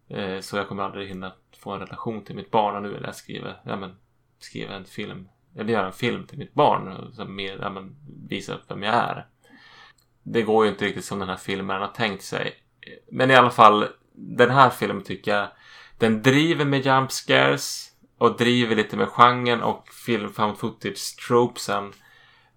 Eh, 0.08 0.40
Så 0.40 0.58
jag 0.58 0.68
kommer 0.68 0.84
aldrig 0.84 1.08
hinna 1.08 1.34
få 1.58 1.72
en 1.72 1.80
relation 1.80 2.24
till 2.24 2.36
mitt 2.36 2.52
barn 2.52 2.76
och 2.76 2.82
nu 2.82 2.94
vill 2.94 3.04
jag 3.04 3.16
skriva, 3.16 3.56
ja, 3.64 3.76
men, 3.76 3.96
skriva 4.40 4.74
en 4.76 4.86
film. 4.86 5.30
Eller 5.56 5.74
göra 5.74 5.86
en 5.86 5.94
film 5.94 6.28
till 6.28 6.38
mitt 6.38 6.54
barn 6.54 7.14
som 7.14 7.36
mer, 7.36 7.58
ja, 7.62 7.70
men, 7.70 7.96
visa 8.30 8.54
upp 8.54 8.64
vem 8.68 8.84
jag 8.84 8.96
är. 8.96 9.28
Det 10.24 10.42
går 10.42 10.66
ju 10.66 10.72
inte 10.72 10.86
riktigt 10.86 11.06
som 11.06 11.20
den 11.20 11.30
här 11.30 11.36
filmen 11.36 11.82
har 11.82 11.88
tänkt 11.88 12.24
sig. 12.24 12.54
Men 13.12 13.32
i 13.32 13.36
alla 13.36 13.50
fall, 13.50 13.88
den 14.14 14.50
här 14.50 14.70
filmen 14.70 15.04
tycker 15.04 15.36
jag 15.36 15.48
den 15.98 16.22
driver 16.22 16.66
med 16.66 16.86
jump 16.86 17.12
scares 17.12 17.92
och 18.18 18.38
driver 18.38 18.76
lite 18.76 18.98
med 18.98 19.08
genren 19.08 19.64
och 19.64 19.90
film 20.06 20.34
found 20.34 20.58
footage 20.58 21.18
tropesen. 21.28 21.94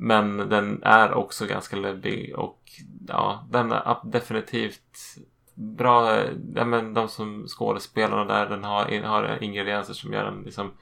Men 0.01 0.37
den 0.37 0.83
är 0.83 1.15
också 1.15 1.47
ganska 1.47 1.77
läbbig 1.77 2.39
och 2.39 2.71
ja, 3.09 3.47
den 3.51 3.73
är 3.73 3.97
definitivt 4.05 5.17
bra. 5.55 6.25
Ja, 6.55 6.65
men 6.65 6.95
de 6.95 7.09
som 7.09 7.47
skådespelarna 7.49 8.25
där, 8.25 8.49
den 8.49 8.65
har, 8.65 9.03
har 9.03 9.43
ingredienser 9.43 9.95
som 9.95 10.13
gör 10.13 10.25
den 10.25 10.43
liksom 10.43 10.73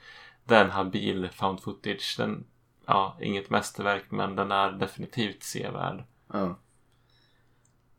den 0.45 0.69
habil 0.69 1.29
found 1.33 1.61
footage. 1.61 2.15
Den, 2.17 2.45
ja, 2.85 3.17
inget 3.21 3.49
mästerverk 3.49 4.03
men 4.09 4.35
den 4.35 4.51
är 4.51 4.71
definitivt 4.71 5.43
sevärd. 5.43 6.03
Ja. 6.33 6.59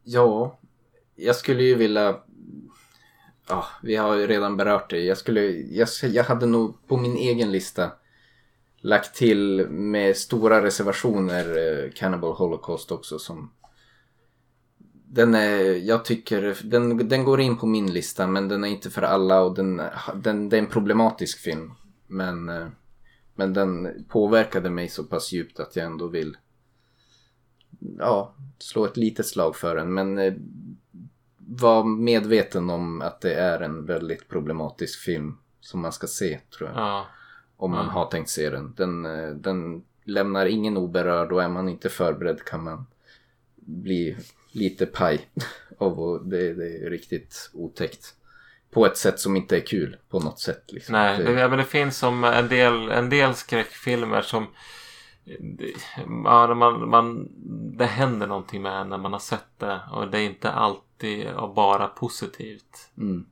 Ja, 0.02 0.58
jag 1.14 1.36
skulle 1.36 1.62
ju 1.62 1.74
vilja... 1.74 2.20
Ja, 3.48 3.66
vi 3.82 3.96
har 3.96 4.14
ju 4.14 4.26
redan 4.26 4.56
berört 4.56 4.90
det. 4.90 4.98
Jag, 5.00 5.18
skulle, 5.18 5.40
jag, 5.50 5.88
jag 6.02 6.24
hade 6.24 6.46
nog 6.46 6.86
på 6.86 6.96
min 6.96 7.16
egen 7.16 7.52
lista 7.52 7.90
lagt 8.80 9.14
till 9.14 9.68
med 9.68 10.16
stora 10.16 10.64
reservationer 10.64 11.56
eh, 11.58 11.90
Cannibal 11.90 12.32
Holocaust 12.32 12.92
också 12.92 13.18
som... 13.18 13.52
Den 15.10 15.34
är, 15.34 15.86
jag 15.86 16.04
tycker, 16.04 16.56
den, 16.64 17.08
den 17.08 17.24
går 17.24 17.40
in 17.40 17.56
på 17.56 17.66
min 17.66 17.92
lista 17.92 18.26
men 18.26 18.48
den 18.48 18.64
är 18.64 18.68
inte 18.68 18.90
för 18.90 19.02
alla 19.02 19.40
och 19.40 19.54
den, 19.54 19.82
den, 20.14 20.48
det 20.48 20.56
är 20.56 20.62
en 20.62 20.66
problematisk 20.66 21.38
film. 21.38 21.72
Men, 22.06 22.48
eh, 22.48 22.66
men 23.34 23.52
den 23.52 24.04
påverkade 24.08 24.70
mig 24.70 24.88
så 24.88 25.04
pass 25.04 25.32
djupt 25.32 25.60
att 25.60 25.76
jag 25.76 25.86
ändå 25.86 26.06
vill 26.08 26.36
ja, 27.98 28.34
slå 28.58 28.84
ett 28.84 28.96
litet 28.96 29.26
slag 29.26 29.56
för 29.56 29.76
den. 29.76 29.94
Men 29.94 30.18
eh, 30.18 30.34
var 31.38 31.84
medveten 31.84 32.70
om 32.70 33.02
att 33.02 33.20
det 33.20 33.34
är 33.34 33.60
en 33.60 33.86
väldigt 33.86 34.28
problematisk 34.28 35.00
film 35.00 35.38
som 35.60 35.80
man 35.80 35.92
ska 35.92 36.06
se 36.06 36.40
tror 36.50 36.68
jag. 36.68 36.78
Ja, 36.78 37.06
om 37.60 37.70
man 37.70 37.80
Mm. 37.80 37.92
har 37.94 38.06
tänkt 38.06 38.30
se 38.30 38.50
den. 38.50 38.74
Den, 38.76 39.06
eh, 39.06 39.28
den 39.30 39.84
lämnar 40.04 40.46
ingen 40.46 40.76
oberörd 40.76 41.32
och 41.32 41.42
är 41.42 41.48
man 41.48 41.68
inte 41.68 41.88
förberedd 41.88 42.44
kan 42.44 42.64
man 42.64 42.86
bli 43.56 44.16
lite 44.52 44.86
paj. 44.86 45.28
Det, 46.24 46.54
det 46.54 46.86
är 46.86 46.90
riktigt 46.90 47.50
otäckt. 47.54 48.14
På 48.70 48.86
ett 48.86 48.96
sätt 48.96 49.20
som 49.20 49.36
inte 49.36 49.56
är 49.56 49.60
kul 49.66 49.96
på 50.08 50.20
något 50.20 50.40
sätt. 50.40 50.72
Liksom. 50.72 50.92
nej, 50.92 51.18
det, 51.24 51.32
ja, 51.32 51.48
men 51.48 51.58
det 51.58 51.64
finns 51.64 51.98
som 51.98 52.24
en 52.24 52.48
del, 52.48 52.90
en 52.90 53.10
del 53.10 53.34
skräckfilmer 53.34 54.22
som 54.22 54.46
ja, 56.24 56.54
man, 56.54 56.88
man, 56.88 57.28
det 57.76 57.84
händer 57.86 58.26
någonting 58.26 58.62
med 58.62 58.80
en 58.80 58.88
när 58.88 58.98
man 58.98 59.12
har 59.12 59.20
sett 59.20 59.58
det 59.58 59.80
och 59.92 60.08
det 60.10 60.18
är 60.18 60.26
inte 60.26 60.50
alltid 60.50 61.26
bara 61.54 61.86
positivt. 61.88 62.90
mm, 62.96 63.26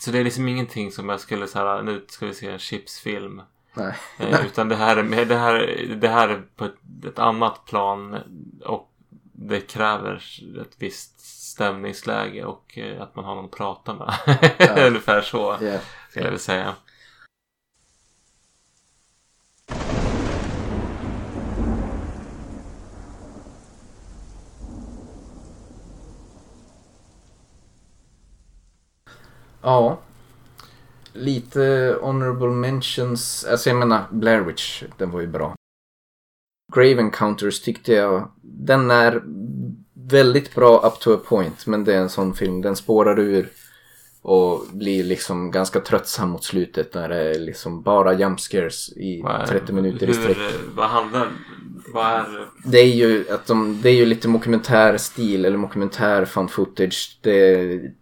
Så 0.00 0.10
det 0.10 0.18
är 0.18 0.24
liksom 0.24 0.48
ingenting 0.48 0.92
som 0.92 1.08
jag 1.08 1.20
skulle 1.20 1.46
säga, 1.46 1.82
nu 1.82 2.04
ska 2.08 2.26
vi 2.26 2.34
se 2.34 2.50
en 2.50 2.58
chipsfilm. 2.58 3.42
nej. 3.74 3.94
Eh, 4.18 4.46
utan 4.46 4.68
det 4.68 4.76
här, 4.76 4.96
är, 4.96 5.24
det, 5.24 5.36
här, 5.36 5.86
det 6.00 6.08
här 6.08 6.28
är 6.28 6.42
på 6.56 6.64
ett, 6.64 6.74
ett 7.06 7.18
annat 7.18 7.64
plan 7.64 8.18
och 8.64 8.92
det 9.32 9.60
kräver 9.60 10.22
ett 10.60 10.74
visst 10.78 11.20
stämningsläge 11.46 12.44
och 12.44 12.78
eh, 12.78 13.02
att 13.02 13.16
man 13.16 13.24
har 13.24 13.34
någon 13.34 13.44
att 13.44 13.50
prata 13.50 13.94
med. 13.94 14.14
Ja. 14.58 14.86
Ungefär 14.86 15.20
så 15.20 15.56
Ja. 15.60 15.78
skulle 16.10 16.24
jag 16.24 16.30
vilja 16.30 16.38
säga. 16.38 16.74
Ja. 29.62 29.98
Lite 31.12 31.96
honorable 32.02 32.48
mentions. 32.50 33.44
Alltså 33.44 33.70
jag 33.70 33.76
menar 33.78 34.02
Blair 34.10 34.40
Witch, 34.40 34.82
den 34.96 35.10
var 35.10 35.20
ju 35.20 35.26
bra. 35.26 35.54
Grave 36.74 37.00
Encounters 37.00 37.60
tyckte 37.60 37.92
jag, 37.92 38.30
den 38.42 38.90
är 38.90 39.22
väldigt 39.94 40.54
bra 40.54 40.78
up 40.86 41.00
to 41.00 41.14
a 41.14 41.18
point. 41.28 41.66
Men 41.66 41.84
det 41.84 41.94
är 41.94 41.98
en 41.98 42.08
sån 42.08 42.34
film, 42.34 42.62
den 42.62 42.76
spårar 42.76 43.18
ur 43.18 43.48
och 44.22 44.64
blir 44.72 45.04
liksom 45.04 45.50
ganska 45.50 45.80
tröttsam 45.80 46.28
mot 46.30 46.44
slutet 46.44 46.94
när 46.94 47.08
det 47.08 47.16
är 47.36 47.38
liksom 47.38 47.82
bara 47.82 48.12
jump 48.14 48.40
scares 48.40 48.92
i 48.96 49.20
är- 49.20 49.46
30 49.46 49.72
minuter 49.72 50.02
i 50.04 50.06
hur, 50.06 50.22
sträck. 50.22 50.36
eh, 50.36 50.60
Vad 50.74 50.88
handlar... 50.88 51.28
Vad 51.92 52.06
är... 52.06 52.26
Det 52.64 52.78
är 52.78 52.94
ju 52.94 53.24
att 53.30 53.46
de, 53.46 53.78
det 53.82 53.88
är 53.90 53.94
ju 53.94 54.04
lite 54.06 54.28
dokumentärstil 54.28 55.44
eller 55.44 55.58
dokumentär 55.58 56.24
found 56.24 56.50
footage. 56.50 57.18
Det 57.22 57.54
är 57.54 57.92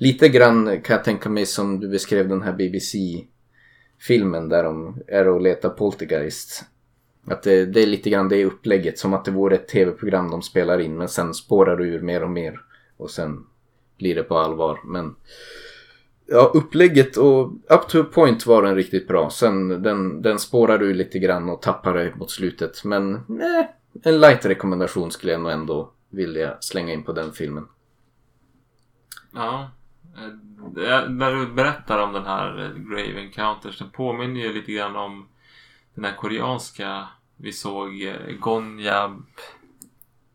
lite 0.00 0.28
grann 0.28 0.80
kan 0.80 0.96
jag 0.96 1.04
tänka 1.04 1.28
mig 1.28 1.46
som 1.46 1.80
du 1.80 1.88
beskrev 1.88 2.28
den 2.28 2.42
här 2.42 2.52
BBC-filmen 2.52 4.48
där 4.48 4.64
de 4.64 5.02
är 5.06 5.28
och 5.28 5.40
letar 5.40 5.68
poltergeist. 5.68 6.64
Att 7.26 7.42
det, 7.42 7.66
det 7.66 7.82
är 7.82 7.86
lite 7.86 8.10
grann 8.10 8.28
det 8.28 8.44
upplägget 8.44 8.98
som 8.98 9.14
att 9.14 9.24
det 9.24 9.30
vore 9.30 9.54
ett 9.54 9.68
tv-program 9.68 10.30
de 10.30 10.42
spelar 10.42 10.78
in 10.78 10.96
men 10.96 11.08
sen 11.08 11.34
spårar 11.34 11.76
det 11.76 11.84
ur 11.84 12.00
mer 12.00 12.22
och 12.22 12.30
mer 12.30 12.60
och 12.96 13.10
sen 13.10 13.46
blir 13.98 14.14
det 14.14 14.22
på 14.22 14.38
allvar. 14.38 14.80
Men 14.84 15.16
ja, 16.26 16.50
upplägget 16.54 17.16
och 17.16 17.52
up 17.52 17.88
to 17.88 18.00
a 18.00 18.06
point 18.12 18.46
var 18.46 18.62
den 18.62 18.74
riktigt 18.74 19.08
bra. 19.08 19.30
Sen 19.30 19.82
den, 19.82 20.22
den 20.22 20.38
spårar 20.38 20.82
ur 20.82 20.94
lite 20.94 21.18
grann 21.18 21.50
och 21.50 21.62
tappar 21.62 21.94
det 21.94 22.14
mot 22.16 22.30
slutet. 22.30 22.84
Men 22.84 23.20
nej, 23.28 23.74
en 24.02 24.20
light 24.20 24.46
rekommendation 24.46 25.10
skulle 25.10 25.32
jag 25.32 25.40
nog 25.40 25.52
ändå 25.52 25.92
vilja 26.10 26.56
slänga 26.60 26.92
in 26.92 27.02
på 27.02 27.12
den 27.12 27.32
filmen. 27.32 27.66
Ja 29.32 29.70
eh, 30.16 30.28
det- 30.74 31.08
När 31.08 31.34
du 31.34 31.46
berättar 31.46 31.98
om 31.98 32.12
den 32.12 32.24
här 32.26 32.58
eh, 32.64 32.70
Grave 32.90 33.20
Encounters, 33.20 33.78
det 33.78 33.84
påminner 33.84 34.40
ju 34.40 34.52
lite 34.52 34.72
grann 34.72 34.96
om 34.96 35.28
den 35.94 36.04
här 36.04 36.14
koreanska 36.16 37.08
vi 37.36 37.52
såg 37.52 38.02
eh, 38.02 38.36
Gonjab. 38.40 39.22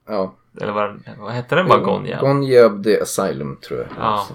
Ja. 0.08 0.36
Eller 0.62 0.72
vad, 0.72 1.04
vad 1.18 1.32
hette 1.32 1.56
den 1.56 1.68
bara? 1.68 1.80
Gonjab? 1.80 2.22
Gonjab 2.22 2.84
the 2.84 3.02
Asylum 3.02 3.58
tror 3.68 3.80
jag. 3.80 3.88
Ja. 4.00 4.28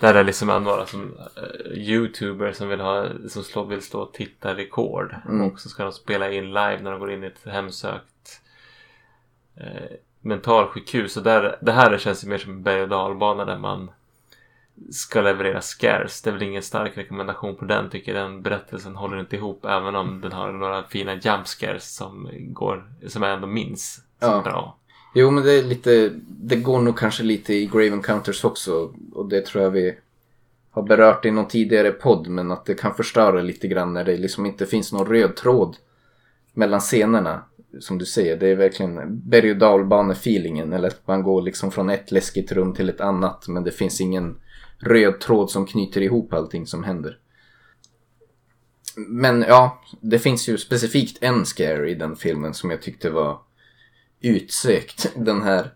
Där 0.00 0.14
är 0.14 0.24
liksom 0.24 0.50
en 0.50 0.62
några 0.62 0.86
som 0.86 1.02
uh, 1.02 1.72
Youtuber 1.78 2.52
som 2.52 2.68
vill 2.68 2.80
ha 2.80 3.06
som 3.28 3.44
slå, 3.44 3.64
vill 3.64 3.82
stå 3.82 4.00
och 4.00 4.12
titta 4.12 4.54
rekord. 4.56 5.14
Mm. 5.28 5.46
Och 5.46 5.60
så 5.60 5.68
ska 5.68 5.82
de 5.82 5.92
spela 5.92 6.30
in 6.30 6.44
live 6.48 6.78
när 6.82 6.90
de 6.90 7.00
går 7.00 7.12
in 7.12 7.24
i 7.24 7.26
ett 7.26 7.44
hemsökt 7.44 8.40
uh, 9.60 9.96
mentalsjukhus. 10.20 11.16
Och 11.16 11.22
där, 11.22 11.58
det 11.60 11.72
här 11.72 11.98
känns 11.98 12.24
ju 12.24 12.28
mer 12.28 12.38
som 12.38 12.52
en 12.52 12.62
berg 12.62 12.82
och 12.82 12.88
dalbana 12.88 13.44
där 13.44 13.58
man 13.58 13.90
ska 14.90 15.20
leverera 15.20 15.60
scares. 15.60 16.22
Det 16.22 16.30
är 16.30 16.34
väl 16.34 16.42
ingen 16.42 16.62
stark 16.62 16.98
rekommendation 16.98 17.56
på 17.56 17.64
den 17.64 17.90
tycker 17.90 18.14
jag. 18.14 18.24
Den 18.24 18.42
berättelsen 18.42 18.96
håller 18.96 19.20
inte 19.20 19.36
ihop 19.36 19.64
även 19.64 19.94
om 19.96 20.20
den 20.20 20.32
har 20.32 20.52
några 20.52 20.82
fina 20.82 21.14
jump 21.14 21.46
scares 21.46 21.94
som 21.96 22.28
går, 22.38 22.92
som 23.06 23.22
jag 23.22 23.32
ändå 23.32 23.46
minns 23.46 23.94
som 24.20 24.30
Ja. 24.32 24.42
bra. 24.44 24.76
Jo 25.14 25.30
men 25.30 25.44
det 25.44 25.52
är 25.52 25.62
lite, 25.62 26.10
det 26.28 26.56
går 26.56 26.80
nog 26.80 26.98
kanske 26.98 27.22
lite 27.22 27.54
i 27.54 27.66
Grave 27.66 27.86
Encounters 27.88 28.44
också. 28.44 28.92
Och 29.12 29.28
det 29.28 29.46
tror 29.46 29.64
jag 29.64 29.70
vi 29.70 29.94
har 30.70 30.82
berört 30.82 31.24
i 31.24 31.30
någon 31.30 31.48
tidigare 31.48 31.90
podd. 31.90 32.26
Men 32.28 32.50
att 32.50 32.64
det 32.64 32.74
kan 32.74 32.94
förstöra 32.94 33.42
lite 33.42 33.68
grann 33.68 33.92
när 33.94 34.04
det 34.04 34.16
liksom 34.16 34.46
inte 34.46 34.66
finns 34.66 34.92
någon 34.92 35.06
röd 35.06 35.36
tråd 35.36 35.76
mellan 36.52 36.80
scenerna. 36.80 37.42
Som 37.80 37.98
du 37.98 38.06
säger, 38.06 38.36
det 38.36 38.48
är 38.48 38.56
verkligen 38.56 39.20
berg 39.28 39.50
och 39.50 39.56
dalbane-feelingen. 39.56 40.72
Eller 40.72 40.88
att 40.88 41.06
man 41.06 41.22
går 41.22 41.42
liksom 41.42 41.70
från 41.70 41.90
ett 41.90 42.10
läskigt 42.10 42.52
rum 42.52 42.74
till 42.74 42.88
ett 42.88 43.00
annat. 43.00 43.48
Men 43.48 43.64
det 43.64 43.70
finns 43.70 44.00
ingen 44.00 44.36
röd 44.80 45.20
tråd 45.20 45.50
som 45.50 45.66
knyter 45.66 46.00
ihop 46.00 46.32
allting 46.32 46.66
som 46.66 46.84
händer. 46.84 47.18
Men 48.96 49.44
ja, 49.48 49.82
det 50.00 50.18
finns 50.18 50.48
ju 50.48 50.58
specifikt 50.58 51.18
en 51.20 51.44
scare 51.44 51.90
i 51.90 51.94
den 51.94 52.16
filmen 52.16 52.54
som 52.54 52.70
jag 52.70 52.82
tyckte 52.82 53.10
var 53.10 53.38
utsökt. 54.20 55.12
Den 55.16 55.42
här 55.42 55.70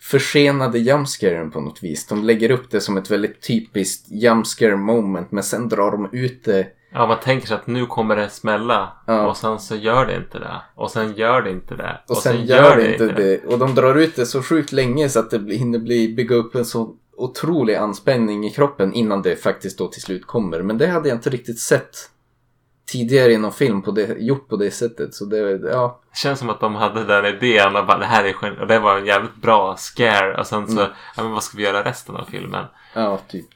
försenade 0.00 0.78
jumpscaren 0.78 1.50
på 1.50 1.60
något 1.60 1.82
vis. 1.82 2.06
De 2.06 2.24
lägger 2.24 2.50
upp 2.50 2.70
det 2.70 2.80
som 2.80 2.96
ett 2.96 3.10
väldigt 3.10 3.42
typiskt 3.42 4.10
jumpscare 4.10 4.76
moment 4.76 5.32
men 5.32 5.42
sen 5.44 5.68
drar 5.68 5.90
de 5.90 6.08
ut 6.12 6.44
det. 6.44 6.66
Ja, 6.92 7.06
man 7.06 7.20
tänker 7.20 7.46
sig 7.46 7.56
att 7.56 7.66
nu 7.66 7.86
kommer 7.86 8.16
det 8.16 8.30
smälla 8.30 8.92
Ja. 9.06 9.26
och 9.28 9.36
sen 9.36 9.58
så 9.60 9.76
gör 9.76 10.06
det 10.06 10.16
inte 10.16 10.38
det. 10.38 10.62
Och 10.74 10.90
sen 10.90 11.14
gör 11.14 11.42
det 11.42 11.50
inte 11.50 11.74
det. 11.76 12.00
Och, 12.08 12.16
sen, 12.16 12.46
gör 12.46 12.76
det 12.76 12.92
inte 12.92 13.06
det. 13.06 13.44
Och 13.44 13.58
de 13.58 13.74
drar 13.74 13.94
ut 13.94 14.16
det 14.16 14.26
så 14.26 14.42
sjukt 14.42 14.72
länge 14.72 15.08
så 15.08 15.18
att 15.18 15.30
det 15.30 15.38
blir- 15.38 15.58
hinner 15.58 15.78
bli, 15.78 16.14
bygga 16.14 16.36
upp 16.36 16.54
en 16.54 16.64
så 16.64 16.94
otrolig 17.16 17.74
anspänning 17.74 18.44
i 18.46 18.50
kroppen 18.50 18.92
innan 18.92 19.22
det 19.22 19.36
faktiskt 19.36 19.78
då 19.78 19.88
till 19.88 20.02
slut 20.02 20.26
kommer. 20.26 20.62
Men 20.62 20.78
det 20.78 20.86
hade 20.86 21.08
jag 21.08 21.16
inte 21.16 21.30
riktigt 21.30 21.60
sett 21.60 22.10
tidigare 22.86 23.32
i 23.32 23.38
någon 23.38 23.52
film 23.52 23.82
på 23.82 23.90
det, 23.90 24.06
gjort 24.18 24.48
på 24.48 24.56
det 24.56 24.70
sättet. 24.70 25.14
Så 25.14 25.24
det, 25.24 25.38
ja. 25.70 26.00
Det 26.10 26.16
känns 26.16 26.38
som 26.38 26.50
att 26.50 26.60
de 26.60 26.74
hade 26.74 27.04
den 27.04 27.24
idén 27.26 27.76
och 27.76 27.86
bara 27.86 27.98
det 27.98 28.04
här 28.06 28.24
är 28.24 28.60
och 28.60 28.66
det 28.66 28.78
var 28.78 28.98
en 28.98 29.06
jävligt 29.06 29.36
bra 29.36 29.76
scare 29.76 30.36
och 30.38 30.46
sen 30.46 30.66
så, 30.68 30.80
Mm. 30.80 30.92
ja 31.16 31.22
men 31.22 31.32
vad 31.32 31.42
ska 31.42 31.56
vi 31.56 31.62
göra 31.64 31.84
resten 31.84 32.16
av 32.16 32.24
filmen? 32.24 32.64
Ja, 32.94 33.18
typ. 33.28 33.46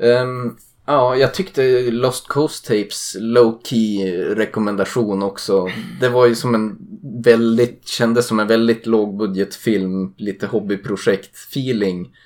Ehm, 0.00 0.56
ja, 0.86 1.16
jag 1.16 1.34
tyckte 1.34 1.90
Lost 1.90 2.28
Coast 2.28 2.66
Tapes 2.66 3.16
low 3.20 3.60
key 3.64 4.12
rekommendation 4.34 5.22
också. 5.22 5.68
Det 6.00 6.08
var 6.08 6.26
ju 6.26 6.34
som 6.34 6.54
en 6.54 6.78
väldigt, 7.24 7.88
kändes 7.88 8.26
som 8.26 8.40
en 8.40 8.46
väldigt 8.46 8.86
lågbudgetfilm, 8.86 10.14
lite 10.16 10.46
hobbyprojekt 10.46 11.36
feeling. 11.36 12.16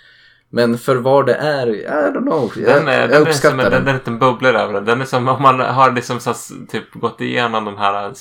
Men 0.51 0.79
för 0.79 0.97
vad 0.97 1.27
det 1.27 1.35
är, 1.35 1.67
I 1.69 1.87
don't 1.87 2.23
know. 2.23 2.53
Jag, 2.57 2.77
Den 2.77 2.89
är, 2.89 3.01
jag 3.01 3.11
den 3.11 3.27
är 3.27 3.33
som 3.33 3.57
den. 3.57 3.71
den 3.71 3.87
är 3.87 3.91
en 3.91 3.97
liten 3.97 4.19
bubblor 4.19 4.55
över 4.55 4.75
den. 4.75 4.85
Den 4.85 5.01
är 5.01 5.05
som 5.05 5.29
om 5.29 5.43
man 5.43 5.61
har 5.61 5.93
liksom 5.93 6.21
så 6.21 6.31
här, 6.31 6.67
typ 6.67 6.95
gått 6.95 7.21
igenom 7.21 7.65
de 7.65 7.77
här 7.77 8.13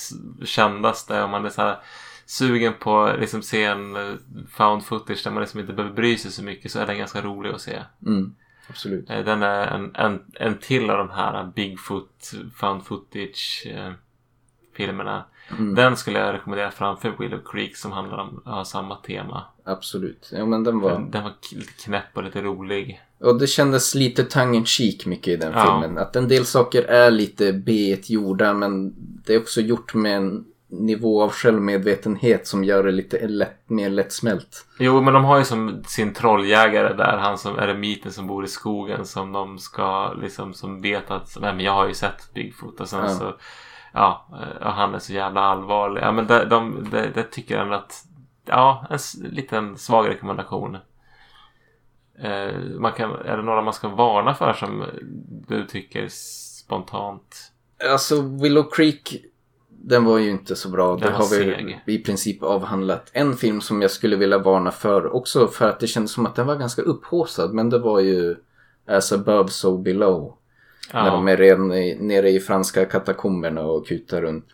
kändaste 0.45 1.23
och 1.23 1.29
man 1.29 1.45
är 1.45 1.49
så 1.49 1.61
här 1.61 1.77
sugen 2.25 2.73
på 2.79 3.11
liksom 3.19 3.41
se 3.41 3.63
en 3.63 3.95
eh, 3.95 4.13
found 4.57 4.83
footage 4.85 5.23
där 5.23 5.31
man 5.31 5.41
liksom 5.41 5.59
inte 5.59 5.73
behöver 5.73 5.95
bry 5.95 6.17
sig 6.17 6.31
så 6.31 6.43
mycket 6.43 6.71
så 6.71 6.79
är 6.79 6.85
den 6.87 6.97
ganska 6.97 7.21
rolig 7.21 7.49
att 7.49 7.61
se. 7.61 7.81
Mm, 8.05 8.35
absolut. 8.69 9.09
Eh, 9.09 9.19
Den 9.25 9.43
är 9.43 9.67
en, 9.67 9.95
en, 9.95 10.21
en 10.33 10.57
till 10.57 10.89
av 10.89 10.97
de 10.97 11.09
här 11.09 11.51
Bigfoot 11.55 12.31
found 12.55 12.83
footage 12.85 13.67
eh, 13.75 13.91
filmerna. 14.73 15.25
Mm, 15.51 15.75
Den 15.75 15.97
skulle 15.97 16.19
jag 16.19 16.33
rekommendera 16.33 16.71
framför 16.71 17.15
Willow 17.19 17.41
Creek 17.51 17.75
som 17.77 17.91
handlar 17.91 18.17
om 18.17 18.41
har 18.45 18.63
samma 18.63 18.95
tema. 18.95 19.45
absolut. 19.63 20.29
Ja, 20.33 20.45
men 20.45 20.63
den 20.63 20.79
var... 20.79 20.91
Den, 20.91 21.11
den 21.11 21.23
var 21.23 21.33
lite 21.51 21.73
knäpp 21.83 22.05
och 22.13 22.23
lite 22.23 22.41
rolig. 22.41 23.01
Och 23.19 23.39
det 23.39 23.47
kändes 23.47 23.95
lite 23.95 24.23
tongue 24.23 24.57
in 24.57 24.65
cheek 24.65 25.05
mycket 25.05 25.27
i 25.27 25.35
den 25.35 25.51
Ja. 25.53 25.63
filmen. 25.81 25.97
Att 25.97 26.15
en 26.15 26.27
del 26.27 26.45
saker 26.45 26.83
är 26.83 27.11
lite 27.11 27.53
b 27.53 27.97
gjorda 28.05 28.53
men 28.53 28.93
det 29.25 29.33
är 29.33 29.39
också 29.39 29.61
gjort 29.61 29.93
med 29.93 30.17
en 30.17 30.45
nivå 30.79 31.23
av 31.23 31.31
självmedvetenhet 31.31 32.47
som 32.47 32.63
gör 32.63 32.83
det 32.83 32.91
lite 32.91 33.27
lätt, 33.27 33.69
mer 33.69 33.89
lättsmält. 33.89 34.65
Jo, 34.79 35.01
men 35.01 35.13
de 35.13 35.25
har 35.25 35.37
ju 35.37 35.43
som 35.43 35.83
sin 35.87 36.13
trolljägare 36.13 36.93
där, 36.93 37.17
han 37.17 37.37
som 37.37 37.59
är 37.59 37.73
myten 37.73 38.11
som 38.11 38.27
bor 38.27 38.45
i 38.45 38.47
skogen 38.47 39.05
som 39.05 39.31
de 39.31 39.59
ska 39.59 40.13
liksom 40.13 40.53
som 40.53 40.81
vet 40.81 41.11
att 41.11 41.37
nej 41.41 41.53
men 41.53 41.65
jag 41.65 41.73
har 41.73 41.87
ju 41.87 41.93
sett 41.93 42.33
Bigfoot 42.33 42.79
och 42.79 42.89
sen 42.89 43.03
Ja. 43.03 43.09
så 43.09 43.33
ja, 43.93 44.27
eh, 44.31 44.67
och 44.67 44.73
han 44.73 44.95
är 44.95 44.99
så 44.99 45.13
jävla 45.13 45.41
allvarlig. 45.41 46.01
Ja, 46.01 46.11
men 46.11 46.27
det, 46.27 46.45
de, 46.45 46.87
det, 46.91 47.11
det 47.15 47.23
tycker 47.23 47.55
jag 47.55 47.63
ändå 47.63 47.75
att 47.75 48.05
ja, 48.45 48.85
en 48.89 48.99
liten 49.29 49.77
svag 49.77 50.09
rekommendation. 50.09 50.77
Eh, 52.19 52.59
man 52.79 52.91
kan, 52.91 53.11
är 53.11 53.37
det 53.37 53.43
några 53.43 53.61
man 53.61 53.73
ska 53.73 53.87
varna 53.87 54.33
för 54.33 54.53
som 54.53 54.83
du 55.47 55.65
tycker 55.65 56.07
spontant? 56.09 57.51
Alltså 57.91 58.21
Willow 58.21 58.69
Creek, 58.71 59.15
den 59.87 60.05
var 60.05 60.17
ju 60.17 60.29
inte 60.29 60.55
så 60.55 60.69
bra. 60.69 60.95
Det 60.95 61.11
har 61.11 61.29
vi 61.85 61.93
i 61.93 61.97
princip 61.97 62.43
avhandlat. 62.43 63.09
En 63.13 63.33
film 63.33 63.61
som 63.61 63.81
jag 63.81 63.91
skulle 63.91 64.15
vilja 64.15 64.37
varna 64.37 64.71
för, 64.71 65.15
också 65.15 65.47
för 65.47 65.69
att 65.69 65.79
det 65.79 65.87
kändes 65.87 66.11
som 66.11 66.25
att 66.25 66.35
den 66.35 66.47
var 66.47 66.55
ganska 66.55 66.81
upphaussad, 66.81 67.53
men 67.53 67.69
det 67.69 67.79
var 67.79 67.99
ju 67.99 68.35
As 68.87 69.11
above 69.11 69.49
so 69.49 69.77
below. 69.77 70.37
När 70.93 71.11
de 71.11 71.27
Ja, 71.27 71.33
är 71.33 71.37
redan 71.37 71.73
i, 71.73 71.97
nere 71.99 72.29
i 72.29 72.39
franska 72.39 72.85
katakomberna 72.85 73.61
och 73.61 73.87
kutar 73.87 74.21
runt. 74.21 74.45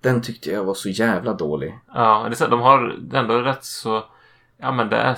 Den 0.00 0.22
tyckte 0.22 0.50
jag 0.50 0.64
var 0.64 0.74
så 0.74 0.88
jävla 0.88 1.32
dålig. 1.34 1.78
ja 1.94 2.22
det 2.28 2.34
är 2.34 2.34
så, 2.34 2.46
de 2.46 2.60
har 2.60 2.98
ändå 3.12 3.38
rätt 3.38 3.64
så 3.64 4.04
Ja 4.56 4.72
men 4.72 4.88
det 4.88 4.96
är 4.96 5.16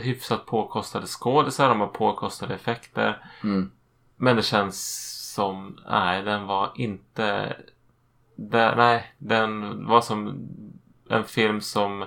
hyfsat 0.00 0.46
påkostade 0.46 1.06
skådisar, 1.06 1.68
de 1.68 1.80
har 1.80 1.86
påkostade 1.86 2.54
effekter. 2.54 3.18
Mm. 3.42 3.70
Men 4.16 4.36
det 4.36 4.42
känns 4.42 5.06
som, 5.34 5.78
nej 5.88 6.22
den 6.22 6.46
var 6.46 6.72
inte... 6.74 7.56
Det, 8.36 8.74
nej, 8.76 9.14
den 9.18 9.86
var 9.86 10.00
som 10.00 10.48
en 11.10 11.24
film 11.24 11.60
som... 11.60 12.04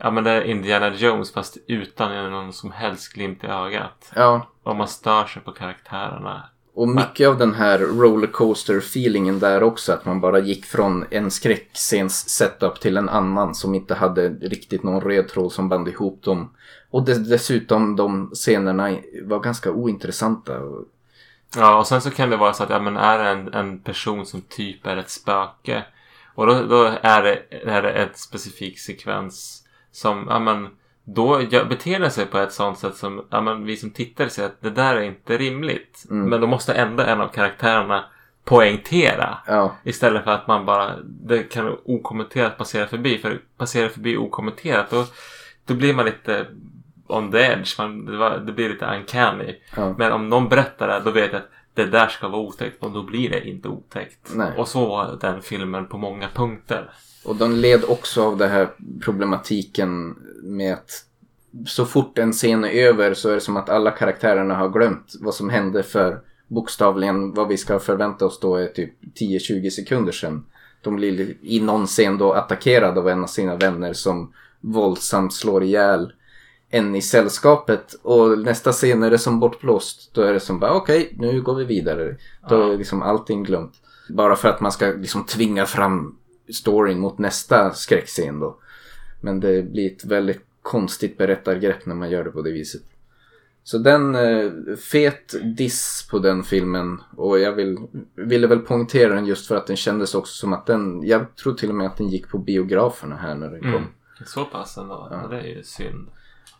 Ja 0.00 0.10
men 0.10 0.24
det 0.24 0.30
är 0.30 0.42
Indiana 0.44 0.94
Jones 0.94 1.32
fast 1.32 1.58
utan 1.66 2.30
någon 2.30 2.52
som 2.52 2.72
helst 2.72 3.12
glimt 3.12 3.44
i 3.44 3.46
ögat. 3.46 4.10
Ja, 4.14 4.46
Och 4.62 4.76
man 4.76 4.88
stör 4.88 5.24
sig 5.24 5.42
på 5.42 5.52
karaktärerna. 5.52 6.42
och 6.74 6.88
mycket 6.88 7.28
av 7.28 7.38
den 7.38 7.54
här 7.54 7.78
rollercoaster-feelingen 7.78 9.38
där 9.38 9.62
också. 9.62 9.92
Att 9.92 10.04
man 10.04 10.20
bara 10.20 10.38
gick 10.38 10.64
från 10.66 11.04
en 11.10 11.30
skräckscens 11.30 12.28
setup 12.28 12.80
till 12.80 12.96
en 12.96 13.08
annan 13.08 13.54
som 13.54 13.74
inte 13.74 13.94
hade 13.94 14.28
riktigt 14.28 14.82
någon 14.82 15.00
röd 15.00 15.28
tråd 15.28 15.52
som 15.52 15.68
band 15.68 15.88
ihop 15.88 16.22
dem. 16.22 16.50
Och 16.90 17.02
dess- 17.04 17.28
dessutom 17.28 17.96
de 17.96 18.30
scenerna 18.34 18.96
var 19.24 19.40
ganska 19.40 19.70
ointressanta. 19.72 20.52
Ja, 21.56 21.78
och 21.78 21.86
sen 21.86 22.00
så 22.00 22.10
kan 22.10 22.30
det 22.30 22.36
vara 22.36 22.52
så 22.52 22.62
att 22.62 22.70
ja, 22.70 22.80
men 22.80 22.96
är 22.96 23.18
det 23.18 23.30
en, 23.30 23.54
en 23.54 23.78
person 23.78 24.26
som 24.26 24.42
typ 24.42 24.86
är 24.86 24.96
ett 24.96 25.10
spöke 25.10 25.84
och 26.34 26.46
då, 26.46 26.62
då 26.62 26.94
är, 27.02 27.22
det, 27.22 27.42
är 27.50 27.82
det 27.82 27.92
ett 27.92 28.18
specifik 28.18 28.78
sekvens 28.78 29.64
som, 29.92 30.26
ja 30.28 30.38
men 30.38 30.68
då 31.04 31.38
beter 31.68 31.98
den 31.98 32.10
sig 32.10 32.26
på 32.26 32.38
ett 32.38 32.52
sånt 32.52 32.78
sätt 32.78 32.96
som 32.96 33.24
ja, 33.30 33.40
men 33.40 33.64
vi 33.64 33.76
som 33.76 33.90
tittare 33.90 34.30
ser 34.30 34.46
att 34.46 34.60
det 34.60 34.70
där 34.70 34.96
är 34.96 35.00
inte 35.00 35.38
rimligt. 35.38 36.04
Mm. 36.10 36.30
Men 36.30 36.40
då 36.40 36.46
måste 36.46 36.74
ändå 36.74 37.02
en 37.02 37.20
av 37.20 37.28
karaktärerna 37.28 38.04
poängtera. 38.44 39.38
Ja, 39.46 39.76
Istället 39.84 40.24
för 40.24 40.30
att 40.30 40.46
man 40.46 40.66
bara, 40.66 40.96
det 41.04 41.42
kan 41.42 41.76
okommenterat 41.84 42.58
passera 42.58 42.86
förbi. 42.86 43.18
För 43.18 43.40
passera 43.56 43.88
förbi 43.88 44.16
okommenterat 44.16 44.90
då, 44.90 45.04
då 45.64 45.74
blir 45.74 45.94
man 45.94 46.04
lite 46.04 46.46
on 47.08 47.32
the 47.32 47.38
edge. 47.38 47.78
Man, 47.78 48.04
det, 48.04 48.16
var, 48.16 48.38
det 48.38 48.52
blir 48.52 48.68
lite 48.68 48.86
uncanny. 48.86 49.56
ja. 49.76 49.94
Men 49.98 50.12
om 50.12 50.28
någon 50.28 50.48
berättar 50.48 50.88
det, 50.88 51.00
då 51.04 51.10
vet 51.10 51.32
jag 51.32 51.38
att 51.38 51.50
det 51.74 51.86
där 51.86 52.08
ska 52.08 52.28
vara 52.28 52.40
otäckt 52.40 52.82
och 52.82 52.90
då 52.90 53.02
blir 53.02 53.30
det 53.30 53.48
inte 53.48 53.68
otäckt. 53.68 54.34
Nej. 54.34 54.52
Och 54.56 54.68
så 54.68 54.88
var 54.88 55.18
den 55.20 55.42
filmen 55.42 55.86
på 55.86 55.98
många 55.98 56.28
punkter. 56.34 56.90
Och 57.24 57.36
de 57.36 57.52
led 57.52 57.84
också 57.88 58.24
av 58.24 58.36
den 58.36 58.50
här 58.50 58.68
problematiken 59.04 60.16
med 60.42 60.72
att 60.72 60.90
så 61.66 61.86
fort 61.86 62.18
en 62.18 62.32
scen 62.32 62.64
är 62.64 62.86
över 62.86 63.14
så 63.14 63.28
är 63.28 63.34
det 63.34 63.40
som 63.40 63.56
att 63.56 63.70
alla 63.70 63.90
karaktärerna 63.90 64.54
har 64.54 64.68
glömt 64.68 65.12
vad 65.20 65.34
som 65.34 65.50
hände 65.50 65.82
för 65.82 66.20
bokstavligen 66.46 67.34
vad 67.34 67.48
vi 67.48 67.56
ska 67.56 67.78
förvänta 67.78 68.26
oss 68.26 68.40
då 68.40 68.56
är 68.56 68.66
typ 68.66 68.94
10-20 69.20 69.70
sekunder 69.70 70.12
sedan. 70.12 70.46
De 70.82 70.96
blir 70.96 71.36
i 71.42 71.60
någon 71.60 71.86
scen 71.86 72.18
då 72.18 72.32
attackerade 72.32 73.00
av 73.00 73.08
en 73.08 73.22
av 73.22 73.26
sina 73.26 73.56
vänner 73.56 73.92
som 73.92 74.32
våldsamt 74.60 75.34
slår 75.34 75.64
ihjäl 75.64 76.12
en 76.70 76.94
i 76.94 77.02
sällskapet 77.02 77.94
och 78.02 78.38
nästa 78.38 78.72
scen 78.72 79.02
är 79.02 79.10
det 79.10 79.18
som 79.18 79.40
bortblåst. 79.40 80.14
Då 80.14 80.22
är 80.22 80.32
det 80.32 80.40
som 80.40 80.60
bara 80.60 80.74
okej, 80.74 81.14
nu 81.18 81.42
går 81.42 81.54
vi 81.54 81.64
vidare. 81.64 82.16
Då 82.48 82.72
är 82.72 82.78
liksom 82.78 83.02
allting 83.02 83.44
glömt. 83.44 83.74
Bara 84.08 84.36
för 84.36 84.48
att 84.48 84.60
man 84.60 84.72
ska 84.72 84.86
liksom 84.86 85.24
tvinga 85.24 85.66
fram 85.66 86.18
storyn 86.54 86.98
mot 86.98 87.18
nästa 87.18 87.72
skräckscen 87.74 88.40
då. 88.40 88.56
Men 89.20 89.40
det 89.40 89.62
blir 89.62 89.92
ett 89.92 90.04
väldigt 90.04 90.44
konstigt 90.62 91.18
berättargrepp 91.18 91.86
när 91.86 91.94
man 91.94 92.10
gör 92.10 92.24
det 92.24 92.30
på 92.30 92.42
det 92.42 92.52
viset. 92.52 92.82
Så 93.64 93.78
den, 93.78 94.14
eh, 94.14 94.52
fet 94.76 95.34
diss 95.56 96.08
på 96.10 96.18
den 96.18 96.42
filmen 96.42 97.00
och 97.16 97.38
jag 97.38 97.52
vill, 97.52 97.78
ville 98.14 98.46
väl 98.46 98.58
poängtera 98.58 99.14
den 99.14 99.26
just 99.26 99.46
för 99.46 99.56
att 99.56 99.66
den 99.66 99.76
kändes 99.76 100.14
också 100.14 100.34
som 100.34 100.52
att 100.52 100.66
den, 100.66 101.06
jag 101.06 101.36
tror 101.36 101.54
till 101.54 101.68
och 101.68 101.74
med 101.74 101.86
att 101.86 101.96
den 101.96 102.08
gick 102.08 102.28
på 102.28 102.38
biograferna 102.38 103.16
här 103.16 103.34
när 103.34 103.50
den 103.50 103.60
kom. 103.60 103.74
Mm. 103.74 103.88
Så 104.26 104.44
pass 104.44 104.78
ändå. 104.78 105.08
Ja. 105.10 105.28
Det 105.30 105.40
är 105.40 105.56
ju 105.56 105.62
synd. 105.62 106.08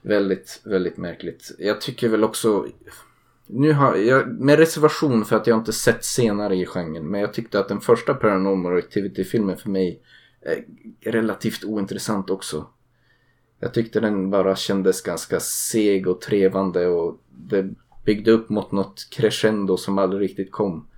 Väldigt, 0.09 0.61
väldigt 0.65 0.97
märkligt. 0.97 1.51
Jag 1.59 1.81
tycker 1.81 2.09
väl 2.09 2.25
också... 2.25 2.67
Nu 3.47 3.73
har 3.73 3.97
jag, 3.97 4.29
med 4.29 4.59
reservation 4.59 5.25
för 5.25 5.37
att 5.37 5.47
jag 5.47 5.59
inte 5.59 5.73
sett 5.73 6.05
senare 6.05 6.57
i 6.57 6.67
genren, 6.67 7.11
men 7.11 7.21
jag 7.21 7.35
tyckte 7.35 7.59
att 7.61 7.69
den 7.69 7.81
första 7.81 8.15
Paranormal 8.15 8.79
Activity-filmen 8.79 9.57
för 9.57 9.71
mig 9.71 10.03
är 11.01 11.13
relativt 11.13 11.65
ointressant 11.65 12.31
också. 12.31 12.67
Jag 13.61 13.75
tyckte 13.75 14.01
den 14.01 14.31
bara 14.31 14.57
kändes 14.57 15.03
ganska 15.03 15.41
seg 15.41 16.09
och 16.09 16.21
trevande 16.21 16.87
och 16.87 17.21
det 17.31 17.71
byggde 18.05 18.31
upp 18.31 18.49
mot 18.49 18.73
något 18.73 19.09
crescendo 19.11 19.77
som 19.77 19.99
aldrig 19.99 20.23
riktigt 20.23 20.53
kom. 20.53 20.89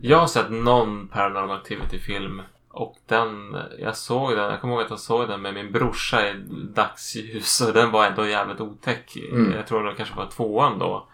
Jag 0.00 0.18
har 0.18 0.26
sett 0.26 0.50
någon 0.50 1.08
Paranormal 1.08 1.56
Activity-film 1.56 2.42
och 2.74 2.96
den, 3.06 3.56
jag 3.78 3.96
såg 3.96 4.36
den, 4.36 4.50
jag 4.50 4.60
kommer 4.60 4.74
ihåg 4.74 4.82
att 4.82 4.90
jag 4.90 4.98
såg 4.98 5.28
den 5.28 5.42
med 5.42 5.54
min 5.54 5.72
brorsa 5.72 6.28
i 6.28 6.34
dagsljus 6.74 7.60
och 7.60 7.72
den 7.72 7.90
var 7.90 8.06
ändå 8.06 8.26
jävligt 8.26 8.60
otäck. 8.60 9.16
Mm. 9.16 9.52
Jag 9.52 9.66
tror 9.66 9.84
det 9.84 9.94
kanske 9.94 10.16
var 10.16 10.26
tvåan 10.26 10.78
då. 10.78 11.08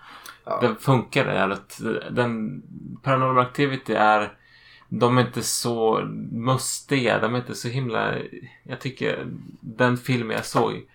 Ja. 0.45 0.59
Den 0.61 0.77
funkade 0.77 1.35
jävligt. 1.35 1.79
Den 2.11 2.63
Paranormal 3.03 3.47
Activity 3.47 3.93
är 3.93 4.33
de 4.89 5.19
är 5.19 5.27
inte 5.27 5.43
så 5.43 6.01
mustiga. 6.33 7.19
De 7.19 7.35
är 7.35 7.39
inte 7.39 7.55
så 7.55 7.69
himla... 7.69 8.15
Jag 8.63 8.81
tycker 8.81 9.27
den 9.61 9.97
filmen 9.97 10.37
jag 10.37 10.47
såg 10.47 10.87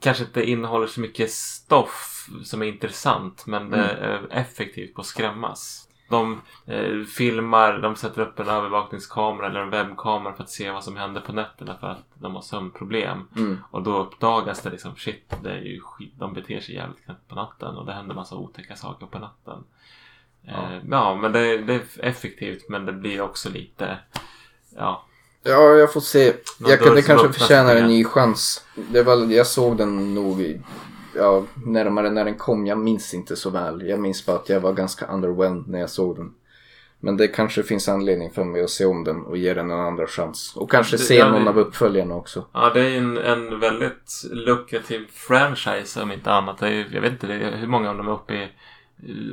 kanske 0.00 0.24
inte 0.24 0.50
innehåller 0.50 0.86
så 0.86 1.00
mycket 1.00 1.30
stoff 1.30 2.28
som 2.44 2.62
är 2.62 2.66
intressant. 2.66 3.46
Men 3.46 3.70
det 3.70 3.76
är 3.76 4.26
effektivt 4.30 4.94
på 4.94 5.00
att 5.00 5.06
skrämmas. 5.06 5.88
De 6.10 6.40
eh, 6.66 7.04
filmar, 7.16 7.78
de 7.78 7.96
sätter 7.96 8.22
upp 8.22 8.40
en 8.40 8.48
övervakningskamera 8.48 9.46
eller 9.46 9.60
en 9.60 9.70
webbkamera 9.70 10.32
för 10.34 10.42
att 10.42 10.50
se 10.50 10.70
vad 10.70 10.84
som 10.84 10.96
händer 10.96 11.20
på 11.20 11.32
nätterna 11.32 11.76
för 11.80 11.86
att 11.86 12.04
de 12.14 12.34
har 12.34 12.42
sömnproblem. 12.42 13.28
Mm. 13.36 13.58
Och 13.70 13.82
då 13.82 13.98
uppdagas 13.98 14.60
det 14.62 14.70
liksom 14.70 14.96
shit, 14.96 15.32
det 15.42 15.50
är 15.50 15.60
ju 15.62 15.80
skit, 15.80 16.12
de 16.18 16.32
beter 16.34 16.60
sig 16.60 16.74
jävligt 16.74 17.04
knäppt 17.04 17.28
på 17.28 17.34
natten 17.34 17.76
och 17.76 17.86
det 17.86 17.92
händer 17.92 18.14
massa 18.14 18.34
otäcka 18.36 18.76
saker 18.76 19.06
på 19.06 19.18
natten. 19.18 19.64
Ja, 20.42 20.52
eh, 20.52 20.78
ja 20.90 21.14
men 21.14 21.32
det, 21.32 21.58
det 21.58 21.74
är 21.74 21.82
effektivt 21.98 22.68
men 22.68 22.86
det 22.86 22.92
blir 22.92 23.20
också 23.20 23.48
lite, 23.50 23.98
ja. 24.76 25.04
Ja, 25.42 25.70
jag 25.74 25.92
får 25.92 26.00
se. 26.00 26.32
Någon 26.58 26.70
Jag, 26.70 26.78
som 26.78 27.02
kanske 27.02 27.54
igen. 27.54 27.68
en 27.68 27.86
ny 27.86 28.04
chans. 28.04 28.64
Det 28.74 29.02
var, 29.02 29.16
jag 29.32 29.46
såg 29.46 29.76
den 29.76 30.14
nog 30.14 30.40
i- 30.40 30.60
ja, 31.16 31.44
närmare 31.66 32.10
när 32.10 32.24
den 32.24 32.34
kom. 32.38 32.66
Jag 32.66 32.78
minns 32.78 33.14
inte 33.14 33.36
så 33.36 33.50
väl. 33.50 33.88
Jag 33.88 34.00
minns 34.00 34.26
bara 34.26 34.36
att 34.36 34.48
jag 34.48 34.60
var 34.60 34.72
ganska 34.72 35.06
underwhelmed 35.06 35.68
när 35.68 35.78
jag 35.80 35.90
såg 35.90 36.16
den. 36.16 36.34
Men 37.02 37.16
det 37.16 37.28
kanske 37.28 37.62
finns 37.62 37.88
anledning 37.88 38.30
för 38.30 38.44
mig 38.44 38.62
att 38.64 38.70
se 38.70 38.84
om 38.84 39.04
den 39.04 39.24
och 39.24 39.36
ge 39.36 39.54
den 39.54 39.70
en 39.70 39.80
andra 39.80 40.06
chans. 40.06 40.56
Och 40.56 40.70
kanske 40.70 40.96
Det- 40.96 41.02
se 41.02 41.14
ja, 41.16 41.30
någon 41.30 41.44
det- 41.44 41.50
av 41.50 41.58
uppföljarna 41.58 42.14
också. 42.14 42.44
Ja, 42.52 42.70
det 42.74 42.80
är 42.80 42.98
en, 42.98 43.18
en 43.18 43.60
väldigt 43.60 44.12
lukrativ 44.30 45.06
franchise 45.12 46.02
om 46.02 46.12
inte 46.12 46.32
annat. 46.32 46.58
Det 46.58 46.66
är, 46.66 46.70
ju- 46.72 46.88
jag 46.92 47.00
vet 47.00 47.12
inte 47.12 47.26
det 47.26 47.34
hur 47.56 47.66
många 47.66 47.90
av 47.90 47.96
dem 47.96 48.08
är 48.08 48.12
uppe 48.12 48.34
i. 48.34 48.48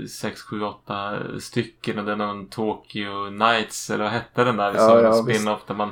6, 0.07 0.41
7, 0.41 0.61
8 0.63 1.19
stycken 1.39 1.99
och 1.99 2.05
det 2.05 2.11
är 2.11 2.15
någon 2.15 2.47
Tokyo 2.47 3.29
Nights 3.29 3.89
eller 3.89 4.03
vad 4.03 4.13
hette 4.13 4.43
den 4.43 4.57
där? 4.57 4.73
Ja, 4.75 4.87
såg 4.89 5.03
ja, 5.03 5.13
spin-off 5.13 5.61
där 5.67 5.75
man 5.75 5.89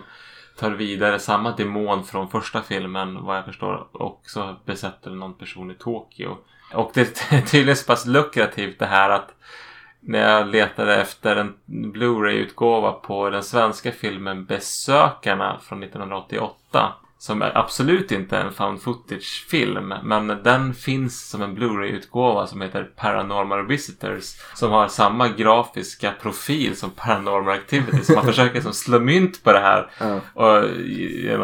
tar 0.60 0.72
vidare 0.72 1.20
samma 1.20 1.52
demon 1.52 2.04
från 2.04 2.30
första 2.30 2.62
filmen 2.62 3.24
vad 3.24 3.38
jag 3.38 3.46
förstår 3.46 3.88
och 3.92 4.22
så 4.26 4.56
besätter 4.66 5.12
någon 5.12 5.34
person 5.34 5.72
i 5.72 5.74
Tokyo. 5.74 6.38
Och 6.74 6.92
det 6.94 7.32
är 7.32 7.42
tydligen 7.52 7.76
så 7.76 7.86
pass 7.86 8.06
lukrativt 8.06 8.80
det 8.80 8.86
här 8.86 9.10
att 9.10 9.34
när 10.00 10.20
jag 10.20 10.48
letade 10.48 11.02
efter 11.02 11.36
en 11.36 11.54
Blu-ray-utgåva 11.66 12.92
på 12.92 13.30
den 13.30 13.44
svenska 13.44 13.92
filmen 13.92 14.46
Besökarna 14.46 15.60
från 15.64 15.84
1988 15.84 16.94
som 17.18 17.42
är 17.42 17.58
absolut 17.58 18.12
inte 18.12 18.38
en 18.38 18.52
found 18.54 18.82
footage-film 18.82 19.94
men 20.04 20.28
den 20.28 20.74
finns 20.74 21.30
som 21.30 21.42
en 21.42 21.56
Blu-ray-utgåva 21.56 22.48
som 22.48 22.62
heter 22.62 22.84
Paranormal 22.84 23.68
Visitors 23.68 24.36
som 24.56 24.72
har 24.72 24.88
samma 24.88 25.28
grafiska 25.28 26.12
profil 26.22 26.76
som 26.76 26.92
Paranormal 26.92 27.56
Activity 27.56 28.04
så 28.04 28.14
man 28.14 28.26
försöker 28.26 28.62
som 28.62 28.74
slå 28.74 29.00
mynt 29.00 29.44
på 29.44 29.52
det 29.52 29.60
här 29.60 29.92
Ja. 30.00 30.20
och 30.34 30.64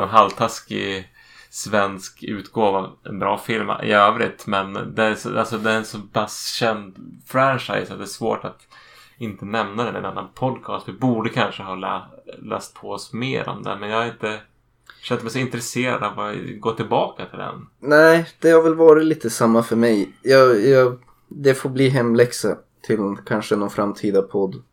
en 0.04 0.10
halvtaskig 0.10 1.08
svensk 1.50 2.24
utgåva. 2.24 2.90
En 3.06 3.20
bra 3.20 3.38
film 3.38 3.72
i 3.84 3.92
övrigt. 3.92 4.48
Men 4.48 4.96
det 4.96 5.04
är, 5.04 5.16
så, 5.16 5.40
alltså, 5.40 5.58
det 5.58 5.72
är 5.72 5.78
en 5.78 5.86
så 5.86 6.00
pass 6.00 6.54
känd 6.54 6.96
franchise 7.28 7.94
att 7.94 7.98
det 8.00 8.04
är 8.04 8.06
svårt 8.06 8.44
att 8.46 8.68
inte 9.18 9.46
nämna 9.46 9.84
den 9.84 9.96
i 9.96 9.98
en 9.98 10.06
annan 10.06 10.28
podcast. 10.36 10.88
Vi 10.90 10.94
borde 10.94 11.30
kanske 11.30 11.64
ha 11.64 11.76
lä, 11.76 12.02
läst 12.42 12.74
på 12.76 12.92
oss 12.92 13.14
mer 13.14 13.50
om 13.50 13.64
den. 13.64 13.80
Men 13.80 13.90
jag 13.90 13.98
har 13.98 14.06
inte 14.06 14.40
känt 15.02 15.24
mig 15.24 15.32
så 15.32 15.40
intresserad 15.40 16.04
av 16.04 16.20
att 16.20 16.36
gå 16.60 16.72
tillbaka 16.72 17.26
till 17.26 17.40
den. 17.40 17.68
Nej, 17.80 18.30
det 18.40 18.50
har 18.50 18.62
väl 18.62 18.76
varit 18.76 19.06
lite 19.06 19.30
samma 19.30 19.64
för 19.64 19.76
mig. 19.76 20.10
Jag, 20.22 20.68
jag, 20.68 20.98
det 21.28 21.54
får 21.54 21.70
bli 21.70 21.90
hemläxa 21.90 22.58
till 22.82 23.16
kanske 23.26 23.56
någon 23.56 23.70
framtida 23.70 24.22
podd. 24.22 24.64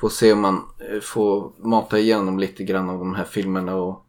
Får 0.00 0.08
se 0.08 0.32
om 0.32 0.40
man 0.40 0.54
eh, 0.54 1.00
får 1.00 1.52
mata 1.58 1.98
igenom 1.98 2.38
lite 2.38 2.64
grann 2.64 2.90
av 2.90 2.98
de 2.98 3.14
här 3.14 3.24
filmerna. 3.24 3.76
Och 3.76 4.06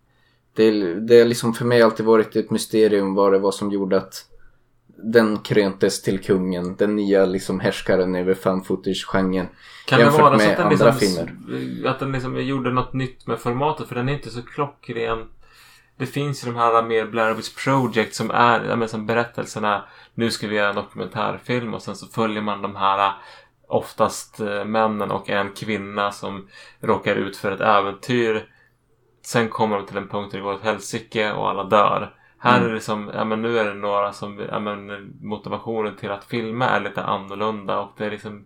det, 0.53 0.93
det 0.99 1.19
har 1.19 1.25
liksom 1.25 1.53
för 1.53 1.65
mig 1.65 1.81
alltid 1.81 2.05
varit 2.05 2.35
ett 2.35 2.51
mysterium 2.51 3.15
vad 3.15 3.33
det 3.33 3.39
var 3.39 3.51
som 3.51 3.71
gjorde 3.71 3.97
att 3.97 4.25
den 5.03 5.37
kröntes 5.37 6.01
till 6.01 6.19
kungen. 6.19 6.75
Den 6.75 6.95
nya 6.95 7.25
liksom 7.25 7.59
härskaren 7.59 8.15
över 8.15 8.33
fan 8.33 8.63
footage-genren. 8.63 9.47
Kan 9.85 9.99
det 9.99 10.05
vara 10.05 10.39
så 10.39 10.49
att 10.49 10.57
den, 10.57 10.69
liksom, 10.69 10.93
filmer. 10.93 11.87
att 11.87 11.99
den 11.99 12.11
liksom 12.11 12.41
gjorde 12.41 12.71
något 12.71 12.93
nytt 12.93 13.27
med 13.27 13.39
formatet? 13.39 13.87
För 13.87 13.95
den 13.95 14.09
är 14.09 14.13
inte 14.13 14.29
så 14.29 14.41
klockren. 14.41 15.27
Det 15.99 16.05
finns 16.05 16.45
ju 16.45 16.51
de 16.51 16.57
här 16.57 16.83
mer 16.83 17.05
Blair 17.05 17.33
Witch 17.33 17.63
Project 17.63 18.15
som 18.15 18.31
är 18.31 18.75
men 18.75 18.89
som 18.89 19.05
berättelserna. 19.05 19.85
Nu 20.13 20.31
ska 20.31 20.47
vi 20.47 20.55
göra 20.55 20.69
en 20.69 20.75
dokumentärfilm 20.75 21.73
och 21.73 21.81
sen 21.81 21.95
så 21.95 22.07
följer 22.07 22.41
man 22.41 22.61
de 22.61 22.75
här 22.75 23.13
oftast 23.67 24.39
eh, 24.39 24.65
männen 24.65 25.11
och 25.11 25.29
en 25.29 25.51
kvinna 25.51 26.11
som 26.11 26.47
råkar 26.79 27.15
ut 27.15 27.37
för 27.37 27.51
ett 27.51 27.61
äventyr. 27.61 28.49
Sen 29.25 29.49
kommer 29.49 29.75
de 29.77 29.85
till 29.85 29.97
en 29.97 30.07
punkt 30.07 30.31
där 30.31 30.37
det 30.37 30.43
går 30.43 30.53
åt 30.53 30.63
helsike 30.63 31.33
och 31.33 31.49
alla 31.49 31.63
dör. 31.63 32.15
Här 32.37 32.57
Mm. 32.57 32.69
är 32.69 32.73
det 32.73 32.81
som, 32.81 33.11
ja 33.13 33.23
men 33.23 33.41
nu 33.41 33.59
är 33.59 33.65
det 33.65 33.73
några 33.73 34.13
som, 34.13 34.39
ja 34.49 34.59
men 34.59 35.13
motivationen 35.21 35.95
till 35.95 36.11
att 36.11 36.25
filma 36.25 36.65
är 36.69 36.79
lite 36.79 37.03
annorlunda 37.03 37.79
och 37.79 37.93
det 37.97 38.05
är 38.05 38.11
liksom 38.11 38.45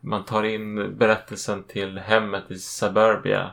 man 0.00 0.24
tar 0.24 0.42
in 0.42 0.98
berättelsen 0.98 1.64
till 1.64 1.98
hemmet 1.98 2.50
i 2.50 2.58
Suburbia. 2.58 3.50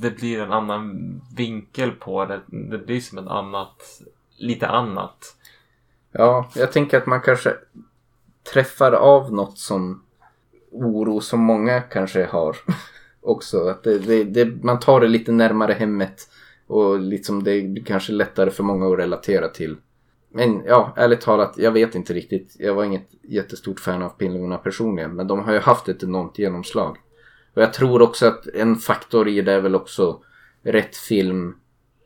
Det 0.00 0.10
blir 0.10 0.40
en 0.40 0.52
annan 0.52 1.20
vinkel 1.36 1.90
på 1.90 2.24
det. 2.24 2.40
Det 2.46 2.78
blir 2.78 3.00
som 3.00 3.18
ett 3.18 3.26
annat, 3.26 4.02
lite 4.36 4.68
annat. 4.68 5.36
Ja, 6.12 6.50
jag 6.54 6.72
tänker 6.72 6.98
att 6.98 7.06
man 7.06 7.20
kanske 7.20 7.54
träffar 8.52 8.92
av 8.92 9.32
något 9.32 9.58
som 9.58 10.02
oro 10.70 11.20
som 11.20 11.40
många 11.40 11.80
kanske 11.80 12.24
har 12.24 12.56
också. 13.20 13.68
Att 13.68 13.82
det, 13.82 13.98
det, 13.98 14.24
det, 14.24 14.64
man 14.64 14.80
tar 14.80 15.00
det 15.00 15.08
lite 15.08 15.32
närmare 15.32 15.72
hemmet 15.72 16.28
och 16.66 16.98
liksom 16.98 17.44
det 17.44 17.62
blir 17.62 17.84
kanske 17.84 18.12
lättare 18.12 18.50
för 18.50 18.62
många 18.62 18.86
att 18.86 18.98
relatera 18.98 19.48
till. 19.48 19.76
Men 20.30 20.64
ja, 20.64 20.92
ärligt 20.96 21.20
talat, 21.20 21.54
jag 21.56 21.72
vet 21.72 21.94
inte 21.94 22.12
riktigt. 22.12 22.56
Jag 22.58 22.74
var 22.74 22.84
inget 22.84 23.08
jättestort 23.22 23.80
fan 23.80 24.02
av 24.02 24.08
Pingvina 24.08 24.58
personligen, 24.58 25.16
men 25.16 25.26
de 25.26 25.40
har 25.40 25.52
ju 25.52 25.58
haft 25.58 25.88
ett 25.88 26.02
enormt 26.02 26.38
genomslag. 26.38 26.96
Och 27.54 27.62
jag 27.62 27.72
tror 27.72 28.02
också 28.02 28.26
att 28.26 28.46
en 28.46 28.76
faktor 28.76 29.28
i 29.28 29.40
det 29.42 29.52
är 29.52 29.60
väl 29.60 29.74
också 29.74 30.20
rätt 30.62 30.96
film 30.96 31.56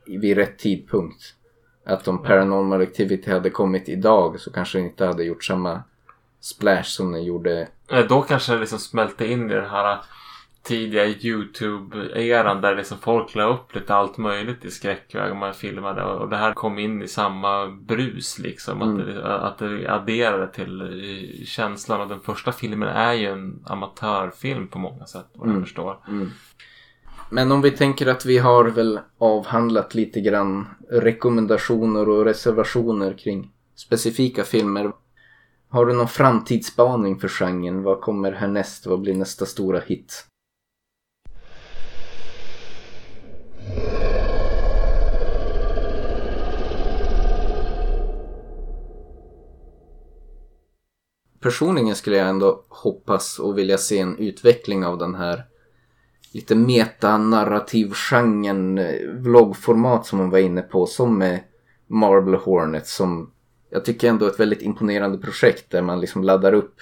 vid 0.05 0.37
rätt 0.37 0.59
tidpunkt. 0.59 1.23
Att 1.85 2.07
om 2.07 2.23
Paranormal 2.23 2.81
Activity 2.81 3.31
hade 3.31 3.49
kommit 3.49 3.89
idag 3.89 4.39
så 4.39 4.51
kanske 4.51 4.77
den 4.77 4.85
inte 4.85 5.05
hade 5.05 5.23
gjort 5.23 5.43
samma 5.43 5.83
splash 6.39 6.83
som 6.83 7.11
den 7.11 7.23
gjorde. 7.23 7.67
Då 8.09 8.21
kanske 8.21 8.53
det 8.53 8.59
liksom 8.59 8.79
smälte 8.79 9.25
in 9.25 9.51
i 9.51 9.53
den 9.53 9.69
här 9.69 9.99
tidiga 10.69 11.05
YouTube-eran 11.05 12.61
där 12.61 12.75
liksom 12.75 12.97
folk 12.97 13.35
la 13.35 13.43
upp 13.43 13.75
lite 13.75 13.95
allt 13.95 14.17
möjligt 14.17 14.65
i 14.65 14.71
skräckväg 14.71 15.31
och 15.31 15.37
man 15.37 15.53
filmade 15.53 16.03
och 16.03 16.29
det 16.29 16.37
här 16.37 16.53
kom 16.53 16.79
in 16.79 17.01
i 17.01 17.07
samma 17.07 17.67
brus 17.67 18.39
liksom. 18.39 18.81
Att, 18.81 18.97
det, 19.05 19.37
att 19.39 19.57
det 19.57 19.87
adderade 19.87 20.47
till 20.47 21.43
känslan 21.45 22.01
och 22.01 22.07
den 22.07 22.19
första 22.19 22.51
filmen 22.51 22.89
är 22.89 23.13
ju 23.13 23.25
en 23.27 23.63
amatörfilm 23.65 24.67
på 24.67 24.79
många 24.79 25.05
sätt 25.05 25.25
vad 25.33 25.47
jag 25.47 25.51
Mm. 25.51 25.63
förstår. 25.63 25.97
Men 27.31 27.51
om 27.51 27.61
vi 27.61 27.71
tänker 27.71 28.07
att 28.07 28.25
vi 28.25 28.37
har 28.37 28.65
väl 28.65 28.99
avhandlat 29.17 29.95
lite 29.95 30.21
grann 30.21 30.67
rekommendationer 30.91 32.09
och 32.09 32.25
reservationer 32.25 33.13
kring 33.13 33.51
specifika 33.75 34.43
filmer. 34.43 34.91
Har 35.69 35.85
du 35.85 35.93
någon 35.93 36.07
framtidsspaning 36.07 37.19
för 37.19 37.27
genren? 37.27 37.83
Vad 37.83 38.01
kommer 38.01 38.31
härnäst? 38.31 38.85
Vad 38.87 39.01
blir 39.01 39.13
nästa 39.15 39.45
stora 39.45 39.79
hit? 39.79 40.25
Personligen 51.39 51.95
skulle 51.95 52.17
jag 52.17 52.29
ändå 52.29 52.65
hoppas 52.69 53.39
och 53.39 53.57
vilja 53.57 53.77
se 53.77 53.99
en 53.99 54.17
utveckling 54.17 54.85
av 54.85 54.97
den 54.97 55.15
här 55.15 55.43
lite 56.33 56.55
metanarrativgenren, 56.55 58.77
eh, 58.77 59.09
vloggformat 59.09 60.05
som 60.05 60.19
hon 60.19 60.29
var 60.29 60.39
inne 60.39 60.61
på, 60.61 60.85
som 60.85 61.17
med 61.17 61.39
Marble 61.87 62.37
Hornet 62.37 62.87
som 62.87 63.31
jag 63.69 63.85
tycker 63.85 64.09
ändå 64.09 64.25
är 64.25 64.29
ett 64.29 64.39
väldigt 64.39 64.61
imponerande 64.61 65.17
projekt 65.17 65.71
där 65.71 65.81
man 65.81 65.99
liksom 65.99 66.23
laddar 66.23 66.53
upp 66.53 66.75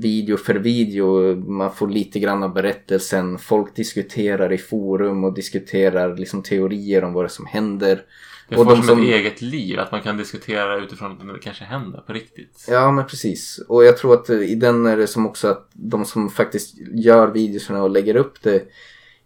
video 0.00 0.36
för 0.36 0.54
video, 0.54 1.36
man 1.36 1.74
får 1.74 1.88
lite 1.88 2.18
grann 2.20 2.42
av 2.42 2.54
berättelsen, 2.54 3.38
folk 3.38 3.76
diskuterar 3.76 4.52
i 4.52 4.58
forum 4.58 5.24
och 5.24 5.34
diskuterar 5.34 6.16
liksom 6.16 6.42
teorier 6.42 7.04
om 7.04 7.12
vad 7.12 7.24
det 7.24 7.28
som 7.28 7.46
händer. 7.46 8.02
Det 8.48 8.56
Och 8.56 8.64
får 8.64 8.70
de 8.70 8.76
som, 8.76 8.86
som- 8.86 9.02
ett 9.02 9.14
eget 9.14 9.42
liv, 9.42 9.78
att 9.78 9.92
man 9.92 10.00
kan 10.02 10.16
diskutera 10.16 10.84
utifrån 10.84 11.12
att 11.12 11.18
det 11.34 11.40
kanske 11.42 11.64
händer 11.64 11.98
på 12.00 12.12
riktigt. 12.12 12.66
Ja 12.68 12.90
men 12.92 13.06
precis. 13.06 13.60
Och 13.68 13.84
jag 13.84 13.96
tror 13.98 14.14
att 14.14 14.30
eh, 14.30 14.36
i 14.40 14.54
den 14.54 14.86
är 14.86 14.96
det 14.96 15.06
som 15.06 15.26
också 15.26 15.48
att 15.48 15.70
de 15.72 16.04
som 16.04 16.30
faktiskt 16.30 16.74
gör 16.94 17.28
videorna 17.28 17.82
och 17.82 17.90
lägger 17.90 18.16
upp 18.16 18.42
det 18.42 18.62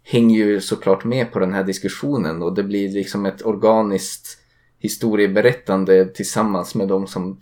hänger 0.03 0.45
ju 0.45 0.61
såklart 0.61 1.03
med 1.03 1.31
på 1.31 1.39
den 1.39 1.53
här 1.53 1.63
diskussionen 1.63 2.41
och 2.41 2.55
det 2.55 2.63
blir 2.63 2.89
liksom 2.89 3.25
ett 3.25 3.45
organiskt 3.45 4.37
historieberättande 4.79 6.05
tillsammans 6.05 6.75
med 6.75 6.87
de 6.87 7.07
som 7.07 7.37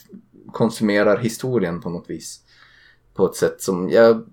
konsumerar 0.51 1.17
historien 1.17 1.81
på 1.81 1.89
något 1.89 2.09
vis. 2.09 2.39
På 3.13 3.25
ett 3.25 3.35
sätt 3.35 3.61
som 3.61 3.89
jag 3.89 4.23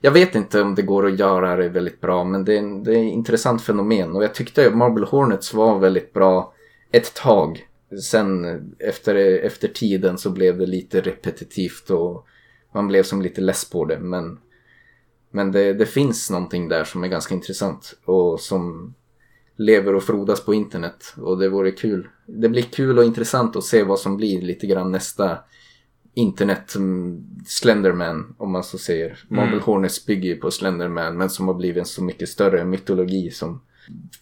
jag 0.00 0.10
vet 0.10 0.34
inte 0.34 0.62
om 0.62 0.74
det 0.74 0.82
går 0.82 1.06
att 1.06 1.18
göra 1.18 1.56
det 1.56 1.68
väldigt 1.68 2.00
bra 2.00 2.24
men 2.24 2.44
det 2.44 2.54
är, 2.54 2.58
en, 2.58 2.84
det 2.84 2.98
är 2.98 3.06
ett 3.06 3.12
intressant 3.12 3.62
fenomen 3.62 4.16
och 4.16 4.24
jag 4.24 4.34
tyckte 4.34 4.66
att 4.66 4.76
Marble 4.76 5.06
Hornets 5.06 5.54
var 5.54 5.78
väldigt 5.78 6.12
bra 6.12 6.52
ett 6.92 7.14
tag. 7.14 7.66
Sen 8.02 8.44
efter, 8.78 9.14
efter 9.38 9.68
tiden 9.68 10.18
så 10.18 10.30
blev 10.30 10.58
det 10.58 10.66
lite 10.66 11.00
repetitivt 11.00 11.90
och 11.90 12.26
man 12.74 12.88
blev 12.88 13.02
som 13.02 13.22
lite 13.22 13.40
less 13.40 13.70
på 13.70 13.84
det 13.84 13.98
men, 13.98 14.38
men 15.30 15.52
det, 15.52 15.72
det 15.72 15.86
finns 15.86 16.30
någonting 16.30 16.68
där 16.68 16.84
som 16.84 17.04
är 17.04 17.08
ganska 17.08 17.34
intressant 17.34 17.94
och 18.04 18.40
som 18.40 18.94
lever 19.56 19.94
och 19.94 20.02
frodas 20.02 20.44
på 20.44 20.54
internet 20.54 21.14
och 21.16 21.38
det 21.38 21.48
vore 21.48 21.70
kul. 21.70 22.08
Det 22.26 22.48
blir 22.48 22.62
kul 22.62 22.98
och 22.98 23.04
intressant 23.04 23.56
att 23.56 23.64
se 23.64 23.82
vad 23.82 23.98
som 23.98 24.16
blir 24.16 24.42
lite 24.42 24.66
grann 24.66 24.92
nästa 24.92 25.38
internet 26.18 26.76
Slenderman 27.46 28.34
om 28.38 28.52
man 28.52 28.64
så 28.64 28.78
säger. 28.78 29.18
Marble 29.28 29.52
mm. 29.52 29.62
Hornets 29.62 30.06
bygger 30.06 30.28
ju 30.28 30.36
på 30.36 30.50
Slenderman 30.50 31.16
men 31.16 31.30
som 31.30 31.48
har 31.48 31.54
blivit 31.54 31.80
en 31.80 31.86
så 31.86 32.04
mycket 32.04 32.28
större 32.28 32.64
mytologi 32.64 33.30
som 33.30 33.60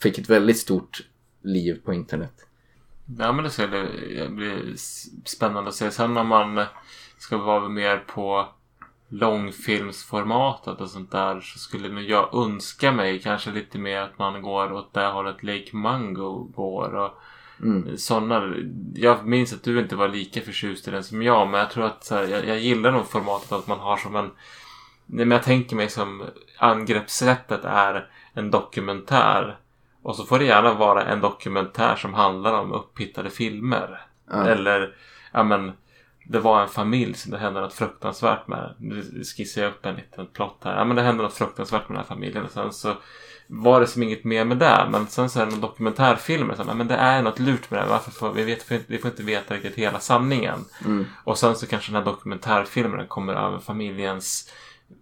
fick 0.00 0.18
ett 0.18 0.30
väldigt 0.30 0.58
stort 0.58 1.00
liv 1.42 1.80
på 1.84 1.92
internet. 1.92 2.46
Ja 3.18 3.32
men 3.32 3.44
det 3.44 3.50
ska 3.50 3.66
bli 4.28 4.74
spännande 5.24 5.68
att 5.68 5.74
se. 5.74 5.90
Sen 5.90 6.16
om 6.16 6.28
man 6.28 6.64
ska 7.18 7.36
vara 7.36 7.68
mer 7.68 7.96
på 7.96 8.48
långfilmsformatet 9.08 10.80
och 10.80 10.90
sånt 10.90 11.12
där 11.12 11.40
så 11.40 11.58
skulle 11.58 12.00
jag 12.00 12.34
önska 12.34 12.92
mig 12.92 13.20
kanske 13.20 13.50
lite 13.50 13.78
mer 13.78 14.00
att 14.00 14.18
man 14.18 14.42
går 14.42 14.72
åt 14.72 14.94
det 14.94 15.06
hållet 15.06 15.42
Lake 15.42 15.76
Mango 15.76 16.50
går 16.56 16.94
och 16.94 17.18
Mm. 17.62 17.96
Sådana, 17.96 18.54
jag 18.94 19.26
minns 19.26 19.52
att 19.52 19.62
du 19.62 19.80
inte 19.80 19.96
var 19.96 20.08
lika 20.08 20.40
förtjust 20.40 20.88
i 20.88 20.90
den 20.90 21.04
som 21.04 21.22
jag 21.22 21.48
men 21.48 21.60
jag 21.60 21.70
tror 21.70 21.84
att 21.84 22.08
här, 22.10 22.22
jag, 22.22 22.46
jag, 22.46 22.58
gillar 22.58 22.92
nog 22.92 23.06
formatet 23.06 23.52
att 23.52 23.66
man 23.66 23.78
har 23.78 23.96
som 23.96 24.16
en 24.16 24.30
men 25.06 25.30
jag 25.30 25.42
tänker 25.42 25.76
mig 25.76 25.90
som 25.90 26.22
angreppssättet 26.58 27.64
är 27.64 28.08
en 28.32 28.50
dokumentär. 28.50 29.58
Och 30.02 30.16
så 30.16 30.24
får 30.24 30.38
det 30.38 30.44
gärna 30.44 30.74
vara 30.74 31.04
en 31.04 31.20
dokumentär 31.20 31.96
som 31.96 32.14
handlar 32.14 32.60
om 32.60 32.72
upphittade 32.72 33.30
filmer. 33.30 34.06
Mm. 34.32 34.46
Eller, 34.46 34.94
ja 35.32 35.42
men, 35.42 35.72
det 36.24 36.38
var 36.38 36.62
en 36.62 36.68
familj 36.68 37.14
som 37.14 37.32
det 37.32 37.38
hände 37.38 37.60
något 37.60 37.74
fruktansvärt 37.74 38.48
med. 38.48 38.74
Nu 38.78 39.02
skissar 39.24 39.62
jag 39.62 39.70
upp 39.70 39.86
en 39.86 39.94
liten 39.94 40.26
plott 40.26 40.60
här. 40.64 40.76
Ja 40.76 40.84
men 40.84 40.96
det 40.96 41.02
hände 41.02 41.22
något 41.22 41.34
fruktansvärt 41.34 41.88
med 41.88 41.98
den 41.98 42.04
här 42.04 42.14
familjen. 42.14 42.44
Och 42.44 42.50
sen 42.50 42.72
så 42.72 42.94
var 43.46 43.80
det 43.80 43.86
som 43.86 44.02
inget 44.02 44.24
mer 44.24 44.44
med 44.44 44.58
det. 44.58 44.88
Men 44.90 45.06
sen 45.06 45.30
så 45.30 45.40
är 45.40 45.44
det 45.46 45.50
någon 45.50 45.60
dokumentärfilm. 45.60 46.52
Så, 46.56 46.64
men 46.64 46.88
det 46.88 46.94
är 46.94 47.22
något 47.22 47.38
lurt 47.38 47.70
med 47.70 47.82
det. 47.82 47.86
Varför 47.86 48.10
får 48.10 48.32
vi, 48.32 48.44
vet, 48.44 48.70
vi 48.86 48.98
får 48.98 49.10
inte 49.10 49.22
veta 49.22 49.54
riktigt 49.54 49.74
hela 49.74 50.00
sanningen. 50.00 50.64
Mm. 50.84 51.06
Och 51.24 51.38
sen 51.38 51.56
så 51.56 51.66
kanske 51.66 51.92
den 51.92 52.02
här 52.02 52.12
dokumentärfilmen 52.12 53.06
kommer 53.06 53.34
över 53.34 53.58
familjens 53.58 54.52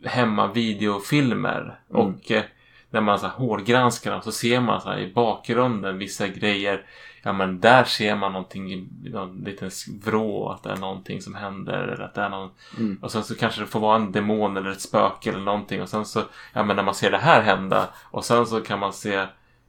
hemmavideofilmer. 0.05 1.79
Mm. 1.91 2.03
Och 2.03 2.31
eh, 2.31 2.43
när 2.91 3.01
man 3.01 3.19
så 3.19 3.27
här, 3.27 3.35
hårdgranskar 3.35 4.11
dem 4.11 4.23
så 4.23 4.33
ser 4.33 4.61
man 4.61 4.81
så 4.81 4.89
här, 4.89 4.99
i 4.99 5.13
bakgrunden 5.13 5.99
vissa 5.99 6.29
grejer 6.29 6.87
ja 7.25 7.33
men 7.33 7.61
där 7.61 7.85
ser 7.85 8.17
man 8.17 8.33
någonting 8.33 8.73
i 8.73 8.89
någon 9.11 9.45
liten 9.45 9.71
vrå, 10.05 10.49
att 10.49 10.63
det 10.63 10.71
är 10.71 10.77
någonting 10.77 11.21
som 11.21 11.35
händer 11.35 11.73
eller 11.73 12.05
att 12.05 12.15
det 12.15 12.21
är 12.21 12.29
någon 12.29 12.51
mm. 12.79 12.99
och 13.03 13.13
sen 13.13 13.25
så 13.25 13.35
kanske 13.35 13.61
det 13.61 13.67
får 13.67 13.81
vara 13.81 13.97
en 13.97 14.13
demon 14.13 14.57
eller 14.57 14.71
ett 14.71 14.81
spöke 14.81 15.31
eller 15.31 15.41
någonting 15.41 15.83
och 15.83 15.89
sen 15.89 16.05
så, 16.05 16.23
ja 16.53 16.65
men 16.65 16.77
när 16.77 16.83
man 16.83 16.95
ser 16.95 17.11
det 17.11 17.19
här 17.19 17.43
hända 17.43 17.89
och 18.11 18.25
sen 18.25 18.47
så 18.47 18.61
kan 18.61 18.79
man 18.79 18.93
se 18.93 19.27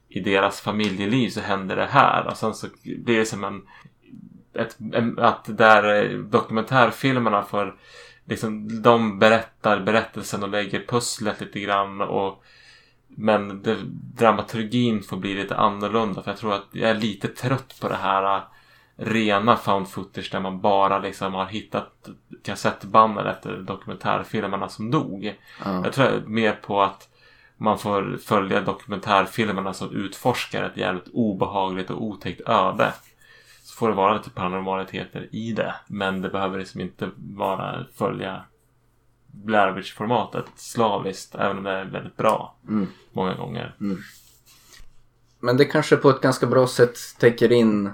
i 0.08 0.20
deras 0.20 0.60
familjeliv 0.60 1.28
så 1.28 1.40
händer 1.40 1.76
det 1.76 1.86
här 1.86 2.26
och 2.26 2.36
sen 2.36 2.54
så 2.54 2.66
blir 2.84 3.18
det 3.18 3.26
som 3.26 3.44
en, 3.44 3.62
ett, 4.54 4.76
en 4.92 5.18
att 5.18 5.44
där 5.58 6.12
dokumentärfilmerna 6.18 7.42
får 7.42 7.76
liksom 8.24 8.82
de 8.82 9.18
berättar 9.18 9.80
berättelsen 9.80 10.42
och 10.42 10.48
lägger 10.48 10.86
pusslet 10.88 11.40
lite 11.40 11.60
grann 11.60 12.00
och 12.00 12.44
men 13.08 13.62
det, 13.62 13.76
dramaturgin 14.16 15.02
får 15.02 15.16
bli 15.16 15.34
lite 15.34 15.56
annorlunda 15.56 16.22
för 16.22 16.30
jag 16.30 16.38
tror 16.38 16.54
att 16.54 16.66
jag 16.72 16.90
är 16.90 16.94
lite 16.94 17.28
trött 17.28 17.80
på 17.80 17.88
det 17.88 17.96
här 17.96 18.36
äh, 18.36 18.42
rena 18.96 19.56
found 19.56 19.88
footage 19.88 20.32
där 20.32 20.40
man 20.40 20.60
bara 20.60 20.98
liksom 20.98 21.34
har 21.34 21.46
hittat 21.46 22.08
kassettbanden 22.42 23.26
efter 23.26 23.56
dokumentärfilmerna 23.56 24.68
som 24.68 24.90
dog. 24.90 25.24
Mm. 25.64 25.84
Jag 25.84 25.92
tror 25.92 26.22
mer 26.26 26.52
på 26.52 26.82
att 26.82 27.08
man 27.56 27.78
får 27.78 28.18
följa 28.24 28.60
dokumentärfilmerna 28.60 29.74
som 29.74 29.90
utforskar 29.90 30.62
ett 30.62 30.76
jävligt 30.76 31.08
obehagligt 31.12 31.90
och 31.90 32.02
otäckt 32.02 32.48
öde. 32.48 32.92
Så 33.62 33.76
får 33.76 33.88
det 33.88 33.94
vara 33.94 34.16
lite 34.16 34.30
paranormaliteter 34.30 35.28
i 35.32 35.52
det. 35.52 35.74
Men 35.86 36.22
det 36.22 36.28
behöver 36.28 36.58
liksom 36.58 36.80
inte 36.80 37.10
vara 37.16 37.84
följa 37.94 38.44
Blair 39.44 39.82
formatet 39.96 40.44
slaviskt 40.56 41.34
även 41.34 41.58
om 41.58 41.64
det 41.64 41.70
är 41.70 41.84
väldigt 41.84 42.16
bra 42.16 42.56
mm. 42.68 42.86
många 43.12 43.34
gånger. 43.34 43.76
Mm. 43.80 43.98
Men 45.40 45.56
det 45.56 45.64
kanske 45.64 45.96
på 45.96 46.10
ett 46.10 46.20
ganska 46.20 46.46
bra 46.46 46.66
sätt 46.66 46.98
täcker 47.18 47.52
in 47.52 47.90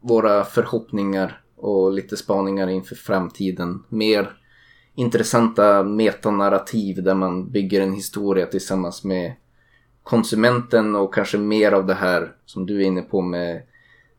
våra 0.00 0.44
förhoppningar 0.44 1.40
och 1.56 1.92
lite 1.92 2.16
spaningar 2.16 2.68
inför 2.68 2.94
framtiden. 2.94 3.84
Mer 3.88 4.36
intressanta 4.94 5.82
metanarrativ 5.82 7.02
där 7.02 7.14
man 7.14 7.50
bygger 7.50 7.80
en 7.80 7.92
historia 7.92 8.46
tillsammans 8.46 9.04
med 9.04 9.32
konsumenten 10.02 10.94
och 10.94 11.14
kanske 11.14 11.38
mer 11.38 11.72
av 11.72 11.86
det 11.86 11.94
här 11.94 12.32
som 12.44 12.66
du 12.66 12.76
är 12.76 12.86
inne 12.86 13.02
på 13.02 13.20
med 13.20 13.62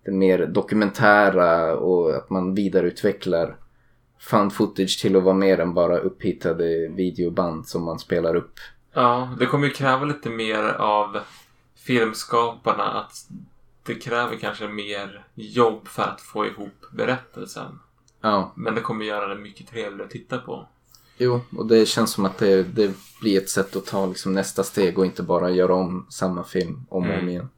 det 0.05 0.11
mer 0.11 0.45
dokumentära 0.45 1.75
och 1.75 2.15
att 2.15 2.29
man 2.29 2.53
vidareutvecklar 2.53 3.57
found 4.19 4.53
footage 4.53 5.01
till 5.01 5.15
att 5.15 5.23
vara 5.23 5.35
mer 5.35 5.59
än 5.59 5.73
bara 5.73 5.97
upphittade 5.97 6.87
videoband 6.87 7.67
som 7.67 7.83
man 7.83 7.99
spelar 7.99 8.35
upp. 8.35 8.59
Ja, 8.93 9.35
det 9.39 9.45
kommer 9.45 9.67
ju 9.67 9.73
kräva 9.73 10.05
lite 10.05 10.29
mer 10.29 10.63
av 10.73 11.17
filmskaparna. 11.75 12.83
Att 12.83 13.27
det 13.83 13.95
kräver 13.95 14.35
kanske 14.35 14.67
mer 14.67 15.25
jobb 15.35 15.87
för 15.87 16.03
att 16.03 16.21
få 16.21 16.45
ihop 16.45 16.85
berättelsen. 16.91 17.79
Ja. 18.21 18.53
Men 18.55 18.75
det 18.75 18.81
kommer 18.81 19.05
göra 19.05 19.27
det 19.27 19.41
mycket 19.41 19.67
trevligare 19.67 20.03
att 20.03 20.11
titta 20.11 20.37
på. 20.37 20.67
Jo, 21.17 21.41
och 21.57 21.67
det 21.67 21.85
känns 21.85 22.11
som 22.11 22.25
att 22.25 22.37
det, 22.37 22.63
det 22.63 22.93
blir 23.21 23.37
ett 23.37 23.49
sätt 23.49 23.75
att 23.75 23.85
ta 23.85 24.05
liksom 24.05 24.33
nästa 24.33 24.63
steg 24.63 24.99
och 24.99 25.05
inte 25.05 25.23
bara 25.23 25.49
göra 25.49 25.75
om 25.75 26.05
samma 26.09 26.43
film 26.43 26.85
om 26.89 27.03
och 27.03 27.09
mm. 27.09 27.19
om 27.19 27.29
igen. 27.29 27.49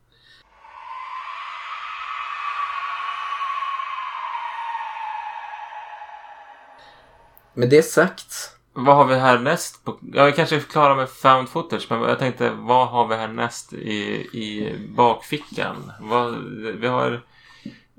Med 7.59 7.69
det 7.69 7.83
sagt. 7.83 8.33
Vad 8.73 8.95
har 8.95 9.05
vi 9.05 9.15
härnäst? 9.15 9.85
På, 9.85 9.99
jag 10.13 10.35
kanske 10.35 10.55
är 10.55 10.59
klara 10.59 10.95
med 10.95 11.09
found 11.09 11.49
footage 11.49 11.87
men 11.89 12.01
jag 12.01 12.19
tänkte 12.19 12.49
vad 12.49 12.87
har 12.87 13.07
vi 13.07 13.15
härnäst 13.15 13.73
i, 13.73 14.01
i 14.33 14.75
bakfickan? 14.97 15.91
Vad, 16.01 16.35
vi 16.79 16.87
har 16.87 17.21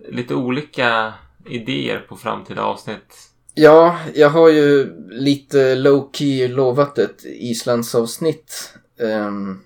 lite 0.08 0.34
olika 0.34 1.12
idéer 1.46 1.98
på 2.08 2.16
framtida 2.16 2.62
avsnitt. 2.62 3.30
Ja, 3.54 3.98
jag 4.14 4.30
har 4.30 4.48
ju 4.48 4.96
lite 5.10 5.74
low 5.74 6.10
key 6.12 6.48
lovat 6.48 6.98
ett 6.98 7.24
Islandsavsnitt 7.24 8.74
um, 8.98 9.60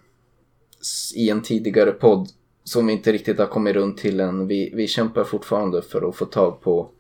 i 1.15 1.31
en 1.31 1.43
tidigare 1.43 1.93
podd 1.93 2.29
som 2.65 2.87
vi 2.87 2.93
inte 2.93 3.13
riktigt 3.13 3.39
har 3.39 3.47
kommit 3.47 3.75
runt 3.75 3.99
till 3.99 4.21
än. 4.21 4.47
Vi, 4.47 4.73
vi 4.75 4.89
kämpar 4.89 5.25
fortfarande 5.25 5.83
för 5.83 6.09
att 6.09 6.17
få 6.17 6.25
tag 6.25 6.61
på 6.61 6.91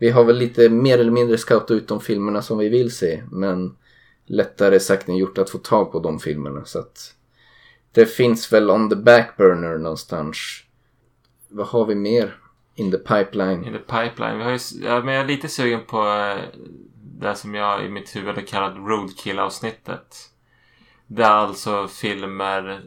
vi 0.00 0.10
har 0.10 0.24
väl 0.24 0.36
lite 0.36 0.68
mer 0.68 0.98
eller 0.98 1.10
mindre 1.10 1.38
scoutat 1.38 1.70
ut 1.70 1.88
de 1.88 2.00
filmerna 2.00 2.42
som 2.42 2.58
vi 2.58 2.68
vill 2.68 2.90
se. 2.90 3.22
Men 3.30 3.76
lättare 4.26 4.80
sagt 4.80 5.08
än 5.08 5.16
gjort 5.16 5.38
att 5.38 5.50
få 5.50 5.58
tag 5.58 5.92
på 5.92 6.00
de 6.00 6.20
filmerna. 6.20 6.64
Så 6.64 6.78
att 6.78 7.14
det 7.92 8.06
finns 8.06 8.52
väl 8.52 8.70
on 8.70 8.90
the 8.90 8.96
back 8.96 9.36
burner 9.36 9.78
någonstans. 9.78 10.36
Vad 11.48 11.66
har 11.66 11.86
vi 11.86 11.94
mer? 11.94 12.36
In 12.74 12.90
the 12.90 12.98
pipeline. 12.98 13.64
In 13.64 13.72
the 13.72 13.78
pipeline. 13.78 14.38
Vi 14.38 14.44
har 14.44 14.50
ju, 14.50 14.58
ja, 14.82 15.02
men 15.04 15.14
jag 15.14 15.24
är 15.24 15.28
lite 15.28 15.48
sugen 15.48 15.80
på 15.86 15.98
eh, 15.98 16.60
det 17.20 17.34
som 17.34 17.54
jag 17.54 17.84
i 17.84 17.88
mitt 17.88 18.16
huvud 18.16 18.34
har 18.34 18.42
kallat 18.42 18.76
roadkill-avsnittet. 18.76 20.16
Det 21.06 21.22
är 21.22 21.30
alltså 21.30 21.88
filmer, 21.88 22.82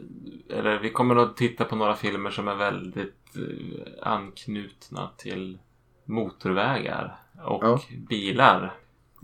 eller 0.50 0.78
vi 0.78 0.90
kommer 0.90 1.14
nog 1.14 1.36
titta 1.36 1.64
på 1.64 1.76
några 1.76 1.94
filmer 1.94 2.30
som 2.30 2.48
är 2.48 2.54
väldigt 2.54 3.36
eh, 3.36 4.08
anknutna 4.08 5.10
till 5.16 5.58
motorvägar 6.04 7.16
och 7.44 7.64
ja. 7.64 7.80
bilar. 8.08 8.74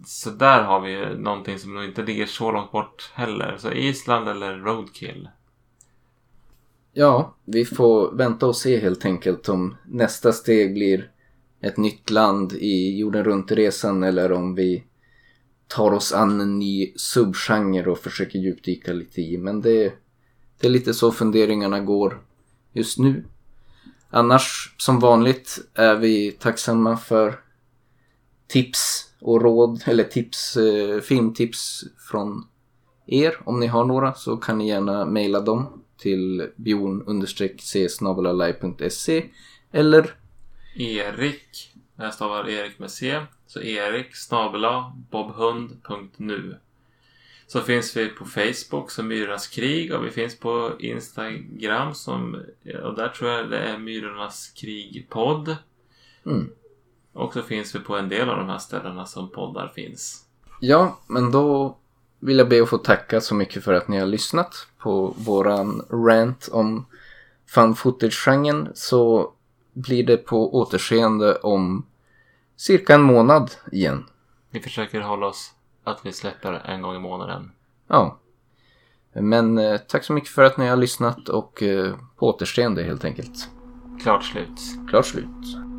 Så 0.07 0.31
där 0.31 0.63
har 0.63 0.81
vi 0.81 1.19
någonting 1.19 1.59
som 1.59 1.75
nog 1.75 1.85
inte 1.85 2.03
ligger 2.03 2.27
så 2.27 2.53
långt 2.53 2.73
bort 2.73 3.11
heller. 3.15 3.57
Så 3.59 3.73
Island 3.73 4.29
eller 4.29 4.59
Roadkill. 4.59 5.29
Ja, 6.93 7.37
vi 7.45 7.65
får 7.65 8.13
vänta 8.17 8.47
och 8.47 8.57
se 8.57 8.81
helt 8.81 9.05
enkelt 9.05 9.49
om 9.49 9.77
nästa 9.87 10.33
steg 10.33 10.75
blir 10.75 11.11
ett 11.61 11.77
nytt 11.77 12.11
land 12.11 12.53
i 12.53 12.99
jorden 12.99 13.25
runt-resan 13.25 14.03
eller 14.03 14.33
om 14.33 14.55
vi 14.55 14.85
tar 15.67 15.93
oss 15.93 16.13
an 16.13 16.41
en 16.41 16.59
ny 16.59 16.93
subgenre 16.97 17.91
och 17.91 17.99
försöker 17.99 18.39
djupdyka 18.39 18.93
lite 18.93 19.21
i. 19.21 19.39
Men 19.39 19.61
det, 19.61 19.93
Det 20.61 20.67
är 20.67 20.71
lite 20.71 20.95
så 20.95 21.13
funderingarna 21.13 21.81
går 21.81 22.21
just 22.73 22.99
nu. 22.99 23.25
Annars, 24.11 24.75
som 24.77 24.99
vanligt, 24.99 25.59
är 25.75 25.97
vi 25.97 26.33
tacksamma 26.33 26.97
för 26.97 27.41
tips 28.49 29.11
och 29.21 29.43
råd, 29.43 29.83
eller 29.87 30.05
tips, 30.05 30.57
eh, 30.57 31.01
filmtips 31.01 31.85
från 32.11 32.47
er. 33.07 33.37
Om 33.45 33.61
ni 33.61 33.67
har 33.67 33.85
några 33.85 34.15
så 34.15 34.37
kan 34.37 34.59
ni 34.59 34.69
gärna 34.69 35.05
mejla 35.05 35.41
dem 35.41 35.83
till 35.99 36.51
bjorn-c 36.57 37.89
eller 39.73 40.15
Erik, 40.77 41.73
jag 41.97 42.15
stavar 42.15 42.49
Erik 42.49 42.79
med 42.79 42.91
C, 42.91 43.21
så 43.47 43.61
Erik 43.63 44.17
snabela 44.17 44.97
bobhund.nu. 45.11 46.59
Så 47.53 47.61
finns 47.61 47.97
vi 47.97 48.09
på 48.09 48.25
Facebook 48.25 48.91
som 48.91 49.09
Myrornas 49.09 49.47
krig 49.47 49.95
och 49.95 50.07
vi 50.07 50.11
finns 50.11 50.39
på 50.39 50.73
Instagram 50.79 51.95
som, 51.95 52.43
och 52.83 52.95
där 52.95 53.09
tror 53.09 53.31
jag 53.31 53.51
det 53.51 53.59
är 53.59 53.79
Myrornas 53.79 54.49
krig-podd. 54.49 55.57
Mm. 56.27 56.51
Och 57.13 57.33
så 57.33 57.43
finns 57.43 57.75
vi 57.75 57.79
på 57.79 57.97
en 57.97 58.09
del 58.09 58.29
av 58.29 58.37
de 58.37 58.49
här 58.49 58.59
ställena 58.59 59.07
som 59.07 59.31
poddar 59.31 59.69
finns. 59.75 60.25
Ja, 60.61 60.99
men 61.07 61.31
då 61.31 61.77
vill 62.19 62.39
jag 62.39 62.49
be 62.49 62.63
att 62.63 62.69
få 62.69 62.79
tacka 62.79 63.21
så 63.21 63.35
mycket 63.35 63.65
för 63.65 63.73
att 63.73 63.89
ni 63.89 63.99
har 63.99 64.07
lyssnat 64.07 64.67
på 64.79 65.15
våran 65.19 65.87
rant 65.91 66.49
om 66.53 66.87
fan 67.47 67.75
footage-genren 67.75 68.69
så 68.75 69.33
blir 69.73 70.07
det 70.07 70.17
på 70.17 70.55
återseende 70.55 71.35
om 71.35 71.87
cirka 72.57 72.95
en 72.95 73.03
månad 73.03 73.51
igen. 73.73 74.05
Vi 74.51 74.61
försöker 74.61 75.01
hålla 75.01 75.27
oss 75.27 75.55
att 75.85 76.07
vi 76.07 76.13
släpper 76.13 76.53
en 76.53 76.83
gång 76.83 76.97
i 76.97 76.99
månaden. 76.99 77.53
Ja. 77.89 78.19
Men 79.13 79.59
eh, 79.59 79.77
tack 79.77 80.05
så 80.05 80.13
mycket 80.13 80.31
för 80.31 80.43
att 80.43 80.57
ni 80.57 80.69
har 80.69 80.77
lyssnat 80.77 81.29
och 81.29 81.63
eh, 81.63 81.95
på 82.17 82.29
återseende 82.29 82.83
helt 82.83 83.05
enkelt. 83.05 83.49
Klart 84.03 84.25
slut. 84.25 84.61
Klart 84.91 85.07
slut. 85.07 85.70